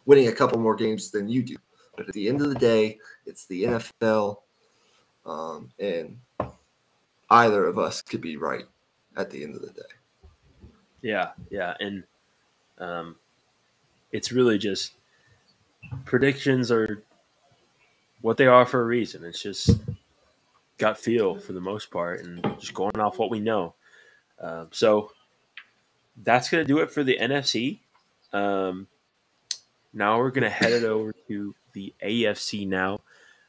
winning 0.05 0.27
a 0.27 0.33
couple 0.33 0.59
more 0.59 0.75
games 0.75 1.11
than 1.11 1.29
you 1.29 1.43
do. 1.43 1.55
But 1.95 2.07
at 2.07 2.13
the 2.13 2.27
end 2.27 2.41
of 2.41 2.49
the 2.49 2.59
day, 2.59 2.97
it's 3.25 3.45
the 3.45 3.63
NFL. 3.63 4.37
Um, 5.25 5.71
and 5.79 6.17
either 7.29 7.65
of 7.65 7.77
us 7.77 8.01
could 8.01 8.21
be 8.21 8.37
right 8.37 8.65
at 9.17 9.29
the 9.29 9.43
end 9.43 9.55
of 9.55 9.61
the 9.61 9.71
day. 9.71 10.67
Yeah, 11.01 11.31
yeah, 11.49 11.75
and 11.79 12.03
um, 12.77 13.15
it's 14.11 14.31
really 14.31 14.57
just 14.57 14.93
predictions 16.05 16.71
are 16.71 17.03
what 18.21 18.37
they 18.37 18.47
are 18.47 18.65
for 18.65 18.81
a 18.81 18.85
reason. 18.85 19.23
It's 19.23 19.41
just 19.41 19.79
gut 20.77 20.97
feel 20.97 21.39
for 21.39 21.53
the 21.53 21.61
most 21.61 21.89
part, 21.89 22.23
and 22.23 22.43
just 22.59 22.73
going 22.73 22.99
off 22.99 23.17
what 23.17 23.31
we 23.31 23.39
know. 23.39 23.73
Um, 24.41 24.67
so 24.71 25.11
that's 26.17 26.49
gonna 26.49 26.65
do 26.65 26.79
it 26.79 26.91
for 26.91 27.03
the 27.03 27.17
NFC. 27.19 27.79
Um, 28.33 28.87
now 29.93 30.17
we're 30.17 30.31
gonna 30.31 30.49
head 30.49 30.71
it 30.71 30.83
over 30.83 31.13
to 31.27 31.55
the 31.73 31.93
AFC 32.03 32.67
now, 32.67 33.01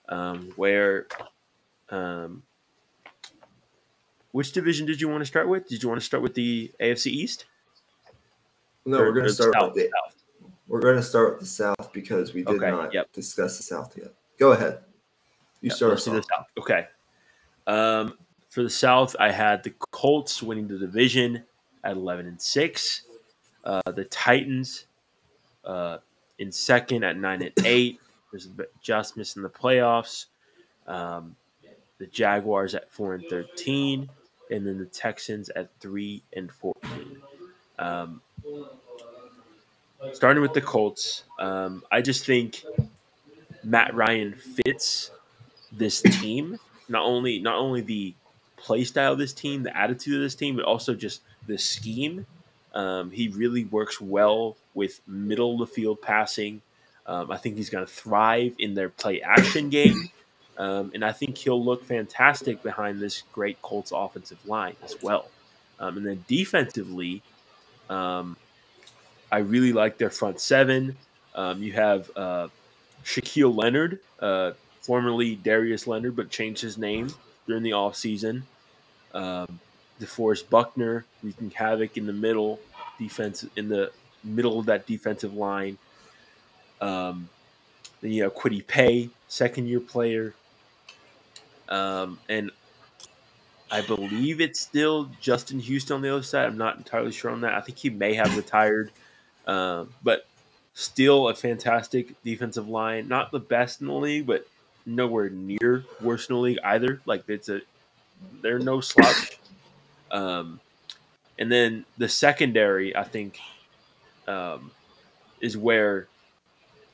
um, 0.08 0.52
where 0.56 1.06
um, 1.90 2.42
which 4.32 4.52
division 4.52 4.86
did 4.86 5.00
you 5.00 5.08
want 5.08 5.20
to 5.20 5.26
start 5.26 5.48
with? 5.48 5.68
Did 5.68 5.82
you 5.82 5.88
want 5.88 6.00
to 6.00 6.04
start 6.04 6.22
with 6.22 6.34
the 6.34 6.72
AFC 6.80 7.06
East? 7.06 7.44
No, 8.84 8.98
or, 8.98 9.04
we're 9.04 9.12
going 9.12 9.26
to 9.26 9.32
start 9.32 9.54
South, 9.54 9.74
with 9.74 9.84
the 9.84 9.90
South. 9.90 10.22
We're 10.66 10.80
going 10.80 10.96
to 10.96 11.02
start 11.02 11.34
with 11.34 11.40
the 11.40 11.46
South 11.46 11.92
because 11.92 12.32
we 12.32 12.42
did 12.42 12.56
okay, 12.56 12.70
not 12.70 12.94
yep. 12.94 13.12
discuss 13.12 13.58
the 13.58 13.62
South 13.62 13.94
yet. 13.96 14.12
Go 14.38 14.52
ahead. 14.52 14.78
You 15.60 15.68
yep, 15.68 15.76
start 15.76 15.92
us 15.92 16.04
the 16.06 16.22
South. 16.22 16.46
Okay. 16.58 16.86
Um, 17.66 18.18
for 18.52 18.62
the 18.62 18.70
South, 18.70 19.16
I 19.18 19.32
had 19.32 19.62
the 19.62 19.70
Colts 19.92 20.42
winning 20.42 20.68
the 20.68 20.76
division 20.76 21.42
at 21.84 21.96
eleven 21.96 22.26
and 22.26 22.40
six. 22.40 23.00
Uh, 23.64 23.80
the 23.90 24.04
Titans 24.04 24.84
uh, 25.64 25.98
in 26.38 26.52
second 26.52 27.02
at 27.02 27.16
nine 27.16 27.40
and 27.40 27.52
eight. 27.64 27.98
There's 28.30 28.48
just 28.82 29.16
missing 29.16 29.42
the 29.42 29.48
playoffs. 29.48 30.26
Um, 30.86 31.34
the 31.96 32.06
Jaguars 32.08 32.74
at 32.74 32.92
four 32.92 33.14
and 33.14 33.24
thirteen 33.30 34.10
and 34.50 34.66
then 34.66 34.76
the 34.78 34.84
Texans 34.84 35.48
at 35.50 35.70
three 35.80 36.22
and 36.34 36.52
fourteen. 36.52 37.22
Um, 37.78 38.20
starting 40.12 40.42
with 40.42 40.52
the 40.52 40.60
Colts, 40.60 41.24
um, 41.38 41.82
I 41.90 42.02
just 42.02 42.26
think 42.26 42.64
Matt 43.64 43.94
Ryan 43.94 44.34
fits 44.34 45.10
this 45.72 46.02
team. 46.02 46.58
Not 46.90 47.04
only 47.04 47.38
not 47.38 47.56
only 47.56 47.80
the 47.80 48.14
play 48.62 48.84
style 48.84 49.12
of 49.12 49.18
this 49.18 49.32
team, 49.32 49.62
the 49.62 49.76
attitude 49.76 50.14
of 50.14 50.20
this 50.20 50.34
team, 50.34 50.56
but 50.56 50.64
also 50.64 50.94
just 50.94 51.22
the 51.46 51.58
scheme. 51.58 52.24
Um, 52.74 53.10
he 53.10 53.28
really 53.28 53.64
works 53.64 54.00
well 54.00 54.56
with 54.74 55.00
middle 55.06 55.54
of 55.54 55.58
the 55.58 55.66
field 55.66 56.00
passing. 56.00 56.62
Um, 57.06 57.30
I 57.30 57.36
think 57.36 57.56
he's 57.56 57.68
going 57.68 57.84
to 57.84 57.92
thrive 57.92 58.54
in 58.58 58.74
their 58.74 58.88
play 58.88 59.20
action 59.20 59.68
game. 59.68 60.10
Um, 60.56 60.92
and 60.94 61.04
I 61.04 61.12
think 61.12 61.36
he'll 61.36 61.62
look 61.62 61.84
fantastic 61.84 62.62
behind 62.62 63.00
this 63.00 63.22
great 63.32 63.60
Colts 63.62 63.90
offensive 63.94 64.38
line 64.46 64.76
as 64.84 64.96
well. 65.02 65.28
Um, 65.80 65.96
and 65.96 66.06
then 66.06 66.24
defensively, 66.28 67.22
um, 67.90 68.36
I 69.30 69.38
really 69.38 69.72
like 69.72 69.98
their 69.98 70.10
front 70.10 70.40
seven. 70.40 70.96
Um, 71.34 71.62
you 71.62 71.72
have 71.72 72.10
uh, 72.14 72.48
Shaquille 73.04 73.56
Leonard, 73.56 73.98
uh, 74.20 74.52
formerly 74.82 75.34
Darius 75.36 75.86
Leonard, 75.86 76.14
but 76.14 76.30
changed 76.30 76.62
his 76.62 76.78
name 76.78 77.12
during 77.46 77.62
the 77.62 77.70
offseason. 77.70 78.42
Um, 79.14 79.60
DeForest 80.00 80.48
Buckner 80.48 81.04
wreaking 81.22 81.50
havoc 81.50 81.96
in 81.96 82.06
the 82.06 82.12
middle 82.12 82.58
defense 82.98 83.44
in 83.56 83.68
the 83.68 83.92
middle 84.24 84.58
of 84.58 84.66
that 84.66 84.86
defensive 84.86 85.34
line. 85.34 85.78
Um, 86.80 87.28
then 88.00 88.12
you 88.12 88.24
have 88.24 88.34
Kwity 88.34 88.66
Paye, 88.66 89.10
second 89.28 89.68
year 89.68 89.80
player. 89.80 90.34
Um, 91.68 92.18
and 92.28 92.50
I 93.70 93.80
believe 93.80 94.40
it's 94.40 94.60
still 94.60 95.10
Justin 95.20 95.58
Houston 95.60 95.96
on 95.96 96.02
the 96.02 96.12
other 96.12 96.22
side. 96.22 96.46
I'm 96.46 96.58
not 96.58 96.76
entirely 96.76 97.12
sure 97.12 97.30
on 97.30 97.40
that. 97.42 97.54
I 97.54 97.60
think 97.60 97.78
he 97.78 97.88
may 97.88 98.14
have 98.14 98.36
retired, 98.36 98.90
uh, 99.46 99.86
but 100.02 100.26
still 100.74 101.28
a 101.28 101.34
fantastic 101.34 102.20
defensive 102.22 102.68
line. 102.68 103.08
Not 103.08 103.30
the 103.30 103.40
best 103.40 103.80
in 103.80 103.86
the 103.86 103.94
league, 103.94 104.26
but 104.26 104.46
nowhere 104.86 105.30
near 105.30 105.84
worse 106.00 106.28
in 106.28 106.34
the 106.34 106.40
league 106.40 106.58
either. 106.64 107.00
Like 107.06 107.28
it's 107.28 107.48
a 107.48 107.60
they're 108.40 108.58
no 108.58 108.80
slouch. 108.80 109.38
Um, 110.10 110.60
and 111.38 111.50
then 111.50 111.84
the 111.98 112.08
secondary, 112.08 112.94
I 112.94 113.04
think, 113.04 113.38
um, 114.28 114.70
is 115.40 115.56
where 115.56 116.06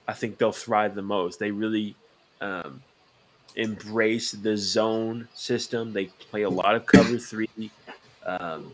I 0.06 0.14
think 0.14 0.38
they'll 0.38 0.52
thrive 0.52 0.94
the 0.94 1.02
most. 1.02 1.38
They 1.38 1.50
really 1.50 1.94
um, 2.40 2.82
embrace 3.56 4.32
the 4.32 4.56
zone 4.56 5.28
system. 5.34 5.92
They 5.92 6.06
play 6.06 6.42
a 6.42 6.50
lot 6.50 6.74
of 6.74 6.86
cover 6.86 7.18
three. 7.18 7.70
Um, 8.24 8.72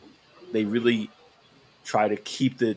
they 0.53 0.65
really 0.65 1.11
try 1.85 2.09
to 2.09 2.17
keep 2.17 2.59
the 2.59 2.77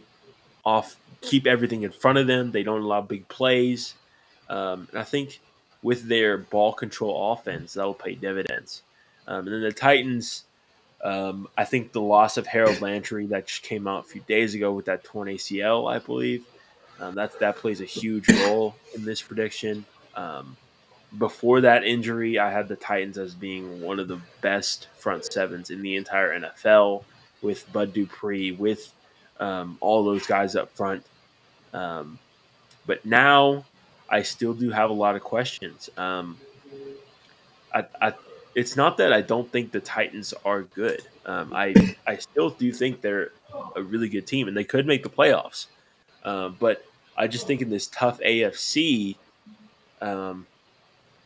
off, 0.65 0.95
keep 1.21 1.45
everything 1.45 1.83
in 1.83 1.91
front 1.91 2.17
of 2.17 2.27
them. 2.27 2.51
They 2.51 2.63
don't 2.63 2.81
allow 2.81 3.01
big 3.01 3.27
plays. 3.27 3.93
Um, 4.49 4.87
and 4.91 4.99
I 4.99 5.03
think 5.03 5.39
with 5.83 6.07
their 6.07 6.37
ball 6.37 6.73
control 6.73 7.33
offense, 7.33 7.73
that'll 7.73 7.93
pay 7.93 8.15
dividends. 8.15 8.83
Um, 9.27 9.45
and 9.45 9.55
then 9.55 9.61
the 9.61 9.71
Titans, 9.71 10.45
um, 11.03 11.47
I 11.57 11.65
think 11.65 11.91
the 11.91 12.01
loss 12.01 12.37
of 12.37 12.47
Harold 12.47 12.81
Landry 12.81 13.27
that 13.27 13.47
just 13.47 13.63
came 13.63 13.87
out 13.87 14.05
a 14.05 14.07
few 14.07 14.21
days 14.21 14.55
ago 14.55 14.71
with 14.73 14.85
that 14.85 15.03
torn 15.03 15.27
ACL, 15.27 15.91
I 15.91 15.99
believe, 15.99 16.45
um, 16.99 17.15
that 17.15 17.39
that 17.39 17.57
plays 17.57 17.81
a 17.81 17.85
huge 17.85 18.29
role 18.29 18.75
in 18.95 19.05
this 19.05 19.21
prediction. 19.21 19.85
Um, 20.15 20.57
before 21.17 21.61
that 21.61 21.83
injury, 21.83 22.39
I 22.39 22.51
had 22.51 22.67
the 22.67 22.75
Titans 22.75 23.17
as 23.17 23.33
being 23.33 23.81
one 23.81 23.99
of 23.99 24.07
the 24.07 24.19
best 24.41 24.87
front 24.97 25.31
sevens 25.31 25.69
in 25.69 25.81
the 25.81 25.95
entire 25.95 26.37
NFL 26.39 27.03
with 27.41 27.71
Bud 27.71 27.93
Dupree, 27.93 28.51
with 28.51 28.93
um, 29.39 29.77
all 29.79 30.03
those 30.03 30.25
guys 30.25 30.55
up 30.55 30.75
front. 30.75 31.05
Um, 31.73 32.17
but 32.85 33.05
now 33.05 33.65
I 34.09 34.21
still 34.21 34.53
do 34.53 34.69
have 34.69 34.89
a 34.89 34.93
lot 34.93 35.15
of 35.15 35.23
questions. 35.23 35.89
Um, 35.97 36.37
I, 37.73 37.85
I, 38.01 38.13
it's 38.55 38.75
not 38.75 38.97
that 38.97 39.13
I 39.13 39.21
don't 39.21 39.51
think 39.51 39.71
the 39.71 39.79
Titans 39.79 40.33
are 40.45 40.63
good. 40.63 41.03
Um, 41.25 41.51
I, 41.53 41.73
I 42.07 42.17
still 42.17 42.49
do 42.49 42.71
think 42.71 43.01
they're 43.01 43.31
a 43.75 43.81
really 43.81 44.09
good 44.09 44.25
team 44.25 44.47
and 44.47 44.55
they 44.55 44.63
could 44.63 44.87
make 44.87 45.03
the 45.03 45.09
playoffs. 45.09 45.67
Uh, 46.23 46.49
but 46.49 46.85
I 47.15 47.27
just 47.27 47.47
think 47.47 47.61
in 47.61 47.69
this 47.69 47.87
tough 47.87 48.19
AFC, 48.19 49.15
um, 50.01 50.45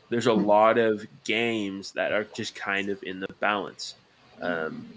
there's 0.09 0.27
a 0.27 0.33
lot 0.33 0.77
of 0.77 1.05
games 1.23 1.93
that 1.93 2.11
are 2.11 2.25
just 2.35 2.53
kind 2.55 2.89
of 2.89 3.01
in 3.03 3.19
the 3.19 3.29
balance. 3.39 3.95
Um, 4.41 4.87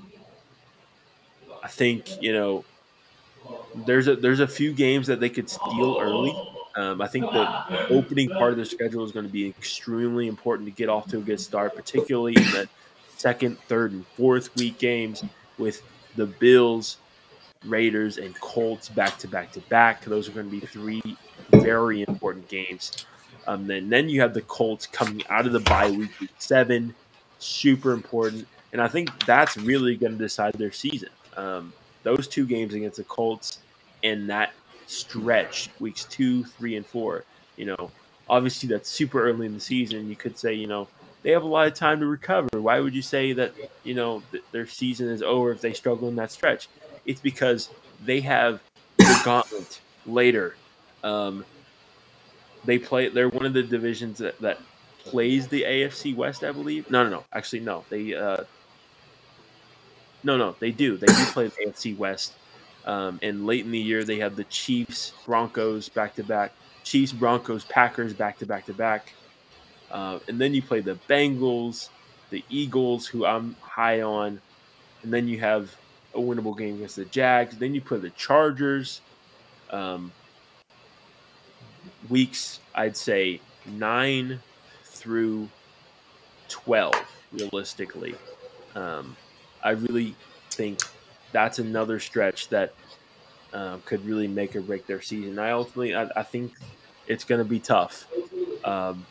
I 1.63 1.69
think 1.69 2.21
you 2.23 2.33
know 2.33 2.65
there's 3.87 4.09
a 4.09 4.17
there's 4.17 4.41
a 4.41 4.47
few 4.47 4.73
games 4.73 5.07
that 5.07 5.21
they 5.21 5.31
could 5.31 5.49
steal 5.49 5.99
early, 6.01 6.35
Um, 6.77 7.01
I 7.01 7.07
think 7.07 7.25
the 7.27 7.89
opening 7.89 8.29
part 8.31 8.51
of 8.53 8.59
the 8.59 8.65
schedule 8.65 9.05
is 9.05 9.13
going 9.13 9.27
to 9.27 9.33
be 9.33 9.47
extremely 9.47 10.27
important 10.27 10.69
to 10.69 10.75
get 10.75 10.89
off 10.89 11.07
to 11.09 11.19
a 11.19 11.21
good 11.21 11.41
start, 11.41 11.77
particularly 11.77 12.35
in 12.37 12.45
the 12.45 12.69
second, 13.17 13.59
third, 13.69 13.93
and 13.93 14.07
fourth 14.09 14.55
week 14.57 14.79
games 14.79 15.25
with 15.57 15.83
the 16.17 16.27
Bills, 16.27 16.97
Raiders, 17.65 18.19
and 18.19 18.39
Colts 18.41 18.89
back 18.89 19.19
to 19.19 19.29
back 19.29 19.53
to 19.53 19.61
back. 19.63 20.05
Those 20.05 20.29
are 20.29 20.33
going 20.33 20.51
to 20.51 20.61
be 20.61 20.67
three 20.67 21.03
very 21.53 22.03
important 22.03 22.49
games. 22.49 23.07
Um, 23.47 23.67
then, 23.67 23.89
then 23.89 24.09
you 24.09 24.21
have 24.21 24.35
the 24.35 24.43
Colts 24.43 24.87
coming 24.87 25.23
out 25.29 25.47
of 25.47 25.53
the 25.53 25.61
bye 25.61 25.91
week, 25.91 26.19
week 26.21 26.31
seven, 26.39 26.95
super 27.39 27.93
important. 27.93 28.49
And 28.73 28.81
I 28.81 28.89
think 28.89 29.25
that's 29.27 29.57
really 29.57 29.97
going 29.97 30.13
to 30.13 30.19
decide 30.19 30.55
their 30.55 30.73
season. 30.73 31.11
Um, 31.37 31.73
those 32.03 32.27
two 32.27 32.47
games 32.47 32.75
against 32.75 32.97
the 32.97 33.05
Colts 33.05 33.59
and 34.03 34.29
that 34.29 34.53
stretch, 34.87 35.71
weeks 35.81 36.05
two, 36.05 36.45
three, 36.45 36.77
and 36.77 36.87
four. 36.87 37.25
You 37.57 37.67
know, 37.67 37.91
obviously 38.29 38.69
that's 38.69 38.89
super 38.89 39.23
early 39.29 39.47
in 39.47 39.55
the 39.55 39.61
season. 39.61 40.09
You 40.09 40.17
could 40.17 40.39
say, 40.39 40.55
you 40.55 40.67
know, 40.67 40.89
they 41.23 41.31
have 41.31 41.43
a 41.43 41.47
lot 41.47 41.67
of 41.67 41.75
time 41.75 42.01
to 42.01 42.07
recover. 42.07 42.49
Why 42.53 42.81
would 42.81 42.95
you 42.95 43.03
say 43.03 43.33
that, 43.33 43.55
you 43.83 43.95
know, 43.95 44.23
th- 44.31 44.45
their 44.53 44.67
season 44.67 45.09
is 45.09 45.23
over 45.23 45.53
if 45.53 45.61
they 45.61 45.73
struggle 45.73 46.09
in 46.09 46.17
that 46.17 46.31
stretch? 46.31 46.69
It's 47.07 47.21
because 47.21 47.71
they 48.05 48.21
have 48.21 48.61
the 48.99 49.21
gauntlet 49.25 49.81
later. 50.07 50.55
Um, 51.03 51.45
they 52.65 52.79
play. 52.79 53.09
They're 53.09 53.29
one 53.29 53.47
of 53.47 53.53
the 53.53 53.63
divisions 53.63 54.19
that, 54.19 54.39
that 54.41 54.59
plays 55.05 55.49
the 55.49 55.63
AFC 55.63 56.15
West, 56.15 56.45
I 56.45 56.53
believe. 56.53 56.91
No, 56.91 57.05
no, 57.05 57.11
no. 57.11 57.25
Actually, 57.33 57.61
no. 57.61 57.85
They. 57.91 58.15
Uh, 58.15 58.45
no, 60.23 60.37
no. 60.37 60.57
They 60.59 60.71
do. 60.71 60.97
They 60.97 61.07
do 61.07 61.25
play 61.27 61.49
the 61.49 61.67
AFC 61.67 61.97
West. 61.97 62.33
Um, 62.87 63.19
and 63.23 63.47
late 63.47 63.65
in 63.65 63.71
the 63.71 63.79
year, 63.79 64.05
they 64.05 64.19
have 64.19 64.37
the 64.37 64.45
Chiefs, 64.45 65.13
Broncos 65.27 65.89
back 65.89 66.15
to 66.17 66.25
back, 66.25 66.53
Chiefs, 66.85 67.13
Broncos, 67.13 67.65
Packers 67.65 68.13
back 68.13 68.39
to 68.39 68.47
back 68.47 68.67
to 68.67 68.75
back. 68.75 69.13
And 70.29 70.41
then 70.41 70.55
you 70.55 70.63
play 70.63 70.81
the 70.81 70.99
Bengals, 71.09 71.89
the 72.31 72.45
Eagles, 72.51 73.07
who 73.07 73.25
I'm 73.25 73.57
high 73.61 74.03
on. 74.03 74.41
And 75.03 75.13
then 75.13 75.29
you 75.29 75.39
have 75.41 75.75
a 76.15 76.19
winnable 76.19 76.57
game 76.57 76.77
against 76.77 76.97
the 76.97 77.05
Jags. 77.07 77.57
Then 77.57 77.75
you 77.75 77.81
play 77.81 77.99
the 77.99 78.11
Chargers. 78.11 79.01
Um, 79.71 80.13
weeks, 82.09 82.61
I'd 82.75 82.97
say 82.97 83.41
nine 83.67 84.41
through 84.85 85.49
12, 86.49 86.95
realistically. 87.33 88.15
Um, 88.75 89.17
I 89.63 89.71
really 89.71 90.15
think 90.51 90.81
that's 91.35 91.59
another 91.59 92.01
stretch 92.01 92.49
that 92.49 92.73
um, 93.53 93.83
could 93.85 94.07
really 94.07 94.29
make 94.29 94.57
or 94.57 94.63
break 94.63 94.87
their 94.87 95.03
season. 95.03 95.39
I 95.39 95.51
ultimately, 95.51 95.95
I, 95.95 96.09
I 96.17 96.23
think 96.23 96.53
it's 97.09 97.25
going 97.25 97.41
to 97.41 97.45
be 97.45 97.59
tough. 97.59 98.07
Um, 98.65 99.05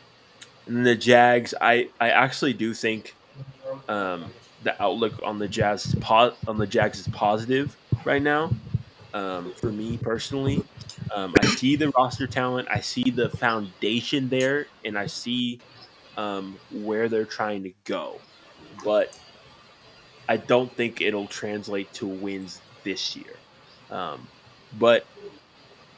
and 0.66 0.86
the 0.86 0.96
Jags, 0.96 1.54
I, 1.62 1.90
I 2.00 2.10
actually 2.10 2.54
do 2.54 2.74
think 2.74 3.14
um, 3.90 4.26
the 4.64 4.82
outlook 4.82 5.14
on 5.24 5.38
the 5.38 5.48
Jazz 5.48 5.94
po- 6.02 6.34
on 6.48 6.58
the 6.58 6.68
Jags 6.68 7.02
is 7.02 7.08
positive 7.10 7.76
right 8.06 8.22
now. 8.22 8.52
Um, 9.14 9.54
for 9.54 9.72
me 9.72 9.98
personally, 9.98 10.64
um, 11.14 11.36
I 11.40 11.46
see 11.46 11.76
the 11.76 11.90
roster 11.92 12.26
talent, 12.26 12.70
I 12.72 12.80
see 12.80 13.12
the 13.12 13.30
foundation 13.30 14.30
there, 14.30 14.68
and 14.86 14.98
I 14.98 15.08
see 15.08 15.60
where 16.72 17.10
they're 17.10 17.26
trying 17.26 17.64
to 17.64 17.74
go. 17.84 18.20
But 18.84 19.18
I 20.28 20.38
don't 20.38 20.72
think 20.72 21.02
it'll 21.02 21.28
translate 21.28 21.92
to 21.94 22.08
wins 22.08 22.62
this 22.84 23.16
year. 23.16 23.36
Um, 23.92 24.28
but 24.78 25.06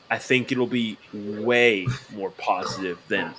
I 0.10 0.18
think 0.18 0.52
it'll 0.52 0.68
be 0.68 0.98
way 1.14 1.88
more 2.14 2.32
positive 2.32 3.00
than 3.08 3.34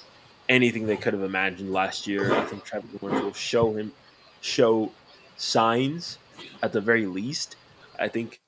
anything 0.48 0.86
they 0.86 0.96
could 0.96 1.12
have 1.12 1.22
imagined 1.22 1.72
last 1.72 2.06
year. 2.06 2.34
I 2.34 2.44
think 2.44 2.64
Trevor 2.64 2.86
Lawrence 3.00 3.22
will 3.22 3.32
show 3.32 3.74
him 3.74 3.92
show 4.40 4.92
signs 5.36 6.18
at 6.62 6.72
the 6.72 6.80
very 6.80 7.06
least. 7.06 7.56
I 7.98 8.08
think 8.08 8.40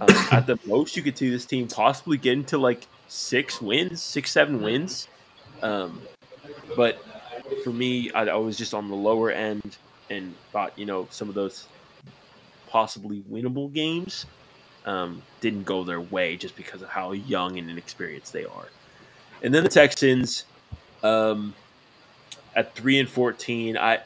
um, 0.00 0.08
at 0.30 0.46
the 0.46 0.58
most 0.66 0.96
you 0.96 1.02
could 1.02 1.16
see 1.16 1.30
this 1.30 1.46
team 1.46 1.68
possibly 1.68 2.18
get 2.18 2.34
into 2.34 2.58
like 2.58 2.86
six 3.08 3.60
wins, 3.60 4.02
six 4.02 4.30
seven 4.30 4.62
wins. 4.62 5.08
Um, 5.62 6.02
but 6.76 7.02
for 7.64 7.70
me, 7.70 8.10
I, 8.12 8.26
I 8.26 8.36
was 8.36 8.58
just 8.58 8.74
on 8.74 8.88
the 8.88 8.96
lower 8.96 9.30
end 9.30 9.76
and 10.10 10.34
thought 10.52 10.78
you 10.78 10.86
know 10.86 11.08
some 11.10 11.28
of 11.28 11.34
those 11.34 11.66
possibly 12.68 13.22
winnable 13.30 13.72
games 13.72 14.26
um, 14.84 15.22
didn't 15.40 15.64
go 15.64 15.84
their 15.84 16.00
way 16.00 16.36
just 16.36 16.56
because 16.56 16.82
of 16.82 16.88
how 16.88 17.12
young 17.12 17.58
and 17.58 17.68
inexperienced 17.70 18.32
they 18.32 18.44
are. 18.44 18.68
And 19.42 19.54
then 19.54 19.62
the 19.62 19.68
Texans 19.68 20.44
um, 21.02 21.54
at 22.54 22.74
three 22.74 22.98
and 22.98 23.08
fourteen, 23.08 23.76
I 23.76 24.00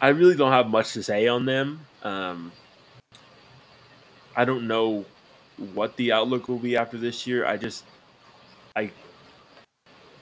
I 0.00 0.08
really 0.08 0.36
don't 0.36 0.52
have 0.52 0.68
much 0.68 0.92
to 0.94 1.02
say 1.02 1.28
on 1.28 1.46
them. 1.46 1.80
Um, 2.02 2.52
I 4.36 4.44
don't 4.44 4.66
know 4.66 5.04
what 5.72 5.96
the 5.96 6.12
outlook 6.12 6.48
will 6.48 6.58
be 6.58 6.76
after 6.76 6.98
this 6.98 7.26
year. 7.26 7.46
I 7.46 7.56
just 7.56 7.84
I 8.74 8.90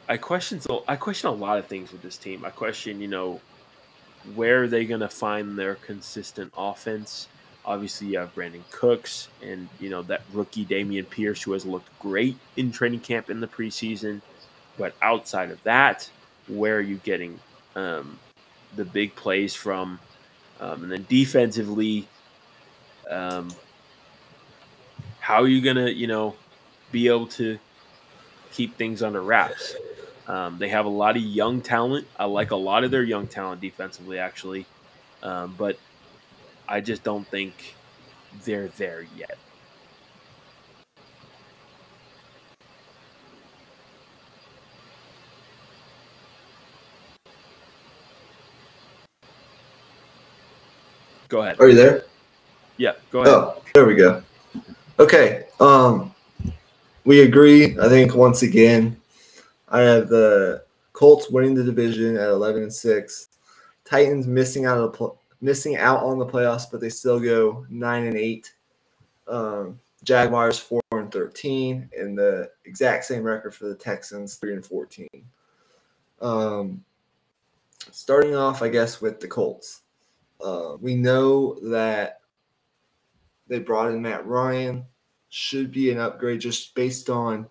I 0.08 0.18
question 0.18 0.60
so 0.60 0.84
I 0.86 0.96
question 0.96 1.30
a 1.30 1.32
lot 1.32 1.58
of 1.58 1.66
things 1.66 1.90
with 1.92 2.02
this 2.02 2.16
team. 2.16 2.44
I 2.44 2.50
question, 2.50 3.00
you 3.00 3.08
know, 3.08 3.40
where 4.34 4.62
are 4.62 4.68
they 4.68 4.84
going 4.84 5.00
to 5.00 5.08
find 5.08 5.58
their 5.58 5.76
consistent 5.76 6.52
offense? 6.56 7.28
Obviously, 7.64 8.08
you 8.08 8.18
have 8.18 8.34
Brandin 8.34 8.62
Cooks 8.70 9.28
and 9.42 9.68
you 9.78 9.88
know 9.88 10.02
that 10.02 10.22
rookie 10.32 10.64
Dameon 10.64 11.08
Pierce, 11.08 11.42
who 11.42 11.52
has 11.52 11.64
looked 11.64 11.96
great 11.98 12.36
in 12.56 12.72
training 12.72 13.00
camp 13.00 13.30
in 13.30 13.40
the 13.40 13.46
preseason. 13.46 14.20
But 14.78 14.94
outside 15.02 15.50
of 15.50 15.62
that, 15.64 16.08
where 16.48 16.76
are 16.76 16.80
you 16.80 16.96
getting 16.98 17.38
um, 17.76 18.18
the 18.74 18.84
big 18.84 19.14
plays 19.14 19.54
from? 19.54 20.00
Um, 20.60 20.84
and 20.84 20.92
then 20.92 21.06
defensively, 21.08 22.08
um, 23.10 23.48
how 25.20 25.42
are 25.42 25.48
you 25.48 25.60
gonna 25.60 25.90
you 25.90 26.06
know 26.06 26.34
be 26.90 27.06
able 27.06 27.26
to 27.28 27.58
keep 28.52 28.76
things 28.76 29.02
under 29.02 29.22
wraps? 29.22 29.76
Um, 30.26 30.58
they 30.58 30.68
have 30.68 30.86
a 30.86 30.90
lot 30.90 31.16
of 31.16 31.22
young 31.22 31.60
talent. 31.60 32.06
I 32.18 32.26
like 32.26 32.52
a 32.52 32.56
lot 32.56 32.84
of 32.84 32.90
their 32.90 33.02
young 33.02 33.26
talent 33.26 33.60
defensively, 33.60 34.18
actually, 34.18 34.66
um, 35.22 35.54
but 35.58 35.78
I 36.68 36.80
just 36.80 37.02
don't 37.02 37.26
think 37.26 37.74
they're 38.44 38.68
there 38.68 39.04
yet. 39.16 39.36
Go 51.28 51.40
ahead. 51.40 51.58
Are 51.60 51.68
you 51.68 51.74
there? 51.74 52.04
Yeah, 52.76 52.92
go 53.10 53.22
ahead. 53.22 53.34
Oh, 53.34 53.62
there 53.74 53.86
we 53.86 53.94
go. 53.94 54.22
Okay. 54.98 55.46
Um, 55.58 56.14
we 57.04 57.22
agree. 57.22 57.76
I 57.80 57.88
think 57.88 58.14
once 58.14 58.42
again, 58.42 59.00
I 59.72 59.80
have 59.80 60.08
the 60.08 60.64
Colts 60.92 61.30
winning 61.30 61.54
the 61.54 61.64
division 61.64 62.16
at 62.16 62.28
11 62.28 62.62
and 62.62 62.72
six. 62.72 63.28
Titans 63.84 64.26
missing 64.26 64.66
out 64.66 64.78
of 64.78 64.92
pl- 64.92 65.18
missing 65.40 65.76
out 65.76 66.02
on 66.02 66.18
the 66.18 66.26
playoffs, 66.26 66.70
but 66.70 66.80
they 66.80 66.90
still 66.90 67.18
go 67.18 67.66
nine 67.70 68.04
and 68.04 68.16
eight. 68.16 68.54
Um, 69.26 69.80
Jaguars 70.04 70.58
four 70.58 70.82
and 70.92 71.10
13, 71.10 71.88
and 71.98 72.16
the 72.16 72.50
exact 72.66 73.04
same 73.04 73.22
record 73.22 73.54
for 73.54 73.66
the 73.66 73.74
Texans 73.74 74.36
three 74.36 74.52
and 74.52 74.64
14. 74.64 75.08
Um, 76.20 76.84
starting 77.90 78.36
off, 78.36 78.62
I 78.62 78.68
guess, 78.68 79.00
with 79.00 79.20
the 79.20 79.28
Colts. 79.28 79.82
Uh, 80.44 80.76
we 80.80 80.96
know 80.96 81.54
that 81.70 82.20
they 83.48 83.58
brought 83.58 83.90
in 83.90 84.02
Matt 84.02 84.26
Ryan. 84.26 84.84
Should 85.30 85.72
be 85.72 85.90
an 85.90 85.98
upgrade 85.98 86.40
just 86.40 86.74
based 86.74 87.08
on 87.08 87.48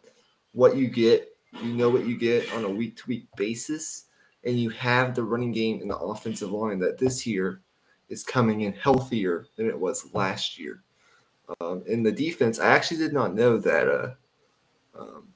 what 0.52 0.76
you 0.76 0.88
get. 0.88 1.31
You 1.62 1.74
know 1.74 1.90
what 1.90 2.06
you 2.06 2.18
get 2.18 2.52
on 2.54 2.64
a 2.64 2.70
week 2.70 2.98
to 2.98 3.08
week 3.08 3.28
basis. 3.36 4.06
And 4.44 4.60
you 4.60 4.70
have 4.72 5.14
the 5.14 5.24
running 5.24 5.52
game 5.52 5.82
and 5.82 5.92
the 5.92 5.98
offensive 5.98 6.52
line 6.52 6.80
that 6.80 6.98
this 6.98 7.28
year 7.28 7.62
is 8.10 8.24
coming 8.24 8.62
in 8.62 8.74
healthier 8.74 9.46
than 9.56 9.68
it 9.68 9.80
was 9.80 10.14
last 10.14 10.58
year. 10.58 10.82
Um, 11.60 11.84
in 11.86 12.04
the 12.04 12.12
defense, 12.12 12.60
I 12.60 12.68
actually 12.68 12.98
did 12.98 13.14
not 13.14 13.36
know 13.36 13.58
that 13.58 13.88
uh, 13.88 15.00
um, 15.00 15.28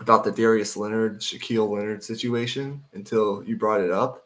about 0.00 0.24
the 0.24 0.32
Darius 0.32 0.76
Leonard, 0.76 1.20
Shaquille 1.20 1.70
Leonard 1.70 2.02
situation 2.02 2.82
until 2.92 3.42
you 3.44 3.56
brought 3.56 3.80
it 3.80 3.90
up. 3.90 4.24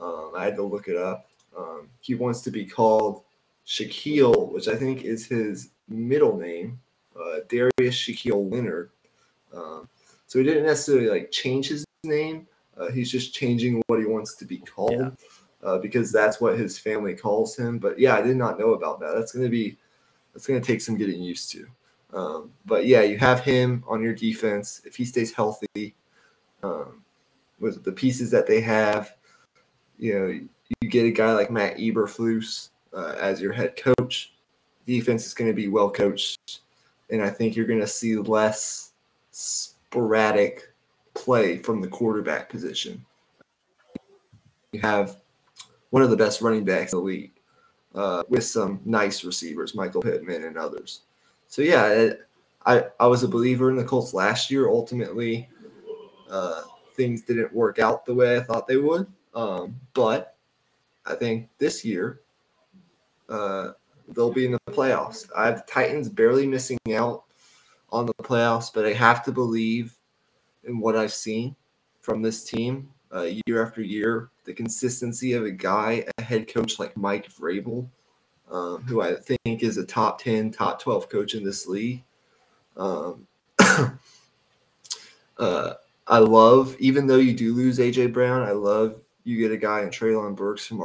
Um, 0.00 0.32
I 0.36 0.44
had 0.44 0.56
to 0.56 0.62
look 0.62 0.88
it 0.88 0.96
up. 0.96 1.28
Um, 1.56 1.88
he 2.00 2.14
wants 2.14 2.40
to 2.42 2.50
be 2.50 2.64
called 2.64 3.22
Shaquille, 3.66 4.50
which 4.52 4.68
I 4.68 4.76
think 4.76 5.04
is 5.04 5.26
his 5.26 5.70
middle 5.88 6.36
name, 6.36 6.80
uh, 7.18 7.40
Darius 7.48 7.94
Shaquille 7.94 8.50
Leonard. 8.50 8.90
Um, 9.54 9.88
so 10.32 10.38
he 10.38 10.46
didn't 10.46 10.64
necessarily 10.64 11.10
like 11.10 11.30
change 11.30 11.68
his 11.68 11.84
name. 12.04 12.46
Uh, 12.78 12.90
he's 12.90 13.10
just 13.10 13.34
changing 13.34 13.82
what 13.88 13.98
he 13.98 14.06
wants 14.06 14.34
to 14.36 14.46
be 14.46 14.56
called 14.56 14.92
Yeah. 14.98 15.10
uh, 15.62 15.76
because 15.76 16.10
that's 16.10 16.40
what 16.40 16.58
his 16.58 16.78
family 16.78 17.14
calls 17.14 17.54
him. 17.54 17.78
But 17.78 17.98
yeah, 17.98 18.14
I 18.16 18.22
did 18.22 18.38
not 18.38 18.58
know 18.58 18.72
about 18.72 18.98
that. 19.00 19.12
That's 19.14 19.32
going 19.32 19.44
to 19.44 19.50
be 19.50 19.76
that's 20.32 20.46
going 20.46 20.58
to 20.58 20.66
take 20.66 20.80
some 20.80 20.96
getting 20.96 21.22
used 21.22 21.52
to. 21.52 21.66
Um, 22.14 22.50
but 22.64 22.86
yeah, 22.86 23.02
you 23.02 23.18
have 23.18 23.40
him 23.40 23.84
on 23.86 24.02
your 24.02 24.14
defense 24.14 24.80
if 24.86 24.96
he 24.96 25.04
stays 25.04 25.34
healthy. 25.34 25.94
Um, 26.62 27.04
with 27.60 27.84
the 27.84 27.92
pieces 27.92 28.30
that 28.30 28.46
they 28.46 28.62
have, 28.62 29.14
you 29.98 30.14
know, 30.18 30.40
you 30.80 30.88
get 30.88 31.04
a 31.04 31.10
guy 31.10 31.34
like 31.34 31.50
Matt 31.50 31.76
Eberflus 31.76 32.70
uh, 32.94 33.16
as 33.20 33.38
your 33.38 33.52
head 33.52 33.76
coach. 33.76 34.32
Defense 34.86 35.26
is 35.26 35.34
going 35.34 35.50
to 35.50 35.54
be 35.54 35.68
well 35.68 35.90
coached, 35.90 36.62
and 37.10 37.20
I 37.20 37.28
think 37.28 37.54
you're 37.54 37.66
going 37.66 37.80
to 37.80 37.86
see 37.86 38.16
less 38.16 38.92
sporadic 39.92 40.72
play 41.12 41.58
from 41.58 41.82
the 41.82 41.86
quarterback 41.86 42.48
position. 42.48 43.04
You 44.72 44.80
have 44.80 45.16
one 45.90 46.02
of 46.02 46.08
the 46.08 46.16
best 46.16 46.40
running 46.40 46.64
backs 46.64 46.94
in 46.94 46.98
the 46.98 47.04
league 47.04 47.32
uh, 47.94 48.22
with 48.30 48.44
some 48.44 48.80
nice 48.86 49.22
receivers, 49.22 49.74
Michael 49.74 50.00
Pittman 50.00 50.44
and 50.44 50.56
others. 50.56 51.02
So 51.48 51.60
yeah, 51.60 51.88
it, 51.88 52.20
I 52.64 52.86
I 52.98 53.06
was 53.06 53.22
a 53.22 53.28
believer 53.28 53.68
in 53.68 53.76
the 53.76 53.84
Colts 53.84 54.14
last 54.14 54.50
year. 54.50 54.70
Ultimately, 54.70 55.46
uh, 56.30 56.62
things 56.94 57.20
didn't 57.20 57.52
work 57.52 57.78
out 57.78 58.06
the 58.06 58.14
way 58.14 58.38
I 58.38 58.40
thought 58.40 58.66
they 58.66 58.78
would. 58.78 59.06
Um, 59.34 59.78
but 59.92 60.36
I 61.04 61.14
think 61.16 61.50
this 61.58 61.84
year 61.84 62.20
uh, 63.28 63.72
they'll 64.08 64.32
be 64.32 64.46
in 64.46 64.52
the 64.52 64.58
playoffs. 64.68 65.28
I 65.36 65.48
have 65.48 65.66
the 65.66 65.70
Titans 65.70 66.08
barely 66.08 66.46
missing 66.46 66.78
out 66.94 67.24
on 67.92 68.06
the 68.06 68.14
playoffs, 68.14 68.72
but 68.72 68.86
I 68.86 68.92
have 68.94 69.22
to 69.24 69.32
believe 69.32 69.94
in 70.64 70.80
what 70.80 70.96
I've 70.96 71.12
seen 71.12 71.54
from 72.00 72.22
this 72.22 72.42
team 72.42 72.88
uh, 73.14 73.28
year 73.46 73.64
after 73.64 73.82
year. 73.82 74.30
The 74.44 74.54
consistency 74.54 75.34
of 75.34 75.44
a 75.44 75.50
guy, 75.50 76.04
a 76.18 76.22
head 76.22 76.48
coach 76.48 76.78
like 76.78 76.96
Mike 76.96 77.28
Vrabel, 77.28 77.86
um, 78.50 78.82
who 78.82 79.02
I 79.02 79.14
think 79.14 79.62
is 79.62 79.76
a 79.76 79.84
top 79.84 80.20
10, 80.22 80.50
top 80.50 80.80
12 80.80 81.08
coach 81.08 81.34
in 81.34 81.44
this 81.44 81.66
league. 81.68 82.02
Um, 82.76 83.26
uh, 85.38 85.74
I 86.08 86.18
love, 86.18 86.74
even 86.80 87.06
though 87.06 87.16
you 87.16 87.34
do 87.34 87.54
lose 87.54 87.78
AJ 87.78 88.12
Brown, 88.12 88.42
I 88.42 88.52
love 88.52 89.00
you 89.24 89.38
get 89.38 89.52
a 89.52 89.56
guy 89.56 89.82
in 89.82 89.90
Treylon 89.90 90.34
Burks 90.34 90.66
from 90.66 90.82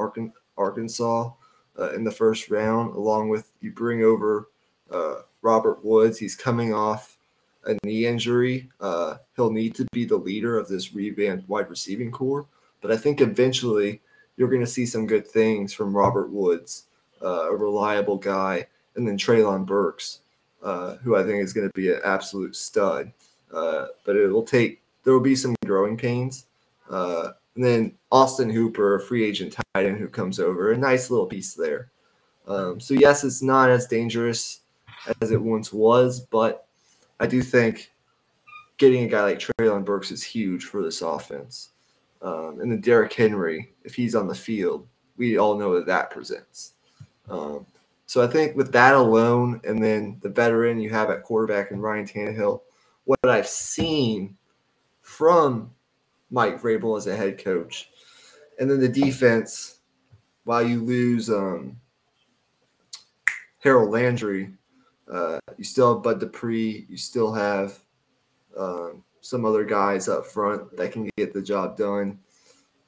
Arkansas 0.58 1.32
uh, 1.80 1.92
in 1.94 2.04
the 2.04 2.12
first 2.12 2.50
round, 2.50 2.96
along 2.96 3.30
with 3.30 3.52
you 3.62 3.72
bring 3.72 4.04
over 4.04 4.50
uh, 4.92 5.22
Robert 5.48 5.84
Woods. 5.84 6.18
He's 6.18 6.36
coming 6.36 6.74
off 6.74 7.18
a 7.66 7.78
knee 7.86 8.06
injury. 8.06 8.70
Uh, 8.82 9.16
he'll 9.38 9.50
need 9.50 9.76
to 9.76 9.86
be 9.94 10.04
the 10.04 10.18
leader 10.18 10.58
of 10.58 10.68
this 10.68 10.94
revamped 10.94 11.48
wide 11.48 11.70
receiving 11.70 12.12
corps. 12.12 12.46
But 12.82 12.92
I 12.92 12.98
think 12.98 13.22
eventually 13.22 14.02
you're 14.36 14.50
going 14.50 14.66
to 14.66 14.68
see 14.68 14.86
some 14.86 15.08
good 15.08 15.26
things 15.26 15.74
from 15.74 15.96
Robert 15.96 16.30
Woods, 16.32 16.88
uh, 17.24 17.50
a 17.50 17.56
reliable 17.56 18.18
guy, 18.18 18.68
and 18.96 19.08
then 19.08 19.18
Treylon 19.18 19.66
Burks, 19.66 20.20
uh, 20.62 20.98
who 20.98 21.16
I 21.16 21.24
think 21.24 21.42
is 21.42 21.54
going 21.54 21.70
to 21.70 21.74
be 21.74 21.94
an 21.94 22.02
absolute 22.04 22.56
stud. 22.56 23.14
Uh, 23.54 23.86
but 24.06 24.18
it 24.18 24.28
will 24.28 24.44
take 24.44 24.82
there 25.06 25.14
will 25.14 25.22
be 25.22 25.36
some 25.36 25.56
growing 25.66 25.96
pains. 25.96 26.46
Uh, 26.90 27.30
and 27.56 27.64
then 27.64 27.94
Austin 28.12 28.50
Hooper, 28.50 28.96
a 28.96 29.02
free 29.02 29.24
agent 29.24 29.54
tight 29.54 29.86
end 29.86 29.98
who 29.98 30.10
comes 30.10 30.42
over, 30.42 30.74
a 30.74 30.78
nice 30.78 31.10
little 31.10 31.26
piece 31.26 31.54
there. 31.54 31.90
Um, 32.48 32.82
so 32.82 32.94
yes, 32.94 33.24
it's 33.24 33.42
not 33.42 33.70
as 33.70 33.88
dangerous 33.88 34.62
as 35.22 35.32
it 35.32 35.42
once 35.42 35.72
was, 35.72 36.20
but 36.20 36.68
I 37.20 37.28
do 37.28 37.42
think 37.42 37.92
getting 38.78 39.04
a 39.04 39.08
guy 39.08 39.24
like 39.24 39.40
Treylon 39.40 39.86
Burks 39.86 40.12
is 40.12 40.24
huge 40.24 40.66
for 40.66 40.84
this 40.84 41.02
offense. 41.02 41.70
Um, 42.22 42.60
and 42.62 42.72
then 42.72 42.82
Derrick 42.82 43.14
Henry, 43.14 43.74
if 43.84 43.96
he's 43.96 44.16
on 44.16 44.28
the 44.28 44.36
field, 44.36 44.88
we 45.18 45.38
all 45.38 45.58
know 45.58 45.74
that 45.76 45.86
that 45.88 46.12
presents. 46.12 46.74
Um, 47.30 47.66
so 48.06 48.24
I 48.24 48.28
think 48.28 48.56
with 48.56 48.72
that 48.72 48.96
alone, 48.96 49.60
and 49.64 49.84
then 49.84 50.18
the 50.22 50.30
veteran 50.30 50.80
you 50.80 50.90
have 50.92 51.10
at 51.10 51.24
quarterback 51.24 51.72
and 51.72 51.82
Ryan 51.82 52.06
Tannehill, 52.08 52.62
what 53.06 53.20
I've 53.26 53.48
seen 53.48 54.38
from 55.02 55.72
Mike 56.32 56.62
Vrabel 56.62 56.98
as 56.98 57.08
a 57.08 57.16
head 57.16 57.42
coach. 57.44 57.90
And 58.60 58.70
then 58.70 58.80
the 58.80 58.90
defense, 58.90 59.80
while 60.46 60.62
you 60.62 60.82
lose 60.82 61.30
um, 61.30 61.80
Harold 63.60 63.92
Landry, 63.92 64.52
uh, 65.12 65.40
you 65.58 65.64
still 65.64 65.94
have 65.94 66.04
Bud 66.04 66.20
Dupree. 66.20 66.86
You 66.90 66.98
still 66.98 67.34
have 67.34 67.80
um, 68.58 69.04
some 69.22 69.46
other 69.46 69.64
guys 69.64 70.08
up 70.08 70.26
front 70.26 70.76
that 70.78 70.92
can 70.92 71.10
get 71.18 71.34
the 71.34 71.42
job 71.42 71.78
done. 71.78 72.20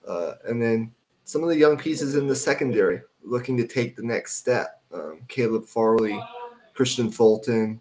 Uh, 0.08 0.34
and 0.46 0.62
then 0.62 0.92
some 1.26 1.44
of 1.44 1.50
the 1.50 1.58
young 1.58 1.78
pieces 1.78 2.16
in 2.16 2.28
the 2.28 2.36
secondary 2.36 3.02
looking 3.24 3.58
to 3.58 3.68
take 3.68 3.96
the 3.96 4.04
next 4.04 4.36
step. 4.36 4.82
Um, 4.92 5.22
Caleb 5.28 5.66
Farley, 5.66 6.20
Kristian 6.76 7.14
Fulton, 7.14 7.80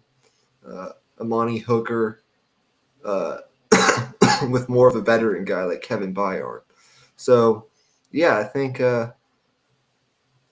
uh, 0.67 0.89
Amani 1.19 1.57
Hooker, 1.57 2.21
uh, 3.03 3.37
with 4.49 4.69
more 4.69 4.87
of 4.87 4.95
a 4.95 5.01
veteran 5.01 5.45
guy 5.45 5.63
like 5.63 5.81
Kevin 5.81 6.13
Byard. 6.13 6.61
So, 7.15 7.67
yeah, 8.11 8.37
I 8.37 8.43
think 8.43 8.79
uh, 8.79 9.11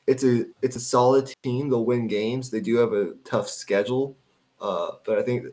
it's 0.08 0.24
a 0.24 0.46
it's 0.62 0.78
a 0.78 0.80
solid 0.80 1.32
team. 1.44 1.70
They'll 1.70 1.86
win 1.86 2.08
games. 2.08 2.50
They 2.50 2.62
do 2.62 2.78
have 2.78 2.94
a 2.94 3.14
tough 3.26 3.50
schedule, 3.50 4.18
uh, 4.60 4.92
but 5.06 5.20
I 5.20 5.22
think 5.22 5.48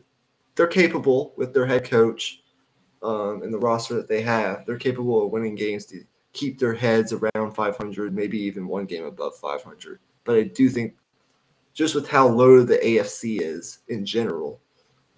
they're 0.55 0.67
capable 0.67 1.33
with 1.35 1.53
their 1.53 1.65
head 1.65 1.83
coach 1.83 2.41
um, 3.03 3.43
and 3.43 3.53
the 3.53 3.59
roster 3.59 3.93
that 3.95 4.07
they 4.07 4.21
have. 4.21 4.65
They're 4.65 4.77
capable 4.77 5.25
of 5.25 5.31
winning 5.31 5.55
games 5.55 5.85
to 5.87 6.03
keep 6.33 6.57
their 6.57 6.73
heads 6.73 7.13
around 7.13 7.53
500, 7.53 8.15
maybe 8.15 8.39
even 8.39 8.67
one 8.67 8.85
game 8.85 9.05
above 9.05 9.35
500. 9.37 9.99
But 10.23 10.37
I 10.37 10.43
do 10.43 10.69
think, 10.69 10.95
just 11.73 11.93
with 11.93 12.07
how 12.07 12.27
low 12.27 12.63
the 12.63 12.77
AFC 12.77 13.41
is 13.41 13.79
in 13.89 14.05
general, 14.05 14.59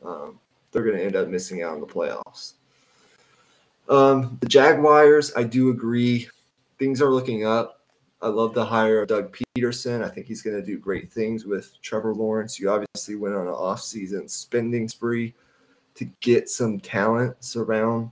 um, 0.04 0.40
they're 0.72 0.84
going 0.84 0.98
to 0.98 1.04
end 1.04 1.16
up 1.16 1.28
missing 1.28 1.64
out 1.64 1.74
on 1.74 1.80
the 1.80 1.88
playoffs. 1.88 2.54
Um, 3.90 4.38
the 4.42 4.48
Jaguars, 4.48 5.32
I 5.36 5.44
do 5.44 5.70
agree. 5.70 6.28
Things 6.78 7.02
are 7.02 7.12
looking 7.12 7.46
up. 7.46 7.77
I 8.22 8.30
love 8.30 8.54
the 8.54 8.66
hire 8.66 9.02
of 9.02 9.10
Doug 9.10 9.38
Pederson. 9.56 10.04
I 10.04 10.10
think 10.10 10.26
he's 10.26 10.42
going 10.42 10.56
to 10.56 10.66
do 10.66 10.80
great 10.80 11.12
things 11.12 11.46
with 11.46 11.80
Trevor 11.82 12.16
Lawrence. 12.16 12.60
You 12.60 12.72
obviously 12.72 13.16
went 13.16 13.36
on 13.36 13.48
an 13.48 13.54
off-season 13.54 14.28
spending 14.28 14.88
spree 14.88 15.36
to 15.96 16.06
get 16.22 16.50
some 16.50 16.80
talent 16.80 17.36
around 17.56 18.12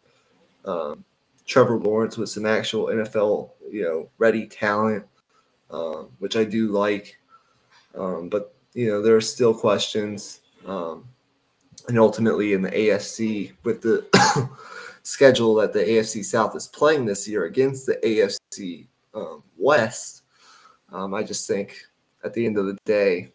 um, 0.65 1.03
Trevor 1.45 1.77
Lawrence 1.77 2.17
with 2.17 2.29
some 2.29 2.45
actual 2.45 2.87
NFL, 2.87 3.51
you 3.71 3.83
know, 3.83 4.09
ready 4.19 4.45
talent, 4.45 5.05
um, 5.71 6.09
which 6.19 6.35
I 6.35 6.43
do 6.43 6.67
like. 6.67 7.17
Um, 7.95 8.29
but 8.29 8.53
you 8.73 8.89
know, 8.89 9.01
there 9.01 9.15
are 9.15 9.21
still 9.21 9.53
questions, 9.53 10.41
um, 10.65 11.07
and 11.87 11.97
ultimately 11.97 12.53
in 12.53 12.61
the 12.61 12.71
AFC 12.71 13.53
with 13.63 13.81
the 13.81 14.05
schedule 15.03 15.55
that 15.55 15.71
the 15.71 15.79
AFC 15.79 16.25
South 16.25 16.55
is 16.55 16.67
playing 16.67 17.05
this 17.05 17.27
year 17.27 17.45
against 17.45 17.85
the 17.85 17.95
AFC 18.03 18.87
um, 19.15 19.43
West, 19.57 20.23
um, 20.91 21.13
I 21.13 21.23
just 21.23 21.47
think 21.47 21.77
at 22.23 22.33
the 22.33 22.45
end 22.45 22.57
of 22.57 22.65
the 22.65 22.77
day, 22.85 23.31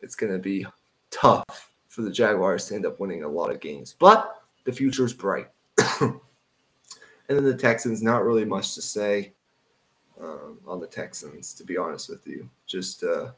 it's 0.00 0.16
going 0.16 0.32
to 0.32 0.38
be 0.38 0.66
tough 1.10 1.70
for 1.88 2.02
the 2.02 2.10
Jaguars 2.10 2.66
to 2.66 2.74
end 2.74 2.86
up 2.86 2.98
winning 3.00 3.24
a 3.24 3.28
lot 3.28 3.50
of 3.50 3.60
games. 3.60 3.94
But 3.98 4.42
the 4.64 4.72
future 4.72 5.04
is 5.04 5.12
bright. 5.12 5.48
and 6.00 6.20
then 7.28 7.44
the 7.44 7.54
Texans, 7.54 8.02
not 8.02 8.24
really 8.24 8.44
much 8.44 8.74
to 8.74 8.82
say 8.82 9.32
um, 10.20 10.58
on 10.66 10.80
the 10.80 10.86
Texans, 10.86 11.52
to 11.54 11.64
be 11.64 11.76
honest 11.76 12.08
with 12.08 12.26
you. 12.26 12.48
Just, 12.66 13.02
uh, 13.02 13.32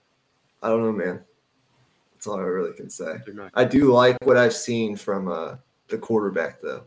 I 0.63 0.69
don't 0.69 0.83
know, 0.83 0.93
man. 0.93 1.21
That's 2.15 2.27
all 2.27 2.39
I 2.39 2.43
really 2.43 2.73
can 2.75 2.89
say. 2.89 3.17
I 3.55 3.65
do 3.65 3.93
like 3.93 4.17
what 4.25 4.37
I've 4.37 4.55
seen 4.55 4.97
from 4.97 5.29
uh, 5.29 5.57
the 5.89 5.99
quarterback, 5.99 6.61
though. 6.61 6.85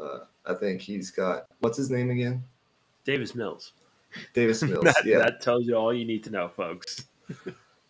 Uh, 0.00 0.20
I 0.46 0.54
think 0.54 0.80
he's 0.80 1.10
got 1.10 1.46
what's 1.60 1.76
his 1.76 1.90
name 1.90 2.10
again? 2.10 2.44
Davis 3.04 3.34
Mills. 3.34 3.72
Davis 4.34 4.62
Mills. 4.62 4.84
that, 4.84 5.02
yeah, 5.04 5.18
that 5.18 5.40
tells 5.40 5.66
you 5.66 5.76
all 5.76 5.92
you 5.92 6.04
need 6.04 6.24
to 6.24 6.30
know, 6.30 6.48
folks. 6.48 7.04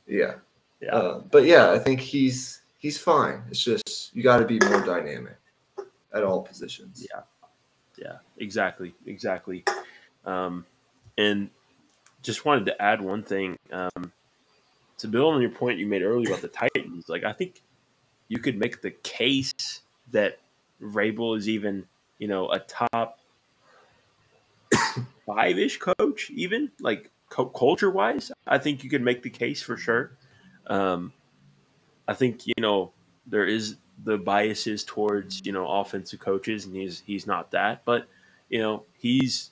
yeah, 0.07 0.35
yeah. 0.81 0.95
Uh, 0.95 1.21
but 1.31 1.45
yeah, 1.45 1.71
I 1.71 1.79
think 1.79 2.01
he's 2.01 2.63
he's 2.79 2.99
fine. 2.99 3.43
It's 3.51 3.63
just 3.63 4.15
you 4.15 4.23
got 4.23 4.39
to 4.39 4.47
be 4.47 4.59
more 4.67 4.81
dynamic 4.85 5.37
at 6.13 6.23
all 6.23 6.43
positions. 6.43 7.07
Yeah, 7.11 7.23
yeah, 7.97 8.17
exactly, 8.39 8.95
exactly. 9.07 9.65
Um, 10.25 10.67
and 11.19 11.51
just 12.23 12.45
wanted 12.45 12.67
to 12.67 12.83
add 12.83 13.01
one 13.01 13.23
thing 13.23 13.57
um, 13.73 14.13
to 14.99 15.09
build 15.09 15.35
on 15.35 15.41
your 15.41 15.51
point 15.51 15.79
you 15.79 15.87
made 15.87 16.03
earlier 16.03 16.29
about 16.29 16.43
the 16.43 16.49
Titans. 16.49 17.09
Like, 17.09 17.25
I 17.25 17.33
think 17.33 17.63
you 18.29 18.39
could 18.39 18.59
make 18.59 18.83
the 18.83 18.91
case 18.91 19.81
that 20.13 20.39
Vrabel 20.83 21.37
is 21.37 21.49
even 21.49 21.87
you 22.21 22.29
know, 22.29 22.51
a 22.53 22.61
top 22.61 23.19
five 25.35 25.59
ish 25.59 25.79
coach, 25.79 26.31
even 26.31 26.71
like 26.81 27.11
co- 27.29 27.47
culture 27.47 27.91
wise. 27.91 28.31
I 28.47 28.59
think 28.59 28.85
you 28.85 28.91
could 28.91 29.03
make 29.03 29.23
the 29.23 29.31
case 29.31 29.63
for 29.63 29.77
sure. 29.77 30.13
Um, 30.67 31.13
I 32.07 32.15
think 32.15 32.47
you 32.47 32.55
know 32.59 32.93
there 33.27 33.47
is 33.47 33.77
the 34.05 34.19
biases 34.19 34.85
towards 34.85 35.41
you 35.45 35.53
know 35.53 35.67
offensive 35.67 36.21
coaches, 36.21 36.67
and 36.67 36.75
he's 36.75 37.03
he's 37.07 37.27
not 37.27 37.51
that, 37.53 37.85
but 37.85 38.07
you 38.49 38.59
know 38.59 38.85
he's 38.99 39.51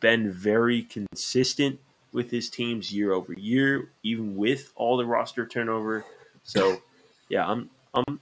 been 0.00 0.30
very 0.30 0.82
consistent 0.82 1.78
with 2.12 2.30
his 2.30 2.48
teams 2.48 2.92
year 2.92 3.12
over 3.12 3.32
year, 3.34 3.90
even 4.02 4.36
with 4.36 4.72
all 4.74 4.96
the 4.96 5.04
roster 5.04 5.46
turnover. 5.46 6.04
So, 6.42 6.78
yeah, 7.28 7.46
I'm 7.46 7.70
I'm 7.94 8.20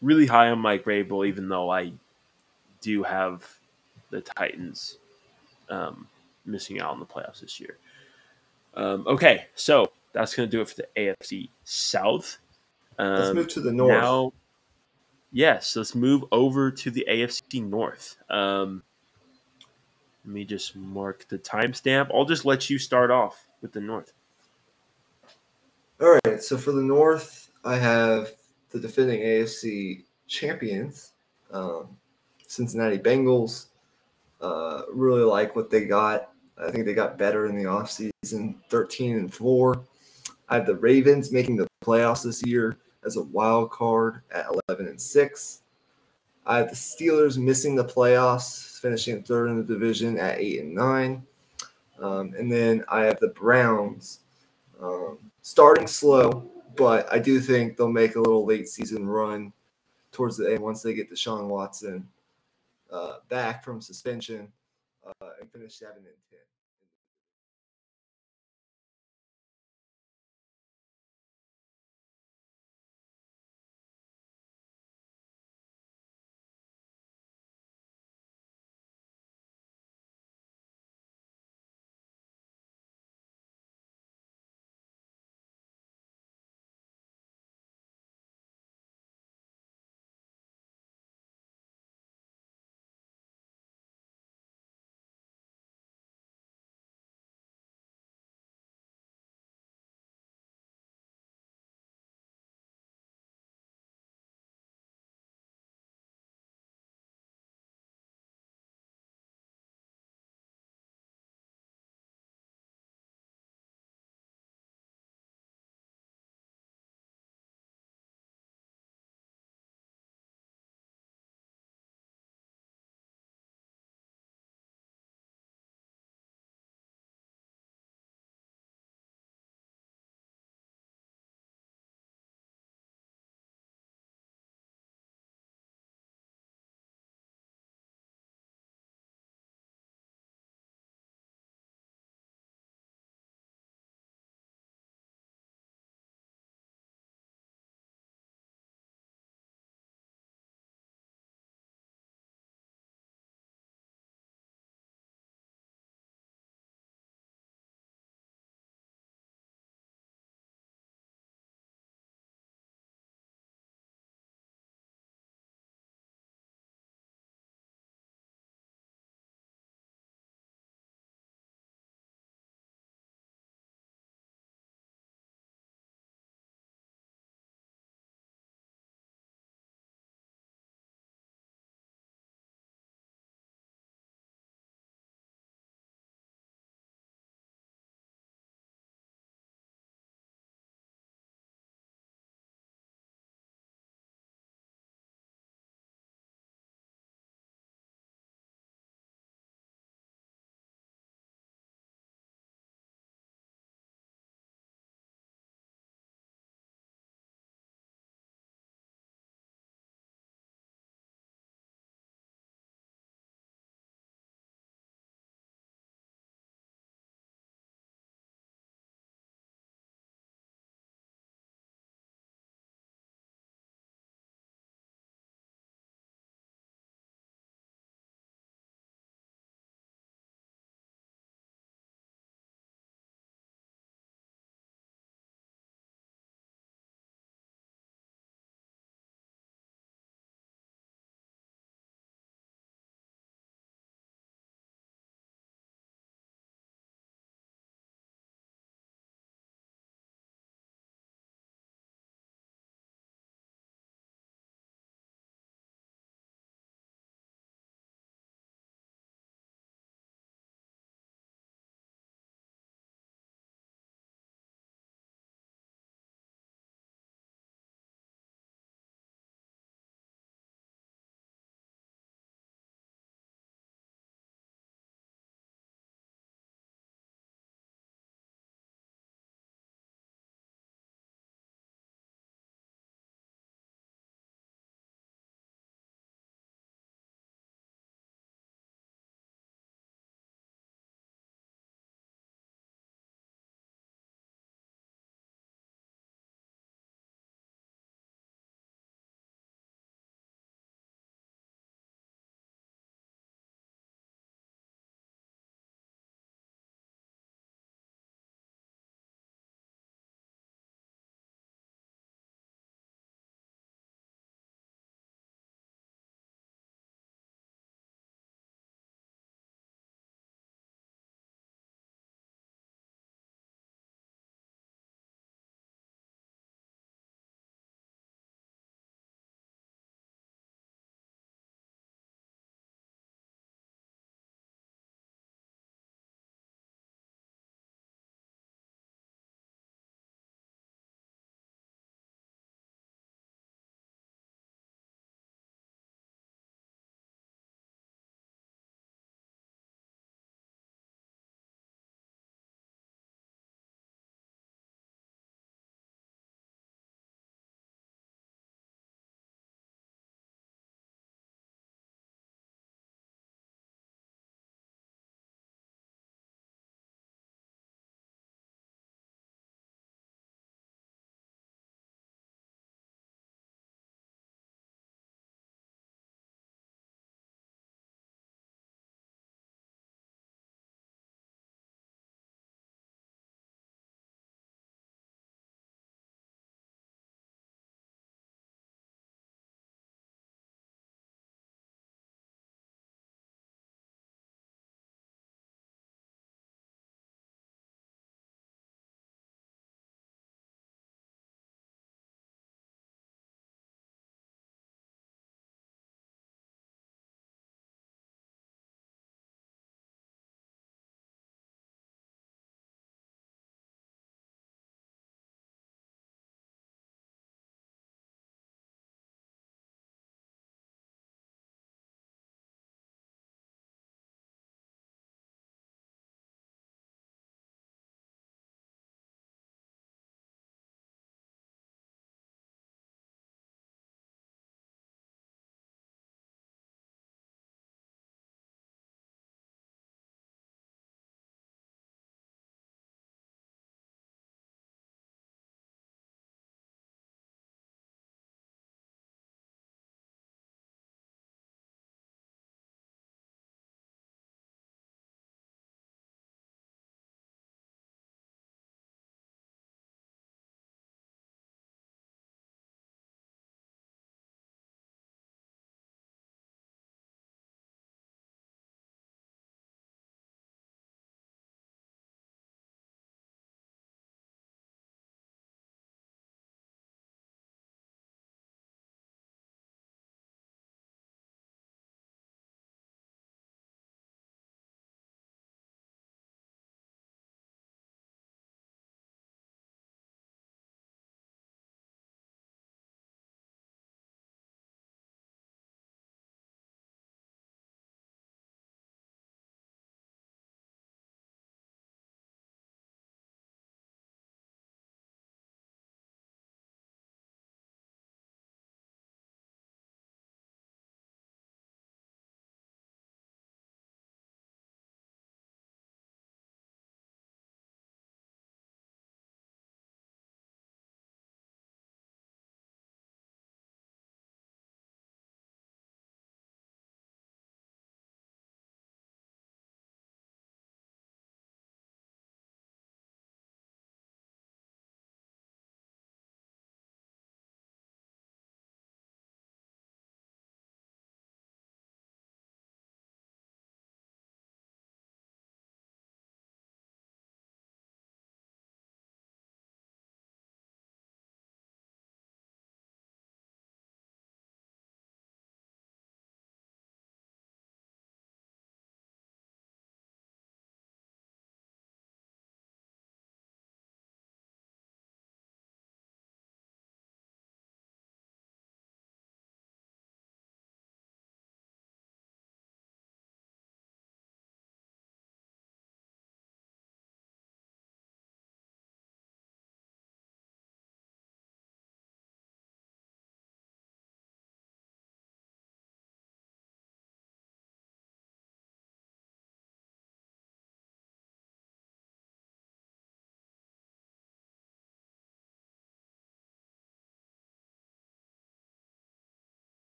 really 0.00 0.26
high 0.26 0.50
on 0.50 0.58
Mike 0.60 0.84
Vrabel, 0.84 1.26
even 1.26 1.48
though 1.48 1.70
I 1.70 1.92
do 2.80 3.02
have 3.02 3.46
the 4.10 4.20
Titans 4.20 4.98
um, 5.68 6.06
missing 6.44 6.80
out 6.80 6.90
on 6.90 7.00
the 7.00 7.06
playoffs 7.06 7.40
this 7.40 7.60
year. 7.60 7.78
Um, 8.74 9.06
okay, 9.06 9.46
so 9.54 9.90
that's 10.12 10.34
going 10.34 10.48
to 10.48 10.56
do 10.56 10.60
it 10.60 10.68
for 10.68 10.76
the 10.76 10.88
AFC 10.96 11.48
South. 11.64 12.38
Um, 12.98 13.12
Let's 13.12 13.34
move 13.34 13.48
to 13.48 13.60
the 13.60 13.72
north. 13.72 13.90
Now, 13.90 14.32
yes, 15.32 15.76
let's 15.76 15.94
move 15.94 16.24
over 16.32 16.70
to 16.70 16.90
the 16.90 17.06
AFC 17.08 17.62
North. 17.62 18.16
Um, 18.30 18.82
let 20.24 20.34
me 20.34 20.44
just 20.44 20.74
mark 20.74 21.26
the 21.28 21.38
timestamp. 21.38 22.10
I'll 22.12 22.24
just 22.24 22.44
let 22.44 22.68
you 22.68 22.78
start 22.78 23.10
off 23.10 23.46
with 23.62 23.72
the 23.72 23.80
North. 23.80 24.12
All 26.00 26.18
right, 26.24 26.42
so 26.42 26.58
for 26.58 26.72
the 26.72 26.82
North, 26.82 27.50
I 27.64 27.76
have 27.76 28.30
the 28.70 28.80
defending 28.80 29.20
AFC 29.20 30.04
champions, 30.26 31.12
um, 31.52 31.96
Cincinnati 32.46 32.98
Bengals. 32.98 33.66
Uh, 34.40 34.82
really 34.92 35.22
like 35.22 35.56
what 35.56 35.70
they 35.70 35.84
got. 35.84 36.30
I 36.58 36.70
think 36.70 36.84
they 36.84 36.94
got 36.94 37.18
better 37.18 37.46
in 37.46 37.56
the 37.56 37.64
offseason, 37.64 38.56
13 38.70 39.16
and 39.16 39.32
4. 39.32 39.84
I 40.48 40.54
have 40.54 40.66
the 40.66 40.76
Ravens 40.76 41.32
making 41.32 41.56
the 41.56 41.66
playoffs 41.84 42.24
this 42.24 42.44
year 42.44 42.78
as 43.04 43.16
a 43.16 43.22
wild 43.22 43.70
card 43.70 44.22
at 44.32 44.46
11 44.68 44.88
and 44.88 45.00
6. 45.00 45.62
I 46.46 46.58
have 46.58 46.68
the 46.68 46.76
Steelers 46.76 47.38
missing 47.38 47.74
the 47.74 47.84
playoffs, 47.84 48.78
finishing 48.80 49.22
third 49.22 49.48
in 49.48 49.56
the 49.56 49.64
division 49.64 50.18
at 50.18 50.38
8 50.38 50.60
and 50.60 50.74
9. 50.74 51.22
Um, 52.00 52.34
and 52.38 52.50
then 52.50 52.84
I 52.88 53.04
have 53.04 53.18
the 53.20 53.28
Browns 53.28 54.20
um, 54.80 55.18
starting 55.42 55.86
slow, 55.86 56.50
but 56.76 57.10
I 57.12 57.18
do 57.18 57.40
think 57.40 57.76
they'll 57.76 57.88
make 57.88 58.16
a 58.16 58.20
little 58.20 58.44
late 58.44 58.68
season 58.68 59.06
run 59.06 59.52
towards 60.12 60.36
the 60.36 60.52
end 60.52 60.60
once 60.60 60.82
they 60.82 60.94
get 60.94 61.10
Deshaun 61.10 61.48
Watson 61.48 62.06
uh, 62.92 63.16
back 63.28 63.64
from 63.64 63.80
suspension 63.80 64.48
uh, 65.06 65.30
and 65.40 65.50
finish 65.50 65.78
seven 65.78 65.98
and 65.98 66.22
ten. 66.30 66.38